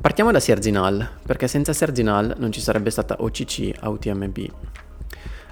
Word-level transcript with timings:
Partiamo 0.00 0.30
da 0.30 0.38
Serginal, 0.38 1.16
perché 1.26 1.48
senza 1.48 1.72
Serginal 1.72 2.36
non 2.38 2.52
ci 2.52 2.60
sarebbe 2.60 2.88
stata 2.88 3.16
OCC 3.18 3.72
a 3.80 3.88
UTMB. 3.88 4.38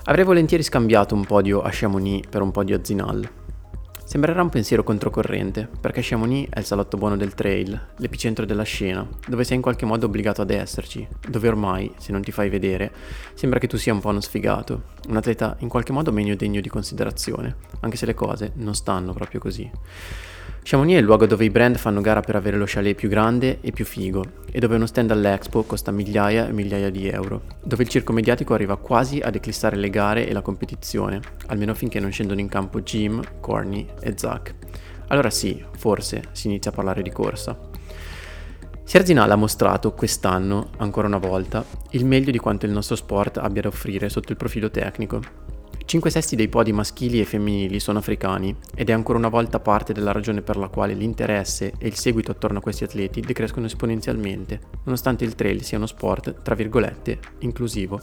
Avrei 0.04 0.25
volentieri 0.25 0.62
scambiato 0.62 1.17
un 1.17 1.25
podio 1.25 1.62
a 1.62 1.71
Chamonix 1.72 2.29
per 2.29 2.43
un 2.43 2.53
podio 2.53 2.77
a 2.77 2.80
Zinal. 2.80 3.29
Sembrerà 4.04 4.40
un 4.40 4.48
pensiero 4.48 4.85
controcorrente, 4.85 5.69
perché 5.80 6.01
Chamonix 6.01 6.48
è 6.48 6.61
il 6.61 6.64
salotto 6.64 6.96
buono 6.96 7.17
del 7.17 7.35
trail, 7.35 7.88
l'epicentro 7.96 8.46
della 8.46 8.62
scena, 8.62 9.05
dove 9.27 9.43
sei 9.43 9.57
in 9.57 9.62
qualche 9.62 9.85
modo 9.85 10.07
obbligato 10.07 10.43
ad 10.43 10.51
esserci, 10.51 11.07
dove 11.29 11.49
ormai, 11.49 11.93
se 11.99 12.13
non 12.13 12.23
ti 12.23 12.31
fai 12.31 12.49
vedere, 12.49 12.93
sembra 13.35 13.59
che 13.59 13.67
tu 13.67 13.77
sia 13.77 13.93
un 13.93 14.01
po' 14.01 14.11
uno 14.11 14.21
sfigato, 14.21 14.83
un 15.09 15.17
atleta 15.17 15.57
in 15.59 15.69
qualche 15.69 15.91
modo 15.91 16.13
meno 16.13 16.37
degno 16.37 16.61
di 16.61 16.69
considerazione, 16.69 17.57
anche 17.81 17.97
se 17.97 18.07
le 18.07 18.15
cose 18.15 18.53
non 18.55 18.77
stanno 18.77 19.13
proprio 19.13 19.41
così. 19.41 19.69
Chamonix 20.69 20.96
è 20.96 20.98
il 20.98 21.05
luogo 21.05 21.27
dove 21.27 21.45
i 21.45 21.51
brand 21.51 21.77
fanno 21.77 22.01
gara 22.01 22.23
per 22.23 22.35
avere 22.35 22.57
lo 22.57 22.64
chalet 22.67 22.96
più 22.96 23.09
grande 23.09 23.61
e 23.61 23.71
più 23.71 23.85
figo, 23.85 24.25
e 24.51 24.59
dove 24.59 24.75
uno 24.75 24.86
stand 24.86 25.13
all'Expo 25.13 25.63
costa 25.63 25.93
migliaia 25.93 26.49
e 26.49 26.53
migliaia 26.53 26.90
di 26.90 27.09
euro, 27.09 27.43
dove 27.63 27.85
il 27.85 27.89
circo 27.89 28.13
mediatico 28.13 28.53
arriva 28.53 28.76
quasi 28.76 29.21
ad 29.21 29.37
eclissare 29.37 29.76
le 29.76 29.90
gare 29.90 30.26
e 30.26 30.32
la 30.32 30.40
competizione, 30.40 31.21
almeno 31.46 31.73
finché 31.73 32.00
non 32.00 32.11
scendono 32.11 32.41
in 32.41 32.48
campo 32.48 32.81
Jim, 32.81 33.23
Corny 33.39 33.87
e 34.00 34.14
Zach. 34.17 34.56
Allora 35.06 35.31
sì, 35.31 35.64
forse 35.77 36.25
si 36.33 36.48
inizia 36.48 36.73
a 36.73 36.75
parlare 36.75 37.01
di 37.01 37.11
corsa. 37.11 37.56
Serginal 38.83 39.31
ha 39.31 39.37
mostrato 39.37 39.92
quest'anno, 39.92 40.70
ancora 40.78 41.06
una 41.06 41.19
volta, 41.19 41.64
il 41.91 42.05
meglio 42.05 42.33
di 42.33 42.39
quanto 42.39 42.67
il 42.67 42.73
nostro 42.73 42.97
sport 42.97 43.39
abbia 43.39 43.62
da 43.62 43.69
offrire 43.69 44.09
sotto 44.09 44.33
il 44.33 44.37
profilo 44.37 44.69
tecnico, 44.69 45.20
5 45.86 46.11
sesti 46.11 46.34
dei 46.34 46.48
podi 46.48 46.72
maschili 46.72 47.20
e 47.20 47.25
femminili 47.25 47.78
sono 47.78 48.00
africani 48.00 48.53
ed 48.75 48.91
è 48.91 48.92
ancora 48.92 49.19
una 49.19 49.28
volta 49.28 49.61
parte 49.61 49.92
della 49.92 50.11
ragione 50.11 50.42
per 50.42 50.56
la 50.56 50.67
quale 50.67 50.95
l'interesse 50.95 51.75
e 51.78 51.86
il 51.86 51.95
seguito 51.95 52.33
attorno 52.33 52.59
a 52.59 52.61
questi 52.61 52.83
atleti 52.83 53.20
decrescono 53.20 53.67
esponenzialmente, 53.67 54.59
nonostante 54.83 55.22
il 55.22 55.36
trail 55.36 55.62
sia 55.62 55.78
uno 55.78 55.86
sport, 55.86 56.42
tra 56.42 56.56
virgolette, 56.56 57.20
inclusivo. 57.39 58.01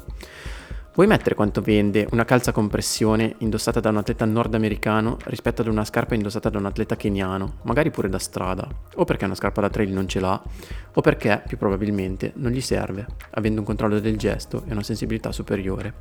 Vuoi 0.96 1.08
mettere 1.08 1.36
quanto 1.36 1.60
vende 1.60 2.08
una 2.12 2.24
calza 2.24 2.54
compressione 2.54 3.36
indossata 3.40 3.82
da 3.82 3.90
un 3.90 3.98
atleta 3.98 4.24
nordamericano 4.24 5.18
rispetto 5.26 5.62
ad 5.62 5.68
una 5.68 5.84
scarpa 5.84 6.16
indossata 6.16 6.50
da 6.50 6.60
un 6.60 6.68
atleta 6.68 6.96
keniano, 6.96 7.56
magari 7.64 7.92
pure 7.92 8.08
da 8.08 8.20
strada, 8.20 8.66
o 8.96 9.04
perché 9.04 9.26
una 9.26 9.36
scarpa 9.36 9.60
da 9.60 9.70
trail 9.70 9.92
non 9.92 10.08
ce 10.08 10.22
l'ha, 10.22 10.42
o 10.94 11.02
perché, 11.02 11.44
più 11.46 11.58
probabilmente, 11.58 12.32
non 12.36 12.52
gli 12.52 12.62
serve, 12.62 13.08
avendo 13.32 13.60
un 13.60 13.66
controllo 13.66 14.00
del 14.00 14.18
gesto 14.18 14.64
e 14.68 14.72
una 14.72 14.84
sensibilità 14.84 15.34
superiore. 15.34 15.94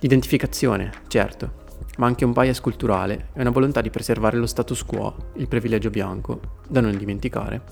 L'identificazione, 0.00 0.92
certo, 1.08 1.64
ma 1.96 2.06
anche 2.06 2.24
un 2.24 2.32
bias 2.32 2.60
culturale 2.60 3.28
e 3.32 3.40
una 3.40 3.50
volontà 3.50 3.80
di 3.80 3.88
preservare 3.88 4.36
lo 4.36 4.46
status 4.46 4.84
quo, 4.84 5.30
il 5.36 5.48
privilegio 5.48 5.88
bianco, 5.88 6.40
da 6.68 6.80
non 6.80 6.96
dimenticare. 6.96 7.62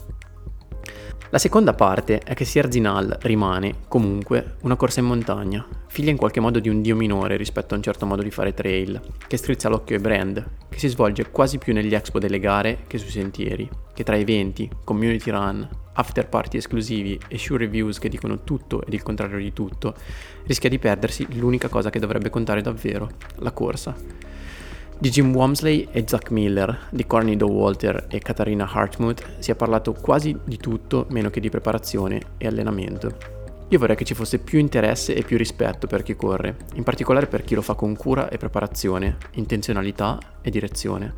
La 1.28 1.38
seconda 1.38 1.74
parte 1.74 2.20
è 2.20 2.32
che 2.34 2.44
Sierzinal 2.44 3.18
rimane, 3.22 3.80
comunque, 3.88 4.56
una 4.62 4.76
corsa 4.76 5.00
in 5.00 5.06
montagna, 5.06 5.66
figlia 5.94 6.10
in 6.10 6.16
qualche 6.16 6.40
modo 6.40 6.58
di 6.58 6.68
un 6.68 6.82
dio 6.82 6.96
minore 6.96 7.36
rispetto 7.36 7.72
a 7.72 7.76
un 7.76 7.82
certo 7.84 8.04
modo 8.04 8.20
di 8.20 8.32
fare 8.32 8.52
trail, 8.52 9.00
che 9.28 9.36
strizza 9.36 9.68
l'occhio 9.68 9.94
ai 9.94 10.02
brand, 10.02 10.44
che 10.68 10.80
si 10.80 10.88
svolge 10.88 11.30
quasi 11.30 11.58
più 11.58 11.72
negli 11.72 11.94
expo 11.94 12.18
delle 12.18 12.40
gare 12.40 12.80
che 12.88 12.98
sui 12.98 13.10
sentieri, 13.10 13.70
che 13.94 14.02
tra 14.02 14.16
eventi, 14.16 14.68
community 14.82 15.30
run, 15.30 15.68
after 15.92 16.28
party 16.28 16.56
esclusivi 16.56 17.16
e 17.28 17.38
shoe 17.38 17.58
reviews 17.58 18.00
che 18.00 18.08
dicono 18.08 18.42
tutto 18.42 18.84
ed 18.84 18.92
il 18.92 19.04
contrario 19.04 19.38
di 19.38 19.52
tutto, 19.52 19.94
rischia 20.46 20.68
di 20.68 20.80
perdersi 20.80 21.28
l'unica 21.38 21.68
cosa 21.68 21.90
che 21.90 22.00
dovrebbe 22.00 22.28
contare 22.28 22.60
davvero, 22.60 23.10
la 23.36 23.52
corsa. 23.52 23.94
Di 24.98 25.10
Jim 25.10 25.32
Wamsley 25.32 25.86
e 25.92 26.02
Zach 26.08 26.32
Miller, 26.32 26.88
di 26.90 27.06
Corny 27.06 27.36
Doe 27.36 27.52
Walter 27.52 28.06
e 28.10 28.18
Katarina 28.18 28.68
Hartmut 28.68 29.36
si 29.38 29.52
è 29.52 29.54
parlato 29.54 29.92
quasi 29.92 30.36
di 30.42 30.56
tutto 30.56 31.06
meno 31.10 31.30
che 31.30 31.38
di 31.38 31.50
preparazione 31.50 32.20
e 32.36 32.48
allenamento. 32.48 33.33
Io 33.74 33.80
vorrei 33.80 33.96
che 33.96 34.04
ci 34.04 34.14
fosse 34.14 34.38
più 34.38 34.60
interesse 34.60 35.16
e 35.16 35.24
più 35.24 35.36
rispetto 35.36 35.88
per 35.88 36.04
chi 36.04 36.14
corre, 36.14 36.58
in 36.74 36.84
particolare 36.84 37.26
per 37.26 37.42
chi 37.42 37.56
lo 37.56 37.60
fa 37.60 37.74
con 37.74 37.96
cura 37.96 38.28
e 38.28 38.36
preparazione, 38.36 39.16
intenzionalità 39.32 40.16
e 40.42 40.50
direzione, 40.50 41.12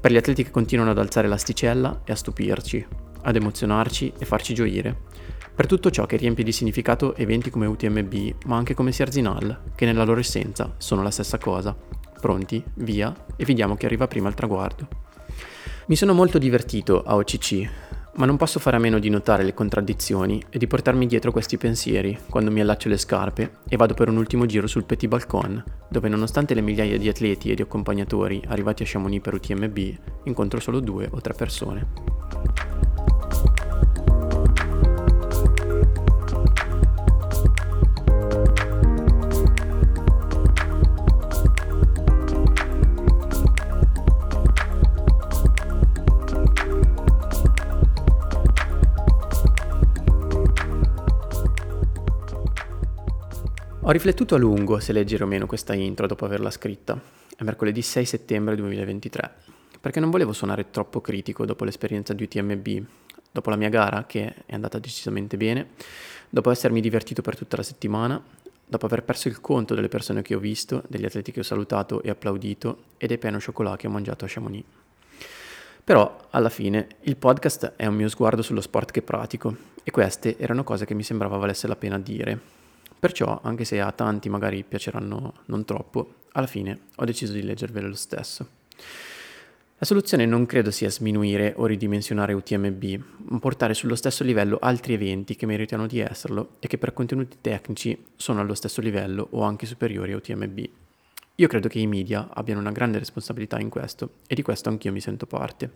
per 0.00 0.10
gli 0.10 0.16
atleti 0.16 0.42
che 0.42 0.50
continuano 0.50 0.90
ad 0.90 0.98
alzare 0.98 1.28
l'asticella 1.28 2.00
e 2.02 2.10
a 2.10 2.16
stupirci, 2.16 2.84
ad 3.22 3.36
emozionarci 3.36 4.12
e 4.18 4.24
farci 4.24 4.54
gioire. 4.54 5.02
Per 5.54 5.66
tutto 5.66 5.92
ciò 5.92 6.04
che 6.04 6.16
riempie 6.16 6.42
di 6.42 6.50
significato 6.50 7.14
eventi 7.14 7.50
come 7.50 7.66
UTMB, 7.66 8.14
ma 8.46 8.56
anche 8.56 8.74
come 8.74 8.90
Sierzinal, 8.90 9.60
che 9.76 9.86
nella 9.86 10.02
loro 10.02 10.18
essenza 10.18 10.74
sono 10.78 11.00
la 11.04 11.12
stessa 11.12 11.38
cosa. 11.38 11.76
Pronti, 12.20 12.60
via, 12.74 13.14
e 13.36 13.44
vediamo 13.44 13.76
chi 13.76 13.86
arriva 13.86 14.08
prima 14.08 14.26
al 14.26 14.34
traguardo. 14.34 14.88
Mi 15.86 15.94
sono 15.94 16.12
molto 16.12 16.38
divertito 16.38 17.02
a 17.02 17.14
OCC, 17.14 17.70
ma 18.16 18.26
non 18.26 18.36
posso 18.36 18.60
fare 18.60 18.76
a 18.76 18.80
meno 18.80 18.98
di 18.98 19.08
notare 19.08 19.42
le 19.42 19.54
contraddizioni 19.54 20.42
e 20.50 20.58
di 20.58 20.66
portarmi 20.66 21.06
dietro 21.06 21.32
questi 21.32 21.56
pensieri 21.56 22.18
quando 22.28 22.50
mi 22.50 22.60
allaccio 22.60 22.88
le 22.88 22.96
scarpe 22.96 23.58
e 23.68 23.76
vado 23.76 23.94
per 23.94 24.08
un 24.08 24.16
ultimo 24.16 24.46
giro 24.46 24.66
sul 24.66 24.84
Petit 24.84 25.08
Balcon, 25.08 25.62
dove 25.88 26.08
nonostante 26.08 26.54
le 26.54 26.60
migliaia 26.60 26.98
di 26.98 27.08
atleti 27.08 27.50
e 27.50 27.54
di 27.54 27.62
accompagnatori 27.62 28.42
arrivati 28.46 28.82
a 28.82 28.86
Chamonix 28.88 29.22
per 29.22 29.34
UTMB, 29.34 29.78
incontro 30.24 30.60
solo 30.60 30.80
due 30.80 31.08
o 31.10 31.20
tre 31.20 31.34
persone. 31.34 32.83
Ho 53.86 53.90
riflettuto 53.90 54.34
a 54.34 54.38
lungo 54.38 54.78
se 54.78 54.94
leggere 54.94 55.24
o 55.24 55.26
meno 55.26 55.44
questa 55.44 55.74
intro 55.74 56.06
dopo 56.06 56.24
averla 56.24 56.50
scritta. 56.50 56.98
È 57.36 57.42
mercoledì 57.42 57.82
6 57.82 58.06
settembre 58.06 58.56
2023, 58.56 59.34
perché 59.78 60.00
non 60.00 60.08
volevo 60.08 60.32
suonare 60.32 60.70
troppo 60.70 61.02
critico 61.02 61.44
dopo 61.44 61.64
l'esperienza 61.64 62.14
di 62.14 62.22
UTMB, 62.22 62.82
dopo 63.30 63.50
la 63.50 63.56
mia 63.56 63.68
gara 63.68 64.06
che 64.06 64.36
è 64.46 64.54
andata 64.54 64.78
decisamente 64.78 65.36
bene, 65.36 65.72
dopo 66.30 66.50
essermi 66.50 66.80
divertito 66.80 67.20
per 67.20 67.36
tutta 67.36 67.58
la 67.58 67.62
settimana, 67.62 68.18
dopo 68.64 68.86
aver 68.86 69.02
perso 69.02 69.28
il 69.28 69.42
conto 69.42 69.74
delle 69.74 69.88
persone 69.88 70.22
che 70.22 70.34
ho 70.34 70.38
visto, 70.38 70.82
degli 70.88 71.04
atleti 71.04 71.30
che 71.30 71.40
ho 71.40 71.42
salutato 71.42 72.02
e 72.02 72.08
applaudito 72.08 72.84
e 72.96 73.06
dei 73.06 73.18
piano 73.18 73.38
cioccolato 73.38 73.76
che 73.76 73.86
ho 73.86 73.90
mangiato 73.90 74.24
a 74.24 74.28
Chamonix. 74.30 74.64
Però, 75.84 76.28
alla 76.30 76.48
fine, 76.48 76.88
il 77.02 77.16
podcast 77.16 77.74
è 77.76 77.84
un 77.84 77.96
mio 77.96 78.08
sguardo 78.08 78.40
sullo 78.40 78.62
sport 78.62 78.92
che 78.92 79.02
pratico 79.02 79.54
e 79.82 79.90
queste 79.90 80.38
erano 80.38 80.64
cose 80.64 80.86
che 80.86 80.94
mi 80.94 81.02
sembrava 81.02 81.36
valesse 81.36 81.66
la 81.66 81.76
pena 81.76 81.98
dire 81.98 82.62
Perciò, 83.04 83.38
anche 83.42 83.66
se 83.66 83.82
a 83.82 83.92
tanti 83.92 84.30
magari 84.30 84.64
piaceranno 84.64 85.34
non 85.44 85.66
troppo, 85.66 86.14
alla 86.32 86.46
fine 86.46 86.78
ho 86.96 87.04
deciso 87.04 87.34
di 87.34 87.42
leggervele 87.42 87.86
lo 87.86 87.96
stesso. 87.96 88.48
La 89.76 89.84
soluzione 89.84 90.24
non 90.24 90.46
credo 90.46 90.70
sia 90.70 90.88
sminuire 90.88 91.52
o 91.54 91.66
ridimensionare 91.66 92.32
UTMB, 92.32 93.02
ma 93.28 93.38
portare 93.40 93.74
sullo 93.74 93.94
stesso 93.94 94.24
livello 94.24 94.56
altri 94.58 94.94
eventi 94.94 95.36
che 95.36 95.44
meritano 95.44 95.86
di 95.86 95.98
esserlo 95.98 96.52
e 96.60 96.66
che 96.66 96.78
per 96.78 96.94
contenuti 96.94 97.36
tecnici 97.42 98.06
sono 98.16 98.40
allo 98.40 98.54
stesso 98.54 98.80
livello 98.80 99.28
o 99.32 99.42
anche 99.42 99.66
superiori 99.66 100.12
a 100.12 100.16
UTMB. 100.16 100.58
Io 101.34 101.46
credo 101.46 101.68
che 101.68 101.80
i 101.80 101.86
media 101.86 102.30
abbiano 102.32 102.60
una 102.60 102.72
grande 102.72 102.98
responsabilità 102.98 103.60
in 103.60 103.68
questo 103.68 104.20
e 104.26 104.34
di 104.34 104.40
questo 104.40 104.70
anch'io 104.70 104.92
mi 104.92 105.02
sento 105.02 105.26
parte. 105.26 105.70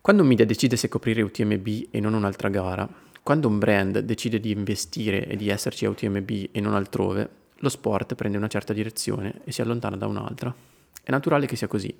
Quando 0.00 0.22
un 0.22 0.28
media 0.28 0.44
decide 0.44 0.74
se 0.74 0.88
coprire 0.88 1.22
UTMB 1.22 1.88
e 1.90 2.00
non 2.00 2.14
un'altra 2.14 2.48
gara, 2.48 2.88
quando 3.26 3.48
un 3.48 3.58
brand 3.58 3.98
decide 3.98 4.38
di 4.38 4.52
investire 4.52 5.26
e 5.26 5.34
di 5.34 5.48
esserci 5.48 5.84
a 5.84 5.90
UTMB 5.90 6.30
e 6.52 6.60
non 6.60 6.74
altrove, 6.74 7.28
lo 7.56 7.68
sport 7.68 8.14
prende 8.14 8.38
una 8.38 8.46
certa 8.46 8.72
direzione 8.72 9.40
e 9.42 9.50
si 9.50 9.60
allontana 9.60 9.96
da 9.96 10.06
un'altra. 10.06 10.54
È 11.02 11.10
naturale 11.10 11.46
che 11.46 11.56
sia 11.56 11.66
così. 11.66 11.92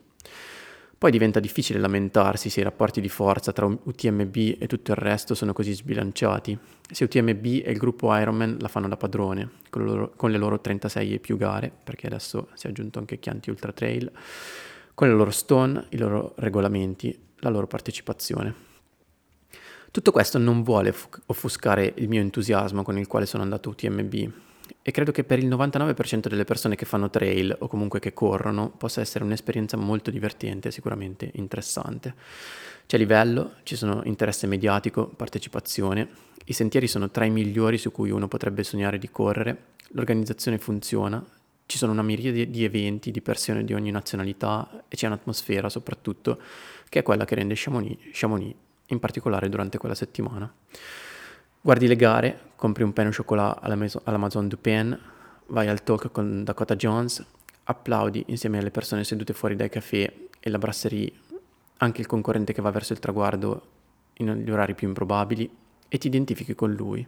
Poi 0.97 1.11
diventa 1.11 1.41
difficile 1.41 1.81
lamentarsi 1.81 2.49
se 2.49 2.61
i 2.61 2.63
rapporti 2.63 3.01
di 3.01 3.09
forza 3.09 3.51
tra 3.51 3.67
UTMB 3.67 4.37
e 4.61 4.69
tutto 4.69 4.93
il 4.93 4.99
resto 4.99 5.35
sono 5.35 5.53
così 5.53 5.73
sbilanciati, 5.73 6.57
se 6.89 7.03
UTMB 7.03 7.45
e 7.45 7.73
il 7.73 7.79
gruppo 7.79 8.15
Ironman 8.15 8.59
la 8.61 8.69
fanno 8.69 8.87
da 8.87 8.97
padrone, 8.97 9.51
con, 9.69 9.83
loro, 9.83 10.13
con 10.15 10.31
le 10.31 10.39
loro 10.39 10.61
36 10.61 11.15
e 11.15 11.19
più 11.19 11.37
gare, 11.37 11.73
perché 11.83 12.07
adesso 12.07 12.51
si 12.55 12.69
è 12.69 12.71
aggiunto 12.71 13.01
anche 13.01 13.19
Chianti 13.19 13.51
Ultra 13.51 13.73
Trail, 13.73 14.13
con 14.95 15.09
le 15.09 15.15
loro 15.15 15.33
stone, 15.33 15.87
i 15.89 15.99
loro 15.99 16.35
regolamenti, 16.37 17.19
la 17.39 17.51
loro 17.51 17.67
partecipazione. 17.67 18.76
Tutto 19.97 20.13
questo 20.13 20.37
non 20.37 20.63
vuole 20.63 20.95
offuscare 21.25 21.95
il 21.97 22.11
mio 22.11 22.21
entusiasmo 22.21 22.83
con 22.83 22.99
il 22.99 23.07
quale 23.07 23.25
sono 23.25 23.43
andato 23.43 23.71
UTMB 23.71 24.31
e 24.83 24.91
credo 24.91 25.11
che 25.11 25.25
per 25.25 25.39
il 25.39 25.49
99% 25.49 26.29
delle 26.29 26.45
persone 26.45 26.77
che 26.77 26.85
fanno 26.85 27.09
trail 27.09 27.57
o 27.61 27.67
comunque 27.67 27.99
che 27.99 28.13
corrono 28.13 28.69
possa 28.69 29.01
essere 29.01 29.25
un'esperienza 29.25 29.79
molto 29.79 30.11
divertente 30.11 30.69
e 30.69 30.71
sicuramente 30.71 31.31
interessante. 31.37 32.15
C'è 32.85 32.99
livello, 32.99 33.55
ci 33.63 33.75
sono 33.75 34.03
interesse 34.05 34.47
mediatico, 34.47 35.07
partecipazione, 35.07 36.07
i 36.45 36.53
sentieri 36.53 36.89
sono 36.89 37.11
tra 37.11 37.25
i 37.25 37.31
migliori 37.31 37.79
su 37.79 37.91
cui 37.91 38.11
uno 38.11 38.29
potrebbe 38.29 38.65
sognare 38.65 38.99
di 38.99 39.09
correre, 39.09 39.69
l'organizzazione 39.93 40.59
funziona, 40.59 41.25
ci 41.65 41.79
sono 41.79 41.93
una 41.93 42.03
miriade 42.03 42.51
di 42.51 42.65
eventi, 42.65 43.11
di 43.11 43.23
persone 43.23 43.65
di 43.65 43.73
ogni 43.73 43.93
nazionalità 43.93 44.85
e 44.89 44.95
c'è 44.95 45.07
un'atmosfera 45.07 45.71
soprattutto 45.71 46.39
che 46.91 46.99
è 46.99 47.03
quella 47.03 47.25
che 47.25 47.35
rende 47.35 47.55
Chamonix, 47.57 47.97
Chamonix 48.13 48.55
in 48.89 48.99
particolare 48.99 49.49
durante 49.49 49.79
quella 49.79 49.95
settimana. 49.95 50.53
Guardi 51.61 51.87
le 51.87 51.97
gare, 51.97 52.41
compri 52.55 52.83
un 52.83 52.93
pain 52.93 53.09
au 53.09 53.13
chocolat 53.13 53.59
all'Amazon 54.05 54.49
Dupin, 54.49 54.99
vai 55.47 55.69
al 55.69 55.83
talk 55.83 56.11
con 56.13 56.45
Dakota 56.45 56.77
Jones, 56.77 57.25
applaudi 57.65 58.25
insieme 58.29 58.59
alle 58.59 58.71
persone 58.71 59.05
sedute 59.05 59.33
fuori 59.33 59.57
dai 59.57 59.69
caffè 59.69 60.13
e 60.39 60.51
la 60.51 60.59
brasserie, 60.59 61.13
anche 61.79 62.01
il 62.01 62.07
concorrente 62.07 62.53
che 62.53 62.63
va 62.63 62.71
verso 62.71 62.93
il 62.93 63.01
traguardo 63.01 63.67
negli 64.19 64.51
orari 64.51 64.75
più 64.75 64.87
improbabili 64.87 65.51
e 65.89 65.99
ti 65.99 66.07
identifichi 66.07 66.55
con 66.55 66.73
lui. 66.73 67.07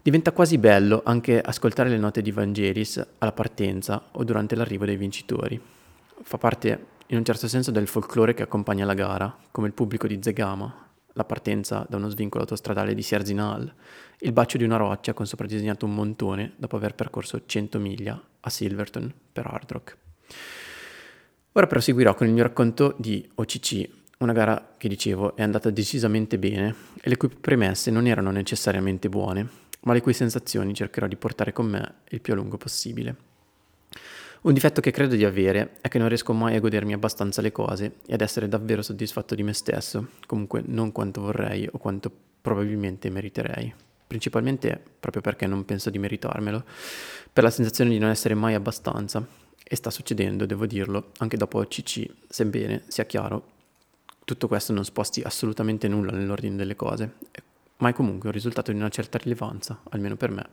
Diventa 0.00 0.32
quasi 0.32 0.58
bello 0.58 1.02
anche 1.04 1.40
ascoltare 1.40 1.88
le 1.88 1.98
note 1.98 2.22
di 2.22 2.30
Vangelis 2.30 3.04
alla 3.18 3.32
partenza 3.32 4.08
o 4.12 4.24
durante 4.24 4.54
l'arrivo 4.54 4.84
dei 4.84 4.96
vincitori. 4.96 5.60
Fa 6.22 6.38
parte 6.38 6.86
in 7.08 7.16
un 7.16 7.24
certo 7.24 7.48
senso 7.48 7.70
del 7.70 7.86
folklore 7.86 8.34
che 8.34 8.42
accompagna 8.42 8.84
la 8.84 8.94
gara, 8.94 9.34
come 9.50 9.66
il 9.66 9.72
pubblico 9.72 10.06
di 10.06 10.18
Zegama, 10.20 10.86
la 11.14 11.24
partenza 11.24 11.86
da 11.88 11.96
uno 11.96 12.10
svincolo 12.10 12.42
autostradale 12.42 12.94
di 12.94 13.02
Sierzinal, 13.02 13.72
il 14.20 14.32
bacio 14.32 14.58
di 14.58 14.64
una 14.64 14.76
roccia 14.76 15.14
con 15.14 15.26
sopra 15.26 15.46
disegnato 15.46 15.86
un 15.86 15.94
montone 15.94 16.52
dopo 16.56 16.76
aver 16.76 16.94
percorso 16.94 17.44
100 17.44 17.78
miglia 17.78 18.22
a 18.40 18.50
Silverton 18.50 19.12
per 19.32 19.46
Hard 19.46 19.72
Rock. 19.72 19.96
Ora 21.52 21.66
proseguirò 21.66 22.14
con 22.14 22.26
il 22.26 22.34
mio 22.34 22.42
racconto 22.42 22.94
di 22.98 23.26
OCC, 23.34 23.88
una 24.18 24.32
gara 24.32 24.74
che 24.76 24.88
dicevo 24.88 25.34
è 25.34 25.42
andata 25.42 25.70
decisamente 25.70 26.38
bene 26.38 26.74
e 27.00 27.08
le 27.08 27.16
cui 27.16 27.28
premesse 27.28 27.90
non 27.90 28.06
erano 28.06 28.30
necessariamente 28.30 29.08
buone, 29.08 29.48
ma 29.82 29.94
le 29.94 30.02
cui 30.02 30.12
sensazioni 30.12 30.74
cercherò 30.74 31.06
di 31.06 31.16
portare 31.16 31.52
con 31.52 31.66
me 31.66 31.94
il 32.10 32.20
più 32.20 32.34
a 32.34 32.36
lungo 32.36 32.58
possibile. 32.58 33.27
Un 34.40 34.52
difetto 34.52 34.80
che 34.80 34.92
credo 34.92 35.16
di 35.16 35.24
avere 35.24 35.78
è 35.80 35.88
che 35.88 35.98
non 35.98 36.06
riesco 36.06 36.32
mai 36.32 36.54
a 36.54 36.60
godermi 36.60 36.92
abbastanza 36.92 37.42
le 37.42 37.50
cose 37.50 37.96
e 38.06 38.14
ad 38.14 38.20
essere 38.20 38.46
davvero 38.46 38.82
soddisfatto 38.82 39.34
di 39.34 39.42
me 39.42 39.52
stesso, 39.52 40.10
comunque 40.26 40.62
non 40.64 40.92
quanto 40.92 41.22
vorrei 41.22 41.68
o 41.70 41.78
quanto 41.78 42.10
probabilmente 42.40 43.10
meriterei. 43.10 43.74
Principalmente 44.06 44.80
proprio 45.00 45.22
perché 45.22 45.46
non 45.48 45.64
penso 45.64 45.90
di 45.90 45.98
meritarmelo, 45.98 46.64
per 47.32 47.42
la 47.42 47.50
sensazione 47.50 47.90
di 47.90 47.98
non 47.98 48.10
essere 48.10 48.34
mai 48.34 48.54
abbastanza. 48.54 49.26
E 49.70 49.76
sta 49.76 49.90
succedendo, 49.90 50.46
devo 50.46 50.66
dirlo, 50.66 51.10
anche 51.18 51.36
dopo 51.36 51.62
CC, 51.66 52.08
sebbene 52.26 52.84
sia 52.86 53.04
chiaro, 53.04 53.56
tutto 54.24 54.48
questo 54.48 54.72
non 54.72 54.84
sposti 54.84 55.20
assolutamente 55.20 55.88
nulla 55.88 56.12
nell'ordine 56.12 56.56
delle 56.56 56.76
cose, 56.76 57.14
ma 57.78 57.90
è 57.90 57.92
comunque 57.92 58.28
un 58.28 58.34
risultato 58.34 58.70
di 58.70 58.78
una 58.78 58.88
certa 58.88 59.18
rilevanza, 59.18 59.80
almeno 59.90 60.16
per 60.16 60.30
me. 60.30 60.46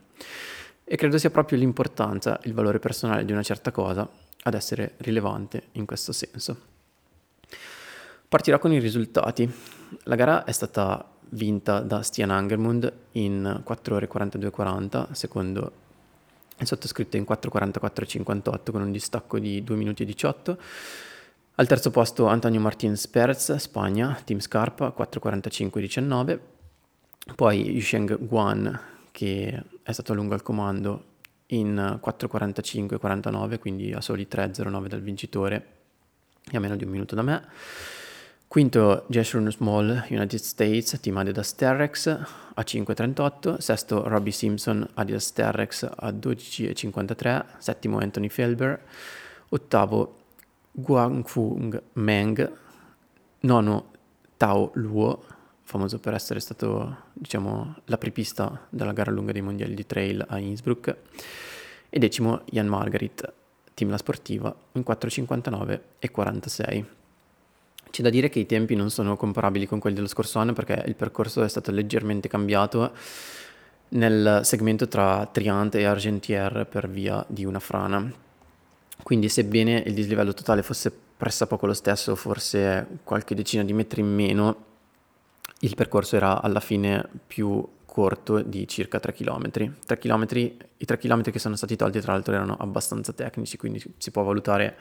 E 0.88 0.94
credo 0.94 1.18
sia 1.18 1.30
proprio 1.30 1.58
l'importanza, 1.58 2.38
il 2.44 2.54
valore 2.54 2.78
personale 2.78 3.24
di 3.24 3.32
una 3.32 3.42
certa 3.42 3.72
cosa 3.72 4.08
ad 4.44 4.54
essere 4.54 4.92
rilevante 4.98 5.64
in 5.72 5.84
questo 5.84 6.12
senso. 6.12 6.56
Partirò 8.28 8.60
con 8.60 8.72
i 8.72 8.78
risultati. 8.78 9.52
La 10.04 10.14
gara 10.14 10.44
è 10.44 10.52
stata 10.52 11.04
vinta 11.30 11.80
da 11.80 12.02
Stian 12.02 12.30
Angermund 12.30 12.92
in 13.12 13.62
4 13.64 13.94
ore 13.96 14.08
42.40, 14.08 15.10
secondo 15.10 15.72
il 16.56 16.66
sottoscritto 16.68 17.16
in 17.16 17.24
4.44.58 17.28 18.70
con 18.70 18.82
un 18.82 18.92
distacco 18.92 19.40
di 19.40 19.64
2 19.64 19.74
minuti 19.76 20.04
e 20.04 20.06
18. 20.06 20.58
Al 21.56 21.66
terzo 21.66 21.90
posto 21.90 22.26
Antonio 22.26 22.60
Martins 22.60 23.08
Perez, 23.08 23.56
Spagna, 23.56 24.16
Team 24.22 24.38
Scarpa, 24.38 24.94
4.45.19. 24.96 26.38
Poi 27.34 27.70
Yusheng 27.72 28.18
Guan, 28.20 28.80
che 29.10 29.62
è 29.86 29.92
stato 29.92 30.14
lungo 30.14 30.34
al 30.34 30.42
comando, 30.42 31.14
in 31.50 32.00
4.45.49, 32.04 33.60
quindi 33.60 33.92
a 33.92 34.00
soli 34.00 34.26
3.09 34.28 34.86
dal 34.88 35.00
vincitore 35.00 35.66
e 36.50 36.56
a 36.56 36.60
meno 36.60 36.74
di 36.74 36.82
un 36.82 36.90
minuto 36.90 37.14
da 37.14 37.22
me. 37.22 37.46
Quinto 38.48 39.04
Jeshurun 39.06 39.48
Small, 39.52 40.06
United 40.08 40.40
States, 40.40 40.98
team 41.00 41.16
Adidas 41.18 41.54
Terrex 41.54 42.06
a 42.08 42.60
5.38. 42.60 43.58
Sesto 43.58 44.08
Robbie 44.08 44.32
Simpson, 44.32 44.88
Adidas 44.94 45.32
Terrex 45.32 45.84
a 45.84 46.10
12.53. 46.10 47.44
Settimo 47.58 47.98
Anthony 47.98 48.28
Felber. 48.28 48.82
Ottavo 49.50 50.16
Guangfung 50.72 51.80
Meng. 51.92 52.52
Nono 53.40 53.90
Tao 54.36 54.72
Luo, 54.74 55.24
famoso 55.62 56.00
per 56.00 56.14
essere 56.14 56.40
stato, 56.40 57.04
diciamo, 57.18 57.76
l'apripista 57.86 58.66
della 58.68 58.92
gara 58.92 59.10
lunga 59.10 59.32
dei 59.32 59.40
mondiali 59.40 59.74
di 59.74 59.86
trail 59.86 60.24
a 60.28 60.38
Innsbruck. 60.38 60.96
E 61.88 61.98
decimo 61.98 62.42
Jan 62.50 62.66
Margarit, 62.66 63.32
team 63.72 63.90
La 63.90 63.96
Sportiva, 63.96 64.54
in 64.72 64.84
4.59 64.86 65.80
e 65.98 66.10
46. 66.10 66.86
C'è 67.90 68.02
da 68.02 68.10
dire 68.10 68.28
che 68.28 68.40
i 68.40 68.46
tempi 68.46 68.74
non 68.74 68.90
sono 68.90 69.16
comparabili 69.16 69.66
con 69.66 69.78
quelli 69.78 69.96
dello 69.96 70.08
scorso 70.08 70.38
anno 70.38 70.52
perché 70.52 70.82
il 70.86 70.94
percorso 70.94 71.42
è 71.42 71.48
stato 71.48 71.70
leggermente 71.70 72.28
cambiato 72.28 72.92
nel 73.88 74.40
segmento 74.42 74.86
tra 74.88 75.26
Triante 75.26 75.78
e 75.78 75.84
Argentière 75.84 76.66
per 76.66 76.90
via 76.90 77.24
di 77.28 77.44
una 77.44 77.60
frana. 77.60 78.12
Quindi 79.02 79.28
sebbene 79.28 79.82
il 79.86 79.94
dislivello 79.94 80.34
totale 80.34 80.62
fosse 80.62 80.92
pressappoco 81.16 81.66
lo 81.66 81.72
stesso, 81.72 82.14
forse 82.16 82.86
qualche 83.04 83.34
decina 83.34 83.64
di 83.64 83.72
metri 83.72 84.00
in 84.02 84.12
meno, 84.12 84.64
il 85.60 85.74
percorso 85.74 86.16
era 86.16 86.42
alla 86.42 86.60
fine 86.60 87.08
più 87.26 87.66
corto 87.96 88.42
di 88.42 88.68
circa 88.68 89.00
3 89.00 89.14
km. 89.14 89.50
3 89.86 89.98
km. 89.98 90.26
I 90.34 90.84
3 90.84 90.98
km 90.98 91.22
che 91.22 91.38
sono 91.38 91.56
stati 91.56 91.76
tolti 91.76 92.00
tra 92.00 92.12
l'altro 92.12 92.34
erano 92.34 92.56
abbastanza 92.58 93.12
tecnici, 93.12 93.56
quindi 93.56 93.82
si 93.96 94.10
può 94.10 94.22
valutare 94.22 94.76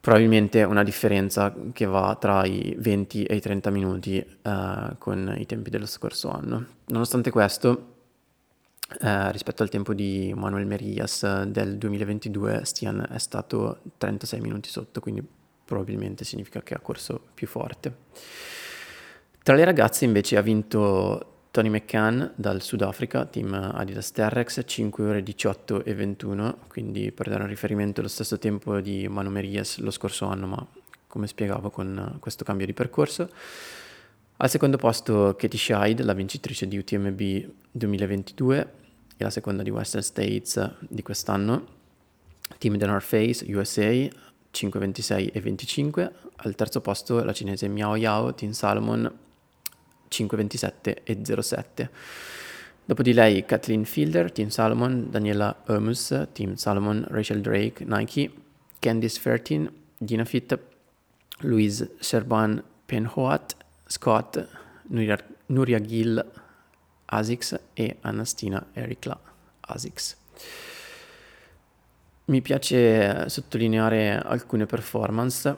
probabilmente 0.00 0.64
una 0.64 0.82
differenza 0.82 1.54
che 1.72 1.84
va 1.84 2.16
tra 2.18 2.44
i 2.46 2.74
20 2.76 3.24
e 3.24 3.36
i 3.36 3.40
30 3.40 3.70
minuti 3.70 4.18
eh, 4.18 4.94
con 4.98 5.34
i 5.36 5.46
tempi 5.46 5.70
dello 5.70 5.86
scorso 5.86 6.30
anno. 6.30 6.66
Nonostante 6.86 7.30
questo, 7.30 7.94
eh, 9.00 9.30
rispetto 9.30 9.62
al 9.62 9.68
tempo 9.68 9.94
di 9.94 10.32
Manuel 10.34 10.66
Merias 10.66 11.44
del 11.44 11.78
2022, 11.78 12.64
Stian 12.64 13.06
è 13.08 13.18
stato 13.18 13.82
36 13.98 14.40
minuti 14.40 14.68
sotto, 14.68 15.00
quindi 15.00 15.24
probabilmente 15.64 16.24
significa 16.24 16.60
che 16.62 16.74
ha 16.74 16.80
corso 16.80 17.20
più 17.34 17.46
forte. 17.46 17.94
Tra 19.42 19.54
le 19.54 19.64
ragazze 19.64 20.04
invece 20.04 20.36
ha 20.36 20.42
vinto 20.42 21.46
Tony 21.50 21.70
McCann 21.70 22.22
dal 22.34 22.60
Sudafrica, 22.60 23.24
team 23.24 23.54
Adidas 23.54 24.12
Terrex, 24.12 24.60
5 24.66 25.04
ore 25.04 25.22
18 25.22 25.82
e 25.82 25.94
21, 25.94 26.58
quindi 26.68 27.10
per 27.10 27.30
dare 27.30 27.44
un 27.44 27.48
riferimento 27.48 28.00
allo 28.00 28.10
stesso 28.10 28.38
tempo 28.38 28.80
di 28.80 29.08
Manu 29.08 29.30
Merias 29.30 29.78
lo 29.78 29.90
scorso 29.90 30.26
anno, 30.26 30.46
ma 30.46 30.66
come 31.06 31.26
spiegavo 31.26 31.70
con 31.70 32.18
questo 32.20 32.44
cambio 32.44 32.66
di 32.66 32.74
percorso. 32.74 33.30
Al 34.36 34.50
secondo 34.50 34.76
posto 34.76 35.34
Katie 35.38 35.58
Scheid, 35.58 36.02
la 36.02 36.12
vincitrice 36.12 36.68
di 36.68 36.76
UTMB 36.76 37.50
2022 37.72 38.72
e 39.16 39.24
la 39.24 39.30
seconda 39.30 39.62
di 39.62 39.70
Western 39.70 40.02
States 40.02 40.70
di 40.80 41.02
quest'anno, 41.02 41.66
team 42.58 42.76
The 42.76 42.86
North 42.86 43.06
Face 43.06 43.50
USA, 43.50 43.90
5,26 43.90 45.32
e 45.32 45.40
25. 45.40 46.12
Al 46.36 46.54
terzo 46.54 46.82
posto 46.82 47.24
la 47.24 47.32
cinese 47.32 47.68
Miao 47.68 47.96
Yao, 47.96 48.34
Team 48.34 48.52
Salomon, 48.52 49.28
5.27 50.10 50.96
e 51.04 51.42
07. 51.42 51.90
Dopo 52.84 53.02
di 53.02 53.12
lei 53.12 53.44
Kathleen 53.44 53.84
Fielder, 53.84 54.32
Team 54.32 54.48
Salomon, 54.48 55.10
Daniela 55.10 55.62
Omus, 55.68 56.28
Team 56.32 56.56
Salomon, 56.56 57.06
Rachel 57.08 57.40
Drake, 57.40 57.84
Nike, 57.84 58.30
Candice 58.80 59.20
Fertin, 59.20 59.70
Gina 59.96 60.24
Fitt, 60.24 60.58
Louise 61.42 61.94
Serban 62.00 62.62
Penhoat, 62.86 63.56
Scott, 63.86 64.48
Nuria, 64.88 65.16
Nuria 65.46 65.80
Gill, 65.80 66.24
ASICS 67.06 67.60
e 67.74 67.96
Anastina 68.00 68.66
Erikla, 68.72 69.18
ASICS. 69.60 70.16
Mi 72.24 72.40
piace 72.42 73.28
sottolineare 73.28 74.20
alcune 74.20 74.66
performance, 74.66 75.56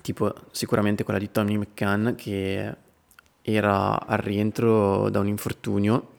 tipo 0.00 0.34
sicuramente 0.50 1.04
quella 1.04 1.18
di 1.18 1.30
Tommy 1.30 1.56
McCann 1.56 2.14
che 2.14 2.76
era 3.42 4.06
al 4.06 4.18
rientro 4.18 5.10
da 5.10 5.18
un 5.18 5.26
infortunio. 5.26 6.10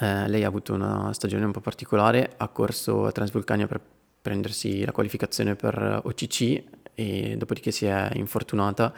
Eh, 0.00 0.28
lei 0.28 0.44
ha 0.44 0.48
avuto 0.48 0.74
una 0.74 1.12
stagione 1.12 1.44
un 1.44 1.52
po' 1.52 1.60
particolare, 1.60 2.34
ha 2.36 2.48
corso 2.48 3.06
a 3.06 3.12
Transvulcania 3.12 3.66
per 3.66 3.80
prendersi 4.20 4.84
la 4.84 4.92
qualificazione 4.92 5.56
per 5.56 6.02
OCC 6.04 6.62
e 6.94 7.36
dopodiché 7.36 7.70
si 7.70 7.86
è 7.86 8.10
infortunata 8.14 8.92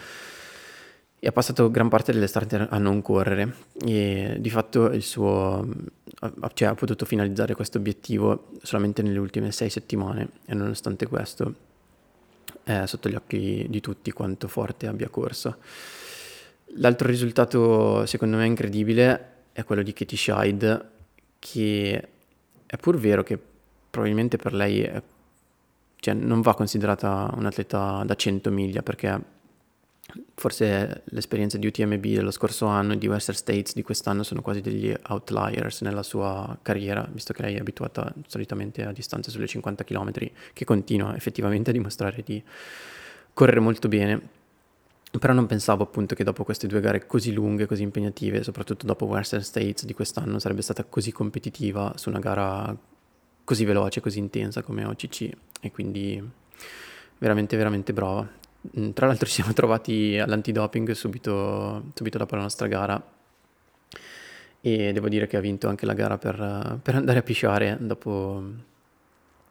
e 1.23 1.29
ha 1.29 1.33
passato 1.33 1.71
gran 1.71 1.91
parte 1.91 2.13
dell'estate 2.13 2.67
a 2.71 2.79
non 2.79 3.03
correre 3.03 3.55
e 3.85 4.39
di 4.41 4.49
fatto 4.49 4.87
il 4.87 5.03
suo, 5.03 5.69
cioè, 6.55 6.69
ha 6.69 6.75
potuto 6.75 7.05
finalizzare 7.05 7.55
questo 7.55 7.77
obiettivo 7.77 8.49
solamente 8.63 9.03
nelle 9.03 9.19
ultime 9.19 9.53
sei 9.53 9.69
settimane 9.69 10.31
e 10.47 10.55
nonostante 10.55 11.07
questo 11.07 11.55
è 12.65 12.87
sotto 12.87 13.11
gli 13.11 13.15
occhi 13.15 13.67
di 13.69 13.81
tutti 13.81 14.11
quanto 14.13 14.49
forte 14.49 14.87
abbia 14.87 15.11
corso. 15.11 15.59
L'altro 16.75 17.09
risultato 17.09 18.07
secondo 18.07 18.37
me 18.37 18.47
incredibile 18.47 19.29
è 19.53 19.65
quello 19.65 19.83
di 19.83 19.93
Katie 19.93 20.17
Scheid, 20.17 20.89
che 21.39 22.09
è 22.67 22.77
pur 22.77 22.97
vero 22.97 23.23
che 23.23 23.39
probabilmente 23.91 24.37
per 24.37 24.55
lei 24.55 24.83
è, 24.83 25.03
cioè, 25.97 26.15
non 26.15 26.41
va 26.41 26.55
considerata 26.55 27.33
un'atleta 27.35 28.05
da 28.07 28.15
100 28.15 28.51
miglia 28.51 28.83
perché 28.83 29.39
forse 30.35 31.03
le 31.05 31.19
esperienze 31.19 31.59
di 31.59 31.67
UTMB 31.67 32.05
dello 32.05 32.31
scorso 32.31 32.67
anno 32.67 32.93
e 32.93 32.99
di 32.99 33.07
Western 33.07 33.37
States 33.37 33.75
di 33.75 33.83
quest'anno 33.83 34.23
sono 34.23 34.43
quasi 34.43 34.61
degli 34.61 34.93
outliers 35.09 35.83
nella 35.83 36.03
sua 36.03 36.57
carriera, 36.63 37.07
visto 37.13 37.33
che 37.33 37.43
lei 37.43 37.57
è 37.57 37.61
abituata 37.61 38.13
solitamente 38.27 38.85
a 38.85 38.93
distanze 38.93 39.31
sulle 39.31 39.47
50 39.47 39.85
km, 39.85 40.13
che 40.53 40.65
continua 40.65 41.15
effettivamente 41.17 41.71
a 41.71 41.73
dimostrare 41.73 42.23
di 42.25 42.43
correre 43.33 43.61
molto 43.61 43.89
bene. 43.89 44.39
Però 45.19 45.33
non 45.33 45.47
pensavo 45.47 45.83
appunto 45.83 46.15
che 46.15 46.23
dopo 46.23 46.45
queste 46.45 46.69
due 46.69 46.81
gare 46.81 47.07
così 47.07 47.33
lunghe, 47.33 47.67
così 47.67 47.83
impegnative, 47.83 48.45
soprattutto 48.45 48.87
dopo 48.87 49.07
Western 49.07 49.43
States 49.43 49.85
di 49.85 49.93
quest'anno, 49.93 50.39
sarebbe 50.39 50.63
stata 50.63 50.85
così 50.85 51.11
competitiva 51.11 51.95
su 51.97 52.09
una 52.11 52.21
gara 52.21 52.77
così 53.43 53.65
veloce, 53.65 54.01
così 54.01 54.21
intensa 54.21 54.63
come 54.63 54.85
OCC 54.85 55.29
e 55.61 55.71
quindi 55.73 56.23
veramente 57.19 57.57
veramente 57.57 57.93
brava. 57.93 58.29
Mm, 58.79 58.91
tra 58.91 59.07
l'altro 59.09 59.27
ci 59.27 59.33
siamo 59.33 59.53
trovati 59.53 60.17
all'antidoping 60.17 60.93
subito, 60.93 61.91
subito 61.95 62.19
dopo 62.19 62.37
la 62.37 62.43
nostra 62.43 62.69
gara 62.69 63.03
e 64.61 64.93
devo 64.93 65.09
dire 65.09 65.27
che 65.27 65.37
ha 65.37 65.41
vinto 65.41 65.69
anche 65.69 65.87
la 65.87 65.95
gara 65.95 66.19
per, 66.19 66.79
per 66.83 66.95
andare 66.95 67.19
a 67.19 67.23
pisciare 67.23 67.79
dopo 67.81 68.43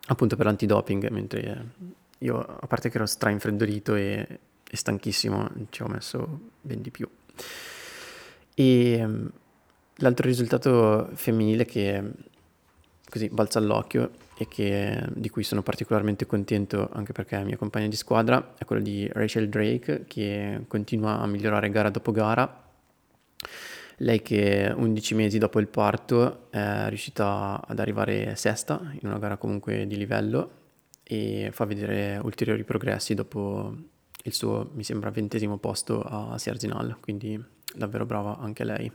appunto 0.07 0.35
per 0.35 0.45
l'antidoping 0.45 1.09
mentre 1.09 1.71
io 2.19 2.39
a 2.39 2.67
parte 2.67 2.89
che 2.89 2.97
ero 2.97 3.05
stra 3.05 3.31
infreddolito 3.31 3.95
e, 3.95 4.39
e 4.69 4.77
stanchissimo 4.77 5.49
ci 5.69 5.81
ho 5.81 5.87
messo 5.87 6.39
ben 6.61 6.81
di 6.81 6.91
più 6.91 7.07
e 8.53 9.01
mm, 9.05 9.27
l'altro 9.95 10.27
risultato 10.27 11.09
femminile 11.13 11.65
che 11.65 12.03
così 13.09 13.29
balza 13.29 13.59
all'occhio 13.59 14.11
e 14.37 14.47
che, 14.47 15.01
di 15.15 15.29
cui 15.29 15.43
sono 15.43 15.61
particolarmente 15.63 16.25
contento 16.25 16.89
anche 16.93 17.11
perché 17.11 17.37
è 17.37 17.43
mia 17.43 17.57
compagna 17.57 17.87
di 17.87 17.95
squadra 17.95 18.53
è 18.57 18.63
quello 18.65 18.81
di 18.81 19.09
Rachel 19.11 19.49
Drake 19.49 20.05
che 20.07 20.63
continua 20.67 21.19
a 21.19 21.27
migliorare 21.27 21.69
gara 21.69 21.89
dopo 21.89 22.11
gara. 22.11 22.67
Lei 24.01 24.21
che 24.21 24.73
11 24.73 25.15
mesi 25.15 25.37
dopo 25.39 25.59
il 25.59 25.67
parto 25.67 26.47
è 26.51 26.85
riuscita 26.87 27.61
ad 27.65 27.79
arrivare 27.79 28.35
sesta 28.37 28.79
in 29.01 29.09
una 29.09 29.19
gara 29.19 29.35
comunque 29.35 29.85
di 29.87 29.97
livello 29.97 30.51
e 31.03 31.49
fa 31.51 31.65
vedere 31.65 32.17
ulteriori 32.23 32.63
progressi 32.63 33.13
dopo 33.13 33.75
il 34.23 34.33
suo, 34.33 34.69
mi 34.73 34.83
sembra, 34.83 35.09
ventesimo 35.09 35.57
posto 35.57 36.01
a 36.01 36.37
Sierzinal, 36.37 36.97
quindi 36.99 37.41
davvero 37.73 38.05
brava 38.05 38.37
anche 38.37 38.63
lei. 38.63 38.91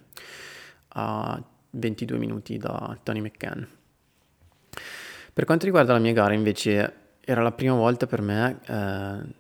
A 0.89 1.43
22 1.71 2.19
minuti 2.19 2.57
da 2.57 2.97
Tony 3.03 3.21
McCann. 3.21 3.63
Per 5.33 5.45
quanto 5.45 5.65
riguarda 5.65 5.93
la 5.93 5.99
mia 5.99 6.13
gara, 6.13 6.35
invece, 6.35 6.95
era 7.21 7.43
la 7.43 7.53
prima 7.53 7.75
volta 7.75 8.07
per 8.07 8.21
me 8.21 8.61
eh, 8.67 9.35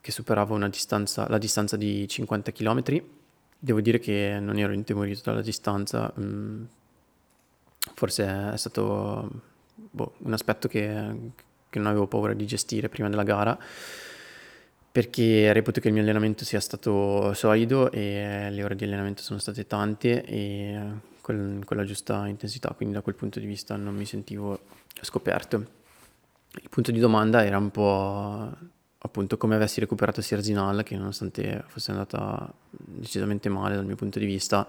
che 0.00 0.12
superavo 0.12 0.56
distanza, 0.68 1.28
la 1.28 1.38
distanza 1.38 1.76
di 1.76 2.06
50 2.06 2.52
km. 2.52 3.02
Devo 3.58 3.80
dire 3.80 3.98
che 3.98 4.38
non 4.40 4.58
ero 4.58 4.72
intimorito 4.72 5.22
dalla 5.24 5.42
distanza, 5.42 6.12
mm, 6.18 6.64
forse 7.94 8.52
è 8.52 8.56
stato 8.56 9.28
boh, 9.74 10.14
un 10.18 10.32
aspetto 10.32 10.68
che, 10.68 11.32
che 11.68 11.78
non 11.78 11.88
avevo 11.88 12.06
paura 12.06 12.32
di 12.32 12.46
gestire 12.46 12.88
prima 12.88 13.08
della 13.08 13.24
gara 13.24 13.58
perché 14.92 15.52
reputo 15.52 15.80
che 15.80 15.88
il 15.88 15.94
mio 15.94 16.02
allenamento 16.02 16.44
sia 16.44 16.60
stato 16.60 17.32
solido 17.32 17.90
e 17.92 18.48
le 18.50 18.64
ore 18.64 18.74
di 18.74 18.84
allenamento 18.84 19.22
sono 19.22 19.38
state 19.38 19.66
tante 19.66 20.24
e 20.24 20.80
con, 21.20 21.62
con 21.64 21.76
la 21.76 21.84
giusta 21.84 22.26
intensità, 22.26 22.72
quindi 22.76 22.94
da 22.94 23.00
quel 23.00 23.14
punto 23.14 23.38
di 23.38 23.46
vista 23.46 23.76
non 23.76 23.94
mi 23.94 24.04
sentivo 24.04 24.60
scoperto. 25.00 25.78
Il 26.60 26.68
punto 26.68 26.90
di 26.90 26.98
domanda 26.98 27.44
era 27.44 27.58
un 27.58 27.70
po' 27.70 28.52
appunto 29.02 29.36
come 29.36 29.54
avessi 29.54 29.80
recuperato 29.80 30.20
Sierzinal, 30.20 30.82
che 30.82 30.96
nonostante 30.96 31.62
fosse 31.68 31.92
andata 31.92 32.52
decisamente 32.68 33.48
male 33.48 33.76
dal 33.76 33.86
mio 33.86 33.96
punto 33.96 34.18
di 34.18 34.26
vista, 34.26 34.66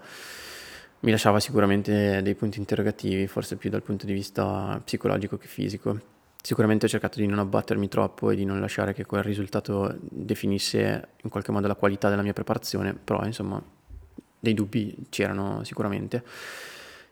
mi 1.00 1.10
lasciava 1.10 1.40
sicuramente 1.40 2.22
dei 2.22 2.34
punti 2.34 2.60
interrogativi, 2.60 3.26
forse 3.26 3.56
più 3.56 3.68
dal 3.68 3.82
punto 3.82 4.06
di 4.06 4.12
vista 4.12 4.80
psicologico 4.84 5.36
che 5.36 5.48
fisico. 5.48 6.00
Sicuramente 6.44 6.86
ho 6.86 6.88
cercato 6.88 7.20
di 7.20 7.26
non 7.26 7.38
abbattermi 7.38 7.86
troppo 7.86 8.30
e 8.30 8.34
di 8.34 8.44
non 8.44 8.58
lasciare 8.58 8.92
che 8.92 9.06
quel 9.06 9.22
risultato 9.22 9.96
definisse 10.00 11.10
in 11.22 11.30
qualche 11.30 11.52
modo 11.52 11.68
la 11.68 11.76
qualità 11.76 12.08
della 12.08 12.22
mia 12.22 12.32
preparazione, 12.32 12.94
però 12.94 13.24
insomma 13.24 13.62
dei 14.40 14.52
dubbi 14.52 15.06
c'erano 15.08 15.62
sicuramente. 15.62 16.24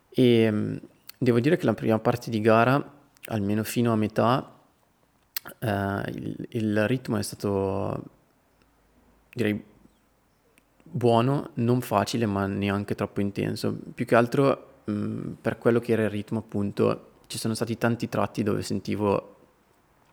E 0.08 0.50
mm, 0.50 0.76
devo 1.16 1.38
dire 1.38 1.56
che 1.56 1.64
la 1.64 1.74
prima 1.74 2.00
parte 2.00 2.28
di 2.28 2.40
gara, 2.40 2.84
almeno 3.26 3.62
fino 3.62 3.92
a 3.92 3.96
metà, 3.96 4.52
eh, 5.60 6.02
il, 6.08 6.46
il 6.48 6.88
ritmo 6.88 7.16
è 7.16 7.22
stato, 7.22 8.02
direi, 9.32 9.62
buono, 10.82 11.50
non 11.54 11.80
facile, 11.80 12.26
ma 12.26 12.46
neanche 12.46 12.96
troppo 12.96 13.20
intenso. 13.20 13.78
Più 13.94 14.04
che 14.04 14.16
altro 14.16 14.80
mh, 14.86 14.92
mm, 14.92 15.32
per 15.40 15.56
quello 15.56 15.78
che 15.78 15.92
era 15.92 16.02
il 16.02 16.10
ritmo, 16.10 16.40
appunto, 16.40 17.09
ci 17.30 17.38
sono 17.38 17.54
stati 17.54 17.78
tanti 17.78 18.08
tratti 18.08 18.42
dove 18.42 18.62
sentivo 18.62 19.36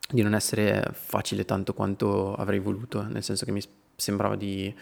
di 0.07 0.21
non 0.21 0.35
essere 0.35 0.87
facile 0.93 1.45
tanto 1.45 1.73
quanto 1.73 2.35
avrei 2.35 2.59
voluto, 2.59 3.01
nel 3.01 3.23
senso 3.23 3.43
che 3.43 3.51
mi 3.51 3.61
sembrava 3.95 4.35
di 4.35 4.73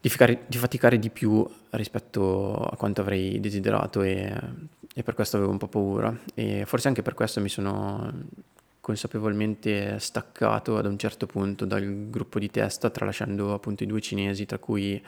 di, 0.00 0.08
ficare, 0.08 0.44
di, 0.46 0.56
faticare 0.56 0.98
di 0.98 1.10
più 1.10 1.46
rispetto 1.70 2.54
a 2.54 2.76
quanto 2.76 3.02
avrei 3.02 3.38
desiderato 3.38 4.02
e, 4.02 4.34
e, 4.94 5.02
per 5.02 5.14
questo 5.14 5.36
avevo 5.36 5.52
un 5.52 5.58
po' 5.58 5.68
paura. 5.68 6.16
E 6.34 6.64
forse 6.66 6.88
anche 6.88 7.02
per 7.02 7.14
questo 7.14 7.40
mi 7.40 7.48
sono 7.48 8.10
consapevolmente 8.80 9.98
staccato 9.98 10.78
ad 10.78 10.86
un 10.86 10.98
certo 10.98 11.26
punto 11.26 11.66
dal 11.66 12.08
gruppo 12.08 12.38
di 12.38 12.50
testa 12.50 12.88
tralasciando 12.88 13.52
appunto 13.52 13.82
i 13.82 13.86
due 13.86 14.00
cinesi 14.00 14.46
tra 14.46 14.58
cui 14.58 15.02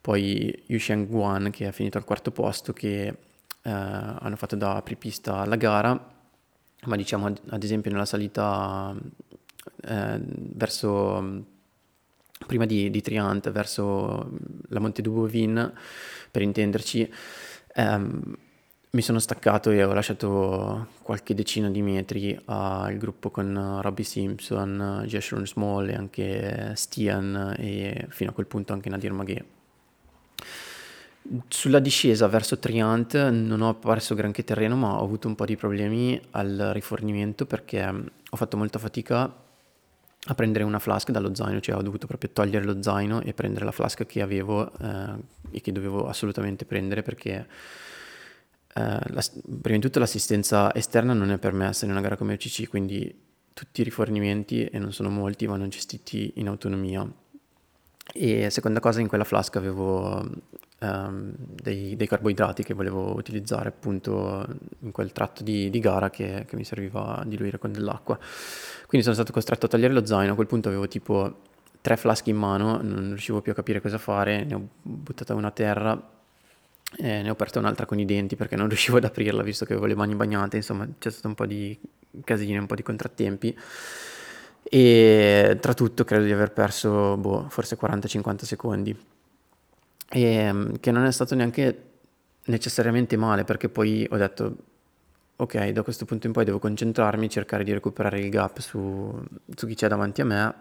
poi 0.00 0.62
Yu 0.66 0.78
Sheng 0.78 1.08
Guan 1.08 1.50
che 1.50 1.66
ha 1.66 1.72
finito 1.72 1.98
al 1.98 2.04
quarto 2.04 2.30
posto 2.30 2.72
che 2.72 3.14
eh, 3.62 3.70
hanno 3.70 4.36
fatto 4.36 4.56
da 4.56 4.76
apripista 4.76 5.38
alla 5.38 5.56
gara 5.56 6.18
ma 6.84 6.96
diciamo 6.96 7.26
ad, 7.26 7.62
esempio 7.62 7.90
nella 7.90 8.06
salita 8.06 8.94
eh, 9.82 10.20
verso 10.22 11.44
prima 12.46 12.64
di, 12.64 12.90
di 12.90 13.02
Triant 13.02 13.50
verso 13.50 14.30
la 14.68 14.80
Monte 14.80 15.02
Dubovin, 15.02 15.72
per 16.30 16.42
intenderci, 16.42 17.12
ehm, 17.74 18.36
mi 18.92 19.02
sono 19.02 19.18
staccato 19.18 19.70
e 19.70 19.84
ho 19.84 19.92
lasciato 19.92 20.88
qualche 21.02 21.34
decina 21.34 21.70
di 21.70 21.82
metri 21.82 22.36
al 22.46 22.96
gruppo 22.96 23.30
con 23.30 23.78
Robbie 23.80 24.04
Simpson, 24.04 25.04
Jeshurun 25.06 25.46
Small 25.46 25.90
e 25.90 25.94
anche 25.94 26.72
Stian 26.74 27.54
e 27.56 28.06
fino 28.08 28.30
a 28.30 28.32
quel 28.32 28.46
punto 28.46 28.72
anche 28.72 28.88
Nadir 28.88 29.12
Maghe. 29.12 29.59
Sulla 31.48 31.78
discesa 31.78 32.26
verso 32.26 32.58
Triant 32.58 33.14
non 33.28 33.60
ho 33.60 33.74
perso 33.74 34.14
granché 34.14 34.42
terreno 34.42 34.74
ma 34.74 35.00
ho 35.00 35.04
avuto 35.04 35.28
un 35.28 35.36
po' 35.36 35.44
di 35.44 35.56
problemi 35.56 36.20
al 36.32 36.70
rifornimento 36.72 37.46
perché 37.46 37.84
ho 37.86 38.36
fatto 38.36 38.56
molta 38.56 38.78
fatica 38.78 39.32
a 40.24 40.34
prendere 40.34 40.64
una 40.64 40.78
flask 40.78 41.10
dallo 41.10 41.34
zaino, 41.34 41.60
cioè 41.60 41.76
ho 41.76 41.82
dovuto 41.82 42.06
proprio 42.06 42.30
togliere 42.30 42.64
lo 42.64 42.82
zaino 42.82 43.22
e 43.22 43.32
prendere 43.32 43.64
la 43.64 43.72
flask 43.72 44.04
che 44.06 44.20
avevo 44.20 44.72
eh, 44.78 45.14
e 45.50 45.60
che 45.60 45.72
dovevo 45.72 46.08
assolutamente 46.08 46.64
prendere 46.64 47.02
perché 47.02 47.46
eh, 48.74 48.82
la, 48.82 49.22
prima 49.60 49.78
di 49.78 49.80
tutto 49.80 49.98
l'assistenza 49.98 50.74
esterna 50.74 51.12
non 51.12 51.30
è 51.30 51.38
permessa 51.38 51.84
in 51.84 51.90
una 51.90 52.00
gara 52.00 52.16
come 52.16 52.34
OCC, 52.34 52.68
quindi 52.68 53.28
tutti 53.52 53.80
i 53.80 53.84
rifornimenti, 53.84 54.64
e 54.66 54.78
non 54.78 54.92
sono 54.92 55.10
molti, 55.10 55.46
vanno 55.46 55.68
gestiti 55.68 56.32
in 56.36 56.48
autonomia. 56.48 57.08
E 58.12 58.50
seconda 58.50 58.80
cosa, 58.80 59.00
in 59.00 59.08
quella 59.08 59.24
flask 59.24 59.56
avevo 59.56 60.24
um, 60.80 61.32
dei, 61.36 61.96
dei, 61.96 62.06
carboidrati 62.06 62.62
che 62.62 62.74
volevo 62.74 63.14
utilizzare 63.14 63.68
appunto 63.68 64.46
in 64.80 64.90
quel 64.90 65.12
tratto 65.12 65.42
di, 65.42 65.70
di 65.70 65.78
gara 65.78 66.10
che, 66.10 66.44
che, 66.46 66.56
mi 66.56 66.64
serviva 66.64 67.18
a 67.18 67.24
diluire 67.24 67.58
con 67.58 67.72
dell'acqua. 67.72 68.18
Quindi 68.86 69.02
sono 69.02 69.14
stato 69.14 69.32
costretto 69.32 69.66
a 69.66 69.68
tagliare 69.68 69.92
lo 69.92 70.04
zaino, 70.04 70.32
a 70.32 70.34
quel 70.34 70.46
punto 70.46 70.68
avevo 70.68 70.88
tipo 70.88 71.42
tre 71.80 71.96
flasche 71.96 72.30
in 72.30 72.36
mano, 72.36 72.80
non 72.82 73.08
riuscivo 73.08 73.40
più 73.40 73.52
a 73.52 73.54
capire 73.54 73.80
cosa 73.80 73.98
fare, 73.98 74.44
ne 74.44 74.54
ho 74.54 74.68
buttata 74.82 75.34
una 75.34 75.48
a 75.48 75.52
terra 75.52 76.10
e 76.96 77.22
ne 77.22 77.28
ho 77.28 77.32
aperta 77.32 77.58
un'altra 77.58 77.86
con 77.86 77.98
i 77.98 78.04
denti 78.04 78.36
perché 78.36 78.56
non 78.56 78.68
riuscivo 78.68 78.96
ad 78.96 79.04
aprirla 79.04 79.42
visto 79.42 79.64
che 79.64 79.72
avevo 79.72 79.86
le 79.86 79.94
mani 79.94 80.14
bagnate, 80.14 80.56
insomma 80.56 80.86
c'è 80.98 81.10
stato 81.10 81.28
un 81.28 81.34
po' 81.34 81.46
di 81.46 81.78
casini, 82.24 82.58
un 82.58 82.66
po' 82.66 82.74
di 82.74 82.82
contrattempi 82.82 83.56
e 84.62 85.56
tra 85.58 85.72
tutto 85.72 86.04
credo 86.04 86.24
di 86.24 86.32
aver 86.32 86.52
perso 86.52 87.16
boh, 87.16 87.46
forse 87.48 87.78
40-50 87.80 88.44
secondi 88.44 88.96
e 90.12 90.22
ehm, 90.22 90.80
che 90.80 90.90
non 90.90 91.04
è 91.04 91.12
stato 91.12 91.34
neanche 91.34 91.84
necessariamente 92.46 93.16
male 93.16 93.44
perché 93.44 93.68
poi 93.68 94.06
ho 94.10 94.16
detto 94.16 94.56
ok 95.36 95.68
da 95.68 95.82
questo 95.82 96.04
punto 96.04 96.26
in 96.26 96.32
poi 96.32 96.44
devo 96.44 96.58
concentrarmi 96.58 97.28
cercare 97.30 97.64
di 97.64 97.72
recuperare 97.72 98.20
il 98.20 98.28
gap 98.28 98.58
su, 98.58 99.22
su 99.54 99.66
chi 99.66 99.74
c'è 99.74 99.88
davanti 99.88 100.20
a 100.20 100.24
me 100.24 100.54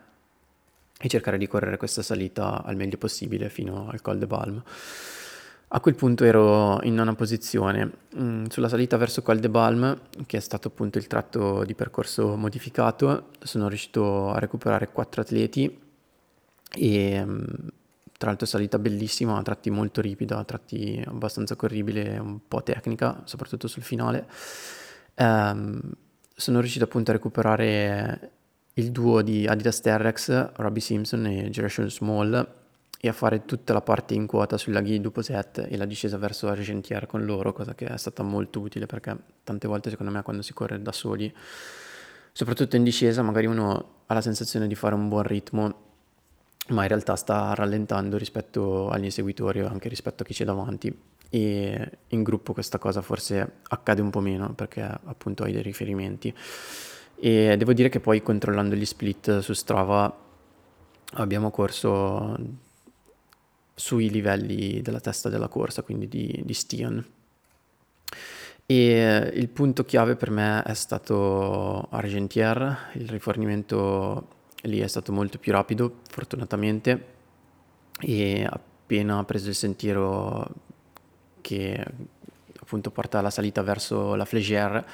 e 1.02 1.08
cercare 1.08 1.38
di 1.38 1.48
correre 1.48 1.78
questa 1.78 2.02
salita 2.02 2.64
al 2.64 2.76
meglio 2.76 2.98
possibile 2.98 3.50
fino 3.50 3.88
al 3.90 4.02
Col 4.02 4.18
de 4.18 4.28
Balm. 4.28 4.62
A 5.72 5.80
quel 5.80 5.96
punto 5.96 6.26
ero 6.26 6.82
in 6.84 6.96
nona 6.96 7.14
posizione. 7.16 7.92
Mm, 8.18 8.46
sulla 8.46 8.68
salita 8.68 8.98
verso 8.98 9.22
Col 9.22 9.40
de 9.40 9.50
Balm 9.50 10.02
che 10.26 10.38
è 10.38 10.40
stato 10.42 10.68
appunto 10.68 10.98
il 10.98 11.08
tratto 11.08 11.64
di 11.64 11.74
percorso 11.74 12.36
modificato 12.36 13.30
sono 13.40 13.70
riuscito 13.70 14.32
a 14.32 14.40
recuperare 14.40 14.90
quattro 14.90 15.22
atleti 15.22 15.80
e 16.76 17.24
mm, 17.26 17.44
tra 18.20 18.28
l'altro 18.28 18.46
salita 18.46 18.78
bellissima, 18.78 19.38
a 19.38 19.42
tratti 19.42 19.70
molto 19.70 20.02
ripida, 20.02 20.40
a 20.40 20.44
tratti 20.44 21.02
abbastanza 21.08 21.56
corribile, 21.56 22.18
un 22.18 22.42
po' 22.50 22.62
tecnica, 22.62 23.22
soprattutto 23.24 23.70
sul 23.70 23.82
finale. 23.82 24.28
Um, 25.16 25.80
sono 26.36 26.60
riuscito 26.60 26.84
appunto 26.84 27.12
a 27.12 27.14
recuperare 27.14 28.32
il 28.74 28.92
duo 28.92 29.22
di 29.22 29.48
Adidas 29.48 29.80
Terrex, 29.80 30.52
Robbie 30.56 30.82
Simpson 30.82 31.28
e 31.28 31.50
Generation 31.50 31.90
Small 31.90 32.56
e 33.00 33.08
a 33.08 33.14
fare 33.14 33.46
tutta 33.46 33.72
la 33.72 33.80
parte 33.80 34.16
in 34.16 34.28
quota 34.28 34.58
sui 34.58 34.74
laghi 34.74 35.00
Duposet 35.00 35.68
e 35.70 35.78
la 35.78 35.86
discesa 35.86 36.18
verso 36.18 36.50
Argentière 36.50 37.08
con 37.08 37.24
loro, 37.24 37.54
cosa 37.54 37.74
che 37.74 37.86
è 37.86 37.98
stata 37.98 38.22
molto 38.22 38.60
utile 38.60 38.86
perché 38.86 39.16
tante 39.46 39.66
volte 39.66 39.90
secondo 39.90 40.12
me 40.12 40.24
quando 40.24 40.42
si 40.42 40.52
corre 40.52 40.82
da 40.82 40.92
soli, 40.92 41.34
soprattutto 42.34 42.76
in 42.76 42.84
discesa, 42.84 43.22
magari 43.22 43.46
uno 43.46 44.04
ha 44.08 44.14
la 44.14 44.20
sensazione 44.20 44.68
di 44.68 44.76
fare 44.76 44.96
un 44.96 45.08
buon 45.08 45.24
ritmo, 45.24 45.88
ma 46.70 46.84
in 46.84 46.88
realtà 46.88 47.16
sta 47.16 47.54
rallentando 47.54 48.18
rispetto 48.18 48.90
agli 48.90 49.06
inseguitori 49.06 49.62
o 49.62 49.68
anche 49.68 49.90
rispetto 49.90 50.24
a 50.24 50.26
chi 50.26 50.34
c'è 50.34 50.46
davanti 50.46 50.96
e 51.30 51.92
in 52.08 52.24
gruppo 52.24 52.54
questa 52.54 52.80
cosa 52.80 53.02
forse 53.02 53.58
accade 53.68 54.02
un 54.02 54.10
po' 54.10 54.20
meno 54.20 54.54
perché 54.54 54.82
appunto 54.82 55.44
hai 55.44 55.52
dei 55.52 55.62
riferimenti 55.62 56.34
e 57.16 57.56
devo 57.58 57.74
dire 57.74 57.90
che 57.90 58.00
poi 58.00 58.24
controllando 58.24 58.76
gli 58.76 58.86
split 58.86 59.40
su 59.40 59.54
Strava 59.54 60.28
abbiamo 61.14 61.52
corso 61.52 62.38
sui 63.76 64.10
livelli 64.10 64.82
della 64.82 65.00
testa 65.00 65.30
della 65.30 65.48
corsa, 65.48 65.84
quindi 65.84 66.08
di, 66.08 66.42
di 66.44 66.54
Stian. 66.54 67.04
E 68.66 69.32
il 69.34 69.50
punto 69.50 69.84
chiave 69.84 70.16
per 70.16 70.30
me 70.30 70.62
è 70.64 70.74
stato 70.74 71.88
Argentière, 71.90 72.78
il 72.94 73.10
rifornimento 73.10 74.38
lì 74.64 74.80
è 74.80 74.88
stato 74.88 75.12
molto 75.12 75.38
più 75.38 75.52
rapido, 75.52 76.00
fortunatamente, 76.10 77.06
e 78.00 78.48
appena 78.50 79.24
preso 79.24 79.50
il 79.50 79.56
sentiero 79.56 80.48
che 81.42 81.86
appunto 82.60 82.92
porta 82.92 83.20
alla 83.20 83.30
salita 83.30 83.62
verso 83.62 84.16
la 84.16 84.26
Flégère, 84.26 84.86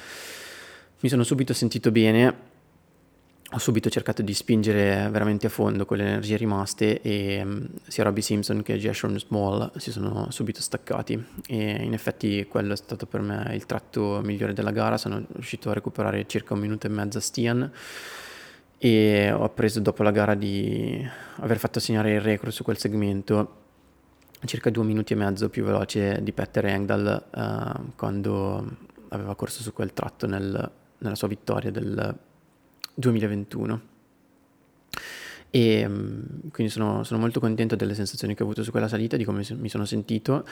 mi 1.00 1.08
sono 1.08 1.24
subito 1.24 1.52
sentito 1.52 1.90
bene. 1.90 2.54
Ho 3.52 3.58
subito 3.58 3.88
cercato 3.88 4.22
di 4.22 4.34
spingere 4.34 5.08
veramente 5.08 5.46
a 5.46 5.50
fondo 5.50 5.84
con 5.84 5.98
le 5.98 6.02
energie 6.04 6.36
rimaste 6.36 7.00
e 7.00 7.40
um, 7.44 7.68
sia 7.86 8.02
Robbie 8.02 8.22
Simpson 8.22 8.60
che 8.62 8.76
Jason 8.76 9.16
Small 9.20 9.70
si 9.76 9.92
sono 9.92 10.32
subito 10.32 10.60
staccati. 10.60 11.24
E 11.46 11.84
in 11.84 11.92
effetti 11.92 12.44
quello 12.48 12.72
è 12.72 12.76
stato 12.76 13.06
per 13.06 13.20
me 13.20 13.54
il 13.54 13.64
tratto 13.64 14.20
migliore 14.24 14.52
della 14.52 14.72
gara, 14.72 14.96
sono 14.96 15.24
riuscito 15.32 15.70
a 15.70 15.74
recuperare 15.74 16.26
circa 16.26 16.54
un 16.54 16.60
minuto 16.60 16.86
e 16.86 16.90
mezzo 16.90 17.18
a 17.18 17.20
Stian 17.20 17.70
e 18.78 19.32
ho 19.32 19.48
preso 19.50 19.80
dopo 19.80 20.02
la 20.02 20.10
gara 20.10 20.34
di 20.34 21.06
aver 21.36 21.58
fatto 21.58 21.80
segnare 21.80 22.14
il 22.14 22.20
record 22.20 22.52
su 22.52 22.62
quel 22.62 22.76
segmento 22.76 23.64
circa 24.44 24.70
due 24.70 24.84
minuti 24.84 25.12
e 25.12 25.16
mezzo 25.16 25.48
più 25.48 25.64
veloce 25.64 26.22
di 26.22 26.32
Petter 26.32 26.66
Engdahl 26.66 27.24
uh, 27.34 27.96
quando 27.96 28.76
aveva 29.08 29.34
corso 29.34 29.62
su 29.62 29.72
quel 29.72 29.92
tratto 29.92 30.26
nel, 30.26 30.70
nella 30.98 31.14
sua 31.14 31.28
vittoria 31.28 31.70
del 31.70 32.16
2021. 32.94 33.80
E 35.50 35.88
mm, 35.88 36.48
quindi 36.52 36.72
sono, 36.72 37.02
sono, 37.04 37.18
molto 37.20 37.40
contento 37.40 37.76
delle 37.76 37.94
sensazioni 37.94 38.34
che 38.34 38.42
ho 38.42 38.46
avuto 38.46 38.62
su 38.62 38.70
quella 38.70 38.88
salita, 38.88 39.16
di 39.16 39.24
come 39.24 39.44
mi 39.56 39.68
sono 39.68 39.84
sentito 39.84 40.44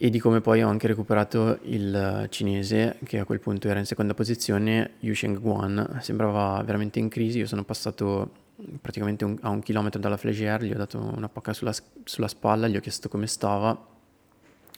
e 0.00 0.10
di 0.10 0.20
come 0.20 0.40
poi 0.40 0.62
ho 0.62 0.68
anche 0.68 0.86
recuperato 0.86 1.58
il 1.62 2.26
cinese 2.30 2.98
che 3.04 3.18
a 3.18 3.24
quel 3.24 3.40
punto 3.40 3.68
era 3.68 3.80
in 3.80 3.84
seconda 3.84 4.14
posizione, 4.14 4.92
Yu 5.00 5.12
Sheng 5.12 5.40
Guan, 5.40 5.98
sembrava 6.00 6.62
veramente 6.62 7.00
in 7.00 7.08
crisi, 7.08 7.38
io 7.38 7.46
sono 7.46 7.64
passato 7.64 8.46
praticamente 8.80 9.24
un, 9.24 9.36
a 9.40 9.48
un 9.48 9.60
chilometro 9.60 10.00
dalla 10.00 10.16
Flégère, 10.16 10.64
gli 10.64 10.72
ho 10.72 10.76
dato 10.76 10.98
una 11.00 11.28
pacca 11.28 11.52
sulla, 11.52 11.74
sulla, 12.04 12.28
spalla, 12.28 12.68
gli 12.68 12.76
ho 12.76 12.80
chiesto 12.80 13.08
come 13.08 13.26
stava, 13.26 13.76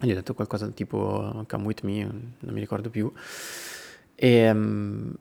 gli 0.01 0.11
ho 0.11 0.15
detto 0.15 0.33
qualcosa 0.33 0.67
tipo 0.69 1.45
come 1.47 1.65
with 1.65 1.83
me, 1.83 2.03
non 2.05 2.55
mi 2.55 2.61
ricordo 2.61 2.89
più, 2.89 3.13
e, 4.15 4.51
um, 4.51 5.15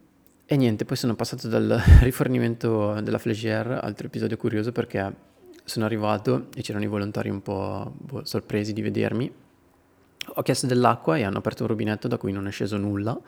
e 0.46 0.56
niente, 0.56 0.86
poi 0.86 0.96
sono 0.96 1.16
passato 1.16 1.50
dal 1.50 1.78
rifornimento 2.00 3.02
della 3.02 3.18
Flégère, 3.18 3.78
altro 3.82 4.08
episodio 4.08 4.38
curioso 4.38 4.72
perché 4.72 5.28
sono 5.66 5.84
arrivato 5.84 6.48
e 6.56 6.62
c'erano 6.62 6.86
i 6.86 6.88
volontari 6.88 7.30
un 7.30 7.42
po' 7.42 7.94
boh, 7.98 8.24
sorpresi 8.24 8.72
di 8.72 8.82
vedermi. 8.82 9.48
Ho 10.36 10.42
chiesto 10.42 10.68
dell'acqua 10.68 11.18
e 11.18 11.24
hanno 11.24 11.38
aperto 11.40 11.64
un 11.64 11.70
rubinetto 11.70 12.08
da 12.08 12.18
cui 12.18 12.32
non 12.32 12.48
è 12.48 12.52
sceso 12.52 12.78
nulla. 12.78 13.20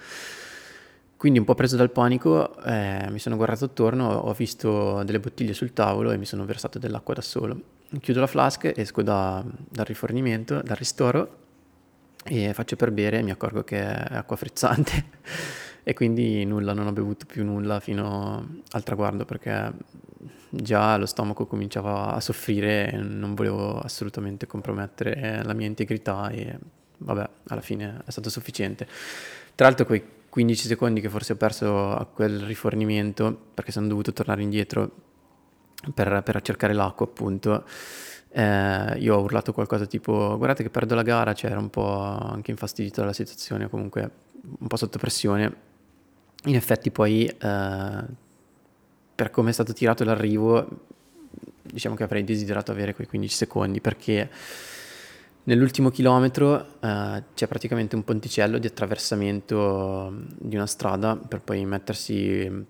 Quindi 1.22 1.38
un 1.38 1.46
po' 1.46 1.54
preso 1.54 1.76
dal 1.76 1.92
panico 1.92 2.64
eh, 2.64 3.06
mi 3.12 3.20
sono 3.20 3.36
guardato 3.36 3.66
attorno, 3.66 4.10
ho 4.10 4.34
visto 4.34 5.04
delle 5.04 5.20
bottiglie 5.20 5.54
sul 5.54 5.72
tavolo 5.72 6.10
e 6.10 6.18
mi 6.18 6.26
sono 6.26 6.46
versato 6.46 6.80
dell'acqua 6.80 7.14
da 7.14 7.22
solo. 7.22 7.62
Chiudo 8.00 8.20
la 8.20 8.26
flasca, 8.26 8.74
esco 8.74 9.04
da, 9.04 9.44
dal 9.70 9.86
rifornimento, 9.86 10.62
dal 10.64 10.76
ristoro 10.76 11.38
e 12.24 12.54
faccio 12.54 12.76
per 12.76 12.92
bere 12.92 13.20
e 13.20 13.22
mi 13.22 13.30
accorgo 13.30 13.64
che 13.64 13.80
è 13.80 14.16
acqua 14.16 14.36
frizzante. 14.36 15.06
e 15.84 15.94
quindi 15.94 16.44
nulla, 16.44 16.74
non 16.74 16.88
ho 16.88 16.92
bevuto 16.92 17.28
più 17.28 17.44
nulla 17.44 17.80
fino 17.80 18.62
al 18.72 18.82
traguardo 18.82 19.24
perché 19.24 19.72
già 20.50 20.98
lo 20.98 21.06
stomaco 21.06 21.46
cominciava 21.46 22.14
a 22.14 22.20
soffrire 22.20 22.92
e 22.92 22.98
non 22.98 23.36
volevo 23.36 23.80
assolutamente 23.80 24.48
compromettere 24.48 25.44
la 25.44 25.54
mia 25.54 25.68
integrità 25.68 26.30
e 26.30 26.58
vabbè, 27.02 27.30
alla 27.48 27.62
fine 27.62 28.02
è 28.06 28.12
stato 28.12 28.30
sufficiente. 28.30 28.88
Tra 29.56 29.68
l'altro 29.68 29.86
quei 29.86 30.04
15 30.30 30.68
secondi 30.68 31.02
che 31.02 31.10
forse 31.10 31.34
ho 31.34 31.36
perso 31.36 31.92
a 31.92 32.06
quel 32.06 32.42
rifornimento 32.42 33.38
perché 33.54 33.72
sono 33.72 33.88
dovuto 33.88 34.14
tornare 34.14 34.42
indietro 34.42 34.92
per, 35.94 36.22
per 36.24 36.42
cercare 36.42 36.74
l'acqua 36.74 37.06
appunto 37.06 37.66
eh, 38.34 38.98
io 39.00 39.16
ho 39.16 39.22
urlato 39.22 39.52
qualcosa 39.52 39.86
tipo 39.86 40.38
guardate 40.38 40.64
che 40.64 40.70
perdo 40.70 40.96
la 40.96 41.02
gara, 41.02 41.34
cioè 41.34 41.52
era 41.52 41.60
un 41.60 41.70
po' 41.70 42.00
anche 42.00 42.52
infastidito 42.52 43.02
dalla 43.02 43.14
situazione, 43.14 43.70
comunque 43.70 44.10
un 44.60 44.68
po' 44.68 44.78
sotto 44.78 44.98
pressione 44.98 45.70
in 46.46 46.56
effetti 46.56 46.92
poi 46.92 47.26
eh, 47.26 48.04
per 49.16 49.30
come 49.30 49.50
è 49.50 49.54
stato 49.54 49.74
tirato 49.74 50.04
l'arrivo 50.04 50.68
diciamo 51.62 51.96
che 51.96 52.04
avrei 52.04 52.24
desiderato 52.24 52.72
avere 52.72 52.96
quei 52.96 53.06
15 53.06 53.36
secondi 53.36 53.82
perché 53.82 54.30
nell'ultimo 55.44 55.90
chilometro 55.90 56.80
eh, 56.80 57.24
c'è 57.34 57.48
praticamente 57.48 57.96
un 57.96 58.04
ponticello 58.04 58.58
di 58.58 58.68
attraversamento 58.68 60.14
di 60.38 60.56
una 60.56 60.68
strada 60.68 61.16
per 61.16 61.42
poi 61.42 61.66
mettersi 61.66 62.66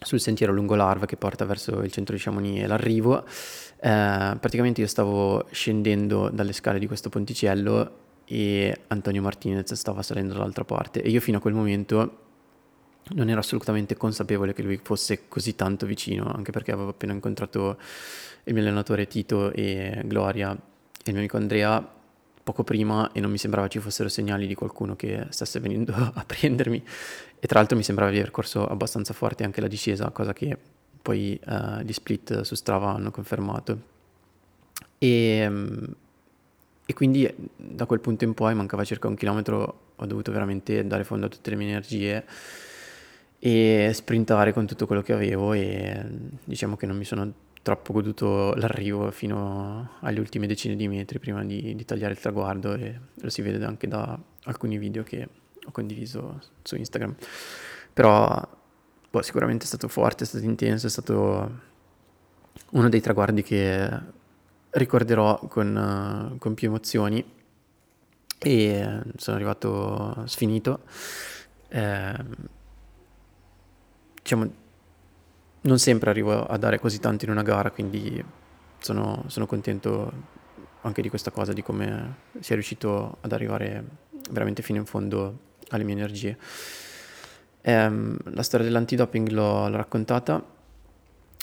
sul 0.00 0.20
sentiero 0.20 0.52
lungo 0.52 0.74
l'Arva 0.74 1.06
che 1.06 1.16
porta 1.16 1.44
verso 1.44 1.80
il 1.82 1.90
centro 1.90 2.14
di 2.14 2.20
Chamonix 2.20 2.62
e 2.62 2.66
l'arrivo. 2.66 3.24
Eh, 3.24 4.36
praticamente 4.38 4.80
io 4.80 4.86
stavo 4.86 5.46
scendendo 5.50 6.28
dalle 6.30 6.52
scale 6.52 6.78
di 6.78 6.86
questo 6.86 7.08
ponticello 7.08 8.00
e 8.24 8.80
Antonio 8.88 9.22
Martinez 9.22 9.72
stava 9.74 10.02
salendo 10.02 10.34
dall'altra 10.34 10.64
parte 10.64 11.02
e 11.02 11.10
io 11.10 11.20
fino 11.20 11.38
a 11.38 11.40
quel 11.40 11.54
momento 11.54 12.18
non 13.14 13.28
ero 13.28 13.40
assolutamente 13.40 13.96
consapevole 13.96 14.52
che 14.52 14.62
lui 14.62 14.78
fosse 14.82 15.28
così 15.28 15.56
tanto 15.56 15.86
vicino, 15.86 16.32
anche 16.32 16.52
perché 16.52 16.72
avevo 16.72 16.90
appena 16.90 17.12
incontrato 17.12 17.78
il 18.44 18.54
mio 18.54 18.62
allenatore 18.62 19.06
Tito 19.06 19.52
e 19.52 20.02
Gloria 20.04 20.56
il 21.04 21.12
mio 21.12 21.18
amico 21.18 21.36
Andrea 21.36 22.00
poco 22.42 22.64
prima 22.64 23.12
e 23.12 23.20
non 23.20 23.30
mi 23.30 23.38
sembrava 23.38 23.68
ci 23.68 23.78
fossero 23.78 24.08
segnali 24.08 24.46
di 24.46 24.54
qualcuno 24.54 24.96
che 24.96 25.26
stesse 25.30 25.60
venendo 25.60 25.94
a 25.94 26.24
prendermi 26.26 26.82
e 27.38 27.46
tra 27.46 27.58
l'altro 27.58 27.76
mi 27.76 27.82
sembrava 27.82 28.10
di 28.10 28.18
aver 28.18 28.30
corso 28.30 28.66
abbastanza 28.66 29.12
forte 29.12 29.44
anche 29.44 29.60
la 29.60 29.68
discesa, 29.68 30.10
cosa 30.10 30.32
che 30.32 30.56
poi 31.02 31.38
uh, 31.44 31.80
gli 31.80 31.92
split 31.92 32.42
su 32.42 32.54
Strava 32.54 32.94
hanno 32.94 33.10
confermato. 33.10 33.90
E, 34.98 35.46
um, 35.48 35.94
e 36.86 36.94
quindi 36.94 37.28
da 37.56 37.86
quel 37.86 37.98
punto 37.98 38.22
in 38.22 38.34
poi 38.34 38.54
mancava 38.54 38.84
circa 38.84 39.08
un 39.08 39.16
chilometro, 39.16 39.80
ho 39.96 40.06
dovuto 40.06 40.30
veramente 40.30 40.86
dare 40.86 41.02
fondo 41.02 41.26
a 41.26 41.28
tutte 41.28 41.50
le 41.50 41.56
mie 41.56 41.68
energie 41.68 42.24
e 43.40 43.90
sprintare 43.92 44.52
con 44.52 44.66
tutto 44.66 44.86
quello 44.86 45.02
che 45.02 45.12
avevo 45.12 45.52
e 45.52 46.00
diciamo 46.44 46.76
che 46.76 46.86
non 46.86 46.96
mi 46.96 47.04
sono 47.04 47.32
troppo 47.62 47.92
goduto 47.92 48.54
l'arrivo 48.54 49.10
fino 49.12 49.92
alle 50.00 50.18
ultime 50.18 50.46
decine 50.46 50.74
di 50.74 50.88
metri 50.88 51.20
prima 51.20 51.44
di, 51.44 51.74
di 51.74 51.84
tagliare 51.84 52.12
il 52.12 52.18
traguardo 52.18 52.74
e 52.74 52.98
lo 53.14 53.30
si 53.30 53.40
vede 53.40 53.64
anche 53.64 53.86
da 53.86 54.18
alcuni 54.44 54.78
video 54.78 55.04
che 55.04 55.28
ho 55.64 55.70
condiviso 55.70 56.40
su 56.62 56.76
Instagram. 56.76 57.14
Però 57.92 58.48
boh, 59.10 59.22
sicuramente 59.22 59.64
è 59.64 59.68
stato 59.68 59.86
forte, 59.88 60.24
è 60.24 60.26
stato 60.26 60.44
intenso, 60.44 60.86
è 60.86 60.90
stato 60.90 61.60
uno 62.70 62.88
dei 62.88 63.00
traguardi 63.00 63.42
che 63.42 63.88
ricorderò 64.70 65.38
con, 65.48 66.36
con 66.38 66.54
più 66.54 66.68
emozioni 66.68 67.24
e 68.38 69.00
sono 69.16 69.36
arrivato 69.36 70.24
sfinito. 70.26 70.80
Eh, 71.68 72.24
diciamo, 74.20 74.61
non 75.62 75.78
sempre 75.78 76.10
arrivo 76.10 76.44
a 76.44 76.56
dare 76.56 76.78
così 76.78 76.98
tanto 76.98 77.24
in 77.24 77.30
una 77.30 77.42
gara, 77.42 77.70
quindi 77.70 78.22
sono, 78.78 79.24
sono 79.26 79.46
contento 79.46 80.40
anche 80.82 81.02
di 81.02 81.08
questa 81.08 81.30
cosa, 81.30 81.52
di 81.52 81.62
come 81.62 82.16
sia 82.40 82.54
riuscito 82.54 83.18
ad 83.20 83.32
arrivare 83.32 83.84
veramente 84.30 84.62
fino 84.62 84.78
in 84.78 84.86
fondo 84.86 85.50
alle 85.68 85.84
mie 85.84 85.94
energie. 85.94 86.36
Ehm, 87.62 88.16
la 88.34 88.42
storia 88.42 88.66
dell'antidoping 88.66 89.28
l'ho, 89.28 89.68
l'ho 89.68 89.76
raccontata 89.76 90.44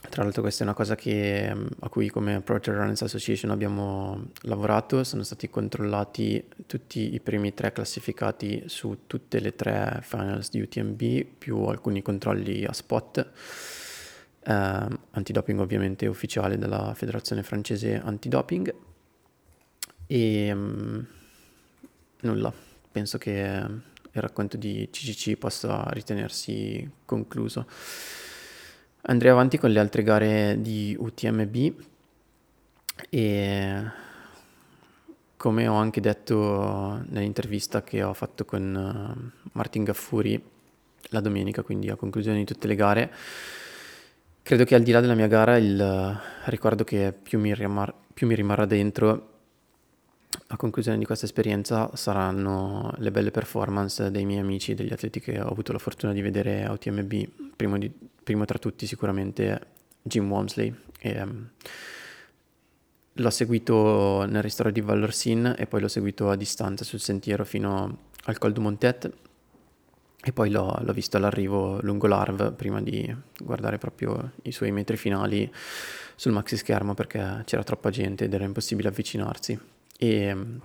Tra 0.09 0.23
l'altro 0.23 0.41
questa 0.41 0.63
è 0.63 0.65
una 0.65 0.75
cosa 0.75 0.95
che, 0.95 1.53
a 1.79 1.89
cui 1.89 2.09
come 2.09 2.39
Project 2.39 2.77
Runners 2.77 3.01
Association 3.01 3.51
abbiamo 3.51 4.29
lavorato, 4.43 5.03
sono 5.03 5.23
stati 5.23 5.49
controllati 5.49 6.45
tutti 6.65 7.13
i 7.13 7.19
primi 7.19 7.53
tre 7.53 7.73
classificati 7.73 8.63
su 8.67 8.99
tutte 9.07 9.39
le 9.39 9.55
tre 9.55 9.99
finals 10.01 10.49
di 10.51 10.61
UTMB, 10.61 11.25
più 11.37 11.63
alcuni 11.63 12.01
controlli 12.01 12.63
a 12.63 12.71
spot, 12.71 13.29
eh, 14.43 14.87
antidoping 15.11 15.59
ovviamente 15.59 16.07
ufficiale 16.07 16.57
della 16.57 16.93
federazione 16.93 17.43
francese 17.43 17.99
antidoping. 17.99 18.73
E 20.07 20.51
um, 20.51 21.05
nulla, 22.21 22.51
penso 22.91 23.17
che 23.17 23.31
il 23.31 24.21
racconto 24.21 24.57
di 24.57 24.87
CCC 24.91 25.37
possa 25.37 25.83
ritenersi 25.91 26.89
concluso. 27.05 27.67
Andrei 29.03 29.31
avanti 29.31 29.57
con 29.57 29.71
le 29.71 29.79
altre 29.79 30.03
gare 30.03 30.57
di 30.59 30.95
UTMB 30.97 31.73
e 33.09 33.83
come 35.37 35.67
ho 35.67 35.75
anche 35.75 36.01
detto 36.01 37.01
nell'intervista 37.07 37.81
che 37.81 38.03
ho 38.03 38.13
fatto 38.13 38.43
con 38.43 38.75
eh, 38.75 39.49
Martin 39.53 39.85
Gaffuri 39.85 40.43
la 41.11 41.21
domenica, 41.21 41.61
quindi 41.63 41.89
a 41.89 41.95
conclusione 41.95 42.39
di 42.39 42.43
tutte 42.43 42.67
le 42.67 42.75
gare, 42.75 43.13
credo 44.49 44.63
che 44.63 44.73
al 44.73 44.81
di 44.81 44.89
là 44.89 44.99
della 44.99 45.13
mia 45.13 45.27
gara 45.27 45.57
il 45.57 46.19
ricordo 46.45 46.83
che 46.83 47.13
più 47.13 47.37
mi, 47.37 47.53
rimar- 47.53 47.93
più 48.11 48.25
mi 48.25 48.33
rimarrà 48.33 48.65
dentro 48.65 49.41
a 50.47 50.57
conclusione 50.57 50.97
di 50.97 51.05
questa 51.05 51.25
esperienza 51.25 51.91
saranno 51.93 52.91
le 52.97 53.11
belle 53.11 53.29
performance 53.29 54.09
dei 54.09 54.25
miei 54.25 54.39
amici, 54.39 54.73
degli 54.73 54.91
atleti 54.91 55.19
che 55.19 55.39
ho 55.39 55.49
avuto 55.49 55.71
la 55.71 55.77
fortuna 55.77 56.13
di 56.13 56.21
vedere 56.21 56.65
a 56.65 56.71
UTMB, 56.71 57.13
primo, 57.55 57.77
di, 57.77 57.91
primo 58.23 58.45
tra 58.45 58.57
tutti 58.57 58.87
sicuramente 58.87 59.61
Jim 60.01 60.27
Walmsley. 60.27 60.73
E, 60.99 61.21
um, 61.21 61.47
l'ho 63.13 63.29
seguito 63.29 64.25
nel 64.27 64.41
ristoro 64.41 64.71
di 64.71 64.81
Vallorsin 64.81 65.53
e 65.59 65.67
poi 65.67 65.79
l'ho 65.79 65.87
seguito 65.87 66.31
a 66.31 66.35
distanza 66.35 66.83
sul 66.83 66.99
sentiero 66.99 67.45
fino 67.45 67.99
al 68.23 68.39
Col 68.39 68.53
du 68.53 68.61
Montet 68.61 69.11
e 70.21 70.33
poi 70.33 70.49
l'ho, 70.49 70.77
l'ho 70.81 70.93
visto 70.93 71.17
all'arrivo 71.17 71.79
lungo 71.81 72.07
l'Arv 72.07 72.53
prima 72.53 72.81
di 72.81 73.13
guardare 73.39 73.77
proprio 73.77 74.33
i 74.43 74.51
suoi 74.51 74.71
metri 74.71 74.97
finali 74.97 75.49
sul 76.15 76.33
maxi 76.33 76.57
schermo 76.57 76.93
perché 76.93 77.43
c'era 77.45 77.63
troppa 77.63 77.89
gente 77.89 78.25
ed 78.25 78.33
era 78.33 78.43
impossibile 78.43 78.89
avvicinarsi. 78.89 79.57
E 79.97 80.35
mm, 80.35 80.57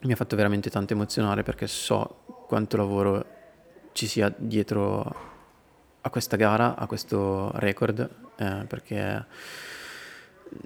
mi 0.00 0.12
ha 0.12 0.16
fatto 0.16 0.36
veramente 0.36 0.70
tanto 0.70 0.94
emozionare 0.94 1.42
perché 1.42 1.66
so 1.66 2.22
quanto 2.46 2.78
lavoro 2.78 3.26
ci 3.92 4.06
sia 4.06 4.32
dietro 4.34 5.32
a 6.00 6.10
questa 6.10 6.36
gara, 6.36 6.76
a 6.76 6.86
questo 6.86 7.50
record, 7.56 8.08
eh, 8.36 8.64
perché 8.66 9.26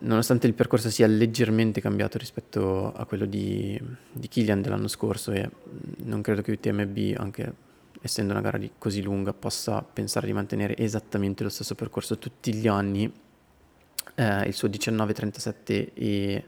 nonostante 0.00 0.46
il 0.46 0.54
percorso 0.54 0.90
sia 0.90 1.06
leggermente 1.08 1.80
cambiato 1.80 2.16
rispetto 2.18 2.92
a 2.92 3.04
quello 3.06 3.24
di, 3.24 3.80
di 4.12 4.28
Killian 4.28 4.62
dell'anno 4.62 4.88
scorso 4.88 5.32
e 5.32 5.48
non 6.04 6.22
credo 6.22 6.42
che 6.42 6.52
UTMB, 6.52 7.16
anche 7.16 7.66
essendo 8.00 8.32
una 8.32 8.42
gara 8.42 8.58
così 8.78 9.02
lunga, 9.02 9.32
possa 9.32 9.82
pensare 9.82 10.26
di 10.26 10.32
mantenere 10.32 10.76
esattamente 10.76 11.42
lo 11.42 11.48
stesso 11.48 11.74
percorso 11.74 12.18
tutti 12.18 12.54
gli 12.54 12.68
anni, 12.68 13.10
eh, 14.14 14.46
il 14.46 14.54
suo 14.54 14.68
19-37 14.68 15.88
e 15.94 16.44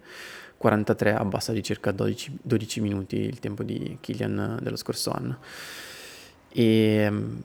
43 0.57 1.15
abbassa 1.15 1.53
di 1.53 1.63
circa 1.63 1.91
12, 1.91 2.39
12 2.43 2.81
minuti 2.81 3.17
il 3.17 3.39
tempo 3.39 3.63
di 3.63 3.97
Killian 4.01 4.59
dello 4.61 4.77
scorso 4.77 5.11
anno. 5.11 5.39
E 6.53 7.09
mm, 7.11 7.39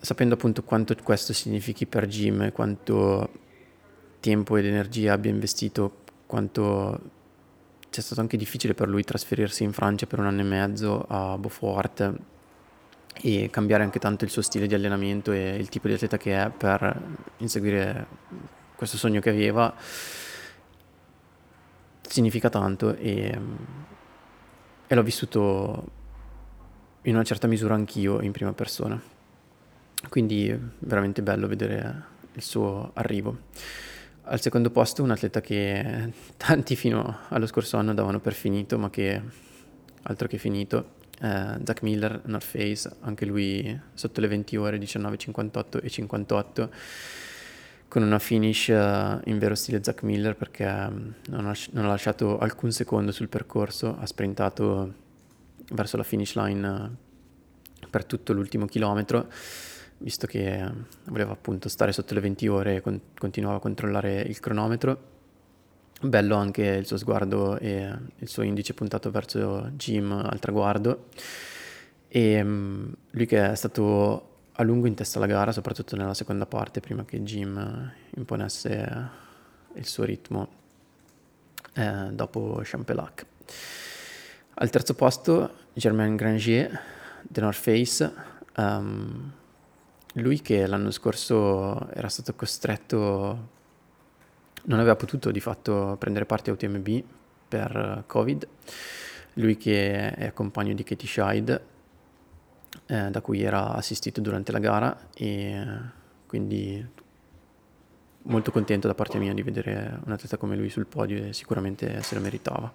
sapendo 0.00 0.34
appunto 0.34 0.62
quanto 0.62 0.94
questo 1.02 1.32
significhi 1.32 1.86
per 1.86 2.06
Jim, 2.06 2.50
quanto 2.52 3.30
tempo 4.20 4.56
ed 4.56 4.66
energia 4.66 5.12
abbia 5.12 5.30
investito, 5.30 6.04
quanto 6.26 7.16
c'è 7.90 8.00
stato 8.00 8.20
anche 8.20 8.36
difficile 8.36 8.74
per 8.74 8.88
lui 8.88 9.02
trasferirsi 9.04 9.62
in 9.62 9.72
Francia 9.72 10.06
per 10.06 10.18
un 10.18 10.26
anno 10.26 10.40
e 10.40 10.44
mezzo 10.44 11.04
a 11.08 11.38
Beaufort 11.38 12.14
e 13.20 13.48
cambiare 13.50 13.82
anche 13.82 13.98
tanto 13.98 14.24
il 14.24 14.30
suo 14.30 14.42
stile 14.42 14.66
di 14.66 14.74
allenamento 14.74 15.32
e 15.32 15.56
il 15.56 15.68
tipo 15.68 15.88
di 15.88 15.94
atleta 15.94 16.16
che 16.16 16.40
è 16.40 16.50
per 16.50 17.00
inseguire 17.38 18.06
questo 18.76 18.96
sogno 18.96 19.20
che 19.20 19.30
aveva 19.30 19.74
significa 22.00 22.48
tanto 22.48 22.94
e, 22.94 23.38
e 24.86 24.94
l'ho 24.94 25.02
vissuto 25.02 25.96
in 27.02 27.14
una 27.14 27.24
certa 27.24 27.46
misura 27.46 27.74
anch'io 27.74 28.20
in 28.20 28.32
prima 28.32 28.52
persona. 28.52 29.00
Quindi 30.08 30.56
veramente 30.78 31.22
bello 31.22 31.48
vedere 31.48 32.04
il 32.32 32.42
suo 32.42 32.90
arrivo. 32.94 33.36
Al 34.30 34.40
secondo 34.40 34.70
posto 34.70 35.02
un 35.02 35.10
atleta 35.10 35.40
che 35.40 36.12
tanti 36.36 36.76
fino 36.76 37.18
allo 37.28 37.46
scorso 37.46 37.76
anno 37.78 37.94
davano 37.94 38.20
per 38.20 38.34
finito, 38.34 38.78
ma 38.78 38.90
che 38.90 39.20
altro 40.02 40.28
che 40.28 40.38
finito, 40.38 40.96
eh, 41.20 41.58
Zach 41.64 41.82
Miller, 41.82 42.20
North 42.24 42.44
Face, 42.44 42.90
anche 43.00 43.24
lui 43.24 43.78
sotto 43.94 44.20
le 44.20 44.28
20 44.28 44.56
ore, 44.56 44.78
19.58 44.78 45.80
e 45.82 45.88
58 45.88 46.70
con 47.88 48.02
una 48.02 48.18
finish 48.18 48.68
uh, 48.68 49.18
in 49.24 49.38
vero 49.38 49.54
stile 49.54 49.82
Zach 49.82 50.02
Miller 50.02 50.36
perché 50.36 50.64
um, 50.66 51.14
non, 51.30 51.46
ha, 51.46 51.54
non, 51.70 51.86
ha, 51.86 51.88
lasciato 51.88 52.38
alcun 52.38 52.70
secondo 52.70 53.12
sul 53.12 53.28
percorso, 53.28 53.96
ha 53.98 54.04
sprintato 54.04 54.92
verso 55.72 55.96
la 55.96 56.02
finish 56.02 56.34
line 56.34 56.68
uh, 56.68 57.86
per 57.88 58.04
tutto 58.04 58.34
l'ultimo 58.34 58.66
chilometro, 58.66 59.28
visto 59.98 60.26
che 60.26 60.62
uh, 60.62 61.10
voleva 61.10 61.32
appunto 61.32 61.70
stare 61.70 61.92
sotto 61.92 62.12
le 62.12 62.20
20 62.20 62.46
ore 62.48 62.76
e 62.76 62.80
con- 62.82 63.00
continuava 63.16 63.56
a 63.56 63.60
controllare 63.60 64.20
il 64.20 64.38
cronometro. 64.38 65.16
Bello 66.00 66.36
anche 66.36 66.62
il 66.62 66.86
suo 66.86 66.96
sguardo 66.96 67.58
e 67.58 67.92
il 68.18 68.28
suo 68.28 68.42
indice 68.44 68.72
puntato 68.72 69.10
verso 69.10 69.70
Jim 69.72 70.12
al 70.12 70.38
traguardo. 70.38 71.08
E 72.06 72.40
um, 72.40 72.94
lui 73.10 73.26
che 73.26 73.50
è 73.50 73.54
stato 73.56 74.36
a 74.52 74.62
lungo 74.62 74.86
in 74.86 74.94
testa 74.94 75.18
alla 75.18 75.26
gara, 75.26 75.52
soprattutto 75.52 75.96
nella 75.96 76.14
seconda 76.14 76.46
parte, 76.46 76.80
prima 76.80 77.04
che 77.04 77.22
Jim 77.22 77.56
eh, 77.58 78.16
imponesse 78.16 78.70
eh, 78.70 79.78
il 79.78 79.86
suo 79.86 80.04
ritmo 80.04 80.48
eh, 81.74 82.08
dopo 82.12 82.60
Champelac. 82.62 83.26
Al 84.54 84.70
terzo 84.70 84.94
posto 84.94 85.52
Germain 85.74 86.16
Granger, 86.16 86.80
The 87.22 87.40
North 87.40 87.58
Face, 87.58 88.12
um, 88.56 89.32
lui 90.14 90.40
che 90.40 90.66
l'anno 90.66 90.90
scorso 90.90 91.88
era 91.90 92.08
stato 92.08 92.34
costretto, 92.34 93.56
non 94.64 94.78
aveva 94.78 94.96
potuto 94.96 95.30
di 95.30 95.40
fatto 95.40 95.96
prendere 95.98 96.26
parte 96.26 96.50
a 96.50 96.52
UTMB 96.52 97.02
per 97.48 98.04
Covid, 98.06 98.48
lui 99.34 99.56
che 99.56 100.10
è 100.10 100.32
compagno 100.32 100.74
di 100.74 100.82
Katie 100.82 101.08
Scheid, 101.08 101.62
eh, 102.86 103.10
da 103.10 103.20
cui 103.20 103.42
era 103.42 103.72
assistito 103.72 104.20
durante 104.20 104.52
la 104.52 104.58
gara 104.58 105.08
e 105.14 105.66
quindi 106.26 106.86
molto 108.22 108.50
contento 108.50 108.86
da 108.86 108.94
parte 108.94 109.18
mia 109.18 109.32
di 109.32 109.42
vedere 109.42 110.00
un 110.04 110.12
atleta 110.12 110.36
come 110.36 110.56
lui 110.56 110.68
sul 110.68 110.86
podio 110.86 111.24
e 111.24 111.32
sicuramente 111.32 112.02
se 112.02 112.14
lo 112.14 112.20
meritava. 112.20 112.72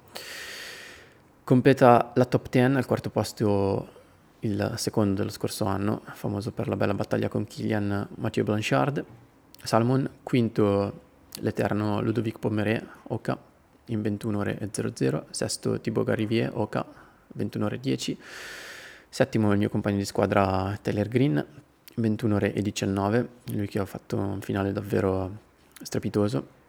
Completa 1.44 2.12
la 2.16 2.26
top 2.26 2.50
10 2.50 2.76
al 2.76 2.86
quarto 2.86 3.10
posto 3.10 4.02
il 4.40 4.74
secondo 4.78 5.16
dello 5.16 5.30
scorso 5.30 5.66
anno, 5.66 6.02
famoso 6.14 6.52
per 6.52 6.68
la 6.68 6.76
bella 6.76 6.94
battaglia 6.94 7.30
con 7.30 7.46
Kilian 7.46 8.08
Mathieu 8.16 8.44
Blanchard. 8.44 9.04
Salmon, 9.62 10.10
quinto 10.24 11.02
l'eterno 11.42 12.02
Ludovic 12.02 12.40
Pomeré, 12.40 12.86
Oka, 13.10 13.38
in 13.86 14.02
21 14.02 14.38
ore 14.38 14.58
e 14.60 14.70
00. 14.72 15.28
Sesto 15.30 15.80
Thibaut 15.80 16.06
Garivier, 16.06 16.52
Oka, 16.54 16.86
21 17.34 17.66
ore 17.66 17.76
e 17.76 17.80
10. 17.80 18.18
Settimo 19.10 19.52
il 19.52 19.58
mio 19.58 19.70
compagno 19.70 19.98
di 19.98 20.06
squadra 20.06 20.78
Taylor 20.82 21.08
Green, 21.08 21.46
21 21.96 22.36
ore 22.36 22.54
e 22.54 22.62
19, 22.62 23.30
lui 23.52 23.68
che 23.68 23.80
ha 23.80 23.86
fatto 23.86 24.18
un 24.18 24.42
finale 24.42 24.72
davvero 24.72 25.38
strepitoso. 25.82 26.62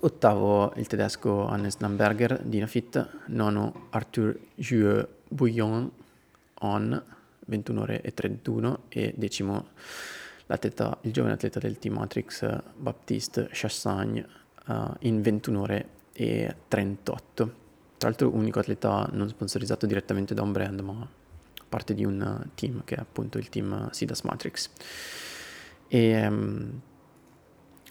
Ottavo 0.00 0.72
il 0.76 0.86
tedesco 0.86 1.46
Hannes 1.46 1.78
Lamberger 1.78 2.42
di 2.42 2.58
Nafit, 2.58 3.08
nono 3.26 3.86
Arthur 3.90 4.36
Jue 4.56 5.06
Bouillon 5.28 5.90
on 6.54 7.02
21 7.46 7.80
ore 7.80 8.00
e 8.02 8.12
31 8.12 8.80
e 8.88 9.14
decimo 9.16 9.68
l'atleta, 10.46 10.98
il 11.02 11.12
giovane 11.12 11.34
atleta 11.34 11.58
del 11.58 11.78
team 11.78 11.94
Matrix 11.94 12.62
Baptiste 12.76 13.48
Chassagne 13.50 14.26
uh, 14.66 14.94
in 15.00 15.22
21 15.22 15.60
ore 15.60 15.88
e 16.12 16.54
38. 16.68 17.60
Tra 17.96 18.08
l'altro 18.08 18.34
unico 18.34 18.58
atleta 18.58 19.08
non 19.12 19.28
sponsorizzato 19.28 19.86
direttamente 19.86 20.34
da 20.34 20.42
un 20.42 20.52
brand 20.52 20.80
ma 20.80 21.08
parte 21.68 21.94
di 21.94 22.04
un 22.04 22.48
team 22.54 22.82
che 22.84 22.96
è 22.96 22.98
appunto 23.00 23.38
il 23.38 23.48
team 23.48 23.90
Sidas 23.90 24.22
Matrix. 24.22 24.70
E 25.88 26.26
um, 26.26 26.80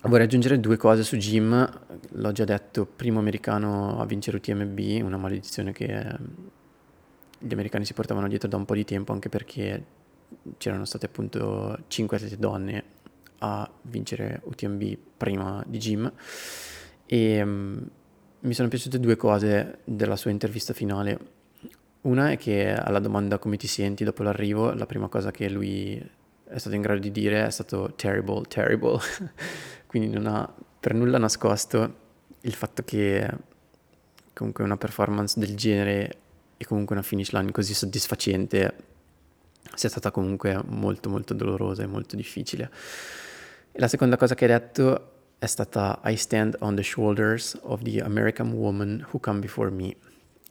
vorrei 0.04 0.26
aggiungere 0.26 0.60
due 0.60 0.78
cose 0.78 1.04
su 1.04 1.16
Jim, 1.18 1.82
l'ho 2.10 2.32
già 2.32 2.46
detto, 2.46 2.86
primo 2.86 3.20
americano 3.20 4.00
a 4.00 4.06
vincere 4.06 4.38
UTMB, 4.38 5.04
una 5.04 5.18
maledizione 5.18 5.72
che 5.72 5.86
ehm, 5.86 6.28
gli 7.40 7.54
americani 7.54 7.86
si 7.86 7.94
portavano 7.94 8.28
dietro 8.28 8.48
da 8.48 8.58
un 8.58 8.66
po' 8.66 8.76
di 8.76 8.86
tempo, 8.86 9.14
anche 9.14 9.30
perché 9.30 9.84
c'erano 10.58 10.86
state 10.86 11.06
appunto 11.06 11.78
5 11.88 12.18
atlete 12.18 12.38
donne 12.38 12.84
a 13.40 13.70
vincere 13.84 14.42
UTMB 14.44 14.98
prima 15.18 15.64
di 15.68 15.78
Jim 15.78 16.12
e 17.06 17.42
um, 17.42 17.90
mi 18.40 18.54
sono 18.54 18.68
piaciute 18.68 19.00
due 19.00 19.16
cose 19.16 19.80
della 19.84 20.16
sua 20.16 20.32
intervista 20.32 20.74
finale. 20.74 21.20
Una 22.02 22.32
è 22.32 22.38
che 22.38 22.74
alla 22.74 23.00
domanda 23.00 23.38
come 23.38 23.58
ti 23.58 23.68
senti 23.68 24.04
dopo 24.04 24.24
l'arrivo, 24.24 24.74
la 24.74 24.86
prima 24.86 25.08
cosa 25.08 25.30
che 25.30 25.50
lui 25.50 26.02
è 26.46 26.58
stato 26.58 26.76
in 26.76 26.82
grado 26.82 27.00
di 27.00 27.12
dire 27.12 27.46
è 27.46 27.52
stato 27.52 27.94
terrible, 27.96 28.44
terrible. 28.48 29.00
Quindi 29.86 30.10
non 30.10 30.26
ha 30.26 30.52
per 30.80 30.94
nulla 30.94 31.18
nascosto 31.20 32.00
il 32.42 32.54
fatto 32.54 32.84
che 32.84 33.30
comunque 34.34 34.64
una 34.64 34.78
performance 34.78 35.40
del 35.40 35.56
genere 35.56 36.18
e 36.58 36.66
comunque 36.66 36.96
una 36.96 37.04
finish 37.04 37.32
line 37.32 37.52
così 37.52 37.74
soddisfacente 37.74 38.76
sia 39.74 39.90
stata 39.90 40.12
comunque 40.12 40.62
molto 40.66 41.10
molto 41.10 41.34
dolorosa 41.34 41.84
e 41.84 41.88
molto 41.88 42.16
difficile. 42.16 42.70
La 43.74 43.88
seconda 43.88 44.18
cosa 44.18 44.36
che 44.36 44.46
hai 44.46 44.52
detto 44.52 45.12
è 45.40 45.46
stata 45.46 46.02
I 46.04 46.16
stand 46.16 46.58
on 46.60 46.76
the 46.76 46.84
shoulders 46.84 47.58
of 47.62 47.82
the 47.82 48.00
American 48.02 48.52
woman 48.52 49.06
who 49.12 49.20
come 49.20 49.40
before 49.40 49.72
me 49.72 49.96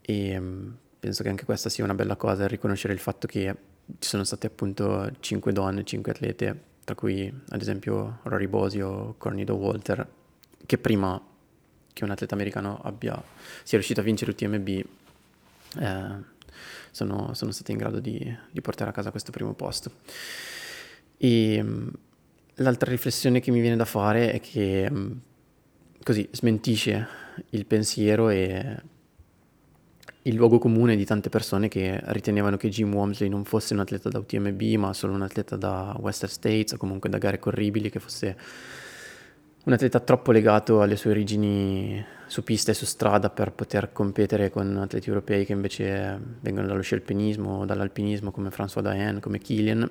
e 0.01 0.37
um, 0.37 0.75
penso 0.99 1.23
che 1.23 1.29
anche 1.29 1.45
questa 1.45 1.69
sia 1.69 1.85
una 1.85 1.95
bella 1.95 2.17
cosa, 2.17 2.47
riconoscere 2.47 2.93
il 2.93 2.99
fatto 2.99 3.27
che 3.27 3.55
ci 3.99 4.09
sono 4.09 4.25
state 4.25 4.47
appunto 4.47 5.11
cinque 5.21 5.53
donne, 5.53 5.85
cinque 5.85 6.13
atlete, 6.13 6.61
tra 6.85 6.95
cui 6.95 7.33
ad 7.51 7.61
esempio 7.61 8.19
Rory 8.25 8.47
Bosi 8.47 8.81
o 8.81 9.15
Cornido 9.17 9.55
Walter, 9.55 10.07
che 10.67 10.79
prima 10.79 11.21
che 11.93 12.05
un 12.05 12.11
atleta 12.11 12.35
americano 12.35 12.81
abbia, 12.83 13.21
sia 13.63 13.79
riuscito 13.79 14.01
a 14.01 14.03
vincere 14.03 14.33
UTMB 14.33 14.69
eh, 14.69 14.85
sono, 16.91 17.35
sono 17.35 17.51
state 17.51 17.73
in 17.73 17.79
grado 17.79 18.01
di, 18.01 18.37
di, 18.51 18.61
portare 18.61 18.91
a 18.91 18.93
casa 18.93 19.11
questo 19.11 19.31
primo 19.31 19.55
posto. 19.55 19.93
E 21.17 21.65
L'altra 22.61 22.91
riflessione 22.91 23.41
che 23.41 23.51
mi 23.51 23.61
viene 23.61 23.77
da 23.77 23.87
fare 23.87 24.33
è 24.33 24.41
che 24.41 24.87
mm, 24.91 25.13
così 26.03 26.29
smentisce 26.31 27.07
il 27.51 27.65
pensiero 27.65 28.29
e 28.29 28.83
il 30.23 30.35
luogo 30.35 30.59
comune 30.59 30.95
di 30.95 31.07
tante 31.07 31.31
persone 31.31 31.69
che 31.69 31.99
ritenevano 32.09 32.59
che 32.59 32.69
Jim 32.69 32.93
Wamsley 32.93 33.31
non 33.31 33.45
fosse 33.45 33.73
un 33.73 33.81
atleta 33.81 34.11
da 34.11 34.19
UTMB 34.19 34.61
ma 34.77 34.93
solo 34.93 35.15
un 35.15 35.23
atleta 35.23 35.57
da 35.57 35.97
Western 35.99 36.31
States 36.31 36.73
o 36.73 36.77
comunque 36.77 37.09
da 37.09 37.17
gare 37.17 37.39
corribili, 37.39 37.89
che 37.89 37.99
fosse 37.99 38.37
un 39.65 39.73
atleta 39.73 40.01
troppo 40.01 40.33
legato 40.33 40.81
alle 40.81 40.97
sue 40.97 41.11
origini 41.11 42.05
su 42.27 42.43
pista 42.45 42.71
e 42.71 42.75
su 42.75 42.85
strada 42.85 43.31
per 43.31 43.53
poter 43.53 43.93
competere 43.93 44.51
con 44.51 44.77
atleti 44.77 45.09
europei 45.09 45.45
che 45.45 45.53
invece 45.53 46.19
vengono 46.41 46.67
dallo 46.67 46.81
sci 46.81 46.95
alpinismo 46.95 47.59
o 47.59 47.65
dall'alpinismo 47.65 48.31
come 48.31 48.51
François 48.51 48.81
Daen, 48.81 49.21
come 49.21 49.39
Killian 49.39 49.91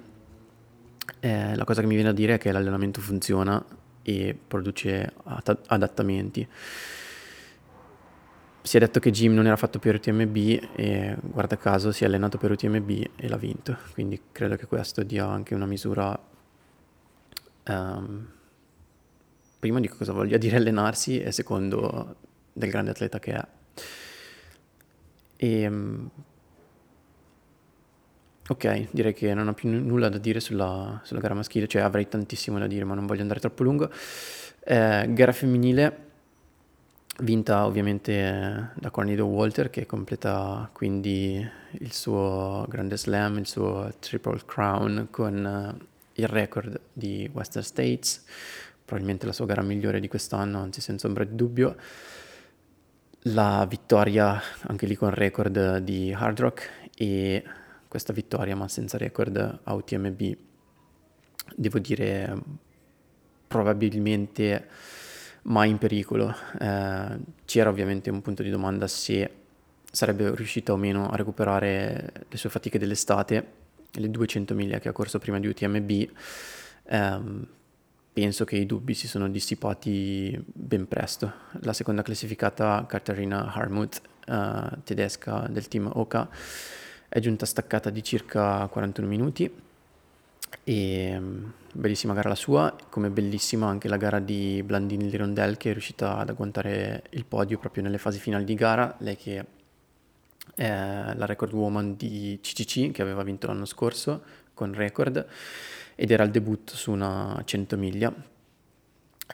eh, 1.19 1.55
la 1.55 1.63
cosa 1.63 1.81
che 1.81 1.87
mi 1.87 1.95
viene 1.95 2.09
a 2.09 2.13
dire 2.13 2.35
è 2.35 2.37
che 2.37 2.51
l'allenamento 2.51 3.01
funziona 3.01 3.63
e 4.01 4.37
produce 4.47 5.13
at- 5.23 5.63
adattamenti. 5.67 6.47
Si 8.61 8.77
è 8.77 8.79
detto 8.79 8.99
che 8.99 9.11
Jim 9.11 9.33
non 9.33 9.47
era 9.47 9.55
fatto 9.55 9.79
per 9.79 9.95
UTMB 9.95 10.35
e 10.75 11.17
guarda 11.21 11.57
caso 11.57 11.91
si 11.91 12.03
è 12.03 12.07
allenato 12.07 12.37
per 12.37 12.51
UTMB 12.51 12.89
e 13.15 13.27
l'ha 13.27 13.37
vinto, 13.37 13.77
quindi 13.93 14.21
credo 14.31 14.55
che 14.55 14.67
questo 14.67 15.03
dia 15.03 15.25
anche 15.25 15.55
una 15.55 15.65
misura 15.65 16.17
um, 17.67 18.27
prima 19.59 19.79
di 19.79 19.87
cosa 19.87 20.13
voglia 20.13 20.37
dire 20.37 20.55
allenarsi 20.57 21.19
e 21.19 21.31
secondo 21.31 22.15
del 22.53 22.69
grande 22.69 22.91
atleta 22.91 23.19
che 23.19 23.33
è. 23.33 23.47
E, 25.35 25.67
um, 25.67 26.09
Ok, 28.49 28.87
direi 28.89 29.13
che 29.13 29.31
non 29.35 29.47
ho 29.47 29.53
più 29.53 29.69
n- 29.69 29.85
nulla 29.85 30.09
da 30.09 30.17
dire 30.17 30.39
sulla, 30.39 30.99
sulla, 31.03 31.19
gara 31.19 31.35
maschile, 31.35 31.67
cioè 31.67 31.83
avrei 31.83 32.07
tantissimo 32.07 32.57
da 32.57 32.65
dire, 32.65 32.83
ma 32.83 32.95
non 32.95 33.05
voglio 33.05 33.21
andare 33.21 33.39
troppo 33.39 33.61
lungo. 33.61 33.91
Eh, 34.61 35.05
gara 35.09 35.31
femminile, 35.31 35.97
vinta 37.19 37.67
ovviamente 37.67 38.11
eh, 38.11 38.63
da 38.73 38.89
Cornido 38.89 39.27
Walter, 39.27 39.69
che 39.69 39.85
completa 39.85 40.67
quindi 40.73 41.47
il 41.73 41.93
suo 41.93 42.65
grande 42.67 42.97
slam, 42.97 43.37
il 43.37 43.45
suo 43.45 43.93
Triple 43.99 44.41
Crown 44.45 45.09
con 45.11 45.77
uh, 45.77 45.85
il 46.13 46.27
record 46.27 46.79
di 46.91 47.29
Western 47.31 47.63
States, 47.63 48.23
probabilmente 48.89 49.27
la 49.27 49.33
sua 49.33 49.45
gara 49.45 49.61
migliore 49.61 49.99
di 49.99 50.07
quest'anno, 50.07 50.59
anzi 50.59 50.81
senza 50.81 51.05
ombra 51.05 51.23
di 51.23 51.35
dubbio. 51.35 51.75
La 53.23 53.63
vittoria 53.69 54.41
anche 54.61 54.87
lì 54.87 54.95
con 54.95 55.11
record 55.11 55.77
di 55.77 56.11
Hard 56.11 56.39
Rock 56.39 56.69
e 56.95 57.43
questa 57.87 58.13
vittoria, 58.13 58.55
ma 58.55 58.67
senza 58.67 58.97
record 58.97 59.59
a 59.63 59.73
UTMB. 59.73 60.37
Devo 61.55 61.77
dire, 61.77 62.35
probabilmente 63.45 64.67
mai 65.43 65.69
in 65.69 65.77
pericolo. 65.77 66.35
Eh, 66.59 67.19
c'era 67.45 67.69
ovviamente 67.69 68.09
un 68.09 68.23
punto 68.23 68.41
di 68.41 68.49
domanda 68.49 68.87
se 68.87 69.33
sarebbe 69.91 70.33
riuscita 70.33 70.73
o 70.73 70.77
meno 70.77 71.09
a 71.11 71.15
recuperare 71.15 72.25
le 72.27 72.37
sue 72.37 72.49
fatiche 72.49 72.79
dell'estate, 72.79 73.51
le 73.91 74.09
200 74.09 74.55
miglia 74.55 74.79
che 74.79 74.89
ha 74.89 74.93
corso 74.93 75.19
prima 75.19 75.39
di 75.39 75.45
UTMB. 75.45 75.89
Eh, 76.85 77.57
penso 78.11 78.45
che 78.45 78.57
i 78.57 78.65
dubbi 78.65 78.93
si 78.93 79.07
sono 79.07 79.29
dissipati 79.29 80.37
ben 80.45 80.87
presto. 80.87 81.31
La 81.61 81.73
seconda 81.73 82.01
classificata, 82.01 82.85
Katarina 82.87 83.53
Harmuth, 83.53 84.01
eh, 84.25 84.77
tedesca 84.83 85.47
del 85.49 85.67
team 85.67 85.89
Oka, 85.93 86.29
è 87.07 87.19
giunta 87.19 87.45
staccata 87.45 87.89
di 87.89 88.03
circa 88.03 88.67
41 88.67 89.07
minuti. 89.07 89.51
E 90.63 91.19
mm, 91.19 91.45
bellissima 91.73 92.13
gara 92.13 92.29
la 92.29 92.35
sua, 92.35 92.75
come 92.89 93.09
bellissima 93.09 93.67
anche 93.67 93.87
la 93.87 93.97
gara 93.97 94.19
di 94.19 94.61
Blandini 94.63 95.09
Lirondel 95.09 95.57
che 95.57 95.69
è 95.69 95.73
riuscita 95.73 96.17
ad 96.17 96.29
agguantare 96.29 97.03
il 97.11 97.25
podio 97.25 97.57
proprio 97.59 97.83
nelle 97.83 97.97
fasi 97.97 98.19
finali 98.19 98.43
di 98.43 98.55
gara, 98.55 98.95
lei 98.99 99.15
che 99.15 99.45
è 100.55 101.13
la 101.15 101.25
record 101.25 101.53
woman 101.53 101.95
di 101.95 102.39
CCC 102.41 102.91
che 102.91 103.01
aveva 103.01 103.23
vinto 103.23 103.47
l'anno 103.47 103.65
scorso 103.65 104.21
con 104.53 104.73
record 104.73 105.25
ed 106.01 106.11
era 106.11 106.23
il 106.23 106.31
debutto 106.31 106.77
su 106.77 106.91
una 106.91 107.41
100 107.43 107.75
miglia, 107.75 108.13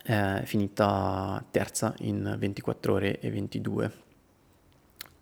è 0.02 0.42
finita 0.46 1.46
terza 1.52 1.94
in 2.00 2.36
24 2.40 2.94
ore 2.94 3.20
e 3.20 3.30
22 3.30 3.92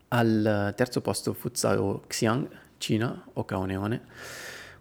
al 0.07 0.73
terzo 0.73 1.01
posto 1.01 1.33
Futsal 1.33 1.99
Xiang, 2.07 2.47
Cina, 2.77 3.25
Okaoneone. 3.33 4.05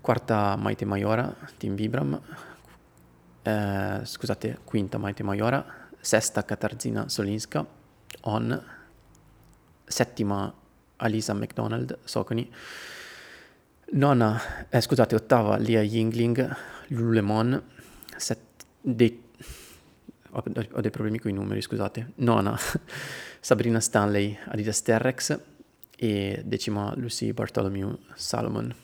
Quarta 0.00 0.54
Maite 0.54 0.84
Maiora, 0.84 1.34
Team 1.56 1.74
Vibram. 1.74 2.20
Eh, 3.42 4.00
scusate, 4.04 4.60
quinta 4.62 4.98
Maite 4.98 5.24
Maiora. 5.24 5.88
Sesta 5.98 6.44
Katarzina 6.44 7.08
Solinska, 7.08 7.66
On. 8.20 8.64
Settima 9.84 10.54
Alisa 10.98 11.34
McDonald, 11.34 11.98
Soconi. 12.04 12.48
Nona, 13.94 14.40
eh, 14.70 14.80
scusate, 14.80 15.14
ottava 15.14 15.56
Lia 15.58 15.82
Yingling, 15.82 16.56
Lulemon. 16.88 17.62
Set, 18.16 18.64
de, 18.80 19.20
ho, 20.30 20.42
ho 20.42 20.80
dei 20.80 20.90
problemi 20.90 21.18
con 21.18 21.30
i 21.30 21.34
numeri, 21.34 21.60
scusate. 21.60 22.12
Nona 22.16 22.56
Sabrina 23.38 23.80
Stanley, 23.80 24.38
Adidas 24.46 24.80
Terrex 24.80 25.38
e 25.94 26.42
decima 26.42 26.94
Lucy 26.96 27.32
Bartholomew 27.32 27.98
Salomon. 28.14 28.74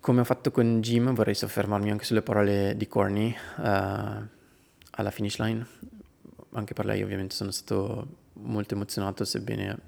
Come 0.00 0.20
ho 0.20 0.24
fatto 0.24 0.50
con 0.50 0.82
Jim 0.82 1.14
vorrei 1.14 1.34
soffermarmi 1.34 1.90
anche 1.90 2.04
sulle 2.04 2.22
parole 2.22 2.74
di 2.76 2.86
Corny 2.86 3.34
uh, 3.56 3.62
alla 3.62 5.10
finish 5.10 5.38
line. 5.38 5.66
Anche 6.52 6.74
per 6.74 6.84
lei 6.84 7.02
ovviamente 7.02 7.34
sono 7.34 7.50
stato 7.52 8.06
molto 8.34 8.74
emozionato, 8.74 9.24
sebbene 9.24 9.78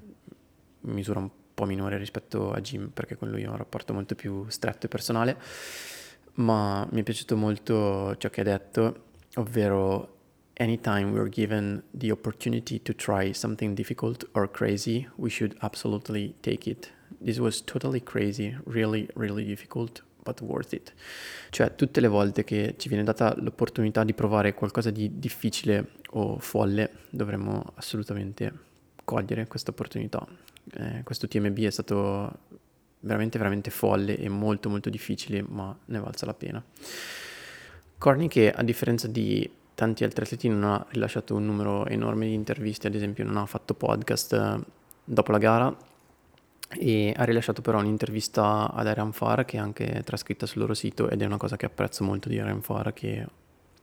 misura 0.81 1.19
un 1.19 1.29
po' 1.29 1.40
minore 1.65 1.97
rispetto 1.97 2.51
a 2.51 2.61
Jim, 2.61 2.89
perché 2.89 3.15
con 3.15 3.29
lui 3.29 3.45
ho 3.45 3.51
un 3.51 3.57
rapporto 3.57 3.93
molto 3.93 4.15
più 4.15 4.45
stretto 4.47 4.85
e 4.85 4.89
personale, 4.89 5.37
ma 6.35 6.87
mi 6.91 7.01
è 7.01 7.03
piaciuto 7.03 7.35
molto 7.35 8.15
ciò 8.17 8.29
che 8.29 8.41
ha 8.41 8.45
detto, 8.45 9.03
ovvero 9.35 10.17
anytime 10.57 11.11
we're 11.11 11.29
given 11.29 11.83
the 11.91 12.11
opportunity 12.11 12.81
to 12.81 12.93
try 12.95 13.33
something 13.33 13.75
difficult 13.75 14.27
or 14.33 14.49
crazy, 14.49 15.07
we 15.15 15.29
should 15.29 15.55
absolutely 15.59 16.35
take 16.41 16.69
it. 16.69 16.91
This 17.23 17.37
was 17.37 17.63
totally 17.63 18.01
crazy, 18.03 18.57
really, 18.65 19.07
really 19.15 19.43
difficult, 19.43 20.03
but 20.23 20.39
worth 20.41 20.73
it. 20.73 20.93
Cioè, 21.49 21.75
tutte 21.75 21.99
le 21.99 22.07
volte 22.07 22.43
che 22.43 22.75
ci 22.77 22.87
viene 22.87 23.03
data 23.03 23.35
l'opportunità 23.37 24.03
di 24.03 24.13
provare 24.13 24.53
qualcosa 24.53 24.91
di 24.91 25.19
difficile 25.19 25.93
o 26.11 26.39
folle, 26.39 26.89
dovremmo 27.09 27.73
assolutamente 27.75 28.69
cogliere 29.03 29.47
questa 29.47 29.71
opportunità. 29.71 30.25
Eh, 30.73 31.03
questo 31.03 31.27
TMB 31.27 31.57
è 31.59 31.69
stato 31.69 32.31
veramente, 33.01 33.37
veramente 33.37 33.69
folle 33.69 34.17
e 34.17 34.29
molto, 34.29 34.69
molto 34.69 34.89
difficile, 34.89 35.43
ma 35.47 35.75
ne 35.85 35.99
valsa 35.99 36.25
la 36.25 36.33
pena. 36.33 36.63
Corny 37.97 38.27
che 38.27 38.51
a 38.51 38.63
differenza 38.63 39.07
di 39.07 39.49
tanti 39.75 40.03
altri 40.03 40.23
atleti 40.23 40.47
non 40.49 40.63
ha 40.63 40.85
rilasciato 40.89 41.35
un 41.35 41.45
numero 41.45 41.85
enorme 41.85 42.27
di 42.27 42.33
interviste, 42.33 42.87
ad 42.87 42.95
esempio 42.95 43.23
non 43.23 43.37
ha 43.37 43.45
fatto 43.45 43.73
podcast 43.73 44.33
eh, 44.33 44.59
dopo 45.03 45.31
la 45.31 45.37
gara, 45.37 45.75
e 46.77 47.13
ha 47.15 47.23
rilasciato 47.23 47.61
però 47.61 47.79
un'intervista 47.79 48.71
ad 48.71 48.87
Iron 48.87 49.11
Far 49.11 49.43
che 49.45 49.57
è 49.57 49.59
anche 49.59 50.01
trascritta 50.05 50.45
sul 50.45 50.61
loro 50.61 50.73
sito 50.73 51.09
ed 51.09 51.21
è 51.21 51.25
una 51.25 51.37
cosa 51.37 51.57
che 51.57 51.65
apprezzo 51.65 52.03
molto 52.03 52.29
di 52.29 52.35
Iron 52.35 52.61
Far 52.61 52.93
che 52.93 53.25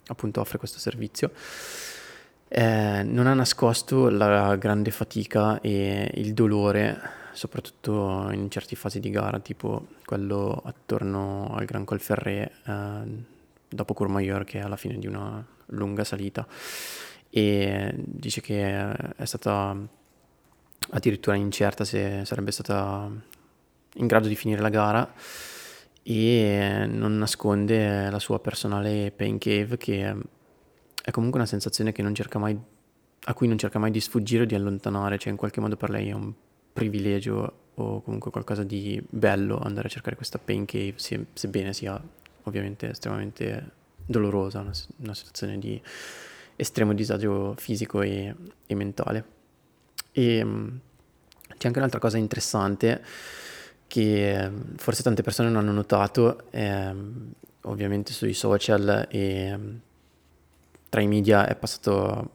appunto 0.07 0.41
offre 0.41 0.59
questo 0.59 0.79
servizio. 0.79 1.31
Eh, 2.51 3.03
non 3.03 3.27
ha 3.27 3.35
nascosto 3.35 4.09
la 4.09 4.57
grande 4.57 4.91
fatica 4.91 5.61
e 5.61 6.11
il 6.15 6.33
dolore, 6.33 6.99
soprattutto 7.33 8.31
in 8.33 8.51
certe 8.51 8.75
fasi 8.75 9.01
di 9.01 9.11
gara, 9.11 9.39
tipo 9.39 9.89
quello 10.05 10.61
attorno 10.65 11.55
al 11.55 11.67
Gran 11.67 11.85
Colferré, 11.85 12.51
eh, 12.65 13.25
dopo 13.69 13.93
Courmayeur, 13.93 14.45
che 14.45 14.61
è 14.61 14.63
alla 14.63 14.77
fine 14.77 14.99
di 14.99 15.07
una 15.07 15.45
lunga 15.67 16.05
salita. 16.05 16.47
E 17.31 17.93
dice 17.97 18.41
che 18.41 18.93
è 19.15 19.25
stata 19.25 19.77
addirittura 20.91 21.37
incerta 21.37 21.85
se 21.85 22.25
sarebbe 22.25 22.51
stata 22.51 23.11
in 23.95 24.07
grado 24.07 24.29
di 24.29 24.37
finire 24.37 24.63
la 24.63 24.71
gara 24.71 25.13
e 26.03 26.87
non 26.89 27.19
nasconde 27.19 28.09
la 28.09 28.19
sua 28.19 28.41
personale 28.41 29.13
pain 29.15 29.37
cave 29.37 29.77
che 29.77 30.15
è 31.09 31.11
comunque 31.11 31.41
una 31.41 31.49
sensazione 31.49 31.95
mai, 32.39 32.55
a 33.25 33.33
cui 33.33 33.49
non 33.49 33.57
cerca 33.57 33.79
mai 33.79 33.91
di 33.91 33.99
sfuggire 33.99 34.43
o 34.43 34.45
di 34.45 34.55
allontanare, 34.55 35.17
cioè 35.17 35.31
in 35.31 35.39
qualche 35.39 35.59
modo 35.59 35.75
per 35.75 35.89
lei 35.89 36.11
è 36.11 36.13
un 36.13 36.31
privilegio 36.71 37.53
o 37.77 38.03
comunque 38.03 38.31
qualcosa 38.31 38.63
di 38.63 39.03
bello 39.09 39.59
andare 39.59 39.87
a 39.87 39.91
cercare 39.91 40.17
questa 40.17 40.39
pain 40.39 40.67
cave, 40.67 40.97
sebbene 40.97 41.73
sia 41.73 41.99
ovviamente 42.43 42.91
estremamente 42.91 43.71
dolorosa, 44.05 44.61
una, 44.61 44.73
una 44.99 45.15
situazione 45.15 45.59
di 45.59 45.81
estremo 46.57 46.93
disagio 46.93 47.55
fisico 47.57 48.03
e, 48.03 48.35
e 48.67 48.75
mentale. 48.75 49.25
E 50.13 50.43
um, 50.43 50.79
c'è 51.57 51.69
anche 51.69 51.79
un'altra 51.79 52.01
cosa 52.01 52.19
interessante 52.19 53.03
che 53.87 54.51
forse 54.77 55.03
tante 55.03 55.23
persone 55.23 55.49
non 55.49 55.63
hanno 55.63 55.73
notato, 55.73 56.51
eh, 56.51 56.95
ovviamente 57.63 58.13
sui 58.13 58.35
social 58.35 59.07
e 59.09 59.87
tra 60.89 61.01
i 61.01 61.07
media 61.07 61.45
passato, 61.59 62.31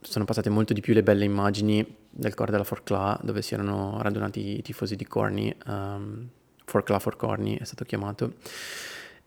sono 0.00 0.24
passate 0.24 0.50
molto 0.50 0.72
di 0.72 0.80
più 0.80 0.94
le 0.94 1.02
belle 1.02 1.24
immagini 1.24 1.84
del 2.10 2.34
Cor 2.34 2.50
della 2.50 2.64
Forclà 2.64 3.18
dove 3.22 3.42
si 3.42 3.54
erano 3.54 4.00
radunati 4.00 4.58
i 4.58 4.62
tifosi 4.62 4.94
di 4.94 5.06
Corny, 5.06 5.54
um, 5.66 6.28
Forclà 6.64 6.98
for 6.98 7.16
Corny 7.16 7.58
è 7.58 7.64
stato 7.64 7.84
chiamato. 7.84 8.34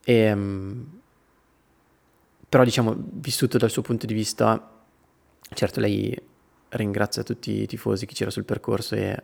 E, 0.03 0.31
um, 0.31 0.99
però 2.49 2.63
diciamo, 2.63 2.95
vissuto 2.97 3.57
dal 3.57 3.69
suo 3.69 3.81
punto 3.81 4.05
di 4.05 4.13
vista, 4.13 4.71
certo 5.53 5.79
lei 5.79 6.17
ringrazia 6.69 7.23
tutti 7.23 7.61
i 7.61 7.67
tifosi, 7.67 8.05
chi 8.05 8.15
c'era 8.15 8.29
sul 8.29 8.45
percorso 8.45 8.95
e 8.95 9.21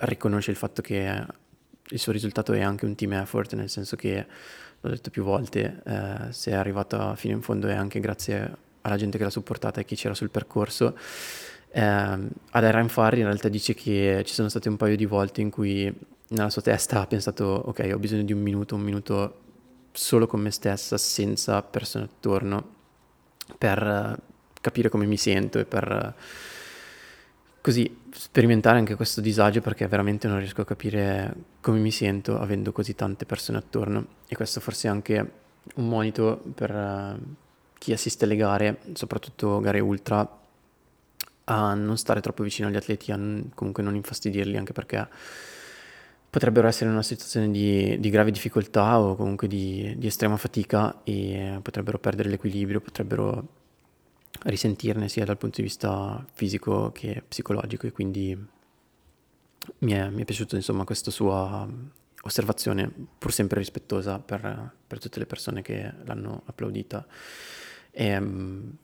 riconosce 0.00 0.50
il 0.50 0.56
fatto 0.56 0.80
che 0.80 1.26
il 1.84 1.98
suo 1.98 2.12
risultato 2.12 2.52
è 2.52 2.60
anche 2.60 2.84
un 2.84 2.94
team 2.94 3.12
effort, 3.14 3.52
nel 3.54 3.68
senso 3.68 3.96
che, 3.96 4.26
l'ho 4.80 4.90
detto 4.90 5.10
più 5.10 5.22
volte, 5.22 5.82
eh, 5.84 6.32
se 6.32 6.52
è 6.52 6.54
arrivata 6.54 7.14
fino 7.16 7.34
in 7.34 7.42
fondo 7.42 7.68
è 7.68 7.74
anche 7.74 8.00
grazie 8.00 8.56
alla 8.82 8.96
gente 8.96 9.18
che 9.18 9.24
l'ha 9.24 9.30
supportata 9.30 9.80
e 9.80 9.84
chi 9.84 9.96
c'era 9.96 10.14
sul 10.14 10.30
percorso. 10.30 10.96
Eh, 11.70 11.80
ad 11.82 12.64
Iron 12.64 12.88
Far 12.88 13.16
in 13.16 13.24
realtà 13.24 13.48
dice 13.48 13.74
che 13.74 14.22
ci 14.26 14.34
sono 14.34 14.48
state 14.48 14.68
un 14.68 14.76
paio 14.76 14.96
di 14.96 15.06
volte 15.06 15.40
in 15.40 15.50
cui 15.50 15.92
nella 16.28 16.50
sua 16.50 16.62
testa 16.62 17.00
ha 17.00 17.06
pensato 17.06 17.44
ok 17.44 17.90
ho 17.94 17.98
bisogno 17.98 18.22
di 18.22 18.32
un 18.32 18.40
minuto, 18.40 18.74
un 18.74 18.82
minuto 18.82 19.40
solo 19.92 20.26
con 20.26 20.40
me 20.40 20.50
stessa, 20.50 20.96
senza 20.98 21.62
persone 21.62 22.04
attorno, 22.04 22.80
per 23.58 24.18
capire 24.60 24.88
come 24.88 25.06
mi 25.06 25.16
sento 25.16 25.58
e 25.58 25.64
per 25.64 26.14
così 27.60 28.00
sperimentare 28.12 28.78
anche 28.78 28.96
questo 28.96 29.20
disagio 29.20 29.60
perché 29.60 29.86
veramente 29.86 30.28
non 30.28 30.38
riesco 30.38 30.62
a 30.62 30.64
capire 30.64 31.34
come 31.60 31.78
mi 31.78 31.90
sento 31.90 32.38
avendo 32.38 32.72
così 32.72 32.94
tante 32.94 33.24
persone 33.24 33.58
attorno 33.58 34.06
e 34.26 34.34
questo 34.34 34.60
forse 34.60 34.88
è 34.88 34.90
anche 34.90 35.32
un 35.76 35.88
monito 35.88 36.42
per 36.54 37.18
chi 37.82 37.92
assiste 37.92 38.26
alle 38.26 38.36
gare, 38.36 38.78
soprattutto 38.92 39.58
gare 39.58 39.80
ultra, 39.80 40.40
a 41.46 41.74
non 41.74 41.98
stare 41.98 42.20
troppo 42.20 42.44
vicino 42.44 42.68
agli 42.68 42.76
atleti, 42.76 43.10
a 43.10 43.18
comunque 43.54 43.82
non 43.82 43.96
infastidirli 43.96 44.56
anche 44.56 44.72
perché 44.72 45.08
potrebbero 46.30 46.68
essere 46.68 46.86
in 46.86 46.92
una 46.92 47.02
situazione 47.02 47.50
di, 47.50 47.98
di 47.98 48.08
grave 48.08 48.30
difficoltà 48.30 49.00
o 49.00 49.16
comunque 49.16 49.48
di, 49.48 49.94
di 49.98 50.06
estrema 50.06 50.36
fatica 50.36 51.00
e 51.02 51.58
potrebbero 51.60 51.98
perdere 51.98 52.28
l'equilibrio, 52.28 52.80
potrebbero 52.80 53.48
risentirne 54.44 55.08
sia 55.08 55.24
dal 55.24 55.36
punto 55.36 55.56
di 55.56 55.62
vista 55.62 56.24
fisico 56.34 56.92
che 56.92 57.24
psicologico 57.26 57.88
e 57.88 57.90
quindi 57.90 58.46
mi 59.78 59.92
è, 59.92 60.08
mi 60.08 60.22
è 60.22 60.24
piaciuta 60.24 60.54
insomma 60.54 60.84
questa 60.84 61.10
sua 61.10 61.68
osservazione 62.22 62.88
pur 63.18 63.32
sempre 63.32 63.58
rispettosa 63.58 64.20
per, 64.20 64.72
per 64.86 65.00
tutte 65.00 65.18
le 65.18 65.26
persone 65.26 65.62
che 65.62 65.92
l'hanno 66.04 66.42
applaudita 66.46 67.04
ehm, 67.92 68.76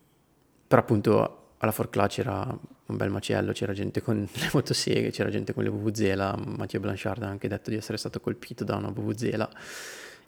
però 0.69 0.83
appunto 0.83 1.53
alla 1.59 1.73
Forclà 1.73 2.07
c'era 2.07 2.59
un 2.87 2.97
bel 2.97 3.11
macello, 3.11 3.53
c'era 3.53 3.73
gente 3.73 4.01
con 4.01 4.17
le 4.33 4.51
motoseghe, 4.53 5.11
c'era 5.11 5.31
gente 5.31 5.53
con 5.53 5.65
le 5.65 5.71
Vuvuzela, 5.71 6.37
Mattia 6.37 6.81
Blanchard 6.81 7.23
ha 7.23 7.29
anche 7.29 7.49
detto 7.49 7.71
di 7.71 7.77
essere 7.77 7.99
stato 7.99 8.21
colpito 8.21 8.65
da 8.65 8.77
una 8.77 8.91
Vuvuzela 8.91 9.49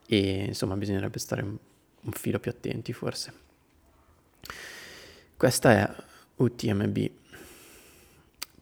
e 0.06 0.44
insomma 0.46 0.76
bisognerebbe 0.76 1.18
stare 1.18 1.42
un, 1.42 1.56
un 2.00 2.12
filo 2.12 2.38
più 2.40 2.50
attenti 2.50 2.92
forse. 2.92 3.32
Questa 5.36 5.70
è 5.70 5.90
UTMB. 6.36 7.10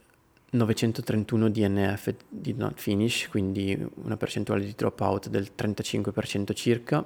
931 0.51 1.49
DNF 1.49 2.13
did 2.27 2.57
not 2.57 2.79
finish, 2.79 3.27
quindi 3.29 3.77
una 4.03 4.17
percentuale 4.17 4.65
di 4.65 4.73
dropout 4.75 5.29
del 5.29 5.51
35% 5.57 6.53
circa. 6.53 7.05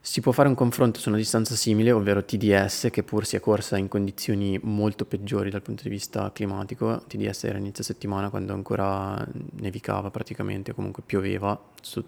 Si 0.00 0.20
può 0.20 0.32
fare 0.32 0.48
un 0.48 0.54
confronto 0.54 1.00
su 1.00 1.08
una 1.08 1.18
distanza 1.18 1.54
simile, 1.54 1.92
ovvero 1.92 2.24
TDS, 2.24 2.88
che 2.90 3.02
pur 3.02 3.26
sia 3.26 3.40
corsa 3.40 3.76
in 3.76 3.88
condizioni 3.88 4.58
molto 4.62 5.04
peggiori 5.04 5.50
dal 5.50 5.60
punto 5.60 5.82
di 5.82 5.90
vista 5.90 6.32
climatico. 6.32 7.02
TDS 7.06 7.44
era 7.44 7.58
inizio 7.58 7.84
settimana 7.84 8.30
quando 8.30 8.54
ancora 8.54 9.26
nevicava 9.56 10.10
praticamente, 10.10 10.72
comunque 10.72 11.02
pioveva 11.04 11.60
su, 11.82 12.02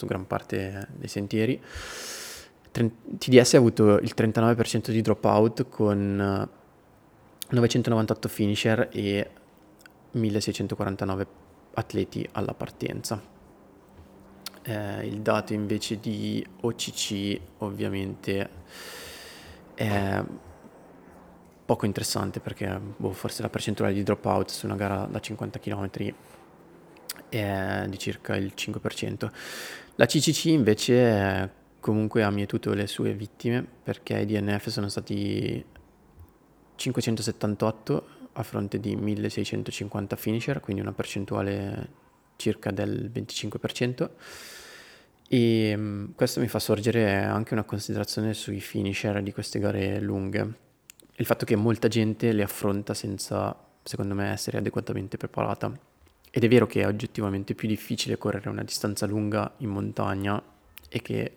su, 0.00 0.06
gran 0.06 0.26
parte 0.26 0.88
dei 0.96 1.08
sentieri. 1.08 1.60
TDS 2.72 3.54
ha 3.54 3.58
avuto 3.58 3.98
il 3.98 4.12
39% 4.16 4.90
di 4.90 5.00
dropout 5.02 5.68
con 5.68 6.48
998 7.48 8.28
finisher 8.28 8.88
e 8.92 9.30
1649 10.12 11.26
atleti 11.74 12.26
alla 12.32 12.54
partenza. 12.54 13.20
Eh, 14.62 15.06
il 15.06 15.20
dato 15.20 15.52
invece 15.52 15.98
di 15.98 16.46
OCC 16.60 17.40
ovviamente 17.58 18.48
è 19.74 20.22
poco 21.64 21.86
interessante 21.86 22.40
perché 22.40 22.80
boh, 22.96 23.12
forse 23.12 23.42
la 23.42 23.48
percentuale 23.48 23.92
di 23.92 24.02
dropout 24.02 24.50
su 24.50 24.66
una 24.66 24.74
gara 24.74 25.06
da 25.10 25.20
50 25.20 25.58
km 25.58 25.90
è 27.30 27.86
di 27.88 27.98
circa 27.98 28.36
il 28.36 28.52
5%. 28.54 29.30
La 30.00 30.06
CCC 30.06 30.46
invece 30.46 31.52
comunque 31.78 32.22
ha 32.22 32.30
mietuto 32.30 32.72
le 32.72 32.86
sue 32.86 33.12
vittime 33.12 33.62
perché 33.82 34.18
i 34.20 34.24
DNF 34.24 34.68
sono 34.68 34.88
stati 34.88 35.62
578 36.74 38.06
a 38.32 38.42
fronte 38.42 38.80
di 38.80 38.96
1650 38.96 40.16
finisher, 40.16 40.60
quindi 40.60 40.80
una 40.80 40.94
percentuale 40.94 41.90
circa 42.36 42.70
del 42.70 43.10
25%. 43.14 44.10
E 45.28 45.74
mm, 45.76 46.12
questo 46.14 46.40
mi 46.40 46.48
fa 46.48 46.60
sorgere 46.60 47.22
anche 47.22 47.52
una 47.52 47.64
considerazione 47.64 48.32
sui 48.32 48.60
finisher 48.60 49.22
di 49.22 49.34
queste 49.34 49.58
gare 49.58 50.00
lunghe. 50.00 50.54
Il 51.16 51.26
fatto 51.26 51.44
che 51.44 51.56
molta 51.56 51.88
gente 51.88 52.32
le 52.32 52.42
affronta 52.42 52.94
senza, 52.94 53.54
secondo 53.82 54.14
me, 54.14 54.30
essere 54.30 54.56
adeguatamente 54.56 55.18
preparata. 55.18 55.89
Ed 56.30 56.44
è 56.44 56.48
vero 56.48 56.66
che 56.66 56.82
è 56.82 56.86
oggettivamente 56.86 57.54
più 57.54 57.66
difficile 57.66 58.16
correre 58.16 58.48
una 58.48 58.62
distanza 58.62 59.04
lunga 59.06 59.52
in 59.58 59.68
montagna 59.68 60.40
e 60.88 61.02
che, 61.02 61.36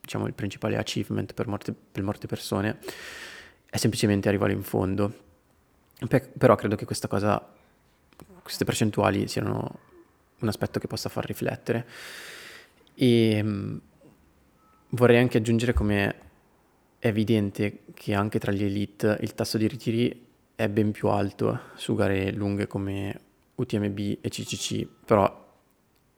diciamo, 0.00 0.26
il 0.26 0.34
principale 0.34 0.76
achievement 0.76 1.34
per 1.34 1.48
molte, 1.48 1.72
per 1.74 2.02
molte 2.04 2.28
persone 2.28 2.78
è 3.68 3.76
semplicemente 3.76 4.28
arrivare 4.28 4.52
in 4.52 4.62
fondo. 4.62 5.28
Pe- 6.06 6.30
però 6.36 6.54
credo 6.54 6.76
che 6.76 6.84
questa 6.84 7.08
cosa, 7.08 7.44
queste 8.42 8.64
percentuali 8.64 9.26
siano 9.26 9.78
un 10.38 10.48
aspetto 10.48 10.78
che 10.78 10.86
possa 10.86 11.08
far 11.08 11.26
riflettere. 11.26 11.86
E 12.94 13.42
mm, 13.42 13.76
vorrei 14.90 15.18
anche 15.18 15.38
aggiungere 15.38 15.72
come 15.72 16.28
è 16.98 17.06
evidente 17.08 17.80
che 17.94 18.14
anche 18.14 18.38
tra 18.38 18.52
gli 18.52 18.62
elite 18.62 19.18
il 19.22 19.34
tasso 19.34 19.58
di 19.58 19.66
ritiri 19.66 20.26
è 20.54 20.68
ben 20.68 20.90
più 20.92 21.08
alto 21.08 21.60
su 21.74 21.94
gare 21.94 22.30
lunghe 22.32 22.66
come 22.66 23.28
UTMB 23.60 23.98
e 24.20 24.28
CCC, 24.28 24.86
però 25.04 25.48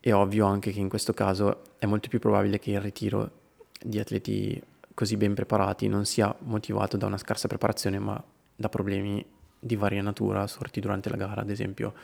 è 0.00 0.12
ovvio 0.12 0.46
anche 0.46 0.72
che 0.72 0.80
in 0.80 0.88
questo 0.88 1.12
caso 1.12 1.62
è 1.78 1.86
molto 1.86 2.08
più 2.08 2.18
probabile 2.18 2.58
che 2.58 2.72
il 2.72 2.80
ritiro 2.80 3.30
di 3.80 3.98
atleti 3.98 4.62
così 4.94 5.16
ben 5.16 5.34
preparati 5.34 5.88
non 5.88 6.04
sia 6.04 6.34
motivato 6.40 6.96
da 6.96 7.06
una 7.06 7.18
scarsa 7.18 7.48
preparazione, 7.48 7.98
ma 7.98 8.22
da 8.54 8.68
problemi 8.68 9.24
di 9.58 9.76
varia 9.76 10.02
natura 10.02 10.46
sorti 10.46 10.80
durante 10.80 11.08
la 11.08 11.16
gara, 11.16 11.40
ad 11.40 11.50
esempio, 11.50 11.94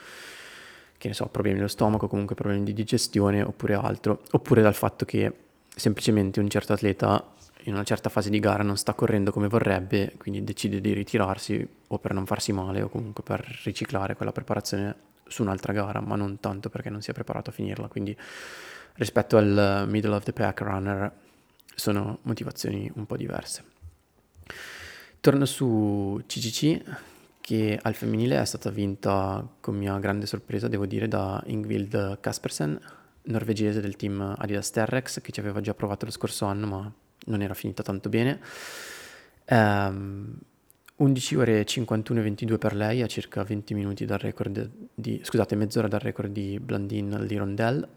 che 0.97 1.07
ne 1.07 1.13
so, 1.13 1.27
problemi 1.27 1.57
dello 1.57 1.69
stomaco, 1.69 2.07
comunque 2.07 2.35
problemi 2.35 2.63
di 2.63 2.73
digestione 2.73 3.41
oppure 3.41 3.73
altro, 3.73 4.21
oppure 4.31 4.61
dal 4.61 4.75
fatto 4.75 5.05
che 5.05 5.33
semplicemente 5.75 6.39
un 6.39 6.49
certo 6.49 6.73
atleta 6.73 7.33
in 7.63 7.73
una 7.73 7.83
certa 7.83 8.09
fase 8.09 8.29
di 8.29 8.39
gara 8.39 8.63
non 8.63 8.77
sta 8.77 8.93
correndo 8.93 9.31
come 9.31 9.47
vorrebbe, 9.47 10.13
quindi 10.17 10.43
decide 10.43 10.79
di 10.79 10.93
ritirarsi 10.93 11.67
o 11.87 11.99
per 11.99 12.13
non 12.13 12.25
farsi 12.25 12.53
male 12.53 12.81
o 12.81 12.89
comunque 12.89 13.23
per 13.23 13.45
riciclare 13.63 14.15
quella 14.15 14.31
preparazione 14.31 14.95
su 15.29 15.41
un'altra 15.41 15.71
gara, 15.71 16.01
ma 16.01 16.15
non 16.15 16.39
tanto 16.39 16.69
perché 16.69 16.89
non 16.89 17.01
si 17.01 17.11
è 17.11 17.13
preparato 17.13 17.49
a 17.49 17.53
finirla. 17.53 17.87
Quindi 17.87 18.15
rispetto 18.95 19.37
al 19.37 19.85
middle 19.87 20.15
of 20.15 20.23
the 20.23 20.33
pack 20.33 20.59
runner 20.61 21.11
sono 21.73 22.19
motivazioni 22.23 22.91
un 22.95 23.05
po' 23.05 23.15
diverse. 23.15 23.63
Torno 25.21 25.45
su 25.45 26.21
CCC 26.25 26.81
che 27.41 27.79
al 27.81 27.95
femminile 27.95 28.39
è 28.39 28.45
stata 28.45 28.69
vinta 28.69 29.47
con 29.59 29.75
mia 29.75 29.97
grande 29.97 30.25
sorpresa, 30.25 30.67
devo 30.67 30.85
dire, 30.85 31.07
da 31.07 31.41
Ingvild 31.47 32.19
Kaspersen, 32.19 32.79
norvegese 33.23 33.81
del 33.81 33.95
team 33.95 34.35
Adidas 34.37 34.69
Terrex, 34.69 35.21
che 35.21 35.31
ci 35.31 35.39
aveva 35.39 35.59
già 35.59 35.73
provato 35.73 36.05
lo 36.05 36.11
scorso 36.11 36.45
anno, 36.45 36.67
ma 36.67 36.93
non 37.25 37.41
era 37.41 37.53
finita 37.53 37.81
tanto 37.81 38.07
bene. 38.09 38.39
Um, 39.49 40.37
11 40.99 41.35
ore 41.35 41.63
51 41.63 42.19
e 42.19 42.23
22 42.23 42.57
per 42.57 42.75
lei, 42.75 43.01
a 43.01 43.07
circa 43.07 43.41
20 43.43 43.73
minuti 43.73 44.03
dal 44.03 44.17
record 44.17 44.69
di, 44.93 45.21
scusate, 45.23 45.55
mezz'ora 45.55 45.87
dal 45.87 46.01
record 46.01 46.29
di 46.29 46.59
Blandin 46.59 47.23
Lirondelle. 47.25 47.87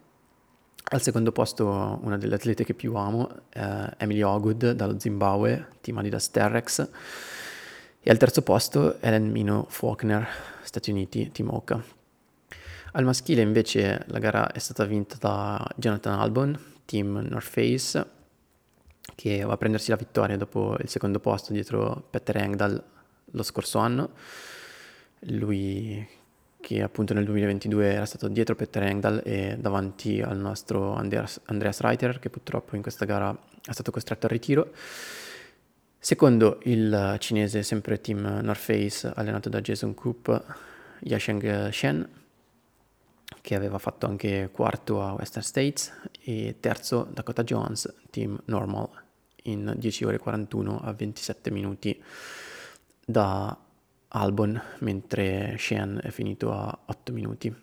Al 0.85 1.03
secondo 1.03 1.33
posto 1.33 1.99
una 2.03 2.17
delle 2.17 2.37
atlete 2.37 2.63
che 2.63 2.75
più 2.75 2.95
amo, 2.95 3.29
eh, 3.51 3.91
Emily 3.97 4.23
Ogwood 4.23 4.71
dallo 4.73 5.01
Zimbabwe, 5.01 5.71
team 5.81 5.99
Adidas 5.99 6.31
Terrex. 6.31 6.89
E 8.01 8.11
al 8.11 8.19
terzo 8.19 8.43
posto 8.43 9.01
Ellen 9.01 9.33
Mino 9.33 9.67
Faulkner, 9.69 10.29
Stati 10.63 10.93
Uniti, 10.93 11.33
team 11.33 11.49
Oka. 11.49 11.83
Al 12.93 13.05
maschile 13.05 13.43
invece 13.43 14.05
la 14.07 14.21
gara 14.21 14.53
è 14.53 14.59
stata 14.59 14.85
vinta 14.85 15.17
da 15.19 15.69
Jonathan 15.75 16.21
Albon, 16.21 16.57
team 16.85 17.27
North 17.29 17.49
Face, 17.49 18.07
che 19.17 19.43
va 19.43 19.55
a 19.55 19.57
prendersi 19.57 19.91
la 19.91 19.97
vittoria 19.97 20.37
dopo 20.37 20.77
il 20.79 20.89
secondo 20.89 21.19
posto 21.19 21.53
dietro 21.53 22.07
Petter 22.09 22.37
Engdahl 22.37 22.91
lo 23.33 23.43
scorso 23.43 23.79
anno. 23.79 24.11
Lui 25.27 26.21
che 26.63 26.81
appunto 26.81 27.13
nel 27.13 27.25
2022 27.25 27.93
era 27.93 28.07
stato 28.07 28.29
dietro 28.29 28.55
Petter 28.55 28.85
Engdahl 28.85 29.21
e 29.25 29.57
davanti 29.59 30.23
al 30.23 30.39
nostro 30.39 30.95
Andreas, 30.95 31.41
Andreas 31.47 31.81
Reiter 31.81 32.21
che 32.21 32.31
purtroppo 32.31 32.77
in 32.77 32.83
questa 32.83 33.05
gara 33.05 33.37
è 33.65 33.73
stato 33.73 33.91
costretto 33.91 34.27
al 34.27 34.33
ritiro. 34.33 34.73
Secondo 35.99 36.61
il 36.65 37.17
cinese 37.19 37.65
sempre 37.65 38.01
team 38.01 38.41
North 38.43 38.61
Face 38.61 39.11
allenato 39.13 39.49
da 39.49 39.61
Jason 39.61 39.95
Coop, 39.95 40.45
Yasheng 41.01 41.69
Shen 41.71 42.09
che 43.41 43.55
aveva 43.57 43.79
fatto 43.79 44.07
anche 44.07 44.51
quarto 44.53 45.03
a 45.03 45.15
Western 45.15 45.45
States 45.45 45.93
e 46.21 46.57
terzo 46.61 47.09
Dakota 47.13 47.43
Jones, 47.43 47.93
team 48.11 48.41
Normal 48.45 48.89
in 49.45 49.75
10 49.77 50.05
ore 50.05 50.19
41 50.19 50.81
a 50.81 50.93
27 50.93 51.51
minuti 51.51 52.01
da 53.05 53.57
Albon, 54.09 54.61
mentre 54.81 55.57
Sheehan 55.59 56.01
è 56.03 56.11
finito 56.11 56.53
a 56.53 56.79
8 56.87 57.13
minuti. 57.13 57.55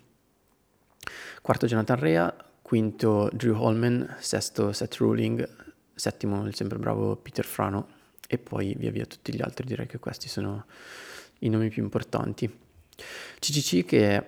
Quarto 1.40 1.66
Jonathan 1.66 1.98
Rea, 1.98 2.34
quinto 2.62 3.28
Drew 3.32 3.56
Holman, 3.60 4.16
sesto 4.18 4.72
Seth 4.72 4.96
Ruling, 4.96 5.48
settimo 5.94 6.46
il 6.46 6.54
sempre 6.54 6.78
bravo 6.78 7.16
Peter 7.16 7.44
Frano 7.44 7.98
e 8.28 8.38
poi 8.38 8.74
via 8.76 8.90
via 8.90 9.06
tutti 9.06 9.34
gli 9.34 9.42
altri, 9.42 9.66
direi 9.66 9.86
che 9.86 9.98
questi 9.98 10.28
sono 10.28 10.66
i 11.40 11.48
nomi 11.48 11.68
più 11.68 11.82
importanti. 11.82 12.48
CCC 13.38 13.84
che 13.84 14.24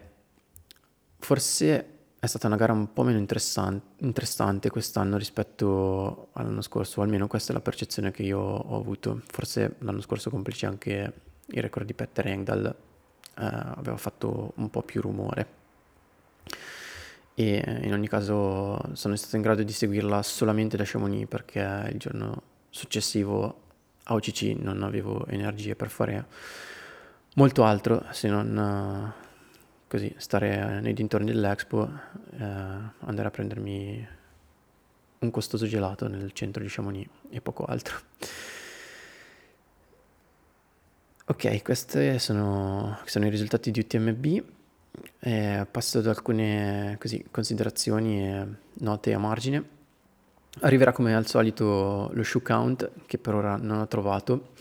forse 1.19 1.92
è 2.25 2.29
stata 2.29 2.47
una 2.47 2.55
gara 2.55 2.73
un 2.73 2.93
po' 2.93 3.03
meno 3.03 3.19
interessante 3.19 4.71
quest'anno 4.71 5.17
rispetto 5.17 6.29
all'anno 6.35 6.61
scorso, 6.61 7.01
o 7.01 7.03
almeno 7.03 7.27
questa 7.27 7.51
è 7.51 7.53
la 7.53 7.61
percezione 7.61 8.13
che 8.13 8.23
io 8.23 8.39
ho 8.39 8.77
avuto. 8.77 9.23
Forse 9.27 9.75
l'anno 9.81 10.01
scorso 10.03 10.31
complice 10.31 10.67
anche 10.67 11.13
il 11.47 11.61
record 11.61 11.85
di 11.85 11.95
Petter 11.95 12.29
Engdahl 12.29 12.67
eh, 12.67 12.75
aveva 13.35 13.97
fatto 13.97 14.53
un 14.55 14.71
po' 14.71 14.83
più 14.83 15.01
rumore. 15.01 15.47
E 17.35 17.81
in 17.83 17.93
ogni 17.93 18.07
caso 18.07 18.79
sono 18.93 19.17
stato 19.17 19.35
in 19.35 19.43
grado 19.43 19.65
di 19.65 19.73
seguirla 19.73 20.23
solamente 20.23 20.77
da 20.77 20.85
Chamonix 20.87 21.27
perché 21.27 21.89
il 21.91 21.99
giorno 21.99 22.41
successivo 22.71 23.63
a 24.05 24.15
OCC 24.15 24.55
non 24.61 24.85
avevo 24.85 25.27
energie 25.27 25.75
per 25.75 25.91
fare 25.91 26.27
molto 27.35 27.65
altro 27.65 28.05
se 28.13 28.29
non 28.29 29.13
così 29.93 30.11
stare 30.17 30.81
nei 30.81 30.95
dintorni 30.95 31.31
dell'Expo, 31.31 31.87
eh, 32.39 32.43
andare 32.43 33.29
a 33.29 33.31
prendermi 33.31 34.09
un 35.19 35.31
costoso 35.31 35.67
gelato 35.67 36.09
nel 36.09 36.33
centro 36.33 36.63
di 36.63 36.69
Chamonix 36.71 37.07
e 37.29 37.43
poco 37.43 37.67
altro. 37.67 38.01
Ok, 41.27 41.63
questi 41.63 42.19
sono, 42.19 43.01
sono, 43.05 43.27
i 43.27 43.29
risultati 43.29 43.71
di 43.71 43.81
UTMB. 43.81 44.43
Eh, 45.19 45.67
passo 45.71 45.99
ad 45.99 46.07
alcune 46.07 46.97
così, 46.99 47.27
considerazioni 47.31 48.27
e 48.27 48.47
note 48.73 49.13
a 49.13 49.19
margine. 49.19 49.63
Arriverà 50.61 50.93
come 50.93 51.15
al 51.15 51.27
solito 51.27 52.11
lo 52.15 52.23
shoe 52.23 52.41
count, 52.41 52.91
che 53.05 53.19
per 53.19 53.35
ora 53.35 53.57
non 53.57 53.81
ho 53.81 53.87
trovato 53.87 54.53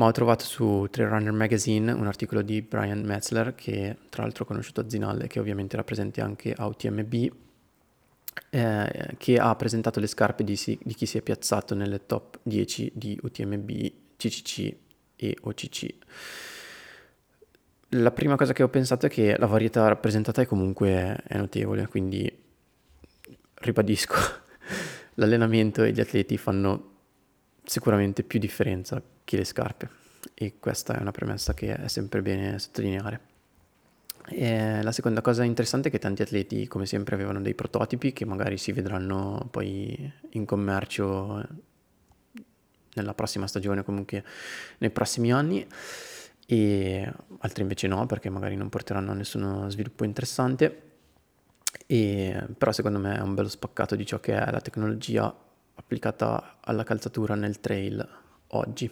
ma 0.00 0.06
ho 0.06 0.12
trovato 0.12 0.46
su 0.46 0.86
Trail 0.90 1.10
Runner 1.10 1.32
Magazine 1.32 1.92
un 1.92 2.06
articolo 2.06 2.40
di 2.40 2.62
Brian 2.62 3.02
Metzler, 3.02 3.54
che 3.54 3.98
tra 4.08 4.22
l'altro 4.22 4.44
ho 4.44 4.46
conosciuto 4.46 4.80
a 4.80 4.88
Zinal 4.88 5.20
e 5.20 5.26
che 5.26 5.38
ovviamente 5.38 5.74
era 5.74 5.84
presente 5.84 6.22
anche 6.22 6.54
a 6.54 6.64
UTMB, 6.64 7.30
eh, 8.48 9.14
che 9.18 9.36
ha 9.36 9.54
presentato 9.56 10.00
le 10.00 10.06
scarpe 10.06 10.42
di, 10.42 10.56
si, 10.56 10.78
di 10.82 10.94
chi 10.94 11.04
si 11.04 11.18
è 11.18 11.20
piazzato 11.20 11.74
nelle 11.74 12.06
top 12.06 12.38
10 12.42 12.92
di 12.94 13.18
UTMB, 13.20 13.70
CCC 14.16 14.74
e 15.16 15.36
OCC. 15.38 15.94
La 17.90 18.10
prima 18.10 18.36
cosa 18.36 18.54
che 18.54 18.62
ho 18.62 18.68
pensato 18.68 19.04
è 19.04 19.10
che 19.10 19.36
la 19.36 19.46
varietà 19.46 19.86
rappresentata 19.86 20.40
è 20.40 20.46
comunque 20.46 21.20
è 21.26 21.36
notevole, 21.36 21.88
quindi 21.88 22.32
ribadisco, 23.56 24.14
l'allenamento 25.16 25.82
e 25.82 25.92
gli 25.92 26.00
atleti 26.00 26.38
fanno 26.38 26.89
sicuramente 27.64 28.22
più 28.22 28.38
differenza 28.38 29.02
che 29.24 29.36
le 29.36 29.44
scarpe 29.44 29.98
e 30.34 30.54
questa 30.58 30.96
è 30.96 31.00
una 31.00 31.12
premessa 31.12 31.54
che 31.54 31.74
è 31.74 31.88
sempre 31.88 32.22
bene 32.22 32.58
sottolineare. 32.58 33.28
E 34.28 34.82
la 34.82 34.92
seconda 34.92 35.22
cosa 35.22 35.44
interessante 35.44 35.88
è 35.88 35.90
che 35.90 35.98
tanti 35.98 36.22
atleti, 36.22 36.68
come 36.68 36.86
sempre, 36.86 37.14
avevano 37.14 37.40
dei 37.40 37.54
prototipi 37.54 38.12
che 38.12 38.24
magari 38.24 38.58
si 38.58 38.70
vedranno 38.70 39.48
poi 39.50 40.12
in 40.30 40.44
commercio 40.44 41.46
nella 42.94 43.14
prossima 43.14 43.46
stagione, 43.46 43.82
comunque 43.82 44.24
nei 44.78 44.90
prossimi 44.90 45.32
anni, 45.32 45.66
e 46.46 47.12
altri 47.38 47.62
invece 47.62 47.88
no, 47.88 48.06
perché 48.06 48.28
magari 48.28 48.56
non 48.56 48.68
porteranno 48.68 49.10
a 49.10 49.14
nessuno 49.14 49.68
sviluppo 49.70 50.04
interessante. 50.04 50.88
E, 51.86 52.46
però 52.56 52.72
secondo 52.72 52.98
me 52.98 53.16
è 53.16 53.20
un 53.20 53.34
bello 53.34 53.48
spaccato 53.48 53.96
di 53.96 54.06
ciò 54.06 54.20
che 54.20 54.34
è 54.34 54.50
la 54.50 54.60
tecnologia 54.60 55.34
applicata 55.80 56.58
alla 56.60 56.84
calzatura 56.84 57.34
nel 57.34 57.60
trail 57.60 58.06
oggi. 58.48 58.90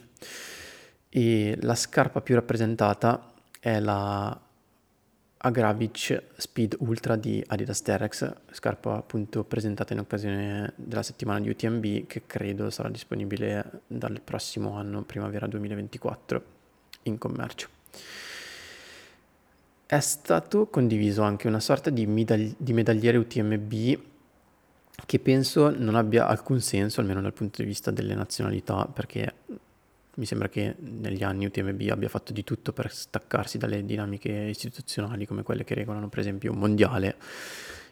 E 1.07 1.57
la 1.61 1.75
scarpa 1.75 2.21
più 2.21 2.35
rappresentata 2.35 3.33
è 3.59 3.79
la 3.79 4.39
Agravic 5.41 6.23
Speed 6.35 6.75
Ultra 6.79 7.15
di 7.15 7.41
Adidas 7.47 7.81
Terex, 7.81 8.33
scarpa 8.51 8.97
appunto 8.97 9.45
presentata 9.45 9.93
in 9.93 9.99
occasione 9.99 10.73
della 10.75 11.03
settimana 11.03 11.39
di 11.39 11.49
UTMB 11.49 12.07
che 12.07 12.23
credo 12.25 12.69
sarà 12.69 12.89
disponibile 12.89 13.83
dal 13.87 14.19
prossimo 14.21 14.73
anno, 14.73 15.03
primavera 15.03 15.47
2024, 15.47 16.43
in 17.03 17.17
commercio. 17.17 17.69
È 19.85 19.99
stato 20.01 20.67
condiviso 20.67 21.21
anche 21.21 21.47
una 21.47 21.61
sorta 21.61 21.89
di, 21.89 22.05
medagli- 22.05 22.53
di 22.57 22.73
medagliere 22.73 23.17
UTMB 23.17 23.99
che 25.05 25.19
penso 25.19 25.69
non 25.69 25.95
abbia 25.95 26.27
alcun 26.27 26.61
senso, 26.61 27.01
almeno 27.01 27.21
dal 27.21 27.33
punto 27.33 27.61
di 27.61 27.67
vista 27.67 27.91
delle 27.91 28.15
nazionalità, 28.15 28.85
perché 28.85 29.33
mi 30.19 30.25
sembra 30.25 30.49
che 30.49 30.75
negli 30.79 31.23
anni 31.23 31.45
UTMB 31.45 31.87
abbia 31.89 32.09
fatto 32.09 32.33
di 32.33 32.43
tutto 32.43 32.73
per 32.73 32.91
staccarsi 32.91 33.57
dalle 33.57 33.85
dinamiche 33.85 34.31
istituzionali 34.31 35.25
come 35.25 35.43
quelle 35.43 35.63
che 35.63 35.73
regolano 35.73 36.09
per 36.09 36.19
esempio 36.19 36.51
un 36.51 36.59
mondiale 36.59 37.15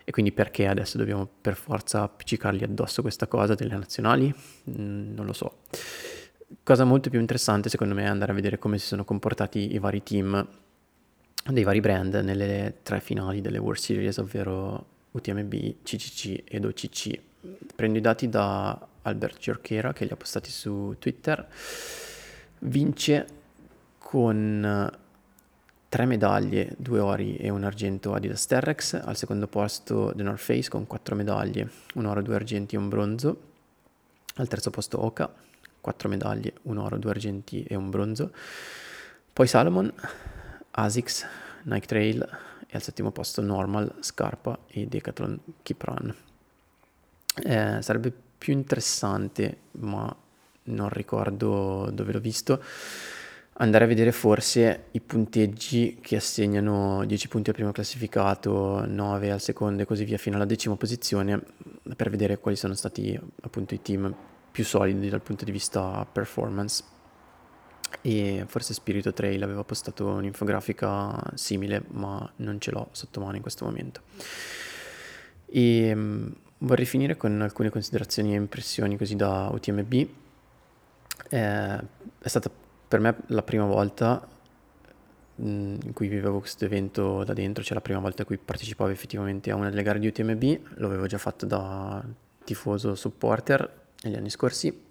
e 0.03 0.11
quindi 0.11 0.33
perché 0.33 0.67
adesso 0.67 0.97
dobbiamo 0.97 1.27
per 1.41 1.55
forza 1.55 2.01
appiccicargli 2.01 2.63
addosso 2.63 3.01
questa 3.01 3.27
cosa 3.27 3.55
delle 3.55 3.75
nazionali? 3.75 4.33
Mm, 4.69 5.13
non 5.13 5.25
lo 5.25 5.33
so. 5.33 5.59
cosa 6.63 6.83
molto 6.83 7.09
più 7.09 7.19
interessante 7.19 7.69
secondo 7.69 7.93
me 7.95 8.03
è 8.03 8.07
andare 8.07 8.31
a 8.33 8.35
vedere 8.35 8.59
come 8.59 8.77
si 8.77 8.87
sono 8.87 9.05
comportati 9.05 9.73
i 9.73 9.79
vari 9.79 10.03
team 10.03 10.47
dei 11.45 11.63
vari 11.63 11.79
brand 11.79 12.13
nelle 12.15 12.79
tre 12.83 12.99
finali 12.99 13.39
delle 13.39 13.57
World 13.57 13.79
Series, 13.79 14.17
ovvero 14.17 14.95
UTMB, 15.17 15.75
CCC 15.83 16.43
ed 16.45 16.65
OCC. 16.65 17.19
Prendo 17.75 17.97
i 17.97 18.01
dati 18.01 18.29
da 18.29 18.87
Albert 19.03 19.39
Giorchera 19.39 19.93
che 19.93 20.05
li 20.05 20.11
ha 20.11 20.15
postati 20.15 20.49
su 20.49 20.95
Twitter. 20.99 21.47
Vince 22.59 23.27
con 23.97 24.91
tre 25.89 26.05
medaglie, 26.05 26.75
due 26.77 26.99
ori 26.99 27.37
e 27.37 27.49
un 27.49 27.63
argento 27.63 28.13
Adidas 28.13 28.45
Terrex, 28.45 28.93
al 28.93 29.15
secondo 29.15 29.47
posto 29.47 30.11
The 30.15 30.23
North 30.23 30.39
Face 30.39 30.69
con 30.69 30.85
quattro 30.85 31.15
medaglie, 31.15 31.69
un 31.95 32.05
oro, 32.05 32.21
due 32.21 32.35
argenti 32.35 32.75
e 32.75 32.77
un 32.77 32.89
bronzo, 32.89 33.41
al 34.35 34.47
terzo 34.47 34.69
posto 34.69 35.03
Oka, 35.03 35.33
quattro 35.79 36.09
medaglie, 36.09 36.53
un 36.63 36.77
oro, 36.77 36.97
due 36.97 37.11
argenti 37.11 37.63
e 37.63 37.75
un 37.75 37.89
bronzo, 37.89 38.31
poi 39.31 39.47
Salomon, 39.47 39.91
Asics, 40.71 41.25
Nike 41.63 41.87
Trail 41.87 42.29
e 42.67 42.75
al 42.75 42.81
settimo 42.81 43.11
posto 43.11 43.41
Normal, 43.41 43.95
Scarpa 44.01 44.59
e 44.67 44.85
Decathlon 44.85 45.39
Keep 45.63 45.81
Run. 45.83 46.15
Eh, 47.43 47.81
sarebbe 47.81 48.13
più 48.37 48.53
interessante, 48.53 49.57
ma 49.71 50.13
non 50.63 50.89
ricordo 50.89 51.89
dove 51.91 52.11
l'ho 52.11 52.19
visto, 52.19 52.61
andare 53.59 53.85
a 53.85 53.87
vedere 53.87 54.11
forse 54.11 54.85
i 54.91 54.99
punteggi 54.99 55.97
che 56.01 56.17
assegnano 56.17 57.05
10 57.05 57.27
punti 57.27 57.49
al 57.49 57.55
primo 57.55 57.71
classificato, 57.71 58.85
9 58.85 59.31
al 59.31 59.41
secondo 59.41 59.81
e 59.81 59.85
così 59.85 60.03
via 60.03 60.17
fino 60.17 60.35
alla 60.35 60.45
decima 60.45 60.75
posizione 60.75 61.41
per 61.95 62.09
vedere 62.09 62.37
quali 62.37 62.57
sono 62.57 62.73
stati 62.75 63.19
appunto 63.41 63.73
i 63.73 63.81
team 63.81 64.13
più 64.51 64.63
solidi 64.63 65.09
dal 65.09 65.21
punto 65.21 65.45
di 65.45 65.51
vista 65.51 66.05
performance 66.11 66.83
e 68.01 68.45
forse 68.47 68.73
Spirito 68.73 69.13
Trail 69.13 69.41
aveva 69.43 69.63
postato 69.63 70.05
un'infografica 70.07 71.19
simile 71.33 71.83
ma 71.89 72.29
non 72.37 72.59
ce 72.59 72.71
l'ho 72.71 72.89
sotto 72.91 73.19
mano 73.21 73.35
in 73.35 73.41
questo 73.41 73.65
momento 73.65 74.01
e 75.45 75.93
um, 75.93 76.33
vorrei 76.59 76.85
finire 76.85 77.17
con 77.17 77.41
alcune 77.41 77.69
considerazioni 77.69 78.33
e 78.33 78.37
impressioni 78.37 78.97
così 78.97 79.15
da 79.15 79.49
UTMB 79.51 79.93
eh, 81.29 81.77
è 82.19 82.27
stata 82.27 82.49
per 82.87 82.99
me 82.99 83.17
la 83.27 83.41
prima 83.41 83.65
volta 83.65 84.25
mm, 85.41 85.77
in 85.83 85.93
cui 85.93 86.07
vivevo 86.07 86.39
questo 86.39 86.65
evento 86.65 87.23
da 87.23 87.33
dentro, 87.33 87.63
cioè 87.63 87.73
la 87.73 87.81
prima 87.81 87.99
volta 87.99 88.21
in 88.21 88.27
cui 88.27 88.37
partecipavo 88.37 88.89
effettivamente 88.89 89.51
a 89.51 89.55
una 89.55 89.69
delle 89.69 89.83
gare 89.83 89.99
di 89.99 90.07
UTMB, 90.07 90.59
lo 90.75 90.87
avevo 90.87 91.05
già 91.07 91.17
fatto 91.17 91.45
da 91.45 92.03
tifoso 92.43 92.95
supporter 92.95 93.85
negli 94.03 94.15
anni 94.15 94.29
scorsi. 94.29 94.85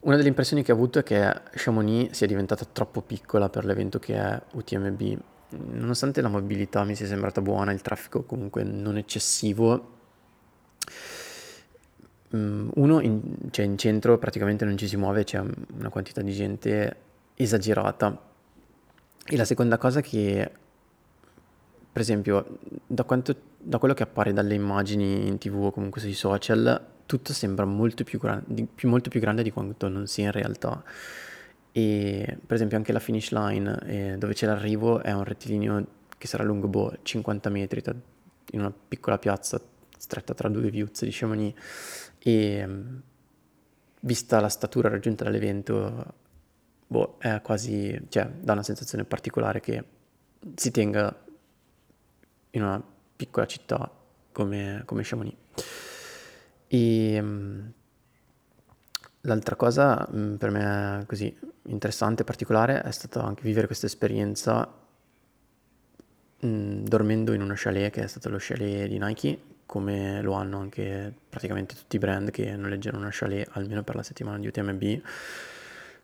Una 0.00 0.16
delle 0.16 0.28
impressioni 0.28 0.62
che 0.62 0.72
ho 0.72 0.74
avuto 0.74 0.98
è 0.98 1.02
che 1.02 1.40
Chamonix 1.52 2.10
sia 2.12 2.26
diventata 2.26 2.64
troppo 2.64 3.00
piccola 3.02 3.48
per 3.48 3.64
l'evento 3.64 3.98
che 3.98 4.14
è 4.14 4.40
UTMB. 4.52 5.18
Nonostante 5.48 6.20
la 6.20 6.28
mobilità 6.28 6.84
mi 6.84 6.94
sia 6.94 7.06
sembrata 7.06 7.40
buona, 7.40 7.72
il 7.72 7.80
traffico 7.80 8.22
comunque 8.22 8.62
non 8.62 8.96
eccessivo, 8.98 9.94
Mm, 12.34 12.70
uno, 12.74 13.00
in, 13.00 13.20
cioè 13.50 13.64
in 13.64 13.78
centro 13.78 14.18
praticamente 14.18 14.64
non 14.64 14.76
ci 14.76 14.88
si 14.88 14.96
muove, 14.96 15.22
c'è 15.24 15.38
una 15.78 15.88
quantità 15.90 16.22
di 16.22 16.32
gente 16.32 16.96
esagerata. 17.34 18.20
E 19.24 19.36
la 19.36 19.44
seconda 19.44 19.78
cosa 19.78 20.00
che, 20.00 20.50
per 21.92 22.00
esempio, 22.02 22.58
da, 22.86 23.04
quanto, 23.04 23.34
da 23.58 23.78
quello 23.78 23.94
che 23.94 24.02
appare 24.02 24.32
dalle 24.32 24.54
immagini 24.54 25.26
in 25.26 25.38
tv 25.38 25.64
o 25.64 25.70
comunque 25.70 26.00
sui 26.00 26.14
social, 26.14 26.94
tutto 27.06 27.32
sembra 27.32 27.64
molto 27.64 28.04
più, 28.04 28.18
gran, 28.18 28.42
di, 28.46 28.66
più, 28.66 28.88
molto 28.88 29.08
più 29.08 29.20
grande 29.20 29.42
di 29.42 29.50
quanto 29.50 29.88
non 29.88 30.06
sia 30.06 30.26
in 30.26 30.32
realtà. 30.32 30.82
E 31.72 32.38
per 32.44 32.56
esempio 32.56 32.76
anche 32.76 32.92
la 32.92 32.98
finish 32.98 33.30
line 33.30 33.78
eh, 33.86 34.16
dove 34.18 34.34
c'è 34.34 34.46
l'arrivo 34.46 35.02
è 35.02 35.12
un 35.12 35.24
rettilineo 35.24 35.86
che 36.18 36.26
sarà 36.26 36.42
lungo 36.42 36.68
boh, 36.68 36.98
50 37.02 37.50
metri 37.50 37.82
in 38.52 38.60
una 38.60 38.72
piccola 38.72 39.18
piazza 39.18 39.60
stretta 39.98 40.34
tra 40.34 40.48
due 40.48 40.70
viuzze 40.70 41.04
di 41.04 41.10
Chamonix 41.12 41.54
e 42.18 42.68
vista 44.00 44.40
la 44.40 44.48
statura 44.48 44.88
raggiunta 44.88 45.24
dall'evento, 45.24 46.14
boh, 46.86 47.16
è 47.18 47.40
quasi, 47.42 48.00
cioè, 48.08 48.26
dà 48.26 48.52
una 48.52 48.62
sensazione 48.62 49.04
particolare 49.04 49.60
che 49.60 49.84
si 50.54 50.70
tenga 50.70 51.14
in 52.50 52.62
una 52.62 52.82
piccola 53.16 53.46
città 53.46 53.90
come, 54.32 54.82
come 54.84 55.02
Chamonix. 55.04 55.34
E 56.68 57.22
l'altra 59.20 59.56
cosa 59.56 60.08
per 60.38 60.50
me 60.50 61.04
così 61.06 61.36
interessante 61.64 62.22
e 62.22 62.24
particolare 62.24 62.82
è 62.82 62.90
stata 62.90 63.22
anche 63.22 63.42
vivere 63.42 63.66
questa 63.66 63.86
esperienza 63.86 64.68
mh, 66.38 66.82
dormendo 66.82 67.32
in 67.32 67.42
uno 67.42 67.54
chalet 67.56 67.92
che 67.92 68.02
è 68.02 68.06
stato 68.06 68.28
lo 68.28 68.36
chalet 68.38 68.88
di 68.88 68.98
Nike 68.98 69.38
come 69.66 70.22
lo 70.22 70.34
hanno 70.34 70.60
anche 70.60 71.12
praticamente 71.28 71.74
tutti 71.74 71.96
i 71.96 71.98
brand 71.98 72.30
che 72.30 72.54
noleggiano 72.56 72.98
una 72.98 73.08
chalet 73.10 73.48
almeno 73.52 73.82
per 73.82 73.96
la 73.96 74.02
settimana 74.02 74.38
di 74.38 74.46
UTMB. 74.46 75.00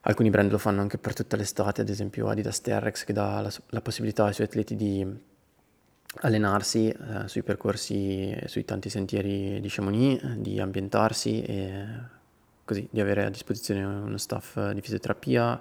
Alcuni 0.05 0.31
brand 0.31 0.51
lo 0.51 0.59
fanno 0.59 0.81
anche 0.81 0.99
per 0.99 1.15
tutta 1.15 1.37
l'estate, 1.37 1.81
ad 1.81 1.89
esempio 1.89 2.27
Adidas 2.27 2.61
Terrex 2.61 3.05
che 3.05 3.13
dà 3.13 3.41
la, 3.41 3.53
la 3.69 3.81
possibilità 3.81 4.25
ai 4.25 4.33
suoi 4.33 4.49
atleti 4.49 4.75
di 4.75 5.07
allenarsi 6.21 6.89
eh, 6.89 7.27
sui 7.27 7.43
percorsi, 7.43 8.37
sui 8.47 8.65
tanti 8.65 8.91
sentieri 8.91 9.61
di 9.61 9.69
Chamonix, 9.69 10.23
di 10.37 10.61
ambientarsi 10.61 11.43
e 11.43 11.85
così 12.65 12.87
di 12.91 13.01
avere 13.01 13.25
a 13.25 13.31
disposizione 13.31 13.83
uno 13.85 14.19
staff 14.19 14.71
di 14.71 14.81
fisioterapia, 14.81 15.61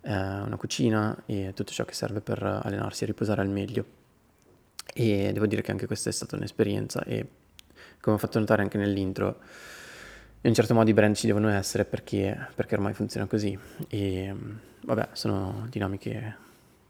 eh, 0.00 0.12
una 0.12 0.56
cucina 0.56 1.16
e 1.26 1.52
tutto 1.54 1.72
ciò 1.72 1.84
che 1.84 1.94
serve 1.94 2.20
per 2.20 2.42
allenarsi 2.42 3.04
e 3.04 3.06
riposare 3.06 3.40
al 3.40 3.48
meglio. 3.48 3.96
E 4.92 5.30
devo 5.32 5.46
dire 5.46 5.62
che 5.62 5.70
anche 5.70 5.86
questa 5.86 6.10
è 6.10 6.12
stata 6.12 6.36
un'esperienza 6.36 7.04
e 7.04 7.26
come 8.00 8.16
ho 8.16 8.18
fatto 8.18 8.38
notare 8.38 8.62
anche 8.62 8.78
nell'intro 8.78 9.38
in 10.40 10.50
un 10.50 10.54
certo 10.54 10.72
modo 10.72 10.88
i 10.88 10.94
brand 10.94 11.16
ci 11.16 11.26
devono 11.26 11.48
essere 11.48 11.84
perché, 11.84 12.48
perché 12.54 12.76
ormai 12.76 12.94
funziona 12.94 13.26
così. 13.26 13.58
E 13.88 14.34
vabbè 14.82 15.08
sono 15.12 15.66
dinamiche 15.68 16.36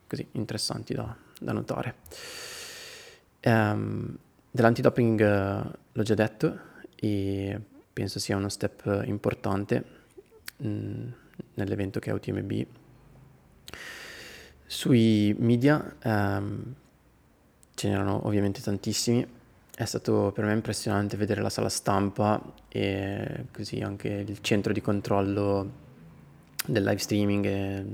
così 0.07 0.27
interessanti 0.33 0.93
da, 0.95 1.15
da 1.41 1.53
notare 1.53 1.95
um, 3.45 4.17
dell'antidoping 4.51 5.21
uh, 5.21 5.71
l'ho 5.93 6.03
già 6.03 6.15
detto 6.15 6.59
e 6.97 7.61
penso 7.93 8.19
sia 8.19 8.37
uno 8.37 8.49
step 8.49 9.03
importante 9.05 9.85
mh, 10.57 10.69
mm, 10.69 11.09
nell'evento 11.55 12.01
che 12.01 12.11
è 12.11 12.13
UTMB 12.13 12.67
sui 14.69 15.35
media 15.39 15.97
um, 16.05 16.75
ce 17.75 17.89
n'erano 17.89 18.27
ovviamente 18.27 18.61
tantissimi. 18.61 19.27
È 19.75 19.85
stato 19.85 20.31
per 20.35 20.45
me 20.45 20.53
impressionante 20.53 21.17
vedere 21.17 21.41
la 21.41 21.49
sala 21.49 21.69
stampa 21.69 22.41
e 22.69 23.47
così 23.53 23.81
anche 23.81 24.09
il 24.09 24.41
centro 24.43 24.73
di 24.73 24.83
controllo 24.83 25.87
del 26.67 26.83
live 26.83 26.99
streaming 26.99 27.45
e 27.47 27.85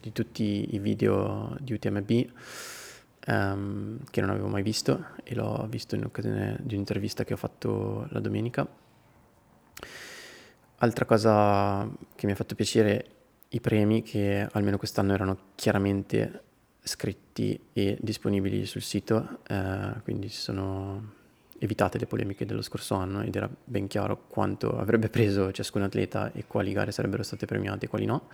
di 0.00 0.12
tutti 0.12 0.74
i 0.74 0.78
video 0.78 1.54
di 1.60 1.74
UTMB 1.74 2.10
um, 3.26 3.98
che 4.10 4.20
non 4.20 4.30
avevo 4.30 4.48
mai 4.48 4.62
visto 4.62 5.06
e 5.22 5.34
l'ho 5.34 5.66
visto 5.68 5.94
in 5.94 6.04
occasione 6.04 6.58
di 6.62 6.74
un'intervista 6.74 7.24
che 7.24 7.34
ho 7.34 7.36
fatto 7.36 8.06
la 8.10 8.20
domenica. 8.20 8.66
Altra 10.76 11.04
cosa 11.04 11.88
che 12.14 12.26
mi 12.26 12.32
ha 12.32 12.34
fatto 12.34 12.54
piacere 12.54 13.06
i 13.50 13.60
premi 13.60 14.02
che 14.02 14.46
almeno 14.52 14.78
quest'anno 14.78 15.12
erano 15.12 15.38
chiaramente 15.54 16.42
scritti 16.82 17.68
e 17.72 17.96
disponibili 18.00 18.66
sul 18.66 18.82
sito, 18.82 19.40
eh, 19.46 20.00
quindi 20.02 20.28
si 20.28 20.40
sono 20.40 21.20
evitate 21.58 21.98
le 21.98 22.06
polemiche 22.06 22.44
dello 22.44 22.62
scorso 22.62 22.96
anno 22.96 23.22
ed 23.22 23.36
era 23.36 23.48
ben 23.64 23.86
chiaro 23.86 24.24
quanto 24.26 24.76
avrebbe 24.76 25.08
preso 25.08 25.52
ciascun 25.52 25.82
atleta 25.82 26.32
e 26.32 26.44
quali 26.46 26.72
gare 26.72 26.90
sarebbero 26.90 27.22
state 27.22 27.46
premiate 27.46 27.86
e 27.86 27.88
quali 27.88 28.04
no. 28.04 28.28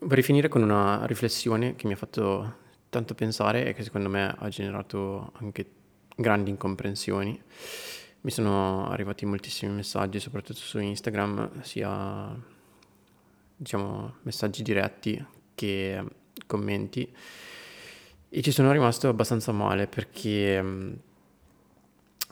Vorrei 0.00 0.24
finire 0.24 0.48
con 0.48 0.62
una 0.62 1.06
riflessione 1.06 1.76
che 1.76 1.86
mi 1.86 1.92
ha 1.92 1.96
fatto 1.96 2.68
tanto 2.90 3.14
pensare 3.14 3.66
e 3.66 3.72
che 3.72 3.82
secondo 3.82 4.08
me 4.08 4.34
ha 4.36 4.48
generato 4.48 5.32
anche 5.36 5.70
grandi 6.16 6.50
incomprensioni. 6.50 7.40
Mi 8.22 8.30
sono 8.30 8.88
arrivati 8.90 9.24
moltissimi 9.24 9.72
messaggi, 9.72 10.20
soprattutto 10.20 10.58
su 10.58 10.78
Instagram, 10.78 11.62
sia 11.62 12.36
diciamo 13.56 14.16
messaggi 14.22 14.62
diretti 14.62 15.24
che 15.54 16.04
commenti 16.46 17.14
e 18.28 18.42
ci 18.42 18.52
sono 18.52 18.72
rimasto 18.72 19.08
abbastanza 19.08 19.52
male 19.52 19.86
perché 19.86 20.98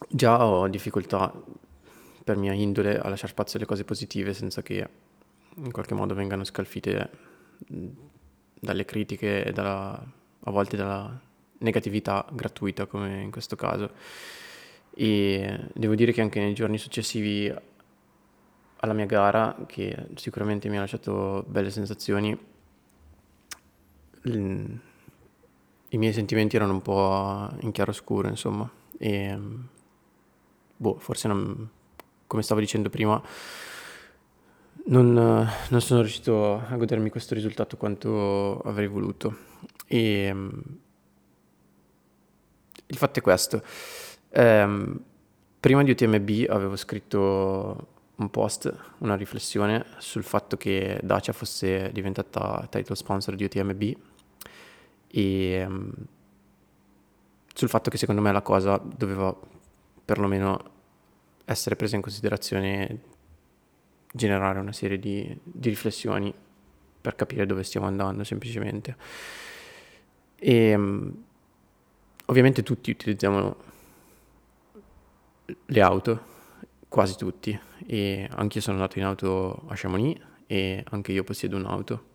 già 0.09 0.45
ho 0.45 0.69
difficoltà 0.69 1.33
per 2.25 2.37
mia 2.37 2.53
indole 2.53 2.99
a 2.99 3.09
lasciare 3.09 3.33
spazio 3.33 3.59
alle 3.59 3.67
cose 3.67 3.85
positive 3.85 4.33
senza 4.33 4.63
che 4.63 4.89
in 5.57 5.71
qualche 5.73 5.95
modo 5.95 6.15
vengano 6.15 6.45
scalfite 6.45 7.11
dalle 8.61 8.85
critiche 8.85 9.45
e 9.45 9.53
dalla, 9.53 10.03
a 10.49 10.51
volte 10.51 10.77
dalla 10.77 11.19
negatività 11.59 12.27
gratuita 12.31 12.87
come 12.87 13.23
in 13.23 13.31
questo 13.31 13.57
caso. 13.57 13.91
E 14.95 15.69
devo 15.75 15.95
dire 15.95 16.13
che 16.13 16.21
anche 16.21 16.41
nei 16.41 16.55
giorni 16.55 16.79
successivi 16.79 17.53
alla 18.81 18.93
mia 18.93 19.07
gara, 19.07 19.57
che 19.67 20.07
sicuramente 20.15 20.69
mi 20.69 20.77
ha 20.77 20.81
lasciato 20.81 21.45
belle 21.47 21.71
sensazioni, 21.71 22.37
i 25.91 25.97
miei 25.97 26.13
sentimenti 26.13 26.57
erano 26.57 26.73
un 26.73 26.83
po' 26.83 27.49
in 27.61 27.73
chiaroscuro, 27.73 28.29
insomma, 28.29 28.69
e 28.99 29.39
boh, 30.77 30.99
forse 30.99 31.29
non, 31.29 31.69
come 32.27 32.43
stavo 32.43 32.61
dicendo 32.61 32.91
prima, 32.91 33.21
non, 34.87 35.13
non, 35.13 35.81
sono 35.81 36.01
riuscito 36.01 36.55
a 36.55 36.77
godermi 36.77 37.11
questo 37.11 37.35
risultato 37.35 37.77
quanto 37.77 38.61
avrei 38.61 38.87
voluto. 38.87 39.47
E 39.89 40.35
il 42.87 42.97
fatto 42.97 43.19
è 43.19 43.23
questo. 43.23 43.63
Eh, 44.31 45.01
prima 45.59 45.83
di 45.83 45.91
UTMB 45.91 46.49
avevo 46.49 46.77
scritto 46.77 47.97
un 48.17 48.31
post, 48.31 48.75
una 48.99 49.17
riflessione 49.17 49.85
sul 49.99 50.25
fatto 50.25 50.57
che 50.57 51.01
Dacia 51.03 51.33
fosse 51.33 51.91
diventata 51.93 52.67
title 52.69 52.97
sponsor 52.97 53.35
di 53.35 53.45
UTMB 53.45 53.97
e 55.09 55.65
um, 55.67 55.93
sul 57.55 57.69
fatto 57.69 57.91
che 57.91 57.97
secondo 57.97 58.21
me 58.21 58.33
la 58.33 58.43
cosa 58.43 58.81
doveva 58.83 59.35
perlomeno 60.05 60.77
essere 61.45 61.77
presa 61.77 61.97
in 61.97 62.03
considerazione, 62.03 63.01
generare 64.13 64.59
una 64.59 64.73
serie 64.73 64.99
di, 64.99 65.39
di 65.43 65.69
riflessioni 65.69 66.33
per 67.01 67.15
capire 67.15 67.47
dove 67.47 67.63
stiamo 67.63 67.87
andando 67.87 68.25
semplicemente. 68.25 68.97
E 70.39 70.75
um, 70.75 71.13
ovviamente 72.27 72.63
tutti 72.63 72.91
utilizziamo 72.91 73.57
le 75.67 75.81
auto, 75.81 76.21
quasi 76.89 77.17
tutti, 77.17 77.59
e 77.87 78.29
anche 78.31 78.59
io 78.59 78.63
sono 78.63 78.77
andato 78.77 78.99
in 78.99 79.05
auto 79.05 79.65
a 79.69 79.75
Chamonix 79.75 80.21
e 80.47 80.85
anche 80.91 81.13
io 81.13 81.25
possiedo 81.25 81.57
un'auto. 81.57 82.07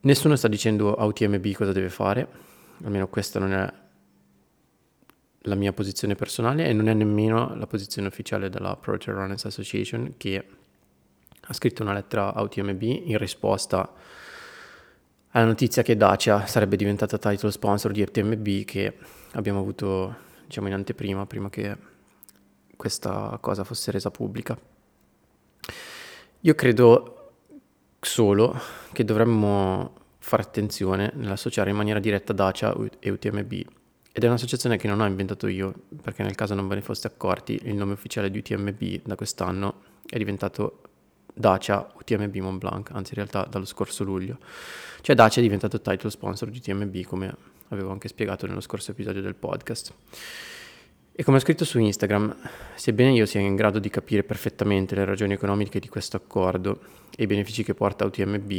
Nessuno 0.00 0.36
sta 0.36 0.48
dicendo 0.48 0.94
a 0.94 1.04
UTMB 1.04 1.52
cosa 1.52 1.72
deve 1.72 1.90
fare, 1.90 2.28
almeno 2.84 3.08
questa 3.08 3.38
non 3.38 3.52
è 3.52 3.72
la 5.40 5.54
mia 5.54 5.72
posizione 5.72 6.14
personale 6.14 6.66
e 6.66 6.72
non 6.72 6.88
è 6.88 6.94
nemmeno 6.94 7.54
la 7.56 7.66
posizione 7.66 8.08
ufficiale 8.08 8.48
della 8.48 8.76
Pro 8.76 8.96
Runners 8.96 9.44
Association 9.44 10.14
che 10.16 10.46
ha 11.40 11.52
scritto 11.52 11.82
una 11.82 11.92
lettera 11.92 12.34
a 12.34 12.42
UTMB 12.42 12.82
in 12.82 13.18
risposta 13.18 13.92
alla 15.36 15.44
notizia 15.44 15.82
che 15.82 15.98
Dacia 15.98 16.46
sarebbe 16.46 16.76
diventata 16.76 17.18
title 17.18 17.50
sponsor 17.50 17.92
di 17.92 18.00
UTMB 18.00 18.64
che 18.64 18.94
abbiamo 19.32 19.58
avuto 19.60 20.16
diciamo 20.46 20.66
in 20.68 20.72
anteprima 20.72 21.26
prima 21.26 21.50
che 21.50 21.76
questa 22.74 23.36
cosa 23.42 23.62
fosse 23.62 23.90
resa 23.90 24.10
pubblica. 24.10 24.58
Io 26.40 26.54
credo 26.54 27.32
solo 28.00 28.58
che 28.92 29.04
dovremmo 29.04 29.94
fare 30.18 30.42
attenzione 30.42 31.12
nell'associare 31.14 31.68
in 31.68 31.76
maniera 31.76 32.00
diretta 32.00 32.32
Dacia 32.32 32.74
e 32.98 33.10
UTMB. 33.10 33.52
Ed 34.12 34.24
è 34.24 34.26
un'associazione 34.28 34.78
che 34.78 34.88
non 34.88 35.00
ho 35.00 35.06
inventato 35.06 35.48
io, 35.48 35.74
perché 36.00 36.22
nel 36.22 36.34
caso 36.34 36.54
non 36.54 36.66
ve 36.66 36.76
ne 36.76 36.80
foste 36.80 37.08
accorti, 37.08 37.60
il 37.64 37.74
nome 37.74 37.92
ufficiale 37.92 38.30
di 38.30 38.38
UTMB 38.38 39.02
da 39.04 39.14
quest'anno 39.14 39.82
è 40.06 40.16
diventato 40.16 40.80
Dacia 41.38 41.92
UTMB 41.92 42.34
Mont 42.36 42.58
Blanc, 42.58 42.90
anzi 42.92 43.10
in 43.10 43.16
realtà 43.16 43.44
dallo 43.44 43.66
scorso 43.66 44.04
luglio. 44.04 44.38
Cioè 45.02 45.14
Dacia 45.14 45.40
è 45.40 45.42
diventato 45.42 45.82
title 45.82 46.08
sponsor 46.08 46.48
di 46.48 46.56
UTMB, 46.56 47.02
come 47.02 47.36
avevo 47.68 47.90
anche 47.90 48.08
spiegato 48.08 48.46
nello 48.46 48.62
scorso 48.62 48.92
episodio 48.92 49.20
del 49.20 49.34
podcast. 49.34 49.92
E 51.12 51.22
come 51.24 51.36
ho 51.36 51.40
scritto 51.40 51.66
su 51.66 51.78
Instagram, 51.78 52.34
sebbene 52.74 53.12
io 53.12 53.26
sia 53.26 53.40
in 53.40 53.54
grado 53.54 53.78
di 53.78 53.90
capire 53.90 54.22
perfettamente 54.22 54.94
le 54.94 55.04
ragioni 55.04 55.34
economiche 55.34 55.78
di 55.78 55.88
questo 55.88 56.16
accordo 56.16 56.80
e 57.14 57.24
i 57.24 57.26
benefici 57.26 57.62
che 57.62 57.74
porta 57.74 58.04
a 58.04 58.06
UTMB, 58.06 58.50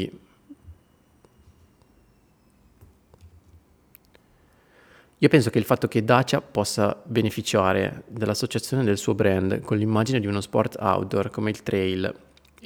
io 5.19 5.29
penso 5.29 5.49
che 5.49 5.57
il 5.57 5.65
fatto 5.65 5.87
che 5.87 6.03
Dacia 6.03 6.41
possa 6.41 6.95
beneficiare 7.03 8.03
dell'associazione 8.05 8.83
del 8.83 8.99
suo 8.99 9.15
brand 9.15 9.61
con 9.61 9.77
l'immagine 9.77 10.19
di 10.19 10.27
uno 10.27 10.41
sport 10.41 10.75
outdoor 10.79 11.31
come 11.31 11.49
il 11.49 11.63
trail 11.63 12.13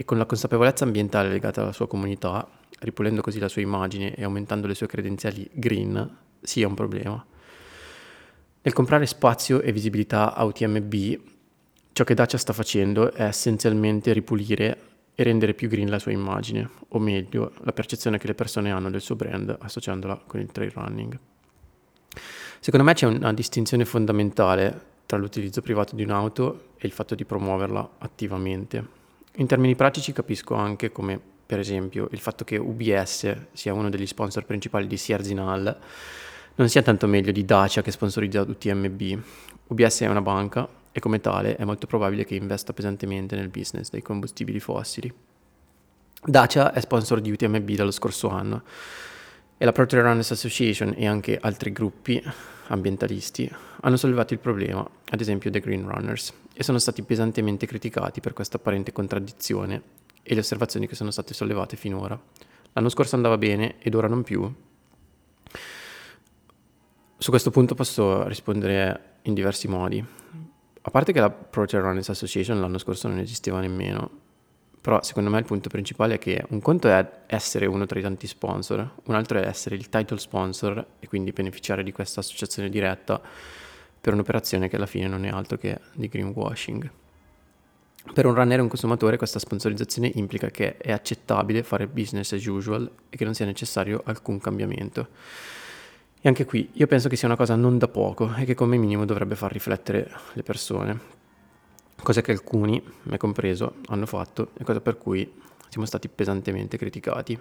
e 0.02 0.04
con 0.04 0.18
la 0.18 0.26
consapevolezza 0.26 0.84
ambientale 0.84 1.30
legata 1.30 1.62
alla 1.62 1.72
sua 1.72 1.88
comunità, 1.88 2.50
ripulendo 2.80 3.22
così 3.22 3.38
la 3.38 3.48
sua 3.48 3.62
immagine 3.62 4.16
e 4.16 4.24
aumentando 4.24 4.66
le 4.66 4.74
sue 4.74 4.88
credenziali 4.88 5.48
green, 5.54 6.18
sia 6.42 6.68
un 6.68 6.74
problema. 6.74 7.24
Nel 8.64 8.74
comprare 8.74 9.06
spazio 9.06 9.62
e 9.62 9.72
visibilità 9.72 10.34
a 10.34 10.44
UTMB, 10.44 10.94
ciò 11.94 12.04
che 12.04 12.16
Dacia 12.16 12.40
sta 12.40 12.52
facendo 12.52 13.14
è 13.14 13.22
essenzialmente 13.22 14.12
ripulire 14.12 14.80
e 15.14 15.22
rendere 15.22 15.54
più 15.54 15.70
green 15.70 15.92
la 15.92 16.00
sua 16.00 16.12
immagine, 16.12 16.68
o 16.88 16.98
meglio, 16.98 17.54
la 17.62 17.72
percezione 17.72 18.18
che 18.18 18.26
le 18.26 18.34
persone 18.34 18.72
hanno 18.72 18.90
del 18.90 19.02
suo 19.02 19.16
brand 19.16 19.56
associandola 19.60 20.24
con 20.26 20.40
il 20.40 20.52
trail 20.52 20.72
running. 20.72 21.20
Secondo 22.60 22.86
me 22.88 22.94
c'è 22.96 23.06
una 23.06 23.34
distinzione 23.34 23.86
fondamentale 23.86 24.90
tra 25.06 25.20
l'utilizzo 25.20 25.62
privato 25.62 25.96
di 25.96 26.02
un'auto 26.02 26.70
e 26.78 26.88
il 26.88 26.92
fatto 26.92 27.14
di 27.14 27.24
promuoverla 27.24 27.98
attivamente. 28.00 29.01
In 29.36 29.48
termini 29.48 29.76
pratici 29.76 30.12
capisco 30.12 30.56
anche 30.56 30.92
come, 30.92 31.20
per 31.46 31.60
esempio, 31.60 32.10
il 32.12 32.20
fatto 32.20 32.44
che 32.44 32.58
UBS 32.58 33.36
sia 33.54 33.74
uno 33.74 33.90
degli 33.90 34.06
sponsor 34.06 34.46
principali 34.46 34.88
di 34.88 34.98
Sierzinal 34.98 35.80
non 36.56 36.68
sia 36.68 36.82
tanto 36.82 37.08
meglio 37.08 37.32
di 37.32 37.46
Dacia 37.46 37.82
che 37.82 37.92
sponsorizza 37.92 38.42
UTMB. 38.42 39.20
UBS 39.68 40.02
è 40.02 40.08
una 40.08 40.22
banca 40.22 40.68
e 40.92 41.00
come 41.00 41.22
tale 41.22 41.56
è 41.56 41.64
molto 41.64 41.88
probabile 41.88 42.26
che 42.26 42.36
investa 42.36 42.74
pesantemente 42.74 43.38
nel 43.38 43.48
business 43.48 43.90
dei 43.90 44.02
combustibili 44.02 44.60
fossili. 44.60 45.12
Dacia 46.24 46.74
è 46.74 46.82
sponsor 46.82 47.22
di 47.22 47.32
UTMB 47.32 47.70
dallo 47.72 47.92
scorso 47.92 48.28
anno 48.30 48.64
e 49.58 49.64
la 49.64 49.72
Pro 49.72 49.86
Trail 49.86 50.04
Runners 50.04 50.32
Association 50.32 50.94
e 50.96 51.08
anche 51.08 51.38
altri 51.42 51.72
gruppi 51.72 52.22
ambientalisti 52.68 53.50
hanno 53.82 53.98
sollevato 53.98 54.34
il 54.34 54.40
problema, 54.40 54.88
ad 55.10 55.22
esempio 55.22 55.52
The 55.52 55.60
Green 55.60 55.88
Runners, 55.88 56.34
e 56.54 56.64
sono 56.64 56.80
stati 56.80 57.04
pesantemente 57.04 57.66
criticati 57.66 58.20
per 58.20 58.34
questa 58.34 58.58
apparente 58.58 58.92
contraddizione 58.92 59.82
e 60.24 60.34
le 60.34 60.40
osservazioni 60.40 60.88
che 60.88 60.96
sono 60.96 61.12
state 61.12 61.34
sollevate 61.34 61.76
finora. 61.76 62.20
L'anno 62.74 62.90
scorso 62.90 63.16
andava 63.16 63.38
bene 63.38 63.76
ed 63.80 63.96
ora 63.96 64.08
non 64.08 64.24
più, 64.24 64.52
su 67.22 67.30
questo 67.30 67.52
punto 67.52 67.76
posso 67.76 68.28
rispondere 68.28 69.18
in 69.24 69.36
diversi 69.36 69.68
modi. 69.68 70.04
A 70.82 70.90
parte 70.90 71.14
che 71.14 71.20
la 71.20 71.30
Pro 71.30 71.68
Trail 71.68 71.84
Runners 71.84 72.10
Association 72.10 72.60
l'anno 72.60 72.80
scorso 72.80 73.08
non 73.08 73.20
esisteva 73.20 73.60
nemmeno, 73.60 74.10
però 74.82 75.04
secondo 75.04 75.30
me 75.30 75.38
il 75.38 75.46
punto 75.46 75.70
principale 75.70 76.16
è 76.16 76.18
che 76.18 76.44
un 76.50 76.62
conto 76.62 76.88
è 76.88 77.22
essere 77.28 77.68
uno 77.68 77.86
tra 77.86 78.00
i 78.00 78.02
tanti 78.02 78.26
sponsor, 78.26 78.96
un 79.04 79.14
altro 79.14 79.38
è 79.38 79.46
essere 79.46 79.76
il 79.76 79.88
title 79.88 80.18
sponsor 80.18 80.84
e 81.00 81.08
quindi 81.08 81.32
beneficiare 81.32 81.84
di 81.84 81.92
questa 81.92 82.22
associazione 82.22 82.70
diretta 82.70 83.22
per 84.02 84.14
un'operazione 84.14 84.68
che 84.68 84.76
alla 84.76 84.88
fine 84.88 85.08
non 85.08 85.26
è 85.26 85.30
altro 85.30 85.58
che 85.58 85.80
di 85.94 86.08
greenwashing. 86.08 86.92
Per 88.14 88.26
un 88.26 88.34
runner 88.34 88.58
e 88.58 88.62
un 88.62 88.68
consumatore 88.68 89.16
questa 89.16 89.38
sponsorizzazione 89.38 90.12
implica 90.16 90.50
che 90.50 90.76
è 90.78 90.92
accettabile 90.92 91.62
fare 91.62 91.88
business 91.88 92.34
as 92.34 92.44
usual 92.46 92.90
e 93.10 93.16
che 93.16 93.24
non 93.24 93.36
sia 93.36 93.46
necessario 93.46 94.02
alcun 94.06 94.40
cambiamento. 94.40 95.08
E 96.20 96.28
anche 96.28 96.46
qui 96.46 96.70
io 96.74 96.88
penso 96.88 97.10
che 97.10 97.16
sia 97.16 97.28
una 97.28 97.38
cosa 97.38 97.56
non 97.56 97.78
da 97.78 97.88
poco 97.88 98.34
e 98.36 98.44
che 98.46 98.56
come 98.56 98.78
minimo 98.78 99.06
dovrebbe 99.06 99.36
far 99.36 99.52
riflettere 99.52 100.12
le 100.34 100.44
persone, 100.44 101.00
cosa 102.02 102.22
che 102.22 102.32
alcuni, 102.32 102.84
me 103.04 103.18
compreso, 103.18 103.76
hanno 103.88 104.08
fatto 104.08 104.50
e 104.58 104.64
cosa 104.64 104.82
per 104.82 104.98
cui 104.98 105.32
siamo 105.70 105.86
stati 105.86 106.10
pesantemente 106.10 106.78
criticati. 106.78 107.40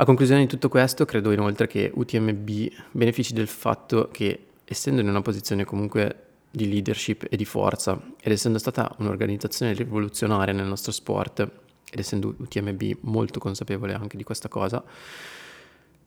A 0.00 0.04
conclusione 0.04 0.42
di 0.42 0.46
tutto 0.46 0.68
questo, 0.68 1.04
credo 1.04 1.32
inoltre 1.32 1.66
che 1.66 1.90
UTMB 1.92 2.50
benefici 2.92 3.32
del 3.32 3.48
fatto 3.48 4.08
che, 4.12 4.47
essendo 4.68 5.00
in 5.00 5.08
una 5.08 5.22
posizione 5.22 5.64
comunque 5.64 6.24
di 6.50 6.68
leadership 6.68 7.26
e 7.28 7.36
di 7.36 7.44
forza, 7.44 8.00
ed 8.20 8.32
essendo 8.32 8.58
stata 8.58 8.94
un'organizzazione 8.98 9.72
rivoluzionaria 9.72 10.52
nel 10.52 10.66
nostro 10.66 10.92
sport, 10.92 11.40
ed 11.40 11.98
essendo 11.98 12.34
UTMB 12.36 12.98
molto 13.00 13.38
consapevole 13.38 13.94
anche 13.94 14.16
di 14.16 14.24
questa 14.24 14.48
cosa, 14.48 14.84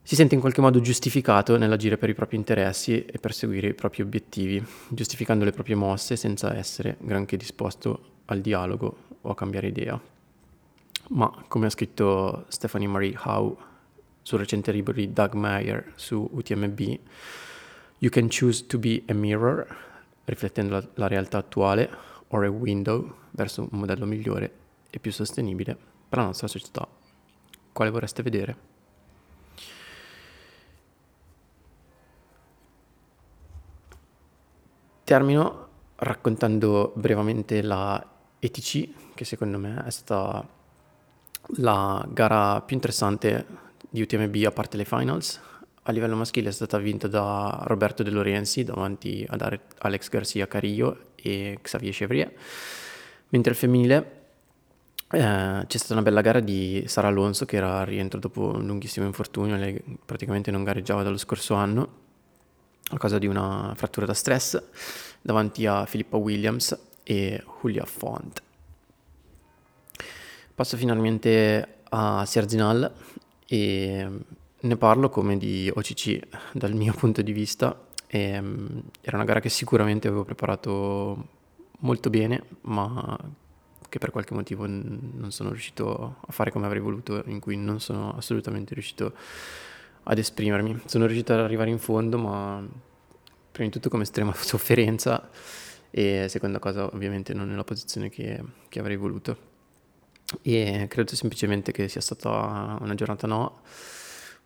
si 0.04 0.16
sente 0.16 0.34
in 0.34 0.42
qualche 0.42 0.62
modo 0.62 0.80
giustificato 0.82 1.58
nell'agire 1.58 1.98
per 1.98 2.10
i 2.10 2.16
propri 2.16 2.36
interessi 2.36 3.06
e 3.06 3.20
perseguire 3.20 3.70
i 3.70 3.74
propri 3.74 4.02
obiettivi, 4.02 4.64
giustificando 4.90 5.46
le 5.46 5.52
proprie 5.52 5.76
mosse 5.76 6.16
senza 6.16 6.56
essere 6.56 6.98
granché 7.00 7.38
disposto 7.38 8.10
al 8.26 8.42
dialogo 8.42 8.98
o 9.22 9.30
a 9.30 9.36
cambiare 9.36 9.68
idea. 9.68 10.00
Ma 11.10 11.44
come 11.48 11.68
ha 11.68 11.70
scritto 11.70 12.46
Stephanie 12.48 12.88
Marie 12.88 13.18
Howe 13.24 13.56
sul 14.22 14.40
recente 14.40 14.72
libro 14.72 14.94
di 14.94 15.12
Doug 15.14 15.34
Meyer 15.34 15.94
su 15.96 16.28
UTMB, 16.32 17.00
You 18.04 18.10
can 18.10 18.30
choose 18.30 18.66
to 18.66 18.80
be 18.80 19.04
a 19.10 19.14
mirror, 19.14 19.68
riflettendo 20.26 20.74
la, 20.74 20.88
la 20.96 21.08
realtà 21.08 21.38
attuale, 21.38 21.88
or 22.30 22.46
a 22.46 22.50
window 22.50 23.16
verso 23.30 23.68
un 23.70 23.78
modello 23.78 24.08
migliore 24.08 24.52
e 24.90 24.98
più 24.98 25.12
sostenibile 25.12 25.78
per 26.10 26.18
la 26.18 26.26
nostra 26.26 26.48
società. 26.48 26.88
Quale 27.72 27.92
vorreste 27.92 28.24
vedere? 28.24 28.58
Termino 35.04 35.68
raccontando 35.98 36.94
brevemente 36.96 37.62
la 37.62 38.04
ETC, 38.40 39.14
che 39.14 39.26
secondo 39.26 39.60
me 39.60 39.84
è 39.86 39.92
stata 39.92 40.44
la 41.58 42.04
gara 42.10 42.62
più 42.62 42.76
interessante 42.76 43.46
di 43.88 44.02
UTMB 44.02 44.44
a 44.46 44.52
parte 44.52 44.78
le 44.78 44.86
finals. 44.86 45.51
A 45.84 45.92
livello 45.92 46.16
maschile 46.16 46.50
è 46.50 46.52
stata 46.52 46.78
vinta 46.78 47.08
da 47.08 47.64
Roberto 47.64 48.04
De 48.04 48.12
Lorenzi 48.12 48.64
davanti 48.64 49.26
ad 49.28 49.60
Alex 49.80 50.10
Garcia 50.10 50.48
Carillo 50.48 51.14
e 51.16 51.58
Xavier 51.60 51.92
Chevrier, 51.92 52.34
mentre 53.30 53.52
al 53.52 53.58
femminile 53.58 54.22
eh, 55.10 55.64
c'è 55.66 55.78
stata 55.78 55.94
una 55.94 56.04
bella 56.04 56.22
gara 56.22 56.40
di 56.40 56.84
Sara 56.86 57.08
Alonso 57.08 57.46
che 57.46 57.58
era 57.58 57.80
a 57.80 57.84
rientro 57.84 58.20
dopo 58.20 58.52
un 58.56 58.66
lunghissimo 58.68 59.08
infortunio, 59.08 59.56
lei 59.56 59.82
praticamente 60.06 60.52
non 60.52 60.64
gareggiava 60.64 61.02
dallo 61.02 61.18
scorso 61.18 61.56
anno 61.56 62.00
a 62.92 62.98
causa 62.98 63.18
di 63.18 63.26
una 63.26 63.74
frattura 63.76 64.06
da 64.06 64.14
stress 64.14 64.62
davanti 65.20 65.66
a 65.66 65.88
Filippa 65.88 66.18
Williams 66.18 66.78
e 67.02 67.44
Julia 67.60 67.86
Font. 67.86 68.42
Passo 70.54 70.78
finalmente 70.78 71.80
a 71.90 72.24
Sierzinal 72.26 72.94
e 73.48 74.08
ne 74.62 74.78
parlo 74.78 75.10
come 75.10 75.38
di 75.38 75.72
OCC 75.74 76.20
dal 76.54 76.74
mio 76.74 76.94
punto 76.94 77.22
di 77.22 77.32
vista. 77.32 77.88
E, 78.08 78.38
um, 78.38 78.84
era 79.02 79.18
una 79.18 79.26
gara 79.26 79.40
che 79.40 79.50
sicuramente 79.50 80.08
avevo 80.08 80.24
preparato 80.24 81.28
molto 81.80 82.10
bene, 82.10 82.44
ma 82.62 83.18
che 83.90 84.00
per 84.00 84.12
qualche 84.12 84.34
motivo 84.34 84.66
n- 84.66 85.12
non 85.18 85.32
sono 85.32 85.50
riuscito 85.50 86.18
a 86.26 86.32
fare 86.32 86.52
come 86.52 86.66
avrei 86.66 86.82
voluto, 86.82 87.24
in 87.26 87.40
cui 87.40 87.58
non 87.58 87.80
sono 87.80 88.16
assolutamente 88.16 88.74
riuscito 88.74 89.14
ad 90.04 90.18
esprimermi. 90.18 90.82
Sono 90.86 91.06
riuscito 91.06 91.34
ad 91.34 91.40
arrivare 91.40 91.70
in 91.70 91.80
fondo, 91.80 92.18
ma 92.18 92.66
prima 93.52 93.68
di 93.68 93.74
tutto 93.74 93.90
come 93.90 94.04
estrema 94.04 94.34
sofferenza 94.38 95.30
e 95.90 96.28
seconda 96.30 96.60
cosa 96.60 96.86
ovviamente 96.86 97.34
non 97.34 97.50
nella 97.50 97.66
posizione 97.66 98.10
che, 98.10 98.42
che 98.70 98.80
avrei 98.80 98.96
voluto. 98.96 99.50
E 100.42 100.86
credo 100.88 101.14
semplicemente 101.16 101.74
che 101.74 101.90
sia 101.90 102.02
stata 102.02 102.78
una 102.80 102.96
giornata 102.96 103.28
no. 103.28 103.60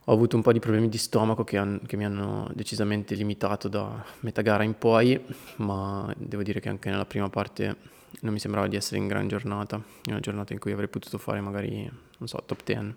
Ho 0.07 0.13
avuto 0.13 0.35
un 0.35 0.43
po' 0.43 0.51
di 0.51 0.59
problemi 0.59 0.87
di 0.87 0.99
stomaco 0.99 1.43
che, 1.43 1.57
han, 1.57 1.81
che, 1.87 1.97
mi 1.97 2.05
hanno 2.05 2.47
decisamente 2.53 3.15
limitato 3.15 3.67
da 3.67 4.05
metà 4.19 4.43
gara 4.43 4.61
in 4.61 4.77
poi, 4.77 5.19
ma 5.57 6.13
devo 6.15 6.43
dire 6.43 6.59
che 6.59 6.69
anche 6.69 6.91
nella 6.91 7.05
prima 7.05 7.27
parte 7.29 7.75
non 8.21 8.31
mi 8.31 8.39
sembrava 8.39 8.67
di 8.67 8.75
essere 8.75 8.97
in 8.99 9.07
gran 9.07 9.27
giornata, 9.27 9.81
una 10.07 10.19
giornata 10.19 10.53
in 10.53 10.59
cui 10.59 10.71
avrei 10.71 10.89
potuto 10.89 11.17
fare 11.17 11.41
magari, 11.41 11.89
non 12.19 12.27
so, 12.27 12.39
top 12.45 12.63
10. 12.63 12.95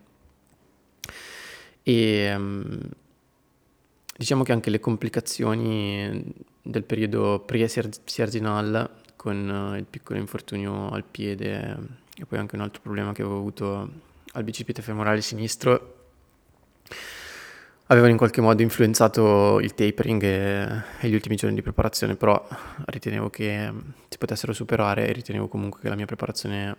E 1.82 2.34
um, 2.36 2.78
diciamo 4.14 4.42
che 4.42 4.52
anche 4.52 4.68
le 4.68 4.78
complicazioni 4.78 6.30
del 6.60 6.82
periodo 6.84 7.40
pre-Sierzinal 7.40 8.90
con 9.16 9.74
il 9.78 9.86
piccolo 9.88 10.18
infortunio 10.18 10.90
al 10.90 11.04
piede 11.04 11.78
e 12.14 12.26
poi 12.26 12.38
anche 12.38 12.54
un 12.54 12.60
altro 12.60 12.82
problema 12.82 13.14
che 13.14 13.22
avevo 13.22 13.38
avuto 13.38 13.90
al 14.32 14.44
bicipite 14.44 14.82
femorale 14.82 15.22
sinistro 15.22 15.97
avevano 17.90 18.12
in 18.12 18.18
qualche 18.18 18.40
modo 18.40 18.62
influenzato 18.62 19.60
il 19.60 19.74
tapering 19.74 20.22
e, 20.22 20.82
e, 21.00 21.08
gli 21.08 21.14
ultimi 21.14 21.36
giorni 21.36 21.54
di 21.54 21.62
preparazione, 21.62 22.16
però 22.16 22.46
ritenevo 22.86 23.30
che 23.30 23.72
si 24.08 24.18
potessero 24.18 24.52
superare 24.52 25.08
e 25.08 25.12
ritenevo 25.12 25.48
comunque 25.48 25.80
che 25.80 25.88
la 25.88 25.94
mia 25.94 26.06
preparazione, 26.06 26.76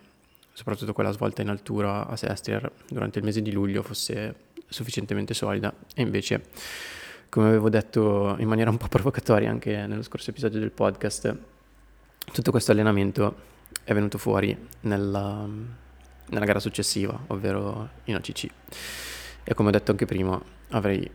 soprattutto 0.52 0.92
quella 0.92 1.10
svolta 1.10 1.42
in 1.42 1.48
altura 1.48 2.06
a 2.06 2.16
Sestier 2.16 2.70
durante 2.88 3.18
il 3.18 3.24
mese 3.24 3.42
di 3.42 3.50
luglio, 3.52 3.82
fosse 3.82 4.48
sufficientemente 4.68 5.34
solida 5.34 5.72
e 5.94 6.02
invece, 6.02 6.44
come 7.28 7.48
avevo 7.48 7.68
detto 7.68 8.36
in 8.38 8.46
maniera 8.46 8.70
un 8.70 8.76
po' 8.76 8.86
provocatoria 8.88 9.50
anche 9.50 9.86
nello 9.86 10.02
scorso 10.02 10.30
episodio 10.30 10.60
del 10.60 10.70
podcast, 10.70 11.36
tutto 12.32 12.50
questo 12.52 12.70
allenamento 12.70 13.48
è 13.82 13.92
venuto 13.94 14.16
fuori 14.16 14.56
nella, 14.82 15.44
nella 16.26 16.44
gara 16.44 16.60
successiva, 16.60 17.18
ovvero 17.28 17.88
in 18.04 18.14
ACC. 18.14 18.48
E 19.44 19.54
come 19.54 19.68
ho 19.68 19.72
detto 19.72 19.90
anche 19.90 20.06
prima, 20.06 20.40
avrei 20.70 21.10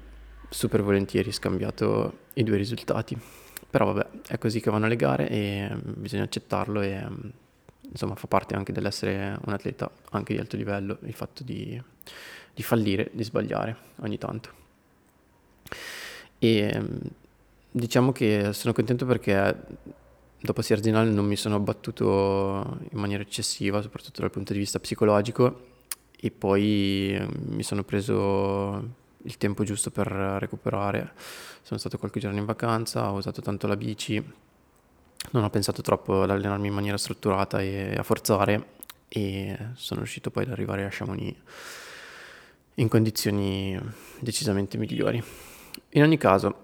super 0.49 0.82
volentieri 0.82 1.32
scambiato 1.32 2.19
i 2.34 2.43
due 2.43 2.57
risultati. 2.57 3.17
Però 3.69 3.91
vabbè, 3.91 4.21
è 4.28 4.38
così 4.38 4.59
che 4.61 4.69
vanno 4.69 4.88
le 4.88 4.95
gare 4.95 5.30
e 5.30 5.69
bisogna 5.84 6.23
accettarlo 6.23 6.82
e 6.82 7.05
insomma 7.82 8.15
fa 8.15 8.28
parte 8.28 8.55
anche 8.55 8.71
dell'essere 8.71 9.38
un 9.45 9.53
atleta 9.53 9.89
anche 10.11 10.34
di 10.34 10.39
alto 10.39 10.57
livello 10.57 10.97
il 11.03 11.13
fatto 11.13 11.43
di, 11.43 11.82
di 12.53 12.63
fallire, 12.63 13.09
di 13.11 13.23
sbagliare 13.23 13.76
ogni 13.97 14.17
tanto. 14.17 14.49
E 16.39 16.82
diciamo 17.71 18.11
che 18.11 18.53
sono 18.53 18.73
contento 18.73 19.05
perché 19.05 19.55
dopo 20.39 20.61
Sierzinal 20.61 21.09
non 21.09 21.26
mi 21.26 21.36
sono 21.36 21.55
abbattuto 21.55 22.78
in 22.91 22.99
maniera 22.99 23.23
eccessiva, 23.23 23.82
soprattutto 23.82 24.21
dal 24.21 24.32
punto 24.32 24.53
di 24.53 24.59
vista 24.59 24.80
psicologico, 24.80 25.73
e 26.20 26.32
poi 26.32 27.13
ehm, 27.13 27.30
mi 27.49 27.63
sono 27.63 27.84
preso 27.84 29.03
il 29.24 29.38
tempo 29.38 29.63
giusto 29.63 29.91
per 29.91 30.07
recuperare. 30.07 31.13
Sono 31.61 31.80
stato 31.80 31.97
qualche 31.97 32.20
giorno 32.20 32.38
in 32.38 32.45
vacanza, 32.45 33.11
ho 33.11 33.16
usato 33.16 33.41
tanto 33.41 33.68
la 33.68 33.76
bici, 33.76 34.24
non 35.32 35.43
ho 35.43 35.49
pensato 35.49 35.82
troppo 35.82 36.22
ad 36.24 36.30
allenarmi 36.30 36.68
in 36.68 36.74
maniera 36.74 36.97
strutturata 36.97 37.61
e 37.61 37.95
a 37.95 38.03
forzare 38.03 38.74
e 39.07 39.57
sono 39.74 40.01
riuscito 40.01 40.30
poi 40.30 40.43
ad 40.43 40.51
arrivare 40.51 40.86
a 40.86 40.89
Chamonix 40.91 41.36
in 42.76 42.88
condizioni 42.88 43.80
decisamente 44.20 44.78
migliori. 44.78 45.24
In 45.91 46.03
ogni 46.03 46.18
caso, 46.18 46.63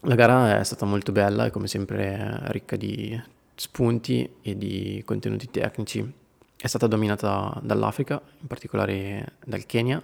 la 0.00 0.14
gara 0.14 0.58
è 0.58 0.64
stata 0.64 0.84
molto 0.84 1.12
bella 1.12 1.46
e 1.46 1.50
come 1.50 1.68
sempre 1.68 2.38
ricca 2.50 2.76
di 2.76 3.20
spunti 3.54 4.36
e 4.42 4.56
di 4.56 5.02
contenuti 5.04 5.50
tecnici. 5.50 6.12
È 6.58 6.66
stata 6.66 6.86
dominata 6.86 7.60
dall'Africa, 7.62 8.20
in 8.40 8.46
particolare 8.46 9.34
dal 9.44 9.66
Kenya, 9.66 10.02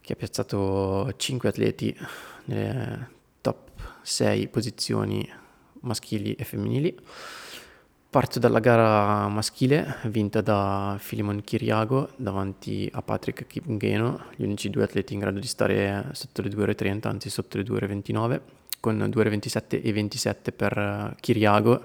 che 0.00 0.12
ha 0.14 0.16
piazzato 0.16 1.12
5 1.14 1.48
atleti 1.48 1.94
nelle 2.46 3.08
top 3.40 3.70
6 4.02 4.48
posizioni 4.48 5.28
maschili 5.80 6.34
e 6.34 6.44
femminili. 6.44 6.98
Parto 8.08 8.40
dalla 8.40 8.58
gara 8.58 9.28
maschile 9.28 9.98
vinta 10.06 10.40
da 10.40 10.96
Filimon 10.98 11.42
Kiriago 11.44 12.10
davanti 12.16 12.90
a 12.92 13.02
Patrick 13.02 13.46
Kipngeno, 13.46 14.24
gli 14.34 14.42
unici 14.42 14.68
due 14.68 14.82
atleti 14.82 15.12
in 15.12 15.20
grado 15.20 15.38
di 15.38 15.46
stare 15.46 16.08
sotto 16.12 16.42
le 16.42 16.48
2 16.48 16.62
ore 16.62 16.74
30, 16.74 17.08
anzi 17.08 17.30
sotto 17.30 17.58
le 17.58 17.62
2 17.62 17.76
ore 17.76 17.86
29 17.86 18.42
con 18.80 18.96
2 19.08 19.20
ore 19.20 19.30
27 19.30 19.82
e 19.82 19.92
27 19.92 20.52
per 20.52 21.14
Kiriago 21.20 21.84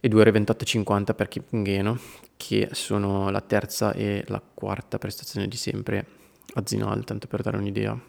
e 0.00 0.08
2 0.08 0.20
ore 0.20 0.32
28,50 0.32 1.14
per 1.14 1.28
Kipngeno, 1.28 2.00
che 2.38 2.70
sono 2.72 3.28
la 3.28 3.42
terza 3.42 3.92
e 3.92 4.24
la 4.28 4.40
quarta 4.40 4.96
prestazione 4.96 5.48
di 5.48 5.56
sempre 5.58 6.06
a 6.54 6.62
Zinal, 6.64 7.04
tanto 7.04 7.26
per 7.26 7.42
dare 7.42 7.58
un'idea. 7.58 8.00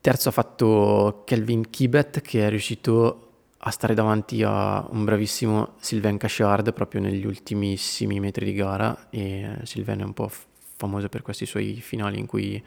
Terzo 0.00 0.28
ha 0.28 0.32
fatto 0.32 1.22
Kelvin 1.26 1.70
Kibet, 1.70 2.20
che 2.20 2.46
è 2.46 2.48
riuscito 2.50 3.30
a 3.64 3.70
stare 3.70 3.94
davanti 3.94 4.42
a 4.42 4.86
un 4.90 5.04
bravissimo 5.04 5.74
Sylvain 5.78 6.18
Cachard 6.18 6.72
proprio 6.72 7.00
negli 7.00 7.24
ultimissimi 7.24 8.18
metri 8.20 8.44
di 8.44 8.54
gara 8.54 9.08
e 9.08 9.58
Sylvain 9.62 10.00
è 10.00 10.04
un 10.04 10.14
po' 10.14 10.30
famoso 10.76 11.08
per 11.08 11.22
questi 11.22 11.46
suoi 11.46 11.80
finali 11.80 12.18
in 12.18 12.26
cui 12.26 12.62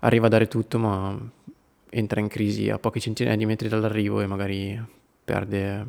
arriva 0.00 0.26
a 0.26 0.28
dare 0.28 0.46
tutto 0.46 0.78
ma 0.78 1.18
entra 1.90 2.20
in 2.20 2.28
crisi 2.28 2.70
a 2.70 2.78
pochi 2.78 3.00
centinaia 3.00 3.36
di 3.36 3.46
metri 3.46 3.68
dall'arrivo 3.68 4.20
e 4.20 4.26
magari 4.26 4.80
perde, 5.24 5.86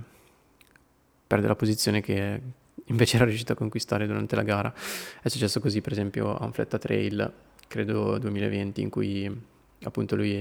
perde 1.27 1.47
la 1.47 1.55
posizione 1.55 2.01
che 2.01 2.41
invece 2.85 3.15
era 3.15 3.25
riuscito 3.25 3.53
a 3.53 3.55
conquistare 3.55 4.07
durante 4.07 4.35
la 4.35 4.43
gara. 4.43 4.73
È 5.21 5.27
successo 5.27 5.59
così 5.59 5.81
per 5.81 5.91
esempio 5.91 6.35
a 6.35 6.45
un 6.45 6.53
Fletta 6.53 6.77
Trail, 6.77 7.31
credo 7.67 8.17
2020, 8.17 8.81
in 8.81 8.89
cui 8.89 9.51
appunto 9.83 10.15
lui 10.15 10.37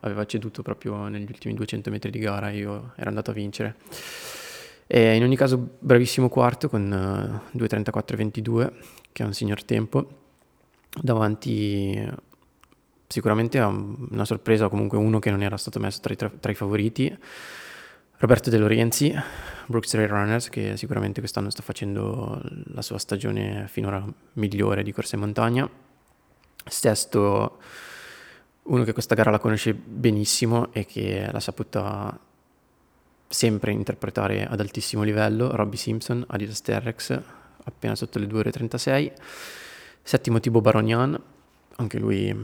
aveva 0.00 0.24
ceduto 0.26 0.62
proprio 0.62 1.08
negli 1.08 1.26
ultimi 1.28 1.54
200 1.54 1.90
metri 1.90 2.10
di 2.10 2.18
gara 2.18 2.50
e 2.50 2.58
io 2.58 2.92
ero 2.96 3.08
andato 3.08 3.30
a 3.30 3.34
vincere. 3.34 3.76
E 4.86 5.16
in 5.16 5.22
ogni 5.22 5.36
caso 5.36 5.76
bravissimo 5.78 6.28
quarto 6.28 6.68
con 6.68 6.88
2.34.22 7.56 8.72
che 9.10 9.22
è 9.22 9.26
un 9.26 9.32
signor 9.32 9.64
tempo 9.64 10.24
davanti 11.00 12.08
sicuramente 13.06 13.58
è 13.58 13.64
una 13.64 14.24
sorpresa, 14.24 14.68
comunque 14.68 14.98
uno 14.98 15.18
che 15.18 15.30
non 15.30 15.42
era 15.42 15.56
stato 15.56 15.78
messo 15.78 16.00
tra 16.00 16.12
i, 16.12 16.16
tra, 16.16 16.30
tra 16.30 16.50
i 16.50 16.54
favoriti. 16.54 17.16
Roberto 18.18 18.48
De 18.48 18.56
Lorenzi, 18.56 19.14
Brooks 19.66 19.90
Trail 19.90 20.08
Runners, 20.08 20.48
che 20.48 20.78
sicuramente 20.78 21.20
quest'anno 21.20 21.50
sta 21.50 21.62
facendo 21.62 22.40
la 22.72 22.80
sua 22.80 22.96
stagione 22.96 23.66
finora 23.68 24.02
migliore 24.34 24.82
di 24.82 24.90
corsa 24.90 25.16
in 25.16 25.20
montagna. 25.20 25.68
Sesto, 26.64 27.58
uno 28.62 28.84
che 28.84 28.94
questa 28.94 29.14
gara 29.14 29.30
la 29.30 29.38
conosce 29.38 29.74
benissimo 29.74 30.72
e 30.72 30.86
che 30.86 31.28
l'ha 31.30 31.40
saputa 31.40 32.18
sempre 33.28 33.72
interpretare 33.72 34.46
ad 34.46 34.60
altissimo 34.60 35.02
livello, 35.02 35.54
Robbie 35.54 35.78
Simpson, 35.78 36.24
Adidas 36.26 36.62
Terrex, 36.62 37.20
appena 37.64 37.94
sotto 37.94 38.18
le 38.18 38.26
2 38.26 38.38
ore 38.38 38.50
36. 38.50 39.12
Settimo 40.02 40.40
Thibaut 40.40 40.62
Baronian, 40.62 41.20
anche 41.76 41.98
lui 41.98 42.34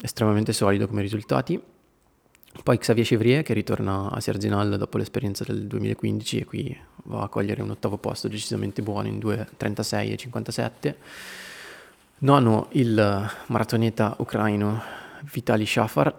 estremamente 0.00 0.52
solido 0.52 0.86
come 0.86 1.02
risultati. 1.02 1.60
Poi 2.62 2.78
Xavier 2.78 3.06
Chevrier 3.06 3.42
che 3.42 3.54
ritorna 3.54 4.10
a 4.10 4.20
Serginal 4.20 4.76
dopo 4.76 4.98
l'esperienza 4.98 5.42
del 5.44 5.66
2015 5.66 6.38
e 6.38 6.44
qui 6.44 6.78
va 7.04 7.22
a 7.22 7.28
cogliere 7.28 7.62
un 7.62 7.70
ottavo 7.70 7.96
posto 7.96 8.28
decisamente 8.28 8.82
buono 8.82 9.08
in 9.08 9.18
2.36 9.18 10.12
e 10.12 10.16
57. 10.16 10.96
Nono 12.18 12.68
il 12.72 13.30
maratoneta 13.46 14.14
ucraino 14.18 14.80
Vitali 15.32 15.66
Shafar, 15.66 16.14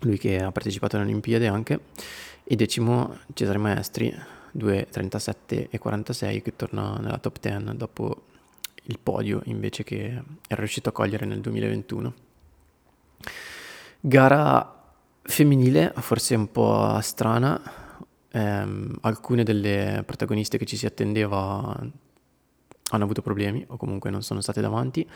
lui 0.00 0.18
che 0.18 0.42
ha 0.42 0.50
partecipato 0.50 0.96
alle 0.96 1.04
Olimpiadi 1.04 1.46
anche, 1.46 1.80
e 2.42 2.56
decimo 2.56 3.18
Cesare 3.32 3.58
Maestri 3.58 4.12
2.37 4.56 5.68
e 5.70 5.78
46 5.78 6.42
che 6.42 6.56
torna 6.56 6.96
nella 6.98 7.18
top 7.18 7.38
10 7.40 7.76
dopo 7.76 8.22
il 8.84 8.98
podio 9.00 9.42
invece 9.44 9.84
che 9.84 10.22
era 10.48 10.60
riuscito 10.60 10.88
a 10.88 10.92
cogliere 10.92 11.26
nel 11.26 11.40
2021. 11.40 12.14
Gara 14.00 14.75
femminile, 15.26 15.92
forse 15.96 16.34
un 16.34 16.50
po' 16.50 16.98
strana, 17.00 17.60
ehm, 18.30 18.98
alcune 19.02 19.42
delle 19.42 20.02
protagoniste 20.06 20.58
che 20.58 20.64
ci 20.66 20.76
si 20.76 20.86
attendeva 20.86 21.78
hanno 22.90 23.02
avuto 23.02 23.20
problemi 23.20 23.64
o 23.68 23.76
comunque 23.76 24.10
non 24.10 24.22
sono 24.22 24.40
state 24.40 24.60
davanti. 24.60 25.06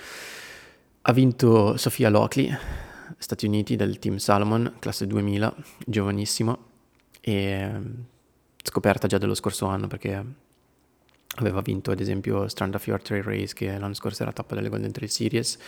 Ha 1.03 1.13
vinto 1.13 1.77
Sofia 1.77 2.11
Lockley, 2.11 2.53
Stati 3.17 3.47
Uniti 3.47 3.77
del 3.77 3.99
team 3.99 4.17
Salomon, 4.17 4.77
classe 4.79 5.07
2000, 5.07 5.55
giovanissima 5.87 6.57
e 7.21 7.71
scoperta 8.63 9.07
già 9.07 9.19
dello 9.19 9.35
scorso 9.35 9.67
anno 9.67 9.87
perché 9.87 10.25
aveva 11.37 11.61
vinto 11.61 11.91
ad 11.91 12.01
esempio 12.01 12.49
Strand 12.49 12.75
of 12.75 12.87
Your 12.87 13.01
Trail 13.03 13.23
Race 13.23 13.55
che 13.55 13.79
l'anno 13.79 13.95
scorso 13.95 14.23
era 14.23 14.33
tappa 14.33 14.55
delle 14.55 14.69
Golden 14.69 14.93
Trail 14.93 15.11
Series 15.11 15.59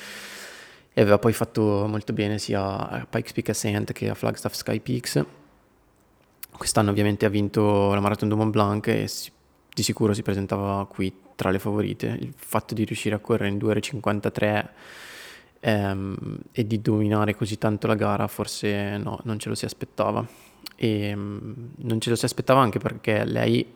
e 0.94 1.00
aveva 1.00 1.18
poi 1.18 1.32
fatto 1.32 1.86
molto 1.88 2.12
bene 2.12 2.38
sia 2.38 2.88
a 2.88 3.06
Pikes 3.08 3.32
Peak 3.32 3.48
Ascent 3.48 3.92
che 3.92 4.10
a 4.10 4.14
Flagstaff 4.14 4.54
Sky 4.54 4.80
Peaks. 4.80 5.24
Quest'anno 6.50 6.90
ovviamente 6.90 7.24
ha 7.24 7.30
vinto 7.30 7.94
la 7.94 8.00
Marathon 8.00 8.28
du 8.28 8.36
Mont 8.36 8.50
Blanc 8.50 8.86
e 8.88 9.08
si, 9.08 9.32
di 9.72 9.82
sicuro 9.82 10.12
si 10.12 10.22
presentava 10.22 10.86
qui 10.86 11.12
tra 11.34 11.50
le 11.50 11.58
favorite. 11.58 12.06
Il 12.20 12.34
fatto 12.36 12.74
di 12.74 12.84
riuscire 12.84 13.14
a 13.14 13.20
correre 13.20 13.48
in 13.48 13.56
2 13.56 13.70
ore 13.70 13.80
53 13.80 14.70
ehm, 15.60 16.38
e 16.52 16.66
di 16.66 16.80
dominare 16.82 17.34
così 17.34 17.56
tanto 17.56 17.86
la 17.86 17.94
gara 17.94 18.26
forse 18.26 18.98
no, 18.98 19.18
non 19.24 19.38
ce 19.38 19.48
lo 19.48 19.54
si 19.54 19.64
aspettava. 19.64 20.26
E 20.76 21.04
ehm, 21.06 21.70
non 21.76 22.00
ce 22.00 22.10
lo 22.10 22.16
si 22.16 22.26
aspettava 22.26 22.60
anche 22.60 22.78
perché 22.78 23.24
lei 23.24 23.66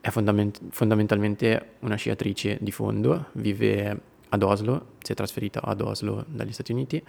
è 0.00 0.08
fondament- 0.08 0.60
fondamentalmente 0.70 1.74
una 1.80 1.96
sciatrice 1.96 2.56
di 2.60 2.72
fondo, 2.72 3.26
vive 3.32 4.00
ad 4.32 4.42
Oslo, 4.42 4.94
si 5.02 5.12
è 5.12 5.14
trasferita 5.14 5.60
ad 5.62 5.80
Oslo 5.80 6.24
dagli 6.26 6.52
Stati 6.52 6.72
Uniti, 6.72 7.02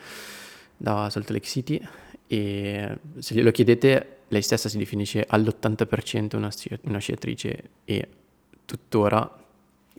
da 0.75 1.09
Salt 1.09 1.29
Lake 1.29 1.45
City 1.45 1.81
e 2.27 2.97
se 3.19 3.35
glielo 3.35 3.51
chiedete 3.51 4.17
lei 4.27 4.41
stessa 4.41 4.67
si 4.67 4.77
definisce 4.77 5.25
all'80% 5.27 6.35
una, 6.35 6.49
una 6.83 6.97
sciatrice 6.97 7.69
e 7.85 8.07
tuttora, 8.65 9.43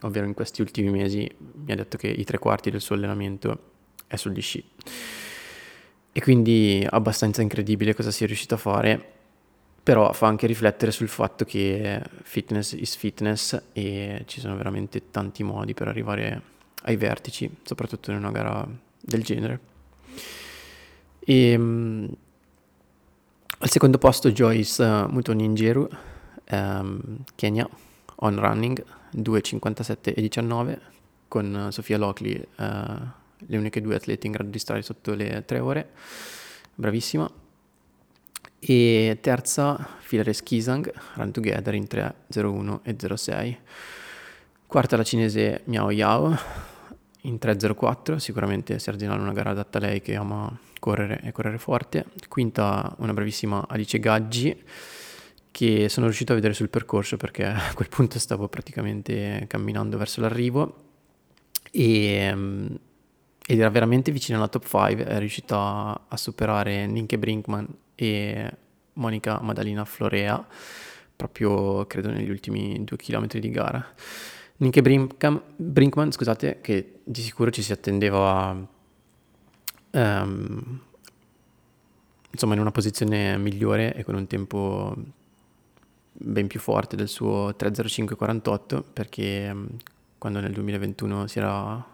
ovvero 0.01 0.27
in 0.27 0.35
questi 0.35 0.61
ultimi 0.61 0.91
mesi, 0.91 1.31
mi 1.65 1.73
ha 1.73 1.77
detto 1.77 1.97
che 1.97 2.09
i 2.09 2.25
tre 2.25 2.39
quarti 2.39 2.71
del 2.71 2.81
suo 2.81 2.97
allenamento 2.97 3.73
è 4.07 4.17
sugli 4.17 4.43
sci. 4.43 4.65
E 6.13 6.21
quindi 6.21 6.87
abbastanza 6.89 7.43
incredibile 7.43 7.95
cosa 7.95 8.11
sia 8.11 8.27
riuscito 8.27 8.55
a 8.55 8.59
fare, 8.59 9.13
però 9.83 10.13
fa 10.13 10.27
anche 10.27 10.47
riflettere 10.47 10.91
sul 10.91 11.09
fatto 11.09 11.45
che 11.45 12.03
fitness 12.23 12.73
is 12.73 12.97
fitness 12.97 13.63
e 13.73 14.25
ci 14.27 14.41
sono 14.41 14.57
veramente 14.57 15.11
tanti 15.11 15.43
modi 15.43 15.75
per 15.75 15.89
arrivare 15.89 16.43
ai 16.87 16.97
vertici, 16.97 17.51
soprattutto 17.63 18.11
in 18.11 18.17
una 18.19 18.31
gara 18.31 18.67
del 19.01 19.23
genere. 19.23 19.61
E, 21.21 21.55
um, 21.55 22.09
al 23.59 23.71
secondo 23.71 23.99
posto 23.99 24.31
Joyce 24.31 24.83
uh, 24.83 25.09
Mutoninjeru, 25.09 25.89
um, 26.51 27.25
Kenya, 27.35 27.69
on 28.17 28.39
running, 28.39 28.85
2.57 29.17 30.15
e 30.15 30.21
19, 30.21 30.81
con 31.29 31.67
uh, 31.67 31.71
Sofia 31.71 31.97
Lockley, 31.97 32.35
uh, 32.37 32.63
le 33.47 33.57
uniche 33.57 33.81
due 33.81 33.95
atlete 33.95 34.27
in 34.27 34.33
grado 34.33 34.51
di 34.51 34.59
stare 34.59 34.83
sotto 34.83 35.15
le 35.15 35.45
tre 35.47 35.61
ore, 35.61 35.91
bravissima. 36.75 37.31
E 38.59 39.19
terza, 39.21 39.89
Filare 40.01 40.33
Skisang, 40.33 40.91
Run 41.15 41.33
Together 41.33 41.75
in 41.75 41.85
3.01 41.85 42.79
e 42.83 43.17
06. 43.17 43.59
Quarta 44.67 44.97
la 44.97 45.05
cinese 45.05 45.61
Miao 45.65 45.91
Yao, 45.91 46.37
in 47.25 47.39
3.04, 47.41 48.17
sicuramente 48.17 48.79
Serginale 48.79 49.19
è 49.19 49.23
una 49.23 49.33
gara 49.33 49.51
adatta 49.51 49.79
a 49.79 49.81
lei 49.83 50.01
che 50.01 50.15
ama 50.15 50.59
correre 50.79 51.21
e 51.23 51.33
correre 51.33 51.59
forte. 51.59 52.07
Quinta 52.29 52.95
una 52.99 53.13
bravissima 53.13 53.67
Alice 53.69 53.99
Gaggi 53.99 54.63
che 55.51 55.89
sono 55.89 56.07
riuscito 56.07 56.33
a 56.33 56.35
vedere 56.35 56.53
sul 56.53 56.69
percorso 56.69 57.17
perché 57.17 57.45
a 57.47 57.73
quel 57.75 57.89
punto 57.89 58.19
stavo 58.19 58.49
praticamente 58.49 59.45
camminando 59.47 59.97
verso 59.97 60.21
l'arrivo 60.21 60.83
e, 61.71 62.31
mm, 62.35 62.67
ed 63.47 63.59
era 63.59 63.71
veramente 63.71 64.11
vicina 64.11 64.39
alla 64.39 64.49
top 64.49 64.67
5, 64.67 65.05
è 65.05 65.19
riuscita 65.19 66.07
a 66.09 66.17
superare 66.17 66.87
Ninke 66.87 67.19
Brinkman 67.19 67.67
e 67.95 68.57
Monica 68.95 69.41
Madalina 69.41 69.85
Florea 69.85 70.47
proprio 71.17 71.87
credo 71.87 72.11
negli 72.11 72.31
ultimi 72.31 72.83
due 72.85 72.97
chilometri 72.97 73.41
di 73.41 73.51
gara. 73.51 73.85
Nick 74.57 74.81
Brinkman, 74.81 75.43
Brinkman, 75.57 76.13
scusate, 76.13 76.61
che 76.61 77.01
di 77.03 77.21
sicuro 77.21 77.51
ci 77.51 77.63
si 77.63 77.73
attendeva 77.73 78.57
um, 79.91 80.81
insomma 82.31 82.55
in 82.55 82.61
una 82.61 82.71
posizione 82.71 83.37
migliore 83.39 83.95
e 83.95 84.05
con 84.05 84.15
un 84.15 84.27
tempo 84.27 84.95
ben 86.13 86.47
più 86.47 86.61
forte 86.61 86.95
del 86.95 87.09
suo 87.09 87.51
3.05.48 87.51 88.83
perché 88.93 89.51
um, 89.53 89.69
quando 90.19 90.41
nel 90.41 90.53
2021 90.53 91.27
si 91.27 91.39
era 91.39 91.85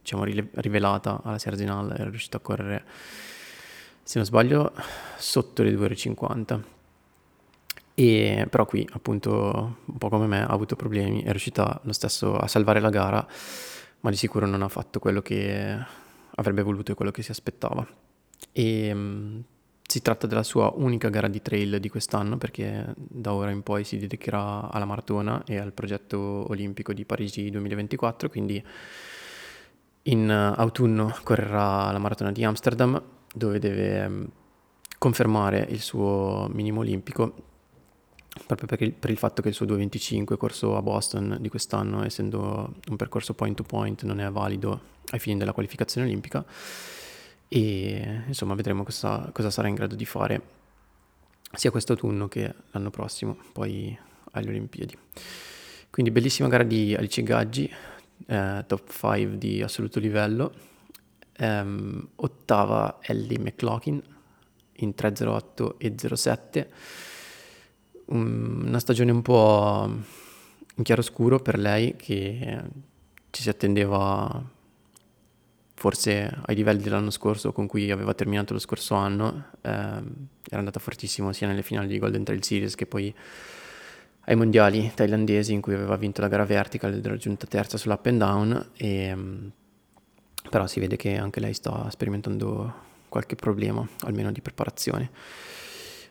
diciamo, 0.00 0.24
rivelata 0.24 1.20
alla 1.22 1.38
Serginal 1.38 1.92
era 1.92 2.08
riuscito 2.08 2.38
a 2.38 2.40
correre 2.40 2.84
se 4.02 4.18
non 4.18 4.26
sbaglio 4.26 4.72
sotto 5.16 5.62
le 5.62 5.72
2.50 5.72 6.60
e 7.98 8.46
però 8.50 8.66
qui 8.66 8.86
appunto 8.92 9.78
un 9.82 9.96
po' 9.96 10.10
come 10.10 10.26
me 10.26 10.42
ha 10.42 10.48
avuto 10.48 10.76
problemi, 10.76 11.22
è 11.22 11.30
riuscita 11.30 11.80
lo 11.82 11.94
stesso 11.94 12.36
a 12.36 12.46
salvare 12.46 12.78
la 12.78 12.90
gara, 12.90 13.26
ma 14.00 14.10
di 14.10 14.16
sicuro 14.16 14.44
non 14.44 14.60
ha 14.60 14.68
fatto 14.68 14.98
quello 14.98 15.22
che 15.22 15.74
avrebbe 16.34 16.60
voluto 16.60 16.92
e 16.92 16.94
quello 16.94 17.10
che 17.10 17.22
si 17.22 17.30
aspettava. 17.30 17.86
E 18.52 18.92
um, 18.92 19.42
si 19.80 20.02
tratta 20.02 20.26
della 20.26 20.42
sua 20.42 20.70
unica 20.76 21.08
gara 21.08 21.26
di 21.28 21.40
trail 21.40 21.80
di 21.80 21.88
quest'anno 21.88 22.36
perché 22.36 22.92
da 22.96 23.32
ora 23.32 23.50
in 23.50 23.62
poi 23.62 23.82
si 23.82 23.96
dedicherà 23.96 24.70
alla 24.70 24.84
maratona 24.84 25.42
e 25.46 25.56
al 25.56 25.72
progetto 25.72 26.18
olimpico 26.50 26.92
di 26.92 27.06
Parigi 27.06 27.48
2024, 27.48 28.28
quindi 28.28 28.62
in 30.02 30.30
autunno 30.30 31.16
correrà 31.22 31.90
la 31.92 31.98
maratona 31.98 32.30
di 32.30 32.44
Amsterdam 32.44 33.02
dove 33.32 33.58
deve 33.58 34.04
um, 34.04 34.28
confermare 34.98 35.66
il 35.70 35.80
suo 35.80 36.46
minimo 36.52 36.80
olimpico 36.80 37.54
proprio 38.46 38.66
perché, 38.66 38.90
per 38.90 39.10
il 39.10 39.16
fatto 39.16 39.42
che 39.42 39.48
il 39.48 39.54
suo 39.54 39.66
2.25 39.66 40.36
corso 40.36 40.76
a 40.76 40.82
Boston 40.82 41.38
di 41.40 41.48
quest'anno, 41.48 42.04
essendo 42.04 42.74
un 42.88 42.96
percorso 42.96 43.34
point 43.34 43.56
to 43.56 43.62
point, 43.62 44.02
non 44.02 44.20
è 44.20 44.30
valido 44.30 44.94
ai 45.10 45.18
fini 45.18 45.38
della 45.38 45.52
qualificazione 45.52 46.06
olimpica. 46.06 46.44
E 47.48 48.22
insomma 48.26 48.54
vedremo 48.54 48.82
cosa, 48.82 49.30
cosa 49.32 49.50
sarà 49.50 49.68
in 49.68 49.74
grado 49.74 49.94
di 49.94 50.04
fare 50.04 50.54
sia 51.52 51.70
quest'autunno 51.70 52.28
che 52.28 52.52
l'anno 52.72 52.90
prossimo, 52.90 53.38
poi 53.52 53.96
alle 54.32 54.48
Olimpiadi. 54.48 54.96
Quindi 55.90 56.10
bellissima 56.10 56.48
gara 56.48 56.64
di 56.64 56.94
Alice 56.94 57.22
Gaggi, 57.22 57.70
eh, 58.26 58.64
top 58.66 58.90
5 58.90 59.38
di 59.38 59.62
assoluto 59.62 59.98
livello, 59.98 60.52
ehm, 61.32 62.08
ottava 62.16 62.98
Ellie 63.00 63.38
McLaughlin 63.38 64.02
in 64.78 64.94
3.08 64.94 65.76
e 65.78 65.94
07 65.96 66.70
una 68.06 68.78
stagione 68.78 69.10
un 69.10 69.22
po' 69.22 69.90
in 70.76 70.82
chiaroscuro 70.84 71.38
per 71.38 71.58
lei 71.58 71.96
che 71.96 72.62
ci 73.30 73.42
si 73.42 73.48
attendeva 73.48 74.54
forse 75.74 76.38
ai 76.46 76.54
livelli 76.54 76.82
dell'anno 76.82 77.10
scorso 77.10 77.52
con 77.52 77.66
cui 77.66 77.90
aveva 77.90 78.14
terminato 78.14 78.52
lo 78.52 78.58
scorso 78.58 78.94
anno. 78.94 79.46
Eh, 79.60 79.70
era 79.70 80.58
andata 80.58 80.80
fortissimo 80.80 81.32
sia 81.32 81.46
nelle 81.46 81.62
finali 81.62 81.86
di 81.88 81.98
Golden 81.98 82.24
Trail 82.24 82.42
Series 82.42 82.74
che 82.74 82.86
poi 82.86 83.14
ai 84.28 84.36
mondiali 84.36 84.90
thailandesi 84.94 85.52
in 85.52 85.60
cui 85.60 85.74
aveva 85.74 85.96
vinto 85.96 86.20
la 86.20 86.28
gara 86.28 86.44
vertical 86.44 86.94
ed 86.94 87.04
era 87.04 87.16
giunta 87.16 87.46
terza 87.46 87.76
sull'up 87.76 88.06
and 88.06 88.18
down. 88.18 88.70
E, 88.76 89.16
però 90.48 90.66
si 90.66 90.80
vede 90.80 90.96
che 90.96 91.16
anche 91.16 91.40
lei 91.40 91.54
sta 91.54 91.88
sperimentando 91.90 92.84
qualche 93.08 93.36
problema 93.36 93.86
almeno 94.00 94.32
di 94.32 94.40
preparazione 94.40 95.10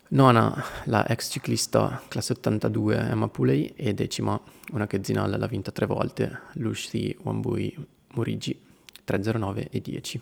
Nona 0.08 0.64
la 0.86 1.08
ex 1.08 1.32
ciclista 1.32 2.02
classe 2.08 2.34
82 2.34 2.96
Emma 2.96 3.28
Puley 3.28 3.74
e 3.76 3.94
decima 3.94 4.40
una 4.72 4.86
che 4.86 5.00
Zinal 5.04 5.32
l'ha 5.38 5.48
vinta 5.48 5.72
tre 5.72 5.88
volte, 5.88 6.42
Lucy 6.54 7.16
Wambui 7.24 7.76
Murigi 8.14 8.60
309 9.04 9.70
e 9.72 9.82
10. 9.82 10.22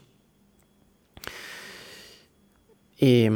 E 2.96 3.32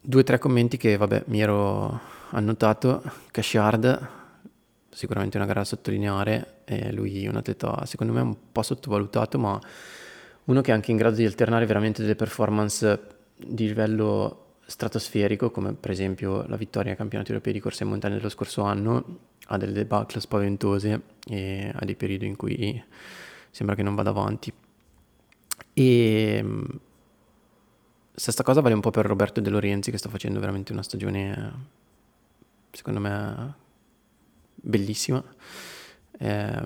due 0.00 0.20
o 0.20 0.24
tre 0.24 0.38
commenti 0.38 0.76
che 0.76 0.96
vabbè 0.96 1.24
mi 1.28 1.40
ero 1.40 2.00
annotato. 2.30 3.02
Cashard, 3.30 4.08
sicuramente 4.90 5.36
una 5.38 5.46
gara 5.46 5.60
da 5.60 5.66
sottolineare, 5.66 6.62
e 6.64 6.92
lui 6.92 7.26
un 7.26 7.36
atleta 7.36 7.84
secondo 7.86 8.12
me 8.12 8.20
un 8.20 8.36
po' 8.52 8.62
sottovalutato, 8.62 9.38
ma 9.38 9.58
uno 10.44 10.60
che 10.60 10.70
è 10.70 10.74
anche 10.74 10.90
in 10.90 10.96
grado 10.96 11.16
di 11.16 11.24
alternare 11.24 11.66
veramente 11.66 12.02
delle 12.02 12.14
performance 12.14 13.00
di 13.36 13.66
livello 13.66 14.45
stratosferico, 14.66 15.50
come 15.50 15.72
per 15.74 15.92
esempio 15.92 16.46
la 16.46 16.56
vittoria 16.56 16.90
ai 16.90 16.96
campionati 16.96 17.30
europei 17.30 17.52
di 17.52 17.60
corsa 17.60 17.84
in 17.84 17.90
montagna 17.90 18.16
dello 18.16 18.28
scorso 18.28 18.62
anno, 18.62 19.18
ha 19.46 19.56
delle 19.56 19.72
debacle 19.72 20.20
spaventose 20.20 21.02
e 21.28 21.70
ha 21.72 21.84
dei 21.84 21.94
periodi 21.94 22.26
in 22.26 22.36
cui 22.36 22.82
sembra 23.50 23.76
che 23.76 23.82
non 23.82 23.94
vada 23.94 24.10
avanti. 24.10 24.52
E 25.72 26.44
stessa 28.12 28.42
cosa 28.42 28.60
vale 28.60 28.74
un 28.74 28.80
po' 28.80 28.90
per 28.90 29.06
Roberto 29.06 29.40
De 29.40 29.50
Lorenzi 29.50 29.90
che 29.90 29.98
sta 29.98 30.08
facendo 30.08 30.40
veramente 30.40 30.72
una 30.72 30.82
stagione 30.82 31.74
secondo 32.72 33.00
me 33.00 33.54
bellissima. 34.54 35.22
Eh, 36.18 36.62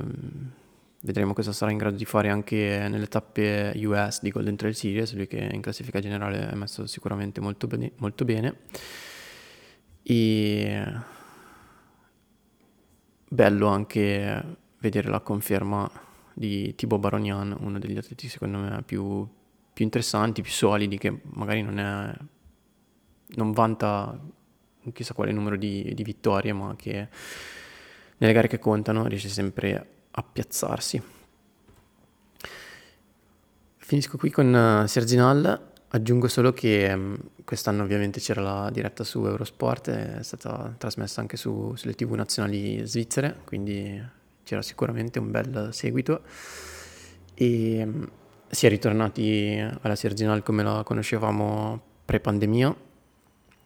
vedremo 1.03 1.33
cosa 1.33 1.53
sarà 1.53 1.71
in 1.71 1.79
grado 1.79 1.97
di 1.97 2.05
fare 2.05 2.29
anche 2.29 2.87
nelle 2.89 3.07
tappe 3.07 3.73
US 3.85 4.21
di 4.21 4.31
Golden 4.31 4.57
Trail 4.57 4.75
Series, 4.75 5.15
lui 5.15 5.27
che 5.27 5.49
in 5.51 5.61
classifica 5.61 6.01
generale 6.01 6.51
è 6.51 6.55
messo 6.55 6.87
sicuramente 6.87 7.41
molto 7.41 7.67
bene. 7.67 7.93
Molto 7.97 8.25
bene. 8.25 8.57
E 10.03 10.85
bello 13.29 13.67
anche 13.69 14.57
vedere 14.79 15.09
la 15.09 15.21
conferma 15.21 15.91
di 16.35 16.75
Thibaut 16.75 17.01
Baronian, 17.01 17.57
uno 17.61 17.79
degli 17.79 17.97
atleti 17.97 18.29
secondo 18.29 18.59
me 18.59 18.83
più, 18.83 19.27
più 19.73 19.85
interessanti, 19.85 20.43
più 20.43 20.51
solidi, 20.51 20.99
che 20.99 21.21
magari 21.23 21.63
non, 21.63 21.79
è, 21.79 22.15
non 23.37 23.53
vanta 23.53 24.19
chissà 24.93 25.15
quale 25.15 25.33
numero 25.33 25.57
di, 25.57 25.93
di 25.95 26.03
vittorie, 26.03 26.53
ma 26.53 26.75
che 26.77 27.09
nelle 28.17 28.33
gare 28.33 28.49
che 28.49 28.59
contano 28.59 29.07
riesce 29.07 29.29
sempre 29.29 29.77
a 29.77 29.87
piazzarsi. 30.23 31.03
Finisco 33.77 34.17
qui 34.19 34.31
con 34.31 34.53
uh, 34.55 34.87
Serginal, 34.87 35.73
aggiungo 35.89 36.29
solo 36.29 36.53
che 36.53 36.93
um, 36.93 37.19
quest'anno 37.45 37.83
ovviamente 37.83 38.21
c'era 38.21 38.41
la 38.41 38.71
diretta 38.71 39.03
su 39.03 39.27
Eurosport, 39.27 39.91
è 39.91 40.23
stata 40.23 40.73
trasmessa 40.79 41.21
anche 41.21 41.37
su, 41.37 41.75
sulle 41.75 41.95
tv 41.95 42.13
nazionali 42.13 42.87
svizzere, 42.87 43.41
quindi 43.45 44.01
c'era 44.45 44.63
sicuramente 44.63 45.19
un 45.19 45.31
bel 45.33 45.71
seguito 45.73 46.23
e 47.35 47.83
um, 47.83 48.09
si 48.49 48.67
è 48.67 48.69
ritornati 48.69 49.59
alla 49.81 49.97
Serginal 49.97 50.43
come 50.45 50.63
la 50.63 50.83
conoscevamo 50.85 51.81
pre-pandemia. 52.05 52.77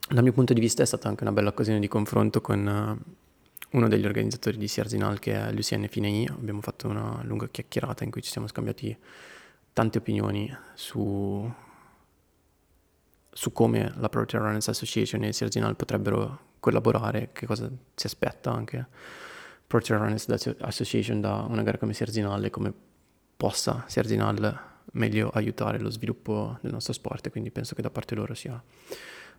Dal 0.09 0.23
mio 0.23 0.33
punto 0.33 0.53
di 0.53 0.61
vista 0.61 0.83
è 0.83 0.87
stata 0.87 1.09
anche 1.09 1.23
una 1.23 1.33
bella 1.33 1.49
occasione 1.49 1.81
di 1.81 1.89
confronto 1.89 2.41
con 2.41 2.67
uh, 2.67 3.15
uno 3.75 3.89
degli 3.89 4.07
organizzatori 4.07 4.57
di 4.57 4.69
Sierzinal 4.69 5.19
che 5.19 5.35
è 5.35 5.53
Lucien 5.53 5.87
Finei, 5.89 6.27
abbiamo 6.29 6.61
fatto 6.61 6.89
una 6.89 7.21
lunga 7.25 7.49
chiacchierata 7.49 8.05
in 8.05 8.11
cui 8.11 8.23
ci 8.23 8.31
siamo 8.31 8.47
scambiati 8.47 8.97
tante 9.73 9.99
opinioni 9.99 10.57
su, 10.75 11.53
su 13.31 13.53
come 13.53 13.93
la 13.97 14.09
Pro 14.09 14.25
Runners 14.29 14.69
Association 14.69 15.25
e 15.25 15.33
Sierzinal 15.33 15.75
potrebbero 15.75 16.53
collaborare, 16.61 17.31
che 17.33 17.47
cosa 17.47 17.69
si 17.95 18.07
aspetta 18.07 18.53
anche 18.53 18.87
Pro 19.67 19.81
Runners 19.85 20.29
Association 20.61 21.21
da 21.21 21.45
una 21.49 21.63
gara 21.63 21.77
come 21.77 21.95
Sierzinal 21.95 22.45
e 22.45 22.51
come 22.51 22.73
possa 23.37 23.85
Sierzinal 23.89 24.73
meglio 24.93 25.31
aiutare 25.31 25.81
lo 25.81 25.91
sviluppo 25.91 26.59
del 26.61 26.71
nostro 26.71 26.93
sport, 26.93 27.29
quindi 27.31 27.51
penso 27.51 27.75
che 27.75 27.83
da 27.83 27.91
parte 27.91 28.15
loro 28.15 28.35
sia 28.35 28.63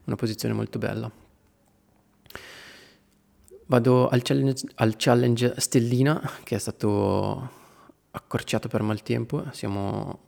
una 0.03 0.15
posizione 0.17 0.53
molto 0.53 0.77
bella. 0.77 1.09
Vado 3.67 4.09
al 4.09 4.21
challenge, 4.21 4.67
al 4.75 4.93
challenge 4.95 5.55
Stellina 5.57 6.21
che 6.43 6.55
è 6.55 6.59
stato 6.59 7.49
accorciato 8.11 8.67
per 8.67 8.83
maltempo, 8.83 9.45
siamo 9.53 10.19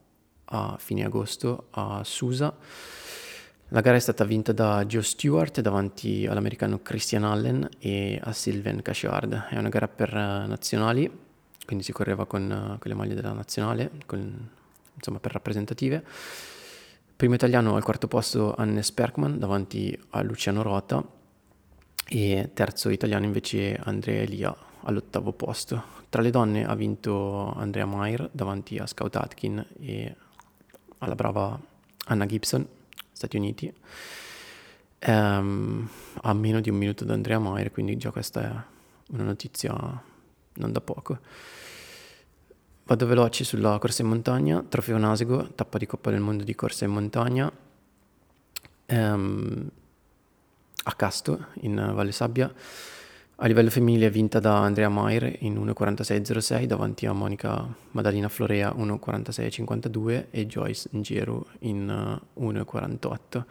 a 0.46 0.76
fine 0.80 1.06
agosto 1.06 1.68
a 1.72 2.04
Susa. 2.04 2.52
La 3.70 3.82
gara 3.82 3.96
è 3.96 4.00
stata 4.00 4.24
vinta 4.24 4.54
da 4.54 4.84
Joe 4.86 5.04
Stewart 5.04 5.62
davanti 5.62 6.26
all'americano 6.26 6.82
Christian 6.82 7.26
Allen 7.26 7.70
e 7.78 8.20
a 8.24 8.32
Sylvain 8.34 8.82
Cachard. 8.82 9.50
È 9.50 9.58
una 9.58 9.70
gara 9.70 9.88
per 9.88 10.14
nazionali, 10.14 11.08
quindi 11.64 11.84
si 11.84 11.92
correva 11.92 12.26
con, 12.26 12.78
con 12.80 12.90
le 12.90 12.96
maglie 12.96 13.14
della 13.14 13.34
nazionale, 13.34 13.92
con, 14.08 14.50
insomma 14.96 15.20
per 15.20 15.34
rappresentative. 15.34 16.04
Primo 17.16 17.36
italiano 17.36 17.76
al 17.76 17.84
quarto 17.84 18.08
posto 18.08 18.56
Hannes 18.56 18.92
Perkman 18.92 19.38
davanti 19.38 19.96
a 20.12 20.22
Luciano 20.22 20.64
Rota 20.64 21.17
e 22.10 22.50
terzo 22.54 22.90
italiano 22.90 23.26
invece 23.26 23.76
Andrea 23.76 24.22
Elia 24.22 24.56
all'ottavo 24.84 25.34
posto. 25.34 25.96
Tra 26.10 26.22
le 26.22 26.30
donne 26.30 26.66
ha 26.66 26.74
vinto 26.74 27.52
Andrea 27.54 27.86
Mayer 27.86 28.30
davanti 28.32 28.78
a 28.78 28.86
Scout 28.86 29.16
Atkin 29.18 29.66
e 29.80 30.16
alla 31.00 31.16
brava 31.16 31.60
Anna 32.06 32.26
Gibson, 32.26 32.66
Stati 33.12 33.36
Uniti, 33.36 33.74
ehm, 35.00 35.90
a 36.22 36.34
meno 36.34 36.62
di 36.62 36.70
un 36.70 36.78
minuto 36.78 37.04
da 37.04 37.14
Andrea 37.14 37.40
Mayer, 37.40 37.72
quindi 37.72 37.98
già 37.98 38.12
questa 38.12 38.42
è 38.42 38.64
una 39.12 39.24
notizia 39.24 39.74
non 40.54 40.72
da 40.72 40.82
poco. 40.82 41.20
Vado 42.86 43.06
veloce 43.06 43.44
sulla 43.44 43.78
corsa 43.80 44.02
in 44.02 44.08
montagna, 44.08 44.64
trofeo 44.64 44.98
Nasigo, 44.98 45.52
tappa 45.54 45.78
di 45.78 45.86
Coppa 45.86 46.10
del 46.10 46.22
Mondo 46.22 46.46
di 46.46 46.56
corsa 46.56 46.86
in 46.86 46.92
montagna. 46.92 47.52
Ehm, 48.86 49.70
a 50.84 50.94
Casto 50.94 51.48
in 51.62 51.76
Valle 51.94 52.12
Sabbia. 52.12 52.54
A 53.40 53.46
livello 53.46 53.70
femminile 53.70 54.08
è 54.08 54.10
vinta 54.10 54.40
da 54.40 54.58
Andrea 54.58 54.90
Maier 54.90 55.36
in 55.42 55.64
1.46.06 55.64 56.64
davanti 56.64 57.06
a 57.06 57.14
Monica 57.14 57.68
Madalina 57.92 58.30
Florea 58.30 58.74
1.46.52 58.76 60.26
e 60.32 60.48
Joyce 60.48 60.90
Ngero 60.94 61.46
in 61.60 62.20
1.48. 62.40 63.38
Uh, 63.38 63.44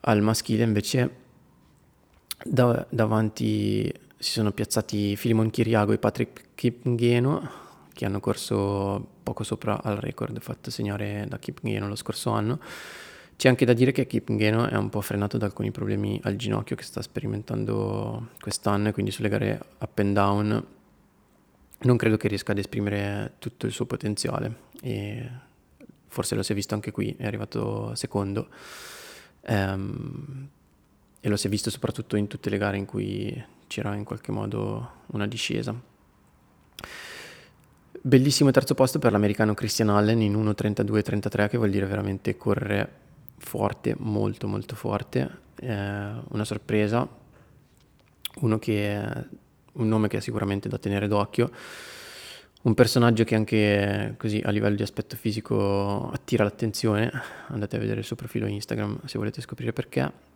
Al 0.00 0.20
maschile 0.20 0.64
invece 0.64 1.10
da, 2.44 2.86
davanti 2.90 3.90
si 4.18 4.30
sono 4.32 4.52
piazzati 4.52 5.16
Filimon 5.16 5.48
Chiriago 5.48 5.92
e 5.92 5.98
Patrick 5.98 6.48
Kipngeno 6.54 7.60
che 7.92 8.04
hanno 8.04 8.20
corso 8.20 9.06
poco 9.22 9.44
sopra 9.44 9.82
al 9.82 9.96
record 9.96 10.38
fatto 10.40 10.70
segnare 10.70 11.24
da 11.26 11.38
Kipngeno 11.38 11.88
lo 11.88 11.96
scorso 11.96 12.30
anno 12.30 12.60
c'è 13.42 13.48
anche 13.48 13.64
da 13.64 13.72
dire 13.72 13.90
che 13.90 14.06
Kipngeno 14.06 14.68
è 14.68 14.76
un 14.76 14.88
po' 14.88 15.00
frenato 15.00 15.36
da 15.36 15.46
alcuni 15.46 15.72
problemi 15.72 16.20
al 16.22 16.36
ginocchio 16.36 16.76
che 16.76 16.84
sta 16.84 17.02
sperimentando 17.02 18.28
quest'anno 18.40 18.86
e 18.86 18.92
quindi 18.92 19.10
sulle 19.10 19.28
gare 19.28 19.60
up 19.80 19.98
and 19.98 20.14
down 20.14 20.66
non 21.80 21.96
credo 21.96 22.16
che 22.16 22.28
riesca 22.28 22.52
ad 22.52 22.58
esprimere 22.58 23.32
tutto 23.40 23.66
il 23.66 23.72
suo 23.72 23.84
potenziale 23.84 24.58
e 24.80 25.28
forse 26.06 26.36
lo 26.36 26.44
si 26.44 26.52
è 26.52 26.54
visto 26.54 26.74
anche 26.74 26.92
qui, 26.92 27.16
è 27.18 27.26
arrivato 27.26 27.96
secondo 27.96 28.48
ehm, 29.40 30.48
e 31.18 31.28
lo 31.28 31.36
si 31.36 31.48
è 31.48 31.50
visto 31.50 31.68
soprattutto 31.68 32.14
in 32.14 32.28
tutte 32.28 32.48
le 32.48 32.58
gare 32.58 32.76
in 32.76 32.84
cui 32.84 33.44
c'era 33.66 33.92
in 33.96 34.04
qualche 34.04 34.30
modo 34.30 34.90
una 35.06 35.26
discesa. 35.26 35.74
Bellissimo 38.00 38.52
terzo 38.52 38.74
posto 38.74 39.00
per 39.00 39.10
l'americano 39.10 39.54
Christian 39.54 39.88
Allen 39.88 40.22
in 40.22 40.40
1.32.33 40.40 41.48
che 41.48 41.56
vuol 41.56 41.70
dire 41.70 41.86
veramente 41.86 42.36
correre 42.36 43.00
forte, 43.38 43.94
molto 43.98 44.46
molto 44.46 44.74
forte, 44.74 45.40
eh, 45.56 46.12
una 46.28 46.44
sorpresa, 46.44 47.06
uno 48.36 48.58
che 48.58 49.00
un 49.72 49.88
nome 49.88 50.08
che 50.08 50.18
è 50.18 50.20
sicuramente 50.20 50.68
da 50.68 50.78
tenere 50.78 51.08
d'occhio, 51.08 51.50
un 52.62 52.74
personaggio 52.74 53.24
che 53.24 53.34
anche 53.34 54.14
così 54.18 54.40
a 54.44 54.50
livello 54.50 54.76
di 54.76 54.82
aspetto 54.82 55.16
fisico 55.16 56.10
attira 56.12 56.44
l'attenzione, 56.44 57.10
andate 57.48 57.76
a 57.76 57.78
vedere 57.78 58.00
il 58.00 58.06
suo 58.06 58.16
profilo 58.16 58.46
Instagram 58.46 59.00
se 59.04 59.18
volete 59.18 59.40
scoprire 59.40 59.72
perché. 59.72 60.30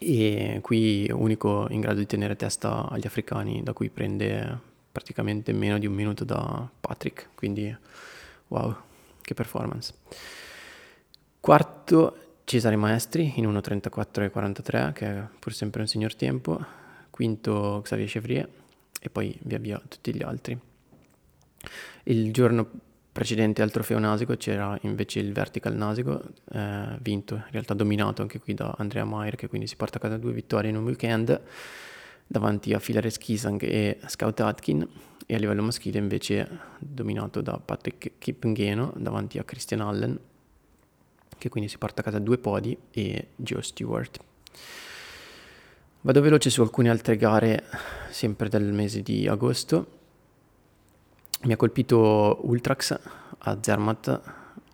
E 0.00 0.60
qui 0.62 1.10
unico 1.12 1.66
in 1.70 1.80
grado 1.80 1.98
di 1.98 2.06
tenere 2.06 2.36
testa 2.36 2.88
agli 2.88 3.06
africani, 3.06 3.64
da 3.64 3.72
cui 3.72 3.88
prende 3.88 4.66
praticamente 4.92 5.52
meno 5.52 5.76
di 5.78 5.86
un 5.86 5.94
minuto 5.94 6.22
da 6.22 6.68
Patrick, 6.80 7.30
quindi 7.34 7.76
wow, 8.48 8.76
che 9.20 9.34
performance. 9.34 9.92
Quarto 11.48 12.42
Cesare 12.44 12.76
Maestri 12.76 13.32
in 13.36 13.50
1.34.43 13.50 14.92
che 14.92 15.06
è 15.06 15.24
pur 15.38 15.54
sempre 15.54 15.80
un 15.80 15.86
signor 15.86 16.14
tempo. 16.14 16.62
Quinto 17.08 17.80
Xavier 17.82 18.06
Chevrier 18.06 18.48
e 19.00 19.08
poi 19.08 19.34
via 19.44 19.58
via 19.58 19.80
tutti 19.88 20.14
gli 20.14 20.22
altri. 20.22 20.58
Il 22.02 22.34
giorno 22.34 22.68
precedente 23.10 23.62
al 23.62 23.70
trofeo 23.70 23.98
Nasico 23.98 24.36
c'era 24.36 24.76
invece 24.82 25.20
il 25.20 25.32
Vertical 25.32 25.74
Nasico, 25.74 26.22
eh, 26.52 26.98
vinto, 27.00 27.36
in 27.36 27.50
realtà 27.50 27.72
dominato 27.72 28.20
anche 28.20 28.40
qui 28.40 28.52
da 28.52 28.74
Andrea 28.76 29.06
Maier 29.06 29.34
che 29.34 29.48
quindi 29.48 29.66
si 29.66 29.76
porta 29.76 29.96
a 29.96 30.02
casa 30.02 30.18
due 30.18 30.34
vittorie 30.34 30.68
in 30.68 30.76
un 30.76 30.84
weekend 30.84 31.40
davanti 32.26 32.74
a 32.74 32.78
Filare 32.78 33.08
Skisang 33.08 33.62
e 33.62 33.98
Scout 34.06 34.38
Atkin 34.40 34.86
e 35.24 35.34
a 35.34 35.38
livello 35.38 35.62
maschile 35.62 35.96
invece 35.96 36.46
dominato 36.78 37.40
da 37.40 37.58
Patrick 37.58 38.18
Kipngeno 38.18 38.92
davanti 38.96 39.38
a 39.38 39.44
Christian 39.44 39.80
Allen 39.80 40.27
che 41.38 41.48
quindi 41.48 41.70
si 41.70 41.78
porta 41.78 42.00
a 42.00 42.04
casa 42.04 42.18
due 42.18 42.38
podi, 42.38 42.76
e 42.90 43.28
Joe 43.36 43.62
Stewart. 43.62 44.18
Vado 46.00 46.20
veloce 46.20 46.50
su 46.50 46.62
alcune 46.62 46.90
altre 46.90 47.16
gare, 47.16 47.64
sempre 48.10 48.48
del 48.48 48.72
mese 48.72 49.02
di 49.02 49.26
agosto. 49.26 49.96
Mi 51.42 51.52
ha 51.52 51.56
colpito 51.56 52.38
Ultrax 52.42 52.98
a 53.38 53.58
Zermatt, 53.60 54.20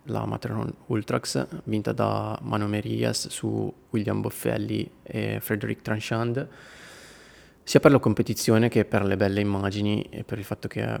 la 0.03 0.25
Matterhorn 0.25 0.73
Ultrax, 0.87 1.47
vinta 1.63 1.93
da 1.93 2.37
Mano 2.41 2.67
Merias 2.67 3.27
su 3.29 3.73
William 3.89 4.21
Boffelli 4.21 4.89
e 5.03 5.39
Frederic 5.41 5.81
Tranchand, 5.81 6.47
sia 7.63 7.79
per 7.79 7.91
la 7.91 7.99
competizione 7.99 8.69
che 8.69 8.85
per 8.85 9.03
le 9.03 9.17
belle 9.17 9.41
immagini 9.41 10.03
e 10.09 10.23
per 10.23 10.37
il 10.37 10.43
fatto 10.43 10.67
che 10.67 10.99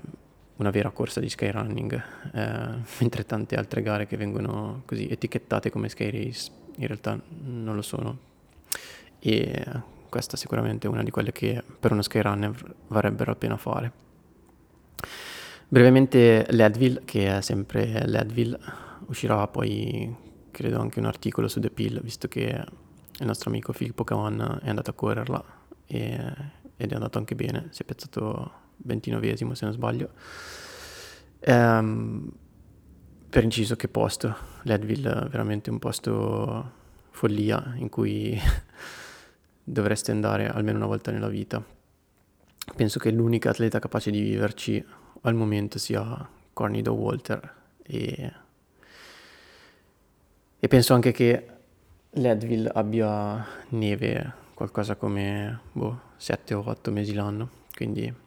una 0.57 0.69
vera 0.69 0.89
corsa 0.91 1.19
di 1.19 1.29
skyrunning, 1.29 2.03
eh, 2.33 2.69
mentre 2.99 3.25
tante 3.25 3.55
altre 3.55 3.81
gare 3.81 4.07
che 4.07 4.17
vengono 4.17 4.83
così 4.85 5.07
etichettate 5.07 5.69
come 5.69 5.89
sky 5.89 6.09
race 6.09 6.51
in 6.77 6.87
realtà 6.87 7.19
non 7.43 7.75
lo 7.75 7.81
sono. 7.81 8.17
E 9.19 9.65
questa 10.09 10.37
sicuramente 10.37 10.87
è 10.87 10.89
una 10.89 11.03
di 11.03 11.11
quelle 11.11 11.31
che 11.31 11.63
per 11.79 11.91
uno 11.91 12.01
skyrunner 12.01 12.75
varrebbero 12.87 13.31
la 13.31 13.37
pena 13.37 13.57
fare. 13.57 13.91
Brevemente 15.67 16.45
Leadville, 16.49 17.01
che 17.05 17.37
è 17.37 17.41
sempre 17.41 18.07
Leadville, 18.07 18.57
uscirà 19.07 19.47
poi 19.47 20.15
credo 20.51 20.79
anche 20.79 20.99
un 20.99 21.05
articolo 21.05 21.47
su 21.47 21.59
The 21.59 21.69
Pill, 21.69 22.01
visto 22.01 22.27
che 22.27 22.63
il 23.17 23.25
nostro 23.25 23.49
amico 23.49 23.73
Filippo 23.73 24.03
Cavan 24.03 24.59
è 24.61 24.69
andato 24.69 24.91
a 24.91 24.93
correrla 24.93 25.43
e, 25.85 26.33
ed 26.77 26.91
è 26.91 26.95
andato 26.95 27.17
anche 27.17 27.35
bene, 27.35 27.67
si 27.71 27.81
è 27.81 27.85
piazzato 27.85 28.63
29esimo 28.87 29.51
se 29.51 29.65
non 29.65 29.73
sbaglio. 29.73 30.09
Ehm, 31.39 32.31
per 33.29 33.43
inciso 33.43 33.75
che 33.75 33.87
posto, 33.87 34.35
Leadville 34.63 35.11
è 35.11 35.27
veramente 35.27 35.69
un 35.69 35.79
posto 35.79 36.71
follia 37.11 37.73
in 37.77 37.89
cui 37.89 38.39
dovreste 39.63 40.11
andare 40.11 40.47
almeno 40.47 40.77
una 40.77 40.87
volta 40.87 41.11
nella 41.11 41.27
vita. 41.27 41.63
Penso 42.75 42.99
che 42.99 43.11
l'unica 43.11 43.49
atleta 43.49 43.79
capace 43.79 44.09
di 44.09 44.21
viverci 44.21 44.83
al 45.21 45.35
momento 45.35 45.77
sia 45.77 46.27
Cornido 46.53 46.93
Walter 46.93 47.53
e, 47.83 48.33
e 50.59 50.67
penso 50.67 50.93
anche 50.93 51.11
che 51.11 51.47
Leadville 52.11 52.69
abbia 52.73 53.45
neve 53.69 54.33
qualcosa 54.53 54.95
come 54.95 55.59
boh, 55.73 55.99
7 56.15 56.53
o 56.53 56.63
8 56.65 56.91
mesi 56.91 57.13
l'anno, 57.13 57.49
quindi 57.75 58.23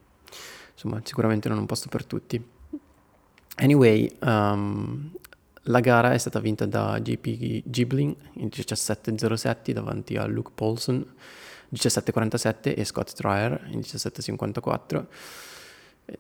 insomma 0.79 1.01
sicuramente 1.03 1.49
non 1.49 1.59
un 1.59 1.67
posto 1.67 1.89
per 1.89 2.05
tutti. 2.05 2.43
Anyway, 3.57 4.09
um, 4.21 5.11
la 5.63 5.81
gara 5.81 6.13
è 6.13 6.19
stata 6.19 6.39
vinta 6.39 6.65
da 6.65 7.01
JP 7.01 7.63
Gibling 7.65 8.15
in 8.35 8.47
17.07 8.47 9.73
davanti 9.73 10.17
a 10.17 10.25
Luke 10.27 10.53
Paulson 10.55 11.05
17.47 11.75 12.77
e 12.77 12.85
Scott 12.85 13.13
Trier 13.13 13.69
in 13.71 13.81
17.54. 13.81 15.05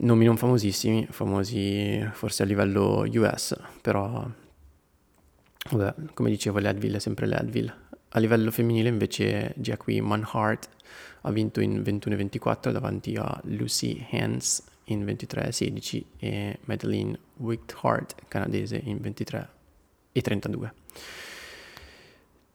Nomi 0.01 0.25
non 0.27 0.37
famosissimi, 0.37 1.07
famosi 1.09 2.07
forse 2.13 2.43
a 2.43 2.47
livello 2.47 3.07
US, 3.15 3.59
però 3.81 4.29
vabbè, 5.71 5.95
come 6.13 6.29
dicevo 6.29 6.59
Leadville 6.59 6.97
è 6.97 7.01
sempre 7.01 7.27
Leadville. 7.27 7.87
A 8.11 8.19
livello 8.21 8.51
femminile 8.51 8.89
invece 8.89 9.53
Jackie 9.57 10.01
Manhart 10.01 10.69
ha 11.23 11.31
vinto 11.31 11.61
in 11.61 11.83
21.24 11.83 12.71
davanti 12.71 13.15
a 13.17 13.39
Lucy 13.45 14.07
Hans 14.13 14.63
in 14.85 15.05
23.16 15.05 16.03
e 16.19 16.59
Madeline 16.65 17.19
Wickhart, 17.37 18.15
canadese, 18.29 18.81
in 18.83 18.99
23 19.01 19.49
e 20.13 20.21
32. 20.23 20.73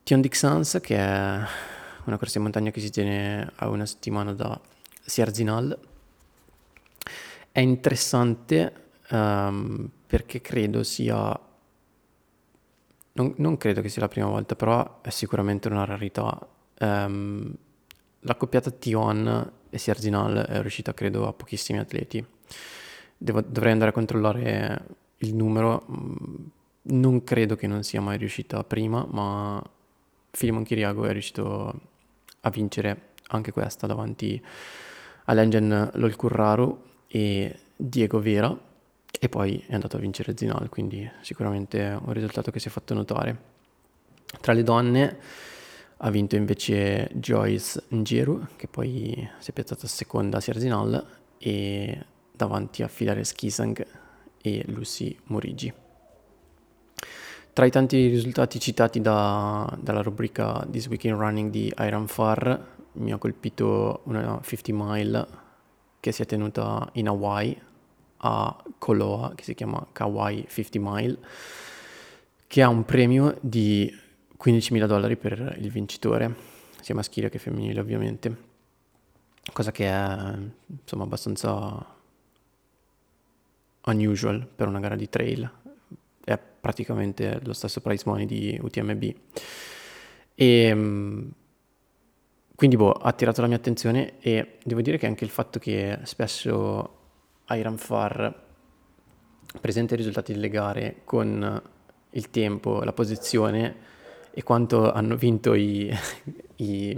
Tion 0.04 0.22
Dixans, 0.22 0.80
che 0.82 0.98
è 0.98 1.40
una 2.06 2.18
corsa 2.18 2.38
in 2.38 2.44
montagna 2.44 2.72
che 2.72 2.82
si 2.82 2.90
tiene 2.90 3.52
a 3.56 3.70
una 3.70 3.86
settimana 3.86 4.34
da 4.34 4.60
Sierzinal, 5.06 5.78
è 7.52 7.60
interessante 7.60 8.74
um, 9.12 9.90
perché 10.08 10.42
credo 10.42 10.84
sia... 10.84 11.52
Non, 13.16 13.34
non, 13.38 13.58
credo 13.58 13.82
che 13.82 13.90
sia 13.90 14.02
la 14.02 14.08
prima 14.08 14.28
volta, 14.28 14.56
però 14.56 15.02
è 15.02 15.10
sicuramente 15.10 15.68
una 15.68 15.86
rarità. 15.86 16.48
Um, 16.80 17.54
la 18.22 18.36
coppiata 18.36 18.72
Tion 18.72 19.52
e 19.70 19.78
Sierzinal 19.78 20.46
è 20.48 20.62
riuscita, 20.62 20.94
credo, 20.94 21.28
a 21.28 21.34
pochissimi 21.34 21.78
atleti. 21.80 22.26
Devo, 23.16 23.42
dovrei 23.42 23.72
andare 23.72 23.92
a 23.92 23.94
controllare 23.94 24.86
il 25.18 25.36
numero. 25.36 25.86
Mm, 25.92 26.46
non 26.84 27.24
credo 27.24 27.56
che 27.56 27.68
non 27.68 27.84
sia 27.84 28.02
mai 28.02 28.18
riuscita 28.18 28.64
prima, 28.64 29.06
ma 29.10 29.62
Filimon 30.32 30.64
Chiriago 30.64 31.06
è 31.06 31.12
riuscito 31.12 31.74
a 32.42 32.50
vincere 32.50 33.12
anche 33.28 33.52
questa 33.52 33.88
davanti 33.88 34.44
all'Engen 35.26 35.92
Lolcurraru 35.94 36.84
e 37.08 37.60
Diego 37.76 38.20
Vera 38.20 38.58
e 39.20 39.30
poi 39.30 39.64
è 39.68 39.74
andato 39.74 39.98
a 39.98 40.00
vincere 40.00 40.34
Zinal, 40.36 40.70
quindi 40.70 41.10
sicuramente 41.22 41.98
un 42.04 42.14
risultato 42.14 42.52
che 42.52 42.60
si 42.60 42.68
è 42.68 42.72
fatto 42.72 42.94
notare. 42.94 43.52
Tra 44.42 44.54
le 44.54 44.64
donne 44.64 45.18
ha 45.98 46.10
vinto 46.10 46.36
invece 46.36 47.10
Joyce 47.14 47.84
Ngeru, 47.90 48.48
che 48.58 48.68
poi 48.68 49.30
si 49.40 49.52
è 49.52 49.54
piazzata 49.54 49.88
seconda 49.88 50.38
a 50.38 50.42
Sierzinal 50.42 51.06
e 51.38 52.06
davanti 52.32 52.84
a 52.84 52.88
Filare 52.88 53.24
Skisang 53.24 53.86
e 54.42 54.64
Lucy 54.68 55.18
Morigi. 55.26 55.74
Tra 57.54 57.66
i 57.66 57.72
tanti 57.72 58.08
risultati 58.08 58.60
citati 58.60 59.00
da, 59.00 59.72
dalla 59.80 60.02
rubrica 60.02 60.68
This 60.70 60.88
Week 60.88 61.04
in 61.04 61.16
Running 61.16 61.52
di 61.52 61.72
Iron 61.80 62.08
Far, 62.08 62.72
mi 62.94 63.14
ha 63.14 63.18
colpito 63.18 64.02
una 64.06 64.42
50 64.44 64.74
mile 64.74 65.28
che 66.00 66.12
si 66.12 66.24
è 66.24 66.26
tenuta 66.26 66.90
in 66.94 67.08
Hawaii 67.08 67.72
a 68.26 68.64
Koloa, 68.78 69.34
che 69.36 69.44
si 69.44 69.54
chiama 69.54 69.86
Kauai 69.92 70.46
50 70.48 70.80
Mile, 70.82 71.18
che 72.48 72.62
ha 72.62 72.70
un 72.70 72.86
premio 72.86 73.38
di 73.42 73.94
15.000 74.42 74.86
dollari 74.86 75.18
per 75.18 75.58
il 75.60 75.70
vincitore, 75.70 76.34
sia 76.80 76.96
maschile 76.96 77.30
che 77.30 77.38
femminile 77.38 77.80
ovviamente, 77.82 78.38
cosa 79.52 79.72
che 79.72 79.88
è 79.88 80.38
insomma 80.68 81.04
abbastanza 81.04 81.86
unusual 83.86 84.48
per 84.48 84.68
una 84.68 84.80
gara 84.80 84.96
di 84.96 85.10
trail, 85.10 85.52
è 86.24 86.38
praticamente 86.38 87.42
lo 87.44 87.52
stesso 87.52 87.82
price 87.82 88.04
money 88.06 88.26
di 88.26 88.58
UTMB. 88.62 89.16
E 90.36 91.32
quindi 92.56 92.78
boh, 92.78 92.92
ha 92.92 93.10
attirato 93.10 93.42
la 93.42 93.48
mia 93.48 93.58
attenzione 93.58 94.20
e 94.20 94.60
devo 94.64 94.80
dire 94.82 94.98
che 94.98 95.08
anche 95.08 95.26
il 95.26 95.30
fatto 95.30 95.60
che 95.60 96.00
spesso 96.04 97.02
Iron 97.56 97.78
Far 97.78 98.42
presenta 99.60 99.94
i 99.94 99.98
risultati 99.98 100.34
delle 100.34 100.50
gare 100.50 101.02
con 101.04 101.62
il 102.12 102.30
tempo, 102.30 102.84
la 102.84 102.94
posizione 102.94 103.92
e 104.32 104.44
quanto 104.44 104.92
hanno 104.92 105.16
vinto 105.16 105.54
i, 105.54 105.94
i, 106.58 106.90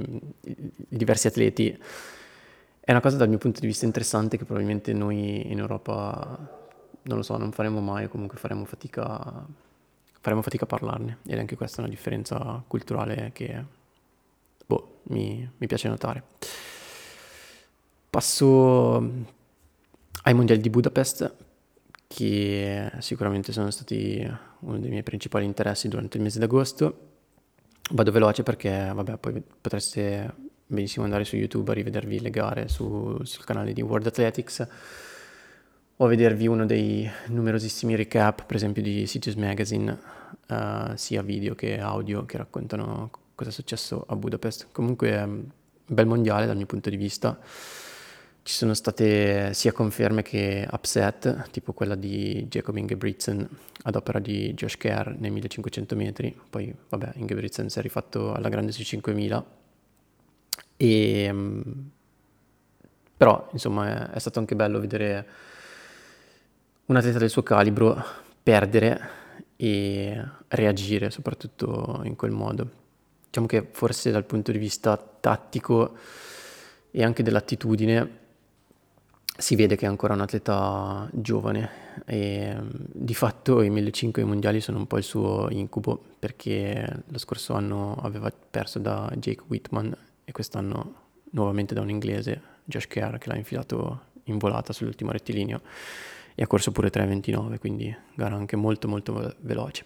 i, 0.41 0.71
diversi 0.87 1.27
atleti 1.27 1.77
è 2.79 2.91
una 2.91 3.01
cosa 3.01 3.17
dal 3.17 3.29
mio 3.29 3.37
punto 3.37 3.59
di 3.59 3.67
vista 3.67 3.85
interessante 3.85 4.37
che 4.37 4.45
probabilmente 4.45 4.93
noi 4.93 5.51
in 5.51 5.59
Europa 5.59 6.63
non 7.01 7.17
lo 7.17 7.23
so, 7.23 7.37
non 7.37 7.51
faremo 7.51 7.81
mai 7.81 8.07
comunque 8.07 8.37
faremo 8.37 8.63
fatica, 8.65 9.45
faremo 10.21 10.41
fatica 10.41 10.63
a 10.63 10.67
parlarne 10.67 11.17
ed 11.25 11.37
anche 11.39 11.55
questa 11.55 11.77
è 11.77 11.79
una 11.81 11.89
differenza 11.89 12.63
culturale 12.67 13.31
che 13.33 13.63
boh, 14.65 14.99
mi, 15.03 15.49
mi 15.57 15.67
piace 15.67 15.87
notare. 15.87 16.23
Passo 18.09 19.33
ai 20.23 20.33
mondiali 20.33 20.61
di 20.61 20.69
Budapest 20.69 21.35
che 22.07 22.91
sicuramente 22.99 23.51
sono 23.51 23.71
stati 23.71 24.25
uno 24.59 24.79
dei 24.79 24.89
miei 24.89 25.03
principali 25.03 25.45
interessi 25.45 25.87
durante 25.87 26.17
il 26.17 26.23
mese 26.23 26.39
d'agosto. 26.39 27.13
Vado 27.91 28.11
veloce 28.11 28.43
perché, 28.43 28.91
vabbè, 28.93 29.17
poi 29.17 29.41
potreste 29.61 30.33
benissimo 30.67 31.05
andare 31.05 31.25
su 31.25 31.35
YouTube 31.35 31.71
a 31.71 31.73
rivedervi 31.73 32.19
le 32.19 32.29
gare 32.29 32.67
su, 32.67 33.19
sul 33.23 33.43
canale 33.43 33.73
di 33.73 33.81
World 33.81 34.07
Athletics 34.07 34.67
o 35.97 36.05
a 36.05 36.07
vedervi 36.07 36.47
uno 36.47 36.65
dei 36.65 37.09
numerosissimi 37.27 37.95
recap, 37.95 38.45
per 38.45 38.55
esempio 38.55 38.81
di 38.81 39.07
Cities 39.07 39.35
Magazine, 39.35 39.97
uh, 40.49 40.95
sia 40.95 41.21
video 41.21 41.55
che 41.55 41.79
audio, 41.79 42.25
che 42.25 42.37
raccontano 42.37 43.09
cosa 43.33 43.49
è 43.49 43.53
successo 43.53 44.03
a 44.07 44.15
Budapest. 44.15 44.67
Comunque, 44.71 45.21
un 45.21 45.47
bel 45.85 46.05
mondiale 46.05 46.47
dal 46.47 46.57
mio 46.57 46.65
punto 46.65 46.89
di 46.89 46.97
vista. 46.97 47.39
Ci 48.45 48.53
sono 48.53 48.75
state 48.75 49.55
sia 49.55 49.71
conferme 49.71 50.21
che 50.21 50.67
upset, 50.71 51.49
tipo 51.49 51.73
quella 51.73 51.95
di 51.95 52.45
Jacob 52.47 52.77
Ingebrigtsen 52.77 53.49
ad 53.81 53.95
opera 53.95 54.19
di 54.19 54.53
Josh 54.53 54.77
Kerr 54.77 55.15
nei 55.17 55.31
1500 55.31 55.95
metri. 55.95 56.39
Poi, 56.47 56.71
vabbè, 56.89 57.13
Ingebrigtsen 57.15 57.71
si 57.71 57.79
è 57.79 57.81
rifatto 57.81 58.33
alla 58.33 58.49
grande 58.49 58.71
sui 58.71 58.83
5000. 58.83 59.45
E, 60.77 61.33
però, 63.17 63.49
insomma, 63.51 64.11
è, 64.11 64.13
è 64.13 64.19
stato 64.19 64.37
anche 64.37 64.55
bello 64.55 64.79
vedere 64.79 65.27
un 66.85 66.97
atleta 66.97 67.17
del 67.17 67.31
suo 67.31 67.41
calibro 67.41 67.99
perdere 68.43 69.09
e 69.55 70.23
reagire 70.49 71.09
soprattutto 71.09 72.01
in 72.03 72.15
quel 72.15 72.29
modo. 72.29 72.69
Diciamo 73.25 73.47
che 73.47 73.67
forse 73.71 74.11
dal 74.11 74.25
punto 74.25 74.51
di 74.51 74.59
vista 74.59 74.95
tattico 74.97 75.97
e 76.91 77.03
anche 77.03 77.23
dell'attitudine 77.23 78.21
si 79.37 79.55
vede 79.55 79.75
che 79.75 79.85
è 79.85 79.89
ancora 79.89 80.13
un 80.13 80.21
atleta 80.21 81.09
giovane 81.11 81.83
e 82.05 82.55
di 82.69 83.13
fatto 83.13 83.61
i 83.61 83.69
1500 83.69 84.25
mondiali 84.25 84.61
sono 84.61 84.77
un 84.77 84.87
po' 84.87 84.97
il 84.97 85.03
suo 85.03 85.47
incubo 85.49 86.01
perché 86.17 87.03
lo 87.05 87.17
scorso 87.17 87.53
anno 87.53 87.95
aveva 88.01 88.31
perso 88.31 88.79
da 88.79 89.11
Jake 89.15 89.43
Whitman 89.47 89.95
e 90.23 90.31
quest'anno 90.31 91.03
nuovamente 91.31 91.73
da 91.73 91.81
un 91.81 91.89
inglese, 91.89 92.41
Josh 92.63 92.87
Kerr, 92.87 93.17
che 93.17 93.29
l'ha 93.29 93.35
infilato 93.35 94.13
in 94.25 94.37
volata 94.37 94.73
sull'ultimo 94.73 95.11
rettilineo 95.11 95.61
e 96.33 96.43
ha 96.43 96.47
corso 96.47 96.71
pure 96.71 96.89
3.29, 96.89 97.59
quindi 97.59 97.95
gara 98.13 98.35
anche 98.35 98.55
molto 98.55 98.87
molto 98.87 99.35
veloce. 99.39 99.85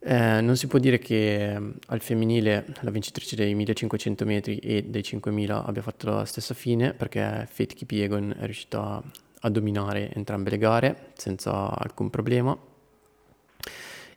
Eh, 0.00 0.40
non 0.40 0.56
si 0.56 0.68
può 0.68 0.78
dire 0.78 0.98
che 0.98 1.58
mm, 1.58 1.70
al 1.88 2.00
femminile 2.00 2.66
la 2.80 2.90
vincitrice 2.90 3.34
dei 3.34 3.54
1500 3.54 4.24
metri 4.24 4.58
e 4.58 4.84
dei 4.84 5.02
5000 5.02 5.64
abbia 5.64 5.82
fatto 5.82 6.10
la 6.10 6.24
stessa 6.24 6.54
fine 6.54 6.94
perché 6.94 7.46
Faith 7.50 7.74
Kipiegon 7.74 8.36
è 8.38 8.44
riuscita 8.44 9.02
a 9.40 9.50
dominare 9.50 10.12
entrambe 10.12 10.50
le 10.50 10.58
gare 10.58 11.10
senza 11.14 11.76
alcun 11.76 12.10
problema. 12.10 12.56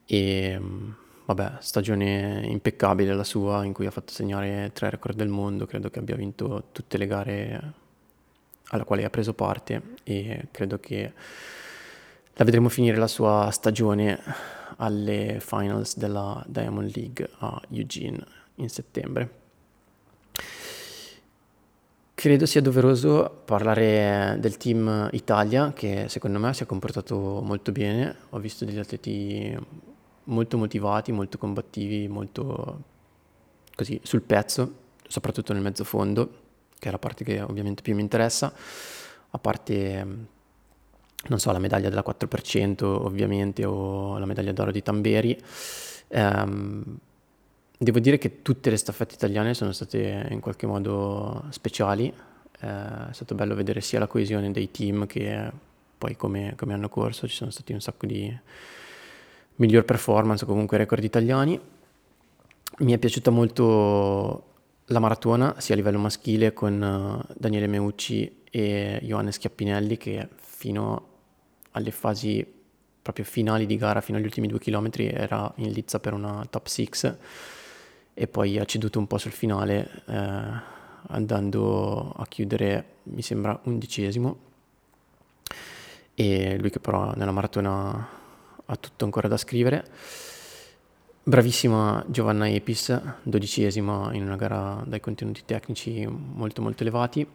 E 0.05 0.57
mm, 0.59 0.91
vabbè 1.25 1.53
stagione 1.59 2.45
impeccabile 2.45 3.13
la 3.15 3.23
sua 3.23 3.63
in 3.65 3.73
cui 3.73 3.87
ha 3.87 3.91
fatto 3.91 4.13
segnare 4.13 4.71
tre 4.73 4.89
record 4.91 5.15
del 5.17 5.29
mondo 5.29 5.65
credo 5.65 5.89
che 5.89 5.99
abbia 5.99 6.15
vinto 6.15 6.65
tutte 6.71 6.97
le 6.97 7.07
gare 7.07 7.73
alla 8.65 8.83
quale 8.83 9.03
ha 9.03 9.09
preso 9.09 9.33
parte 9.33 9.81
e 10.03 10.47
credo 10.51 10.79
che 10.79 11.11
la 12.33 12.45
vedremo 12.45 12.69
finire 12.69 12.97
la 12.97 13.07
sua 13.07 13.49
stagione 13.51 14.19
alle 14.81 15.39
finals 15.39 15.95
della 15.97 16.43
Diamond 16.47 16.91
League 16.95 17.29
a 17.39 17.61
Eugene 17.69 18.23
in 18.55 18.69
settembre. 18.69 19.39
Credo 22.13 22.45
sia 22.45 22.61
doveroso 22.61 23.41
parlare 23.45 24.37
del 24.39 24.57
team 24.57 25.09
Italia 25.11 25.73
che 25.73 26.05
secondo 26.07 26.37
me 26.37 26.53
si 26.53 26.63
è 26.63 26.65
comportato 26.65 27.41
molto 27.41 27.71
bene, 27.71 28.15
ho 28.29 28.39
visto 28.39 28.65
degli 28.65 28.77
atleti 28.77 29.57
molto 30.25 30.57
motivati, 30.57 31.11
molto 31.11 31.37
combattivi, 31.37 32.07
molto 32.07 32.83
così 33.75 33.99
sul 34.03 34.21
pezzo, 34.21 34.75
soprattutto 35.07 35.53
nel 35.53 35.63
mezzo 35.63 35.83
fondo, 35.83 36.29
che 36.77 36.89
è 36.89 36.91
la 36.91 36.99
parte 36.99 37.23
che 37.23 37.41
ovviamente 37.41 37.81
più 37.81 37.95
mi 37.95 38.01
interessa, 38.01 38.53
a 39.31 39.37
parte 39.39 40.39
non 41.27 41.39
so, 41.39 41.51
la 41.51 41.59
medaglia 41.59 41.89
della 41.89 42.03
4% 42.05 42.83
ovviamente 42.83 43.63
o 43.65 44.17
la 44.17 44.25
medaglia 44.25 44.51
d'oro 44.51 44.71
di 44.71 44.81
Tamberi. 44.81 45.37
Um, 46.09 46.97
devo 47.77 47.99
dire 47.99 48.17
che 48.17 48.41
tutte 48.41 48.69
le 48.69 48.77
staffette 48.77 49.15
italiane 49.15 49.53
sono 49.53 49.71
state 49.71 50.27
in 50.29 50.39
qualche 50.39 50.67
modo 50.67 51.45
speciali, 51.49 52.13
eh, 52.59 53.09
è 53.09 53.13
stato 53.13 53.35
bello 53.35 53.55
vedere 53.55 53.81
sia 53.81 53.99
la 53.99 54.07
coesione 54.07 54.51
dei 54.51 54.69
team 54.71 55.05
che 55.07 55.51
poi 55.97 56.15
come, 56.15 56.53
come 56.55 56.73
hanno 56.73 56.89
corso, 56.89 57.27
ci 57.27 57.35
sono 57.35 57.51
stati 57.51 57.73
un 57.73 57.81
sacco 57.81 58.05
di 58.05 58.35
miglior 59.55 59.85
performance 59.85 60.43
o 60.43 60.47
comunque 60.47 60.77
record 60.77 61.03
italiani. 61.03 61.59
Mi 62.79 62.93
è 62.93 62.97
piaciuta 62.97 63.29
molto 63.29 64.45
la 64.85 64.99
maratona, 64.99 65.55
sia 65.59 65.75
a 65.75 65.77
livello 65.77 65.99
maschile 65.99 66.53
con 66.53 66.81
uh, 66.81 67.33
Daniele 67.37 67.67
Meucci 67.67 68.41
e 68.49 68.99
Ioannis 69.03 69.35
Schiappinelli 69.35 69.97
che 69.97 70.27
fino 70.35 71.09
alle 71.71 71.91
fasi 71.91 72.45
proprio 73.01 73.25
finali 73.25 73.65
di 73.65 73.77
gara, 73.77 74.01
fino 74.01 74.17
agli 74.17 74.25
ultimi 74.25 74.47
due 74.47 74.59
chilometri, 74.59 75.07
era 75.07 75.51
in 75.57 75.71
lizza 75.71 75.99
per 75.99 76.13
una 76.13 76.45
top 76.49 76.67
6 76.67 76.89
e 78.13 78.27
poi 78.27 78.59
ha 78.59 78.65
ceduto 78.65 78.99
un 78.99 79.07
po' 79.07 79.17
sul 79.17 79.31
finale 79.31 80.03
eh, 80.05 80.79
andando 81.07 82.11
a 82.15 82.25
chiudere, 82.27 82.85
mi 83.03 83.21
sembra, 83.21 83.59
undicesimo. 83.63 84.49
E 86.13 86.57
lui 86.59 86.69
che 86.69 86.79
però 86.79 87.13
nella 87.15 87.31
maratona 87.31 88.07
ha 88.65 88.75
tutto 88.75 89.05
ancora 89.05 89.27
da 89.27 89.37
scrivere. 89.37 89.85
Bravissima 91.23 92.03
Giovanna 92.07 92.49
Epis, 92.49 92.99
dodicesima 93.23 94.13
in 94.13 94.23
una 94.23 94.35
gara 94.35 94.83
dai 94.85 94.99
contenuti 94.99 95.43
tecnici 95.45 96.05
molto 96.07 96.61
molto 96.61 96.83
elevati. 96.83 97.25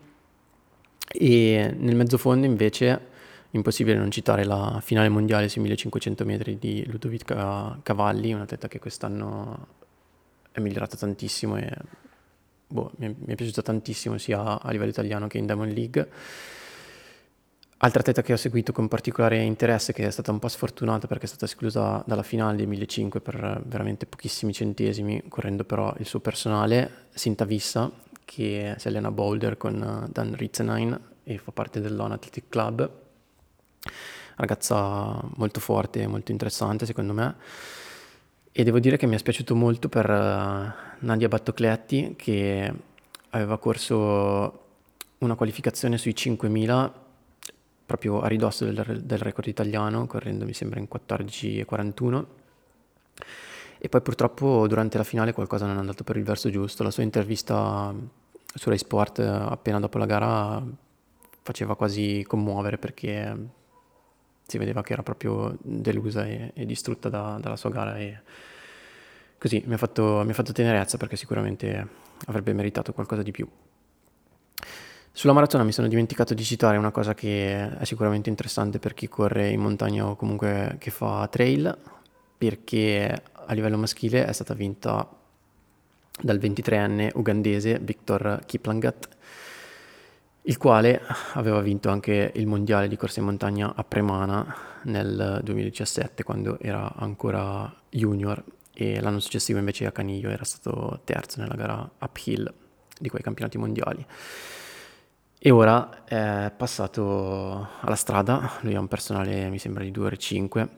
E 1.08 1.74
nel 1.76 1.96
mezzofondo 1.96 2.46
invece 2.46 3.14
impossibile 3.50 3.96
non 3.96 4.10
citare 4.10 4.44
la 4.44 4.80
finale 4.82 5.08
mondiale 5.08 5.48
sui 5.48 5.60
1500 5.62 6.24
metri 6.24 6.58
di 6.58 6.84
Ludovica 6.86 7.78
Cavalli, 7.82 8.32
un 8.32 8.40
atleta 8.40 8.68
che 8.68 8.78
quest'anno 8.78 9.66
è 10.52 10.60
migliorata 10.60 10.96
tantissimo 10.96 11.56
e 11.56 11.70
boh, 12.66 12.92
mi, 12.96 13.06
è, 13.06 13.14
mi, 13.16 13.32
è, 13.32 13.34
piaciuta 13.34 13.62
tantissimo 13.62 14.18
sia 14.18 14.60
a 14.60 14.70
livello 14.70 14.90
italiano 14.90 15.26
che 15.26 15.38
in 15.38 15.46
Diamond 15.46 15.72
League. 15.72 16.08
Altra 17.78 18.00
atleta 18.00 18.22
che 18.22 18.32
ho 18.32 18.38
seguito 18.38 18.72
con 18.72 18.88
particolare 18.88 19.42
interesse, 19.42 19.92
che 19.92 20.06
è 20.06 20.10
stata 20.10 20.32
un 20.32 20.38
po' 20.38 20.48
sfortunata 20.48 21.06
perché 21.06 21.24
è 21.24 21.28
stata 21.28 21.44
esclusa 21.44 22.02
dalla 22.06 22.22
finale 22.22 22.56
dei 22.56 22.66
1500 22.66 23.20
per 23.20 23.62
veramente 23.66 24.06
pochissimi 24.06 24.54
centesimi, 24.54 25.24
correndo 25.28 25.64
però 25.64 25.94
il 25.98 26.06
suo 26.06 26.20
personale, 26.20 27.08
Sinta 27.12 27.44
Vissa, 27.44 27.90
che 28.24 28.74
si 28.78 28.88
allena 28.88 29.08
a 29.08 29.12
Boulder 29.12 29.58
con 29.58 30.08
Dan 30.10 30.34
Ritzenheim 30.34 30.98
e 31.22 31.36
fa 31.36 31.52
parte 31.52 31.80
dell'On 31.80 32.12
Athletic 32.12 32.44
Club 32.48 33.04
ragazza 34.36 35.20
molto 35.36 35.60
forte, 35.60 36.06
molto 36.06 36.32
interessante 36.32 36.86
secondo 36.86 37.12
me. 37.12 37.34
E 38.52 38.64
devo 38.64 38.78
dire 38.78 38.96
che 38.96 39.06
mi 39.06 39.14
è 39.14 39.18
spiaciuto 39.18 39.54
molto 39.54 39.88
per 39.88 40.08
uh, 40.08 41.04
Nadia 41.04 41.28
Battocletti 41.28 42.14
che 42.16 42.72
aveva 43.30 43.58
corso 43.58 44.64
una 45.18 45.34
qualificazione 45.34 45.98
sui 45.98 46.14
5000 46.14 47.04
proprio 47.84 48.20
a 48.20 48.26
ridosso 48.28 48.64
del, 48.64 49.02
del 49.04 49.18
record 49.18 49.46
italiano, 49.46 50.06
correndo 50.06 50.44
mi 50.44 50.54
sembra 50.54 50.80
in 50.80 50.88
14,41. 50.92 52.24
E 53.78 53.88
poi 53.88 54.00
purtroppo 54.00 54.66
durante 54.66 54.98
la 54.98 55.04
finale 55.04 55.32
qualcosa 55.32 55.66
non 55.66 55.76
è 55.76 55.80
andato 55.80 56.02
per 56.02 56.16
il 56.16 56.24
verso 56.24 56.50
giusto. 56.50 56.82
La 56.82 56.90
sua 56.90 57.02
intervista 57.02 57.94
su 58.54 58.68
Rai 58.68 58.78
Sport 58.78 59.18
appena 59.20 59.78
dopo 59.78 59.98
la 59.98 60.06
gara 60.06 60.62
faceva 61.42 61.76
quasi 61.76 62.24
commuovere 62.26 62.78
perché 62.78 63.36
si 64.46 64.58
vedeva 64.58 64.82
che 64.82 64.92
era 64.92 65.02
proprio 65.02 65.56
delusa 65.60 66.24
e, 66.24 66.52
e 66.54 66.66
distrutta 66.66 67.08
da, 67.08 67.38
dalla 67.40 67.56
sua 67.56 67.70
gara 67.70 67.96
e 67.98 68.20
così 69.38 69.62
mi 69.66 69.74
ha, 69.74 69.76
fatto, 69.76 70.22
mi 70.24 70.30
ha 70.30 70.34
fatto 70.34 70.52
tenerezza 70.52 70.96
perché 70.96 71.16
sicuramente 71.16 71.88
avrebbe 72.26 72.52
meritato 72.52 72.92
qualcosa 72.92 73.22
di 73.22 73.32
più. 73.32 73.48
Sulla 75.12 75.32
maratona 75.32 75.64
mi 75.64 75.72
sono 75.72 75.88
dimenticato 75.88 76.34
di 76.34 76.44
citare 76.44 76.76
una 76.76 76.90
cosa 76.90 77.14
che 77.14 77.78
è 77.78 77.84
sicuramente 77.84 78.28
interessante 78.28 78.78
per 78.78 78.92
chi 78.92 79.08
corre 79.08 79.48
in 79.48 79.60
montagna 79.60 80.06
o 80.06 80.14
comunque 80.14 80.76
che 80.78 80.90
fa 80.90 81.26
trail, 81.28 81.76
perché 82.36 83.22
a 83.32 83.54
livello 83.54 83.78
maschile 83.78 84.26
è 84.26 84.32
stata 84.32 84.52
vinta 84.52 85.08
dal 86.20 86.38
23enne 86.38 87.10
ugandese 87.14 87.78
Victor 87.78 88.42
Kiplangat 88.44 89.08
il 90.48 90.58
quale 90.58 91.02
aveva 91.32 91.60
vinto 91.60 91.88
anche 91.88 92.32
il 92.34 92.46
mondiale 92.46 92.86
di 92.86 92.96
corsa 92.96 93.18
in 93.18 93.26
montagna 93.26 93.72
a 93.74 93.82
Premana 93.82 94.56
nel 94.84 95.40
2017 95.42 96.22
quando 96.22 96.58
era 96.60 96.94
ancora 96.94 97.72
junior 97.90 98.42
e 98.72 99.00
l'anno 99.00 99.18
successivo 99.18 99.58
invece 99.58 99.86
a 99.86 99.92
Caniglio 99.92 100.30
era 100.30 100.44
stato 100.44 101.00
terzo 101.02 101.40
nella 101.40 101.56
gara 101.56 101.90
uphill 101.98 102.52
di 102.98 103.08
quei 103.08 103.22
campionati 103.22 103.58
mondiali. 103.58 104.06
E 105.38 105.50
ora 105.50 106.04
è 106.04 106.52
passato 106.56 107.68
alla 107.80 107.96
strada, 107.96 108.58
lui 108.60 108.74
ha 108.74 108.80
un 108.80 108.88
personale 108.88 109.48
mi 109.48 109.58
sembra 109.58 109.82
di 109.82 109.90
2 109.90 110.04
ore 110.04 110.16
5 110.16 110.68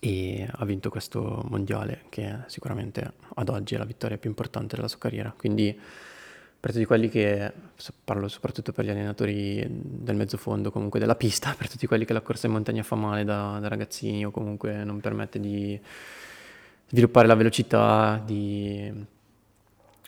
e 0.00 0.48
ha 0.50 0.64
vinto 0.64 0.90
questo 0.90 1.44
mondiale 1.48 2.04
che 2.08 2.38
sicuramente 2.46 3.12
ad 3.34 3.48
oggi 3.48 3.76
è 3.76 3.78
la 3.78 3.84
vittoria 3.84 4.18
più 4.18 4.28
importante 4.28 4.74
della 4.74 4.88
sua 4.88 4.98
carriera. 4.98 5.32
Quindi 5.36 5.78
per 6.60 6.72
tutti 6.72 6.84
quelli 6.84 7.08
che, 7.08 7.50
parlo 8.04 8.28
soprattutto 8.28 8.72
per 8.72 8.84
gli 8.84 8.90
allenatori 8.90 9.66
del 9.66 10.14
mezzofondo, 10.14 10.70
comunque 10.70 11.00
della 11.00 11.16
pista, 11.16 11.54
per 11.58 11.70
tutti 11.70 11.86
quelli 11.86 12.04
che 12.04 12.12
la 12.12 12.20
corsa 12.20 12.46
in 12.46 12.52
montagna 12.52 12.82
fa 12.82 12.96
male 12.96 13.24
da, 13.24 13.58
da 13.58 13.68
ragazzini 13.68 14.26
o 14.26 14.30
comunque 14.30 14.84
non 14.84 15.00
permette 15.00 15.40
di 15.40 15.80
sviluppare 16.88 17.26
la 17.26 17.34
velocità, 17.34 18.22
di 18.22 18.92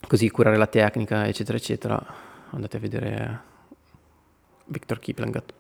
così 0.07 0.29
curare 0.29 0.59
la 0.59 0.67
tecnica, 0.67 1.27
eccetera, 1.27 1.57
eccetera, 1.57 2.07
andate 2.51 2.77
a 2.77 2.81
vedere 2.81 3.41
Victor 4.67 4.99
Kiplangat. 4.99 5.55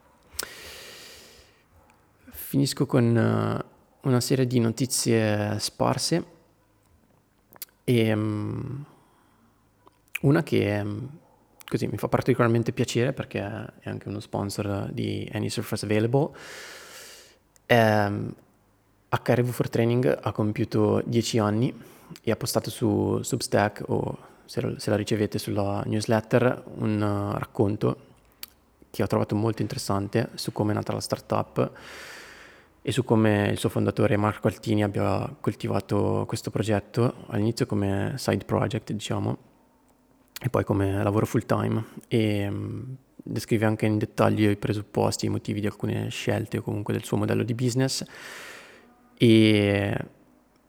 Finisco 2.30 2.84
con 2.84 3.16
eh, 3.16 3.64
una 4.02 4.20
serie 4.20 4.46
di 4.46 4.58
notizie 4.58 5.58
sparse 5.58 6.26
e 7.84 8.12
um, 8.12 8.84
una 10.22 10.42
che 10.42 10.82
mm, 10.82 11.04
così 11.66 11.86
mi 11.86 11.96
fa 11.96 12.08
particolarmente 12.08 12.72
piacere 12.72 13.12
perché 13.12 13.40
è 13.40 13.88
anche 13.88 14.08
uno 14.08 14.20
sponsor 14.20 14.90
di 14.92 15.28
Any 15.32 15.48
Surface 15.48 15.84
Available. 15.84 16.30
È, 17.64 17.74
ehm, 17.74 18.34
HRV 19.08 19.50
for 19.50 19.68
Training 19.68 20.18
ha 20.22 20.32
compiuto 20.32 21.02
10 21.04 21.38
anni 21.38 21.74
e 22.22 22.30
ha 22.30 22.36
postato 22.36 22.70
su 22.70 23.20
Substack 23.22 23.84
o 23.88 24.18
se, 24.44 24.74
se 24.76 24.90
la 24.90 24.96
ricevete 24.96 25.38
sulla 25.38 25.82
newsletter 25.84 26.62
un 26.76 27.00
uh, 27.00 27.38
racconto 27.38 28.10
che 28.90 29.02
ho 29.02 29.06
trovato 29.06 29.34
molto 29.34 29.62
interessante 29.62 30.30
su 30.34 30.52
come 30.52 30.72
è 30.72 30.74
nata 30.74 30.92
la 30.92 31.00
startup 31.00 31.70
e 32.82 32.92
su 32.92 33.04
come 33.04 33.48
il 33.48 33.58
suo 33.58 33.68
fondatore 33.68 34.16
Marco 34.16 34.48
Altini 34.48 34.82
abbia 34.82 35.34
coltivato 35.40 36.24
questo 36.26 36.50
progetto 36.50 37.24
all'inizio 37.28 37.66
come 37.66 38.14
side 38.16 38.44
project 38.44 38.92
diciamo 38.92 39.50
e 40.42 40.48
poi 40.50 40.64
come 40.64 41.02
lavoro 41.02 41.24
full 41.24 41.46
time. 41.46 41.84
E 42.08 42.50
descrive 43.24 43.64
anche 43.64 43.86
in 43.86 43.98
dettaglio 43.98 44.50
i 44.50 44.56
presupposti, 44.56 45.26
i 45.26 45.28
motivi 45.28 45.60
di 45.60 45.66
alcune 45.66 46.08
scelte 46.08 46.58
o 46.58 46.62
comunque 46.62 46.92
del 46.92 47.04
suo 47.04 47.16
modello 47.16 47.44
di 47.44 47.54
business. 47.54 48.04
E 49.16 49.96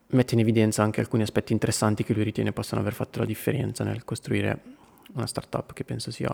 mette 0.08 0.34
in 0.36 0.40
evidenza 0.42 0.84
anche 0.84 1.00
alcuni 1.00 1.24
aspetti 1.24 1.54
interessanti 1.54 2.04
che 2.04 2.14
lui 2.14 2.24
ritiene 2.24 2.52
possano 2.52 2.82
aver 2.82 2.94
fatto 2.94 3.18
la 3.18 3.26
differenza 3.26 3.84
nel 3.84 4.06
costruire 4.06 4.62
una 5.14 5.26
startup 5.26 5.74
che 5.74 5.84
penso 5.84 6.12
sia 6.12 6.32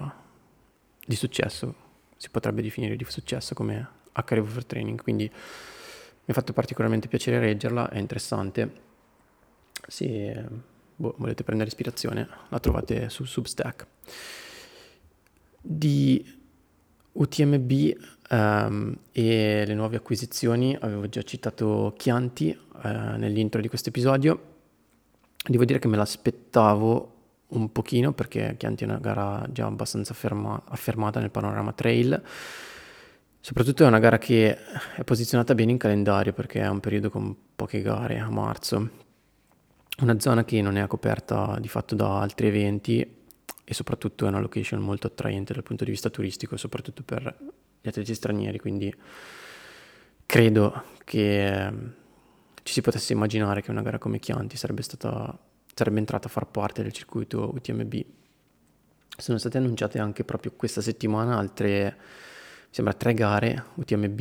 di 1.06 1.16
successo, 1.16 1.76
si 2.18 2.30
potrebbe 2.30 2.62
definire 2.62 2.98
di 2.98 3.06
successo 3.08 3.56
come 3.56 3.88
for 4.12 4.66
Training, 4.66 5.02
quindi 5.02 5.24
mi 5.24 6.26
ha 6.28 6.34
fatto 6.34 6.52
particolarmente 6.52 7.08
piacere 7.08 7.40
leggerla, 7.40 7.90
è 7.90 7.98
interessante. 7.98 8.88
Se 9.88 10.46
boh, 11.00 11.16
volete 11.18 11.44
prendere 11.44 11.70
ispirazione? 11.70 12.28
La 12.50 12.60
trovate 12.60 13.10
su 13.10 13.24
Substack. 13.24 13.88
Di 15.62 16.38
UTMB 17.12 17.72
um, 18.32 18.96
e 19.12 19.64
le 19.66 19.74
nuove 19.74 19.96
acquisizioni, 19.96 20.78
avevo 20.80 21.08
già 21.08 21.22
citato 21.24 21.94
Chianti 21.98 22.50
uh, 22.50 22.88
nell'intro 23.18 23.62
di 23.62 23.70
questo 23.70 23.90
episodio, 23.90 24.58
devo 25.46 25.66
dire 25.66 25.80
che 25.80 25.88
me 25.88 25.98
l'aspettavo 25.98 27.16
un 27.48 27.72
pochino 27.72 28.14
perché 28.14 28.56
Chianti 28.58 28.84
è 28.84 28.88
una 28.88 29.00
gara 29.00 29.48
già 29.52 29.66
abbastanza 29.66 30.12
afferma- 30.12 30.62
affermata 30.68 31.20
nel 31.20 31.32
panorama 31.32 31.72
trail, 31.72 32.22
soprattutto 33.40 33.84
è 33.84 33.88
una 33.88 34.00
gara 34.00 34.18
che 34.18 34.58
è 34.96 35.04
posizionata 35.04 35.56
bene 35.56 35.72
in 35.72 35.78
calendario 35.78 36.34
perché 36.34 36.62
è 36.62 36.68
un 36.68 36.82
periodo 36.82 37.10
con 37.10 37.36
poche 37.56 37.82
gare 37.82 38.20
a 38.20 38.30
marzo, 38.30 39.08
una 40.02 40.20
zona 40.20 40.46
che 40.46 40.62
non 40.62 40.78
è 40.78 40.88
coperta 40.88 41.58
di 41.60 41.68
fatto 41.68 41.96
da 41.96 42.20
altri 42.22 42.48
eventi 42.48 43.18
e 43.64 43.74
soprattutto 43.74 44.26
è 44.26 44.30
una 44.30 44.40
location 44.40 44.80
molto 44.80 45.08
attraente 45.08 45.54
dal 45.54 45.64
punto 45.64 45.84
di 45.84 45.92
vista 45.92 46.10
turistico, 46.10 46.58
soprattutto 46.58 47.04
per 47.04 47.38
gli 47.82 47.88
atleti 47.88 48.14
stranieri, 48.14 48.60
quindi 48.60 48.94
credo 50.26 50.84
che 51.04 51.66
ehm, 51.66 51.94
ci 52.64 52.74
si 52.74 52.82
potesse 52.82 53.14
immaginare 53.14 53.62
che 53.62 53.72
una 53.72 53.82
gara 53.82 53.98
come 53.98 54.20
Chianti 54.20 54.58
sarebbe, 54.58 54.82
stata, 54.82 55.38
sarebbe 55.74 56.00
entrata 56.00 56.28
a 56.28 56.32
far 56.32 56.48
parte 56.48 56.82
del 56.82 56.92
circuito 56.92 57.52
UTMB. 57.54 57.94
Sono 59.18 59.38
state 59.38 59.58
annunciate 59.58 60.00
anche 60.00 60.24
proprio 60.24 60.54
questa 60.56 60.82
settimana 60.82 61.38
altre, 61.38 61.84
mi 61.84 62.68
sembra, 62.70 62.94
tre 62.94 63.14
gare 63.14 63.66
UTMB, 63.76 64.20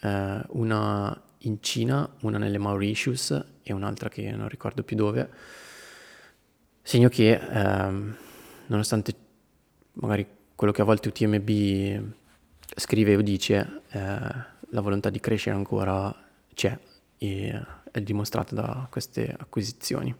eh, 0.00 0.42
una 0.48 1.22
in 1.38 1.60
Cina, 1.60 2.08
una 2.20 2.38
nelle 2.38 2.58
Mauritius 2.58 3.53
e 3.64 3.72
un'altra 3.72 4.08
che 4.08 4.30
non 4.30 4.48
ricordo 4.48 4.84
più 4.84 4.94
dove. 4.94 5.28
Segno 6.82 7.08
che 7.08 7.32
ehm, 7.32 8.16
nonostante 8.66 9.14
magari 9.94 10.26
quello 10.54 10.72
che 10.72 10.82
a 10.82 10.84
volte 10.84 11.08
UTMB 11.08 12.12
scrive 12.76 13.16
o 13.16 13.22
dice, 13.22 13.82
eh, 13.90 13.98
la 13.98 14.80
volontà 14.80 15.10
di 15.10 15.18
crescere 15.18 15.56
ancora 15.56 16.14
c'è 16.54 16.78
e 17.18 17.62
è 17.90 18.00
dimostrata 18.00 18.54
da 18.54 18.86
queste 18.90 19.34
acquisizioni. 19.36 20.14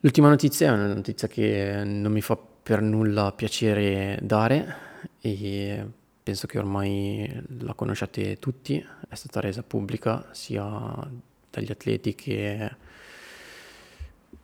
L'ultima 0.00 0.28
notizia 0.28 0.68
è 0.68 0.72
una 0.72 0.92
notizia 0.92 1.28
che 1.28 1.82
non 1.84 2.12
mi 2.12 2.20
fa 2.20 2.36
per 2.36 2.80
nulla 2.80 3.32
piacere 3.32 4.18
dare 4.22 4.76
e 5.20 5.86
penso 6.24 6.46
che 6.46 6.58
ormai 6.58 7.30
la 7.60 7.74
conosciate 7.74 8.38
tutti, 8.38 8.84
è 9.08 9.14
stata 9.14 9.40
resa 9.40 9.62
pubblica 9.62 10.26
sia 10.32 11.06
dagli 11.50 11.70
atleti 11.70 12.14
che 12.14 12.74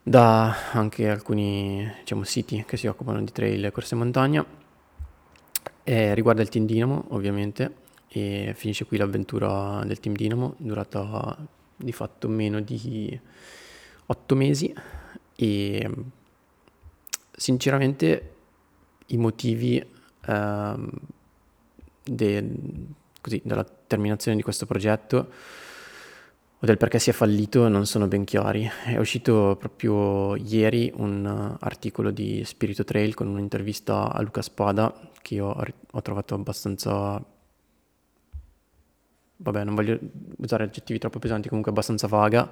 da 0.02 0.72
anche 0.72 1.08
alcuni 1.08 1.90
diciamo, 2.00 2.22
siti 2.24 2.64
che 2.66 2.76
si 2.76 2.86
occupano 2.86 3.22
di 3.22 3.32
trail 3.32 3.64
e 3.64 3.70
corse 3.70 3.94
montagna. 3.94 4.44
E 5.82 6.14
riguarda 6.14 6.42
il 6.42 6.50
team 6.50 6.66
Dinamo 6.66 7.06
ovviamente 7.08 7.74
e 8.08 8.52
finisce 8.54 8.84
qui 8.84 8.98
l'avventura 8.98 9.82
del 9.84 10.00
team 10.00 10.14
Dinamo 10.14 10.56
durata 10.58 11.36
di 11.76 11.92
fatto 11.92 12.28
meno 12.28 12.60
di 12.60 13.18
otto 14.06 14.34
mesi 14.34 14.72
e 15.34 15.90
sinceramente 17.32 18.34
i 19.06 19.16
motivi 19.16 19.82
ehm, 20.26 20.90
de, 22.02 22.44
così, 23.20 23.40
della 23.44 23.64
terminazione 23.64 24.36
di 24.36 24.42
questo 24.42 24.66
progetto 24.66 25.28
o 26.62 26.66
del 26.66 26.76
perché 26.76 26.98
sia 26.98 27.14
fallito 27.14 27.68
non 27.68 27.86
sono 27.86 28.06
ben 28.06 28.24
chiari. 28.24 28.70
È 28.84 28.98
uscito 28.98 29.56
proprio 29.58 30.36
ieri 30.36 30.92
un 30.96 31.24
uh, 31.24 31.56
articolo 31.64 32.10
di 32.10 32.44
Spirito 32.44 32.84
Trail 32.84 33.14
con 33.14 33.28
un'intervista 33.28 34.12
a 34.12 34.20
Luca 34.20 34.42
Spada 34.42 35.10
che 35.22 35.34
io 35.34 35.46
ho 35.90 36.02
trovato 36.02 36.34
abbastanza... 36.34 37.22
Vabbè, 39.42 39.64
non 39.64 39.74
voglio 39.74 39.98
usare 40.36 40.64
aggettivi 40.64 40.98
troppo 40.98 41.18
pesanti, 41.18 41.48
comunque 41.48 41.72
abbastanza 41.72 42.06
vaga 42.06 42.50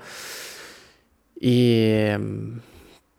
e 1.38 2.14
um, 2.16 2.60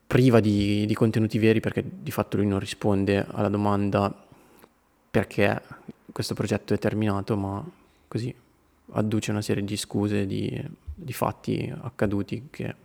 priva 0.05 0.39
di, 0.39 0.85
di 0.87 0.93
contenuti 0.95 1.37
veri 1.37 1.59
perché 1.59 1.85
di 1.87 2.11
fatto 2.11 2.37
lui 2.37 2.47
non 2.47 2.59
risponde 2.59 3.25
alla 3.29 3.47
domanda 3.47 4.11
perché 5.11 5.61
questo 6.11 6.33
progetto 6.33 6.73
è 6.73 6.77
terminato, 6.77 7.35
ma 7.37 7.63
così 8.07 8.33
adduce 8.91 9.31
una 9.31 9.41
serie 9.41 9.63
di 9.63 9.77
scuse, 9.77 10.25
di, 10.25 10.61
di 10.93 11.13
fatti 11.13 11.73
accaduti 11.81 12.47
che 12.49 12.75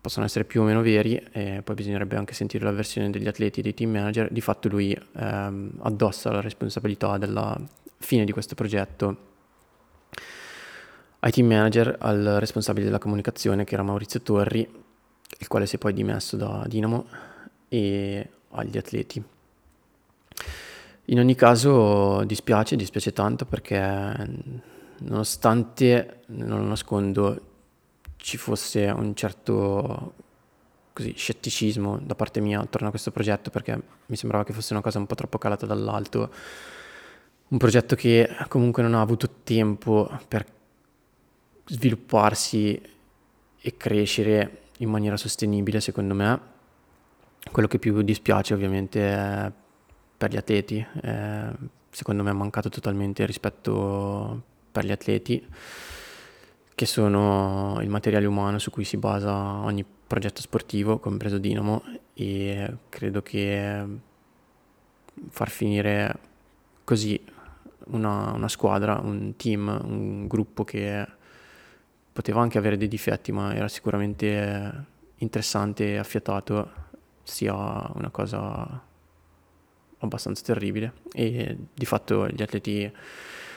possono 0.00 0.24
essere 0.24 0.44
più 0.44 0.62
o 0.62 0.64
meno 0.64 0.82
veri 0.82 1.16
e 1.32 1.62
poi 1.64 1.74
bisognerebbe 1.74 2.16
anche 2.16 2.32
sentire 2.32 2.64
la 2.64 2.70
versione 2.70 3.10
degli 3.10 3.26
atleti 3.26 3.58
e 3.58 3.62
dei 3.64 3.74
team 3.74 3.90
manager. 3.90 4.30
Di 4.30 4.40
fatto 4.40 4.68
lui 4.68 4.96
ehm, 5.16 5.72
addossa 5.80 6.30
la 6.30 6.40
responsabilità 6.40 7.18
della 7.18 7.60
fine 7.98 8.24
di 8.24 8.32
questo 8.32 8.54
progetto 8.54 9.16
ai 11.18 11.32
team 11.32 11.48
manager, 11.48 11.96
al 11.98 12.36
responsabile 12.38 12.84
della 12.84 13.00
comunicazione 13.00 13.64
che 13.64 13.74
era 13.74 13.82
Maurizio 13.82 14.20
Torri, 14.20 14.60
il 15.38 15.48
quale 15.48 15.66
si 15.66 15.74
è 15.74 15.78
poi 15.78 15.92
dimesso 15.92 16.36
da 16.36 16.64
Dinamo, 16.68 17.06
e 17.68 18.28
agli 18.50 18.78
atleti. 18.78 19.20
In 21.08 21.20
ogni 21.20 21.36
caso 21.36 22.24
dispiace, 22.24 22.74
dispiace 22.74 23.12
tanto 23.12 23.44
perché 23.44 24.28
nonostante, 24.98 26.22
non 26.26 26.60
lo 26.60 26.66
nascondo, 26.66 27.40
ci 28.16 28.36
fosse 28.36 28.86
un 28.86 29.14
certo 29.14 30.14
così, 30.92 31.12
scetticismo 31.14 32.00
da 32.02 32.16
parte 32.16 32.40
mia 32.40 32.60
attorno 32.60 32.88
a 32.88 32.90
questo 32.90 33.12
progetto 33.12 33.50
perché 33.50 33.80
mi 34.06 34.16
sembrava 34.16 34.42
che 34.42 34.52
fosse 34.52 34.72
una 34.72 34.82
cosa 34.82 34.98
un 34.98 35.06
po' 35.06 35.14
troppo 35.14 35.38
calata 35.38 35.64
dall'alto, 35.64 36.32
un 37.48 37.58
progetto 37.58 37.94
che 37.94 38.28
comunque 38.48 38.82
non 38.82 38.94
ha 38.94 39.00
avuto 39.00 39.28
tempo 39.44 40.10
per 40.26 40.44
svilupparsi 41.66 42.80
e 43.60 43.76
crescere 43.76 44.62
in 44.78 44.90
maniera 44.90 45.16
sostenibile 45.16 45.80
secondo 45.80 46.14
me. 46.14 46.40
Quello 47.52 47.68
che 47.68 47.78
più 47.78 48.02
dispiace 48.02 48.54
ovviamente 48.54 49.00
è 49.00 49.52
per 50.16 50.30
gli 50.30 50.36
atleti. 50.36 50.84
Eh, 51.02 51.50
secondo 51.90 52.22
me 52.22 52.30
è 52.30 52.34
mancato 52.34 52.68
totalmente 52.68 53.22
il 53.22 53.28
rispetto 53.28 54.42
per 54.70 54.84
gli 54.84 54.90
atleti, 54.90 55.46
che 56.74 56.86
sono 56.86 57.78
il 57.80 57.88
materiale 57.88 58.26
umano 58.26 58.58
su 58.58 58.70
cui 58.70 58.84
si 58.84 58.98
basa 58.98 59.34
ogni 59.34 59.84
progetto 60.06 60.40
sportivo, 60.40 60.98
compreso 60.98 61.38
Dinamo, 61.38 61.82
e 62.12 62.76
credo 62.88 63.22
che 63.22 63.84
far 65.30 65.48
finire 65.48 66.18
così 66.84 67.18
una, 67.86 68.32
una 68.32 68.48
squadra, 68.48 69.00
un 69.02 69.34
team, 69.36 69.66
un 69.82 70.26
gruppo 70.26 70.64
che 70.64 71.06
poteva 72.12 72.40
anche 72.40 72.58
avere 72.58 72.76
dei 72.76 72.88
difetti, 72.88 73.32
ma 73.32 73.54
era 73.54 73.68
sicuramente 73.68 74.84
interessante 75.16 75.92
e 75.92 75.96
affiatato, 75.96 76.70
sia 77.22 77.54
una 77.94 78.10
cosa 78.10 78.85
abbastanza 80.06 80.42
terribile 80.44 80.92
e 81.12 81.56
di 81.72 81.84
fatto 81.84 82.28
gli 82.28 82.42
atleti 82.42 82.90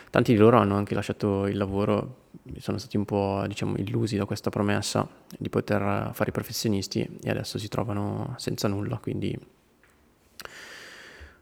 tanti 0.10 0.34
di 0.34 0.38
loro 0.38 0.58
hanno 0.58 0.76
anche 0.76 0.96
lasciato 0.96 1.48
il 1.48 1.58
lavoro 1.58 2.28
sono 2.58 2.78
stati 2.78 2.98
un 2.98 3.06
po' 3.06 3.44
diciamo 3.48 3.76
illusi 3.78 4.18
da 4.18 4.26
questa 4.26 4.50
promessa 4.50 5.08
di 5.38 5.50
poter 5.50 6.12
fare 6.14 6.30
i 6.30 6.34
professionisti 6.34 7.08
e 7.24 7.30
adesso 7.30 7.58
si 7.58 7.68
trovano 7.68 8.34
senza 8.38 8.68
nulla 8.68 8.98
quindi 8.98 9.38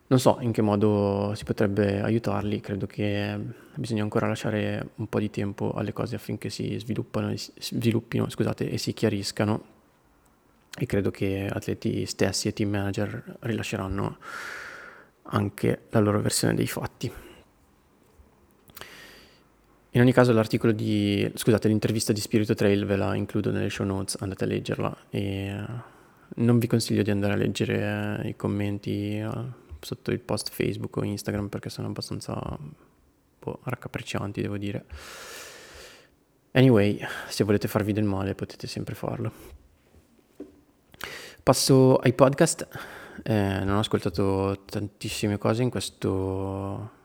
Non 0.09 0.19
so 0.19 0.37
in 0.39 0.53
che 0.53 0.61
modo 0.61 1.33
si 1.35 1.43
potrebbe 1.43 2.01
aiutarli, 2.01 2.61
credo 2.61 2.87
che 2.87 3.37
bisogna 3.75 4.03
ancora 4.03 4.25
lasciare 4.27 4.91
un 4.95 5.07
po' 5.07 5.19
di 5.19 5.29
tempo 5.29 5.73
alle 5.73 5.91
cose 5.91 6.15
affinché 6.15 6.49
si 6.49 6.77
sviluppino, 6.79 8.29
scusate, 8.29 8.69
e 8.69 8.77
si 8.77 8.93
chiariscano 8.93 9.75
e 10.79 10.85
credo 10.85 11.11
che 11.11 11.49
atleti 11.51 12.05
stessi 12.05 12.47
e 12.47 12.53
team 12.53 12.69
manager 12.69 13.37
rilasceranno 13.41 14.17
anche 15.29 15.87
la 15.89 15.99
loro 15.99 16.21
versione 16.21 16.53
dei 16.53 16.67
fatti. 16.67 17.11
In 19.91 20.01
ogni 20.01 20.13
caso 20.13 20.31
l'articolo 20.31 20.73
di, 20.73 21.29
scusate, 21.33 21.67
l'intervista 21.67 22.13
di 22.13 22.19
Spirito 22.19 22.53
Trail 22.53 22.85
ve 22.85 22.95
la 22.97 23.15
includo 23.15 23.51
nelle 23.51 23.69
show 23.69 23.85
notes, 23.85 24.17
andate 24.19 24.43
a 24.43 24.47
leggerla 24.47 24.97
e 25.09 25.65
non 26.35 26.59
vi 26.59 26.67
consiglio 26.67 27.01
di 27.01 27.09
andare 27.09 27.33
a 27.33 27.35
leggere 27.35 28.21
i 28.25 28.35
commenti 28.35 29.17
eh, 29.17 29.29
sotto 29.79 30.11
il 30.11 30.19
post 30.19 30.51
Facebook 30.51 30.97
o 30.97 31.03
Instagram 31.03 31.47
perché 31.47 31.69
sono 31.69 31.87
abbastanza 31.87 32.39
boh, 33.39 33.59
raccapriccianti, 33.63 34.41
devo 34.41 34.57
dire. 34.57 34.85
Anyway, 36.51 36.99
se 37.27 37.43
volete 37.43 37.67
farvi 37.67 37.93
del 37.93 38.03
male 38.03 38.35
potete 38.35 38.67
sempre 38.67 38.93
farlo. 38.93 39.31
Passo 41.41 41.95
ai 41.97 42.13
podcast. 42.13 42.67
Eh, 43.23 43.59
non 43.63 43.75
ho 43.75 43.79
ascoltato 43.79 44.63
tantissime 44.65 45.37
cose 45.37 45.63
in 45.63 45.69
questo 45.69 46.95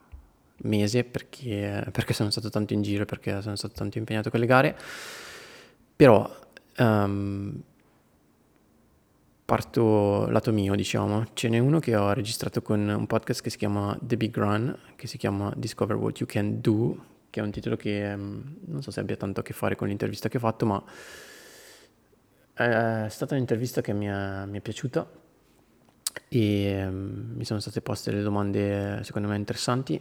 mese 0.62 1.05
perché, 1.05 1.86
perché, 1.90 2.12
sono 2.12 2.30
stato 2.30 2.48
tanto 2.51 2.72
in 2.72 2.82
giro, 2.82 3.05
perché 3.05 3.40
sono 3.40 3.56
stato 3.56 3.74
tanto 3.74 3.98
impegnato 3.98 4.30
con 4.30 4.40
le 4.40 4.47
gare. 4.47 4.76
Però 5.97 6.28
um, 6.78 7.62
parto 9.44 10.28
lato 10.28 10.52
mio, 10.52 10.74
diciamo. 10.74 11.26
Ce 11.32 11.48
n'è 11.48 11.59
uno 11.59 11.78
che 11.78 11.97
ho 11.97 12.12
registrato 12.12 12.62
con 12.62 12.89
un 12.89 13.06
podcast 13.06 13.43
che 13.43 13.51
si 13.51 13.56
chiama 13.59 13.97
The 14.01 14.16
Big 14.16 14.36
Run, 14.36 14.76
che 14.97 15.06
si 15.06 15.18
chiama 15.18 15.52
Discover 15.56 15.97
What 15.97 16.18
You 16.20 16.28
Can 16.28 16.60
Do, 16.60 17.05
che 17.30 17.40
è 17.40 17.43
un 17.43 17.51
titolo 17.51 17.76
che 17.76 18.12
um, 18.14 18.56
non 18.66 18.82
so 18.82 18.90
se 18.90 19.01
abbia 19.01 19.16
tanto 19.16 19.40
a 19.40 19.43
che 19.43 19.52
fare 19.52 19.76
con 19.76 19.89
l'intervista 19.89 20.28
che 20.28 20.36
ho 20.36 20.40
fatto, 20.40 20.66
ma 20.66 20.82
è 22.55 23.06
stata 23.09 23.34
un'intervista 23.34 23.80
che 23.80 23.93
mi 23.94 24.06
è, 24.06 24.44
mi 24.47 24.59
è 24.59 24.60
piaciuta 24.60 25.20
e 26.28 26.86
um, 26.86 27.32
mi 27.34 27.44
sono 27.44 27.60
state 27.60 27.80
poste 27.80 28.10
delle 28.10 28.22
domande 28.22 29.01
secondo 29.05 29.28
me 29.28 29.36
interessanti, 29.36 30.01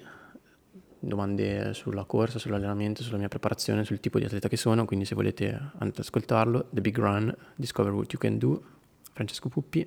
domande 0.99 1.73
sulla 1.73 2.05
corsa, 2.05 2.39
sull'allenamento, 2.39 3.01
sulla 3.01 3.17
mia 3.17 3.27
preparazione, 3.27 3.83
sul 3.83 3.99
tipo 3.99 4.19
di 4.19 4.25
atleta 4.25 4.47
che 4.47 4.57
sono, 4.57 4.85
quindi 4.85 5.05
se 5.05 5.15
volete 5.15 5.49
andate 5.49 5.99
ad 5.99 5.99
ascoltarlo, 5.99 6.67
The 6.69 6.81
Big 6.81 6.97
Run, 6.97 7.35
Discover 7.55 7.91
What 7.91 8.11
You 8.13 8.21
Can 8.21 8.37
Do, 8.37 8.63
Francesco 9.11 9.49
Puppi, 9.49 9.79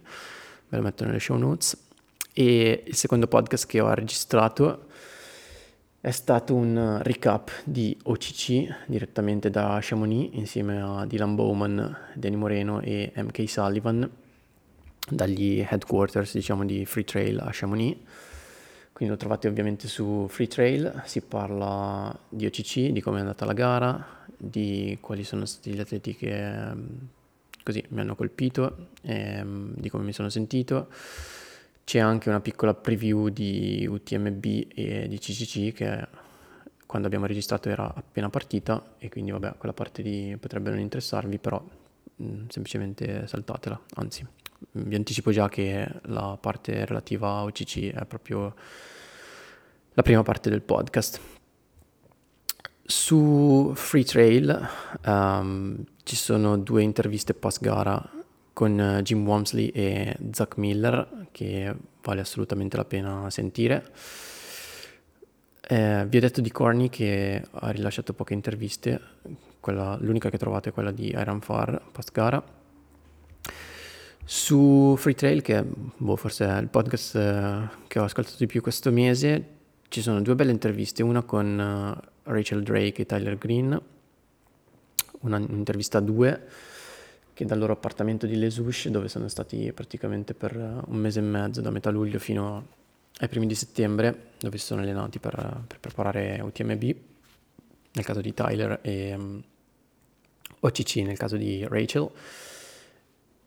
ve 0.68 0.76
lo 0.76 0.82
metto 0.82 1.04
nelle 1.04 1.20
show 1.20 1.36
notes. 1.36 1.82
E 2.32 2.82
il 2.84 2.94
secondo 2.96 3.28
podcast 3.28 3.66
che 3.66 3.80
ho 3.80 3.92
registrato 3.94 4.86
è 6.00 6.10
stato 6.10 6.54
un 6.54 6.98
recap 7.02 7.50
di 7.64 7.96
OCC 8.02 8.86
direttamente 8.86 9.50
da 9.50 9.78
Chamonix 9.80 10.34
insieme 10.34 10.82
a 10.82 11.06
Dylan 11.06 11.34
Bowman, 11.36 11.96
Danny 12.14 12.36
Moreno 12.36 12.80
e 12.80 13.12
MK 13.14 13.48
Sullivan 13.48 14.10
dagli 15.08 15.64
headquarters 15.68 16.34
diciamo 16.34 16.64
di 16.64 16.84
Free 16.84 17.04
Trail 17.04 17.38
a 17.38 17.50
Chamonix. 17.52 17.96
Quindi 18.92 19.14
lo 19.14 19.20
trovate 19.20 19.48
ovviamente 19.48 19.88
su 19.88 20.26
Free 20.28 20.46
Trail, 20.46 21.02
si 21.04 21.20
parla 21.20 22.16
di 22.28 22.46
OCC, 22.46 22.90
di 22.90 23.00
come 23.00 23.16
è 23.16 23.20
andata 23.20 23.44
la 23.44 23.52
gara, 23.52 24.24
di 24.36 24.96
quali 25.00 25.24
sono 25.24 25.46
stati 25.46 25.72
gli 25.72 25.80
atleti 25.80 26.14
che 26.14 26.72
così 27.64 27.84
mi 27.88 28.00
hanno 28.00 28.14
colpito, 28.14 28.90
ehm, 29.02 29.74
di 29.74 29.88
come 29.88 30.04
mi 30.04 30.12
sono 30.12 30.28
sentito. 30.28 30.88
C'è 31.82 31.98
anche 31.98 32.28
una 32.28 32.40
piccola 32.40 32.72
preview 32.72 33.30
di 33.30 33.84
UTMB 33.90 34.44
e 34.74 35.06
di 35.08 35.18
CCC 35.18 35.72
che 35.72 36.06
quando 36.86 37.08
abbiamo 37.08 37.26
registrato 37.26 37.68
era 37.68 37.92
appena 37.92 38.30
partita 38.30 38.94
e 38.98 39.08
quindi 39.08 39.32
vabbè 39.32 39.54
quella 39.58 39.74
parte 39.74 40.02
lì 40.02 40.36
potrebbe 40.36 40.70
non 40.70 40.78
interessarvi 40.78 41.38
però 41.38 41.60
mh, 42.16 42.24
mm, 42.24 42.46
semplicemente 42.48 43.26
saltatela 43.26 43.80
anzi 43.96 44.24
vi 44.72 44.94
anticipo 44.94 45.30
già 45.30 45.48
che 45.48 45.88
la 46.02 46.36
parte 46.40 46.84
relativa 46.84 47.28
a 47.28 47.44
OCC 47.44 47.92
è 47.92 48.04
proprio 48.04 48.54
la 49.92 50.02
prima 50.02 50.22
parte 50.22 50.50
del 50.50 50.62
podcast 50.62 51.20
su 52.86 53.72
Free 53.74 54.04
Trail 54.04 54.68
um, 55.06 55.84
ci 56.02 56.16
sono 56.16 56.58
due 56.58 56.82
interviste 56.82 57.32
post 57.32 57.60
gara 57.60 58.10
con 58.52 59.00
Jim 59.02 59.26
Wamsley 59.26 59.68
e 59.68 60.16
Zach 60.32 60.56
Miller 60.58 61.28
che 61.32 61.74
vale 62.02 62.20
assolutamente 62.20 62.76
la 62.76 62.84
pena 62.84 63.30
sentire. 63.30 63.84
Eh, 65.66 66.04
vi 66.06 66.16
ho 66.18 66.20
detto 66.20 66.42
di 66.42 66.52
Corny 66.52 66.90
che 66.90 67.42
ha 67.50 67.70
rilasciato 67.70 68.12
poche 68.12 68.34
interviste, 68.34 69.00
quella, 69.60 69.96
l'unica 70.00 70.28
che 70.28 70.36
trovate 70.36 70.68
è 70.68 70.72
quella 70.72 70.92
di 70.92 71.08
Iron 71.08 71.40
Far 71.40 71.80
post 71.90 72.12
gara. 72.12 72.42
Su 74.26 74.94
Free 74.96 75.14
Trail, 75.14 75.42
che 75.42 75.62
boh, 75.62 76.16
forse 76.16 76.46
è 76.46 76.58
il 76.58 76.68
podcast 76.68 77.14
eh, 77.16 77.68
che 77.86 77.98
ho 77.98 78.04
ascoltato 78.04 78.36
di 78.38 78.46
più 78.46 78.62
questo 78.62 78.90
mese, 78.90 79.48
ci 79.88 80.00
sono 80.00 80.22
due 80.22 80.34
belle 80.34 80.50
interviste, 80.50 81.02
una 81.02 81.22
con 81.22 81.58
uh, 81.58 82.30
Rachel 82.30 82.62
Drake 82.62 83.02
e 83.02 83.06
Tyler 83.06 83.36
Green, 83.36 83.78
una, 85.20 85.36
un'intervista 85.36 85.98
a 85.98 86.00
due 86.00 86.46
che 87.34 87.44
dal 87.44 87.58
loro 87.58 87.74
appartamento 87.74 88.26
di 88.26 88.36
Les 88.36 88.88
dove 88.88 89.08
sono 89.08 89.28
stati 89.28 89.72
praticamente 89.72 90.32
per 90.32 90.56
un 90.56 90.96
mese 90.96 91.18
e 91.18 91.22
mezzo, 91.22 91.60
da 91.60 91.70
metà 91.70 91.90
luglio 91.90 92.18
fino 92.18 92.66
ai 93.18 93.28
primi 93.28 93.46
di 93.46 93.54
settembre, 93.54 94.30
dove 94.38 94.56
si 94.56 94.64
sono 94.64 94.80
allenati 94.80 95.18
per, 95.18 95.64
per 95.66 95.80
preparare 95.80 96.40
UTMB, 96.40 96.82
nel 97.92 98.04
caso 98.04 98.20
di 98.20 98.32
Tyler, 98.32 98.78
e 98.80 99.14
um, 99.14 99.42
OCC 100.60 100.96
nel 100.98 101.18
caso 101.18 101.36
di 101.36 101.66
Rachel, 101.68 102.10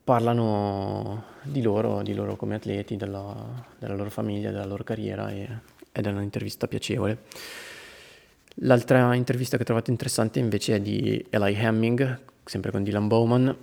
parlano 0.07 1.25
di 1.41 1.61
loro, 1.61 2.01
di 2.01 2.13
loro 2.13 2.37
come 2.37 2.55
atleti, 2.55 2.95
della, 2.95 3.35
della 3.77 3.93
loro 3.93 4.09
famiglia, 4.09 4.51
della 4.51 4.63
loro 4.63 4.85
carriera 4.85 5.29
e, 5.31 5.49
ed 5.91 6.05
è 6.05 6.09
un'intervista 6.09 6.65
piacevole. 6.69 7.23
L'altra 8.61 9.13
intervista 9.15 9.57
che 9.57 9.63
ho 9.63 9.65
trovato 9.65 9.91
interessante 9.91 10.39
invece 10.39 10.75
è 10.75 10.79
di 10.79 11.25
Eli 11.29 11.53
Hemming, 11.55 12.19
sempre 12.45 12.71
con 12.71 12.83
Dylan 12.83 13.07
Bowman, 13.09 13.57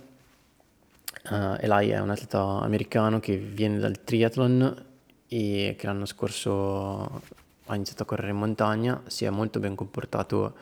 Uh, 1.27 1.57
Eli 1.59 1.89
è 1.89 1.99
un 1.99 2.11
atleta 2.11 2.59
americano 2.61 3.19
che 3.19 3.35
viene 3.35 3.79
dal 3.79 4.03
triathlon 4.03 4.85
e 5.27 5.75
che 5.75 5.87
l'anno 5.87 6.05
scorso 6.05 7.21
ha 7.65 7.73
iniziato 7.73 8.03
a 8.03 8.05
correre 8.05 8.29
in 8.29 8.37
montagna, 8.37 9.01
si 9.07 9.25
è 9.25 9.31
molto 9.31 9.59
ben 9.59 9.73
comportato 9.73 10.53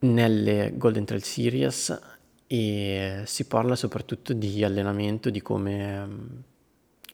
nelle 0.00 0.74
Golden 0.76 1.06
Trail 1.06 1.22
Series 1.22 2.17
e 2.50 3.22
si 3.26 3.46
parla 3.46 3.76
soprattutto 3.76 4.32
di 4.32 4.64
allenamento, 4.64 5.28
di 5.28 5.42
come 5.42 6.06
mm, 6.06 6.26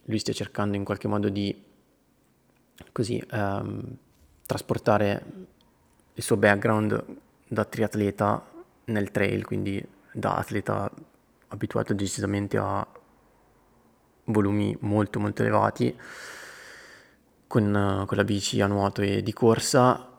lui 0.05 0.17
stia 0.19 0.33
cercando 0.33 0.77
in 0.77 0.85
qualche 0.85 1.09
modo 1.09 1.27
di 1.27 1.63
così 2.93 3.21
um, 3.31 3.97
trasportare 4.45 5.25
il 6.13 6.23
suo 6.23 6.37
background 6.37 7.03
da 7.47 7.65
triatleta 7.65 8.49
nel 8.85 9.11
trail, 9.11 9.45
quindi 9.45 9.85
da 10.13 10.35
atleta 10.35 10.89
abituato 11.49 11.93
decisamente 11.93 12.57
a 12.57 12.87
volumi 14.25 14.75
molto 14.81 15.19
molto 15.19 15.41
elevati 15.41 15.95
con, 17.45 18.03
con 18.07 18.17
la 18.17 18.23
bici 18.23 18.61
a 18.61 18.67
nuoto 18.67 19.01
e 19.01 19.21
di 19.21 19.33
corsa 19.33 20.09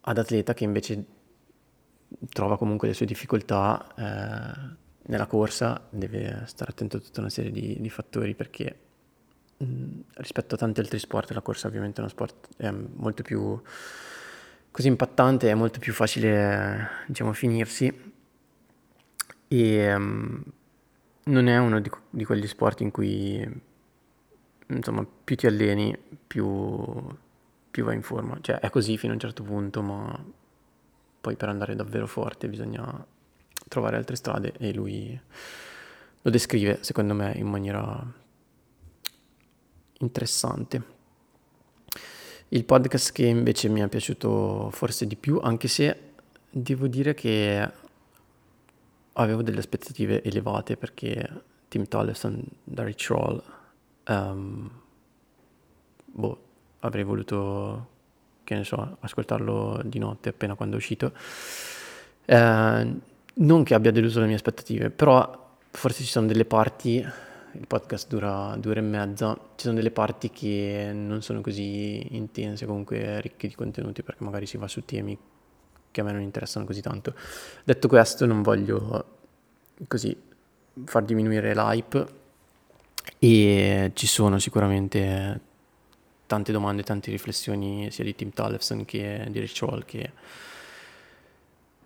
ad 0.00 0.18
atleta 0.18 0.54
che 0.54 0.64
invece 0.64 1.04
trova 2.28 2.56
comunque 2.58 2.88
le 2.88 2.94
sue 2.94 3.06
difficoltà 3.06 3.86
eh, 3.96 4.84
nella 5.08 5.26
corsa, 5.26 5.86
deve 5.90 6.42
stare 6.46 6.70
attento 6.72 6.96
a 6.96 7.00
tutta 7.00 7.20
una 7.20 7.30
serie 7.30 7.50
di, 7.50 7.80
di 7.80 7.90
fattori 7.90 8.34
perché 8.34 8.78
mh, 9.56 10.00
rispetto 10.14 10.54
a 10.54 10.58
tanti 10.58 10.80
altri 10.80 10.98
sport 10.98 11.30
la 11.32 11.40
corsa 11.40 11.68
ovviamente 11.68 11.98
è 11.98 12.00
uno 12.00 12.10
sport 12.10 12.48
è 12.56 12.70
molto 12.70 13.22
più 13.22 13.60
così 14.76 14.88
impattante, 14.88 15.50
è 15.50 15.54
molto 15.54 15.78
più 15.78 15.94
facile 15.94 16.88
diciamo 17.06 17.32
finirsi. 17.32 18.14
E 19.48 19.94
um, 19.94 20.42
non 21.24 21.46
è 21.46 21.56
uno 21.56 21.80
di, 21.80 21.90
di, 22.10 22.24
quegli 22.24 22.46
sport 22.46 22.80
in 22.80 22.90
cui 22.90 23.62
insomma 24.66 25.06
più 25.24 25.36
ti 25.36 25.46
alleni 25.46 25.96
più, 26.26 26.44
più 27.70 27.84
vai 27.84 27.94
in 27.94 28.02
forma. 28.02 28.38
Cioè 28.40 28.58
è 28.58 28.68
così 28.68 28.98
fino 28.98 29.12
a 29.12 29.14
un 29.14 29.20
certo 29.20 29.42
punto 29.42 29.80
ma 29.80 30.24
poi 31.26 31.34
per 31.34 31.48
andare 31.48 31.74
davvero 31.74 32.06
forte 32.06 32.46
bisogna 32.46 33.04
trovare 33.66 33.96
altre 33.96 34.14
strade 34.14 34.52
e 34.58 34.72
lui 34.72 35.20
lo 36.22 36.30
descrive 36.30 36.78
secondo 36.84 37.14
me 37.14 37.32
in 37.34 37.48
maniera 37.48 38.00
interessante. 39.98 40.94
Il 42.50 42.64
podcast 42.64 43.10
che 43.10 43.26
invece 43.26 43.68
mi 43.68 43.80
è 43.80 43.88
piaciuto 43.88 44.70
forse 44.70 45.04
di 45.08 45.16
più 45.16 45.40
anche 45.42 45.66
se 45.66 46.12
devo 46.48 46.86
dire 46.86 47.12
che 47.14 47.72
avevo 49.14 49.42
delle 49.42 49.58
aspettative 49.58 50.22
elevate 50.22 50.76
perché 50.76 51.42
Tim 51.66 51.88
Tollefson 51.88 52.40
da 52.62 52.84
Rich 52.84 53.08
Roll 53.08 53.42
um, 54.06 54.70
boh, 56.04 56.44
avrei 56.78 57.02
voluto, 57.02 57.88
che 58.46 58.54
ne 58.54 58.64
so, 58.64 58.96
ascoltarlo 59.00 59.82
di 59.84 59.98
notte 59.98 60.28
appena 60.28 60.54
quando 60.54 60.76
è 60.76 60.78
uscito. 60.78 61.12
Eh, 62.24 62.94
non 63.34 63.62
che 63.64 63.74
abbia 63.74 63.90
deluso 63.90 64.20
le 64.20 64.26
mie 64.26 64.36
aspettative, 64.36 64.90
però 64.90 65.54
forse 65.70 66.04
ci 66.04 66.08
sono 66.08 66.28
delle 66.28 66.44
parti, 66.44 67.04
il 67.52 67.66
podcast 67.66 68.08
dura 68.08 68.54
due 68.56 68.70
ore 68.70 68.80
e 68.80 68.84
mezza, 68.84 69.34
ci 69.56 69.64
sono 69.64 69.74
delle 69.74 69.90
parti 69.90 70.30
che 70.30 70.92
non 70.94 71.22
sono 71.22 71.40
così 71.40 72.14
intense, 72.14 72.66
comunque 72.66 73.20
ricche 73.20 73.48
di 73.48 73.54
contenuti, 73.54 74.02
perché 74.02 74.22
magari 74.22 74.46
si 74.46 74.56
va 74.56 74.68
su 74.68 74.84
temi 74.84 75.18
che 75.90 76.00
a 76.00 76.04
me 76.04 76.12
non 76.12 76.20
interessano 76.20 76.64
così 76.64 76.80
tanto. 76.80 77.14
Detto 77.64 77.88
questo, 77.88 78.26
non 78.26 78.42
voglio 78.42 79.04
così 79.88 80.16
far 80.84 81.02
diminuire 81.02 81.52
l'hype 81.52 82.06
e 83.18 83.90
ci 83.94 84.06
sono 84.06 84.38
sicuramente 84.38 85.40
tante 86.26 86.52
domande, 86.52 86.82
tante 86.82 87.10
riflessioni 87.10 87.90
sia 87.90 88.04
di 88.04 88.14
Tim 88.14 88.30
Tollefson 88.30 88.84
che 88.84 89.26
di 89.30 89.40
Rich 89.40 89.84
che 89.84 90.12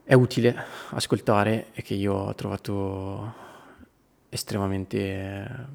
è 0.04 0.14
utile 0.14 0.56
ascoltare 0.90 1.68
e 1.72 1.82
che 1.82 1.94
io 1.94 2.14
ho 2.14 2.34
trovato 2.34 3.48
estremamente 4.28 5.68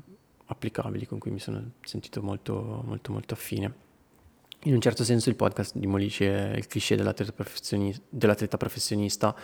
applicabili, 0.47 1.05
con 1.05 1.19
cui 1.19 1.31
mi 1.31 1.39
sono 1.39 1.71
sentito 1.81 2.21
molto, 2.21 2.83
molto, 2.85 3.11
molto 3.11 3.33
affine. 3.33 3.83
In 4.63 4.73
un 4.73 4.81
certo 4.81 5.03
senso 5.03 5.29
il 5.29 5.35
podcast 5.35 5.77
demolisce 5.77 6.53
il 6.55 6.67
cliché 6.67 6.95
dell'atleta, 6.95 7.31
professionista, 7.31 8.03
dell'atleta 8.09 8.57
professionista 8.57 9.35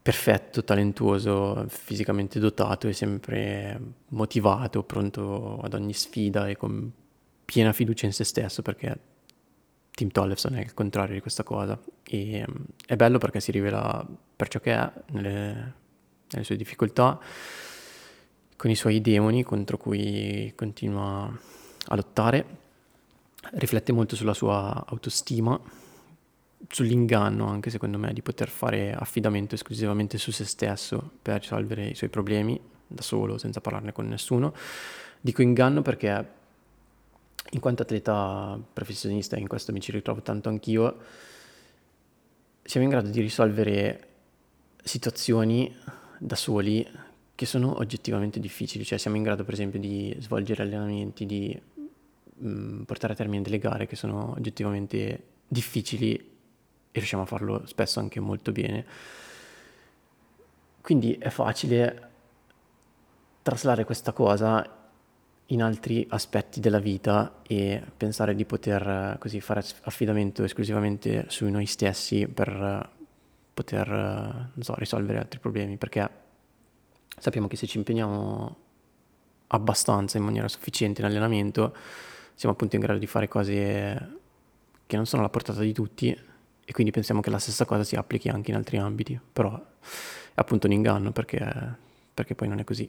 perfetto, 0.00 0.64
talentuoso, 0.64 1.64
fisicamente 1.68 2.38
dotato 2.40 2.88
e 2.88 2.92
sempre 2.92 3.80
motivato, 4.08 4.82
pronto 4.82 5.58
ad 5.60 5.74
ogni 5.74 5.92
sfida 5.92 6.48
e 6.48 6.56
con 6.56 6.90
piena 7.44 7.72
fiducia 7.72 8.06
in 8.06 8.12
se 8.12 8.24
stesso 8.24 8.62
perché 8.62 8.98
Tim 9.90 10.10
Tollefson 10.10 10.54
è 10.54 10.60
il 10.60 10.74
contrario 10.74 11.14
di 11.14 11.20
questa 11.20 11.42
cosa 11.42 11.78
e 12.02 12.44
um, 12.46 12.64
è 12.86 12.96
bello 12.96 13.18
perché 13.18 13.40
si 13.40 13.50
rivela 13.50 14.06
per 14.34 14.48
ciò 14.48 14.58
che 14.60 14.72
è 14.72 14.90
nelle, 15.10 15.74
nelle 16.30 16.44
sue 16.44 16.56
difficoltà 16.56 17.20
con 18.56 18.70
i 18.70 18.74
suoi 18.74 19.00
demoni 19.00 19.42
contro 19.42 19.76
cui 19.76 20.52
continua 20.56 21.30
a 21.88 21.94
lottare 21.94 22.60
riflette 23.54 23.92
molto 23.92 24.16
sulla 24.16 24.34
sua 24.34 24.84
autostima, 24.86 25.60
sull'inganno 26.68 27.46
anche 27.46 27.70
secondo 27.70 27.98
me 27.98 28.12
di 28.12 28.22
poter 28.22 28.48
fare 28.48 28.92
affidamento 28.92 29.54
esclusivamente 29.54 30.16
su 30.18 30.30
se 30.30 30.44
stesso 30.44 31.10
per 31.20 31.40
risolvere 31.40 31.86
i 31.86 31.94
suoi 31.94 32.08
problemi 32.08 32.60
da 32.86 33.02
solo, 33.02 33.38
senza 33.38 33.60
parlarne 33.60 33.92
con 33.92 34.06
nessuno. 34.06 34.54
Dico 35.20 35.42
inganno 35.42 35.82
perché 35.82 36.40
in 37.50 37.60
quanto 37.60 37.82
atleta 37.82 38.58
professionista, 38.72 39.36
in 39.36 39.48
questo 39.48 39.72
mi 39.72 39.80
ci 39.80 39.92
ritrovo 39.92 40.22
tanto 40.22 40.48
anch'io, 40.48 40.96
siamo 42.62 42.86
in 42.86 42.92
grado 42.92 43.10
di 43.10 43.20
risolvere 43.20 44.08
situazioni 44.82 45.74
da 46.18 46.36
soli 46.36 46.86
che 47.34 47.46
sono 47.46 47.76
oggettivamente 47.78 48.38
difficili, 48.38 48.84
cioè 48.84 48.98
siamo 48.98 49.16
in 49.16 49.22
grado 49.22 49.44
per 49.44 49.54
esempio 49.54 49.80
di 49.80 50.14
svolgere 50.20 50.62
allenamenti, 50.62 51.26
di 51.26 51.60
mh, 52.34 52.48
mm, 52.48 52.82
portare 52.82 53.14
a 53.14 53.16
termine 53.16 53.42
delle 53.42 53.58
gare 53.58 53.86
che 53.86 53.96
sono 53.96 54.32
oggettivamente 54.36 55.22
difficili 55.48 56.14
e 56.14 56.98
riusciamo 56.98 57.22
a 57.22 57.26
farlo 57.26 57.66
spesso 57.66 57.98
anche 57.98 58.20
molto 58.20 58.52
bene. 58.52 58.86
Quindi 60.80 61.14
è 61.14 61.30
facile 61.30 62.10
traslare 63.42 63.84
questa 63.84 64.12
cosa 64.12 64.81
in 65.52 65.62
altri 65.62 66.06
aspetti 66.08 66.60
della 66.60 66.78
vita 66.78 67.40
e 67.46 67.82
pensare 67.96 68.34
di 68.34 68.44
poter 68.44 69.16
così 69.18 69.40
fare 69.40 69.62
affidamento 69.82 70.44
esclusivamente 70.44 71.26
su 71.28 71.46
noi 71.48 71.66
stessi 71.66 72.26
per 72.26 72.90
poter 73.52 74.50
so, 74.60 74.74
risolvere 74.76 75.18
altri 75.18 75.38
problemi 75.38 75.76
perché 75.76 76.08
sappiamo 77.18 77.48
che 77.48 77.56
se 77.56 77.66
ci 77.66 77.76
impegniamo 77.76 78.56
abbastanza 79.48 80.16
in 80.16 80.24
maniera 80.24 80.48
sufficiente 80.48 81.02
in 81.02 81.06
allenamento 81.06 81.76
siamo 82.34 82.54
appunto 82.54 82.76
in 82.76 82.80
grado 82.80 82.98
di 82.98 83.06
fare 83.06 83.28
cose 83.28 84.20
che 84.86 84.96
non 84.96 85.04
sono 85.04 85.20
alla 85.20 85.30
portata 85.30 85.60
di 85.60 85.72
tutti 85.72 86.10
e 86.64 86.72
quindi 86.72 86.92
pensiamo 86.92 87.20
che 87.20 87.28
la 87.28 87.38
stessa 87.38 87.66
cosa 87.66 87.84
si 87.84 87.96
applichi 87.96 88.28
anche 88.28 88.50
in 88.50 88.56
altri 88.56 88.78
ambiti, 88.78 89.18
però 89.32 89.54
è 89.54 89.60
appunto 90.34 90.66
un 90.66 90.72
inganno 90.72 91.12
perché, 91.12 91.76
perché 92.14 92.34
poi 92.34 92.48
non 92.48 92.60
è 92.60 92.64
così. 92.64 92.88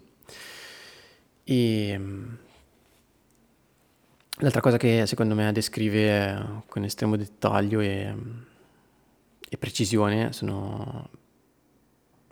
E 1.44 2.00
l'altra 4.38 4.62
cosa 4.62 4.78
che 4.78 5.06
secondo 5.06 5.36
me 5.36 5.52
descrive 5.52 6.64
con 6.68 6.84
estremo 6.84 7.16
dettaglio 7.16 7.80
e, 7.80 8.16
e 9.50 9.58
precisione 9.58 10.34
sono 10.34 11.10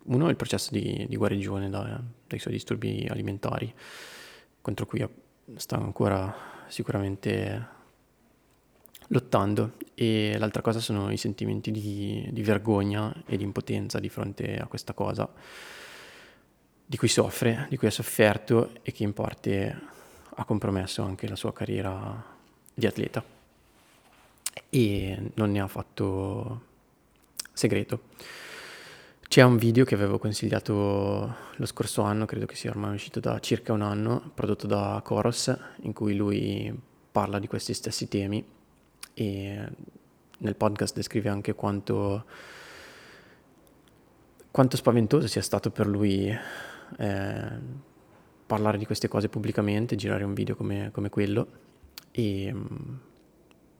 uno 0.03 0.29
il 0.29 0.35
processo 0.35 0.71
di, 0.71 1.05
di 1.07 1.15
guarigione 1.15 1.69
da, 1.69 2.01
dai 2.27 2.39
suoi 2.39 2.53
disturbi 2.53 3.07
alimentari 3.09 3.73
contro 4.61 4.85
cui 4.85 5.07
sta 5.55 5.77
ancora 5.77 6.33
sicuramente 6.67 7.79
lottando. 9.07 9.73
E 9.93 10.35
l'altra 10.37 10.61
cosa 10.61 10.79
sono 10.79 11.11
i 11.11 11.17
sentimenti 11.17 11.71
di, 11.71 12.27
di, 12.31 12.41
vergogna 12.41 13.13
e 13.25 13.37
di 13.37 13.43
impotenza 13.43 13.99
di 13.99 14.09
fronte 14.09 14.57
a 14.57 14.65
questa 14.65 14.93
cosa 14.93 15.31
di 16.85 16.97
cui 16.97 17.07
soffre, 17.07 17.67
di 17.69 17.77
cui 17.77 17.87
ha 17.87 17.91
sofferto 17.91 18.71
e 18.81 18.91
che 18.91 19.03
in 19.03 19.13
parte 19.13 19.79
ha 20.35 20.45
compromesso 20.45 21.03
anche 21.03 21.27
la 21.27 21.35
sua 21.35 21.53
carriera 21.53 22.23
di 22.73 22.85
atleta 22.85 23.23
e 24.69 25.31
non 25.35 25.51
ne 25.51 25.59
ha 25.61 25.67
fatto 25.67 26.61
segreto. 27.53 28.09
C'è 29.27 29.43
un 29.43 29.55
video 29.57 29.85
che 29.85 29.95
avevo 29.95 30.19
consigliato 30.19 31.35
lo 31.55 31.65
scorso 31.65 32.01
anno, 32.01 32.25
credo 32.25 32.45
che 32.45 32.55
sia 32.55 32.69
ormai 32.69 32.95
uscito 32.95 33.21
da 33.21 33.39
circa 33.39 33.71
un 33.71 33.81
anno, 33.81 34.31
prodotto 34.33 34.67
da 34.67 34.99
Coros, 35.03 35.55
in 35.83 35.93
cui 35.93 36.15
lui 36.15 36.77
parla 37.11 37.39
di 37.39 37.47
questi 37.47 37.73
stessi 37.73 38.09
temi 38.09 38.43
e 39.13 39.69
nel 40.37 40.55
podcast 40.55 40.95
descrive 40.95 41.29
anche 41.29 41.53
quanto, 41.53 42.25
quanto 44.51 44.75
spaventoso 44.75 45.27
sia 45.27 45.41
stato 45.41 45.71
per 45.71 45.87
lui 45.87 46.37
eh, 46.97 47.59
parlare 48.51 48.77
di 48.77 48.85
queste 48.85 49.07
cose 49.07 49.29
pubblicamente, 49.29 49.95
girare 49.95 50.25
un 50.25 50.33
video 50.33 50.57
come, 50.57 50.89
come 50.91 51.07
quello 51.07 51.47
e 52.11 52.51
um, 52.51 52.99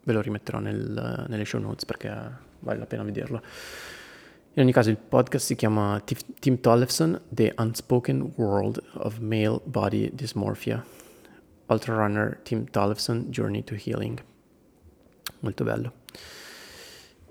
ve 0.01 0.13
lo 0.13 0.21
rimetterò 0.21 0.59
nel, 0.59 1.25
nelle 1.27 1.43
show 1.43 1.59
notes 1.59 1.83
perché 1.83 2.09
vale 2.59 2.79
la 2.79 2.85
pena 2.85 3.03
vederlo. 3.03 3.41
In 4.53 4.61
ogni 4.61 4.71
caso 4.71 4.89
il 4.89 4.95
podcast 4.95 5.45
si 5.45 5.55
chiama 5.55 6.01
Tim 6.39 6.61
Tollefson, 6.61 7.19
The 7.27 7.53
Unspoken 7.57 8.31
World 8.37 8.81
of 8.93 9.19
Male 9.19 9.59
Body 9.65 10.09
Dysmorphia, 10.13 10.81
Ultra 11.65 11.95
Runner 11.95 12.39
Tim 12.41 12.63
Tollefson, 12.69 13.25
Journey 13.27 13.65
to 13.65 13.75
Healing. 13.75 14.23
Molto 15.39 15.65
bello. 15.65 15.93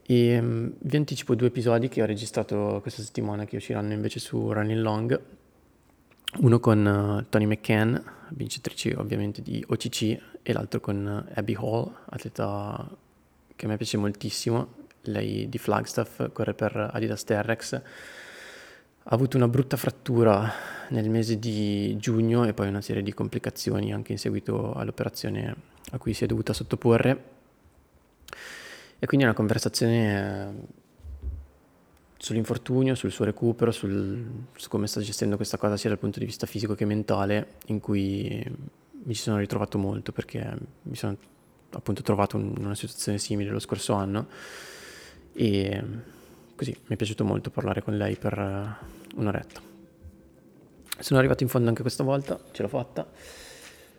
E 0.03 0.39
um, 0.39 0.75
vi 0.79 0.97
anticipo 0.97 1.35
due 1.35 1.47
episodi 1.47 1.89
che 1.89 2.03
ho 2.03 2.07
registrato 2.07 2.81
questa 2.83 3.01
settimana 3.01 3.47
che 3.47 3.57
usciranno 3.57 3.95
invece 3.95 4.21
su 4.21 4.53
Running 4.53 4.81
Long. 4.83 5.39
Uno 6.39 6.61
con 6.61 6.87
uh, 6.87 7.29
Tony 7.29 7.45
McCann, 7.45 7.97
vincitrice 8.31 8.95
ovviamente 8.97 9.43
di 9.43 9.63
OCC, 9.67 10.19
e 10.43 10.53
l'altro 10.53 10.79
con 10.81 11.27
uh, 11.27 11.33
Abby 11.35 11.57
Hall, 11.57 11.93
atleta 12.09 12.89
che 13.57 13.67
a 13.67 13.69
me 13.69 13.77
piace 13.77 13.97
moltissimo, 13.97 14.75
lei 15.03 15.49
di 15.49 15.59
Flagstaff, 15.59 16.31
corre 16.33 16.55
per 16.55 16.91
Adidas 16.93 17.25
Terrex, 17.25 17.73
ha 17.75 17.83
avuto 19.15 19.37
una 19.37 19.49
brutta 19.49 19.77
frattura 19.77 20.51
nel 20.91 21.11
mese 21.11 21.39
di 21.39 21.97
giugno 21.99 22.45
e 22.45 22.53
poi 22.55 22.69
una 22.69 22.81
serie 22.81 23.03
di 23.03 23.13
complicazioni 23.13 23.93
anche 23.93 24.13
in 24.13 24.19
seguito 24.19 24.73
all'operazione 24.73 25.55
a 25.91 25.99
cui 25.99 26.15
si 26.15 26.25
è 26.25 26.27
dovuta 26.27 26.53
sottoporre. 26.53 27.25
E 28.99 29.07
quindi 29.07 29.25
una 29.25 29.35
conversazione 29.35 30.49
eh, 30.49 30.79
sull'infortunio, 32.21 32.95
sul 32.95 33.11
suo 33.11 33.25
recupero, 33.25 33.71
sul, 33.71 34.23
su 34.55 34.69
come 34.69 34.87
sta 34.87 35.01
gestendo 35.01 35.37
questa 35.37 35.57
cosa 35.57 35.79
sia 35.79 35.89
dal 35.89 35.99
punto 35.99 36.19
di 36.19 36.27
vista 36.27 36.47
fisico 36.47 36.75
che 36.75 36.85
mentale, 36.85 37.55
in 37.69 37.81
cui 37.81 38.45
mi 39.05 39.15
ci 39.15 39.23
sono 39.23 39.39
ritrovato 39.39 39.79
molto 39.79 40.13
perché 40.13 40.55
mi 40.83 40.97
sono 40.97 41.17
appunto 41.71 42.03
trovato 42.03 42.37
in 42.37 42.55
una 42.59 42.75
situazione 42.75 43.17
simile 43.17 43.51
lo 43.51 43.59
scorso 43.59 43.95
anno 43.95 44.27
e 45.33 45.83
così 46.55 46.77
mi 46.79 46.95
è 46.95 46.97
piaciuto 46.97 47.25
molto 47.25 47.49
parlare 47.49 47.83
con 47.83 47.97
lei 47.97 48.17
per 48.17 48.77
un'oretta. 49.17 49.63
Sono 50.99 51.19
arrivato 51.19 51.43
in 51.43 51.49
fondo 51.49 51.71
anche 51.71 51.81
questa 51.81 52.05
volta, 52.05 52.39
ce 52.53 52.61
l'ho 52.61 52.69
fatta. 52.69 53.11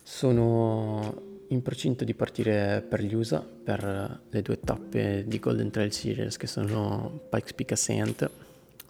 Sono 0.03 1.30
in 1.51 1.61
procinto 1.61 2.03
di 2.03 2.13
partire 2.13 2.83
per 2.87 3.01
gli 3.01 3.13
USA 3.13 3.41
per 3.41 4.21
le 4.29 4.41
due 4.41 4.59
tappe 4.59 5.23
di 5.27 5.39
Golden 5.39 5.69
Trail 5.69 5.91
Series 5.91 6.37
che 6.37 6.47
sono 6.47 7.21
Pikes 7.29 7.53
Peak 7.53 7.71
Ascent 7.73 8.29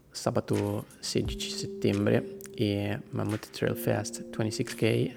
sabato 0.09 0.85
16 0.99 1.49
settembre 1.49 2.38
e 2.53 2.99
Mammoth 3.09 3.49
Trail 3.51 3.75
Fest 3.75 4.25
26K 4.29 5.11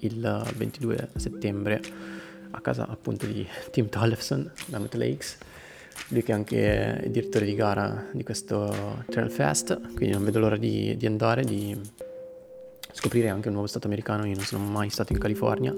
il 0.00 0.52
22 0.56 1.08
settembre 1.16 1.80
a 2.50 2.60
casa 2.60 2.86
appunto 2.88 3.26
di 3.26 3.46
Tim 3.70 3.88
Tollefson, 3.88 4.50
Mammoth 4.66 4.94
Lakes, 4.94 5.38
lui 6.08 6.22
che 6.22 6.32
è 6.32 6.34
anche 6.34 7.00
il 7.04 7.10
direttore 7.10 7.46
di 7.46 7.54
gara 7.54 8.08
di 8.12 8.22
questo 8.22 9.04
Trail 9.08 9.30
Fest, 9.30 9.78
quindi 9.94 10.10
non 10.10 10.24
vedo 10.24 10.40
l'ora 10.40 10.56
di, 10.56 10.96
di 10.96 11.06
andare, 11.06 11.44
di 11.44 11.78
scoprire 12.92 13.28
anche 13.28 13.48
un 13.48 13.54
nuovo 13.54 13.68
stato 13.68 13.86
americano, 13.86 14.26
io 14.26 14.34
non 14.34 14.44
sono 14.44 14.64
mai 14.64 14.90
stato 14.90 15.12
in 15.12 15.18
California, 15.18 15.72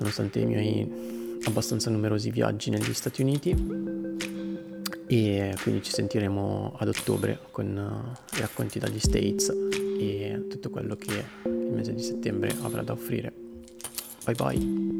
nonostante 0.00 0.40
i 0.40 0.46
miei 0.46 1.38
abbastanza 1.44 1.90
numerosi 1.90 2.30
viaggi 2.30 2.70
negli 2.70 2.92
Stati 2.92 3.22
Uniti 3.22 3.50
e 5.06 5.56
quindi 5.62 5.82
ci 5.82 5.92
sentiremo 5.92 6.74
ad 6.78 6.88
ottobre 6.88 7.40
con 7.50 7.66
uh, 7.76 8.36
i 8.36 8.40
racconti 8.40 8.78
dagli 8.78 9.00
States 9.00 9.52
e 9.98 10.46
tutto 10.48 10.70
quello 10.70 10.96
che 10.96 11.24
il 11.44 11.72
mese 11.72 11.94
di 11.94 12.02
settembre 12.02 12.54
avrà 12.62 12.82
da 12.82 12.92
offrire. 12.92 13.32
Bye 14.24 14.34
bye! 14.34 14.99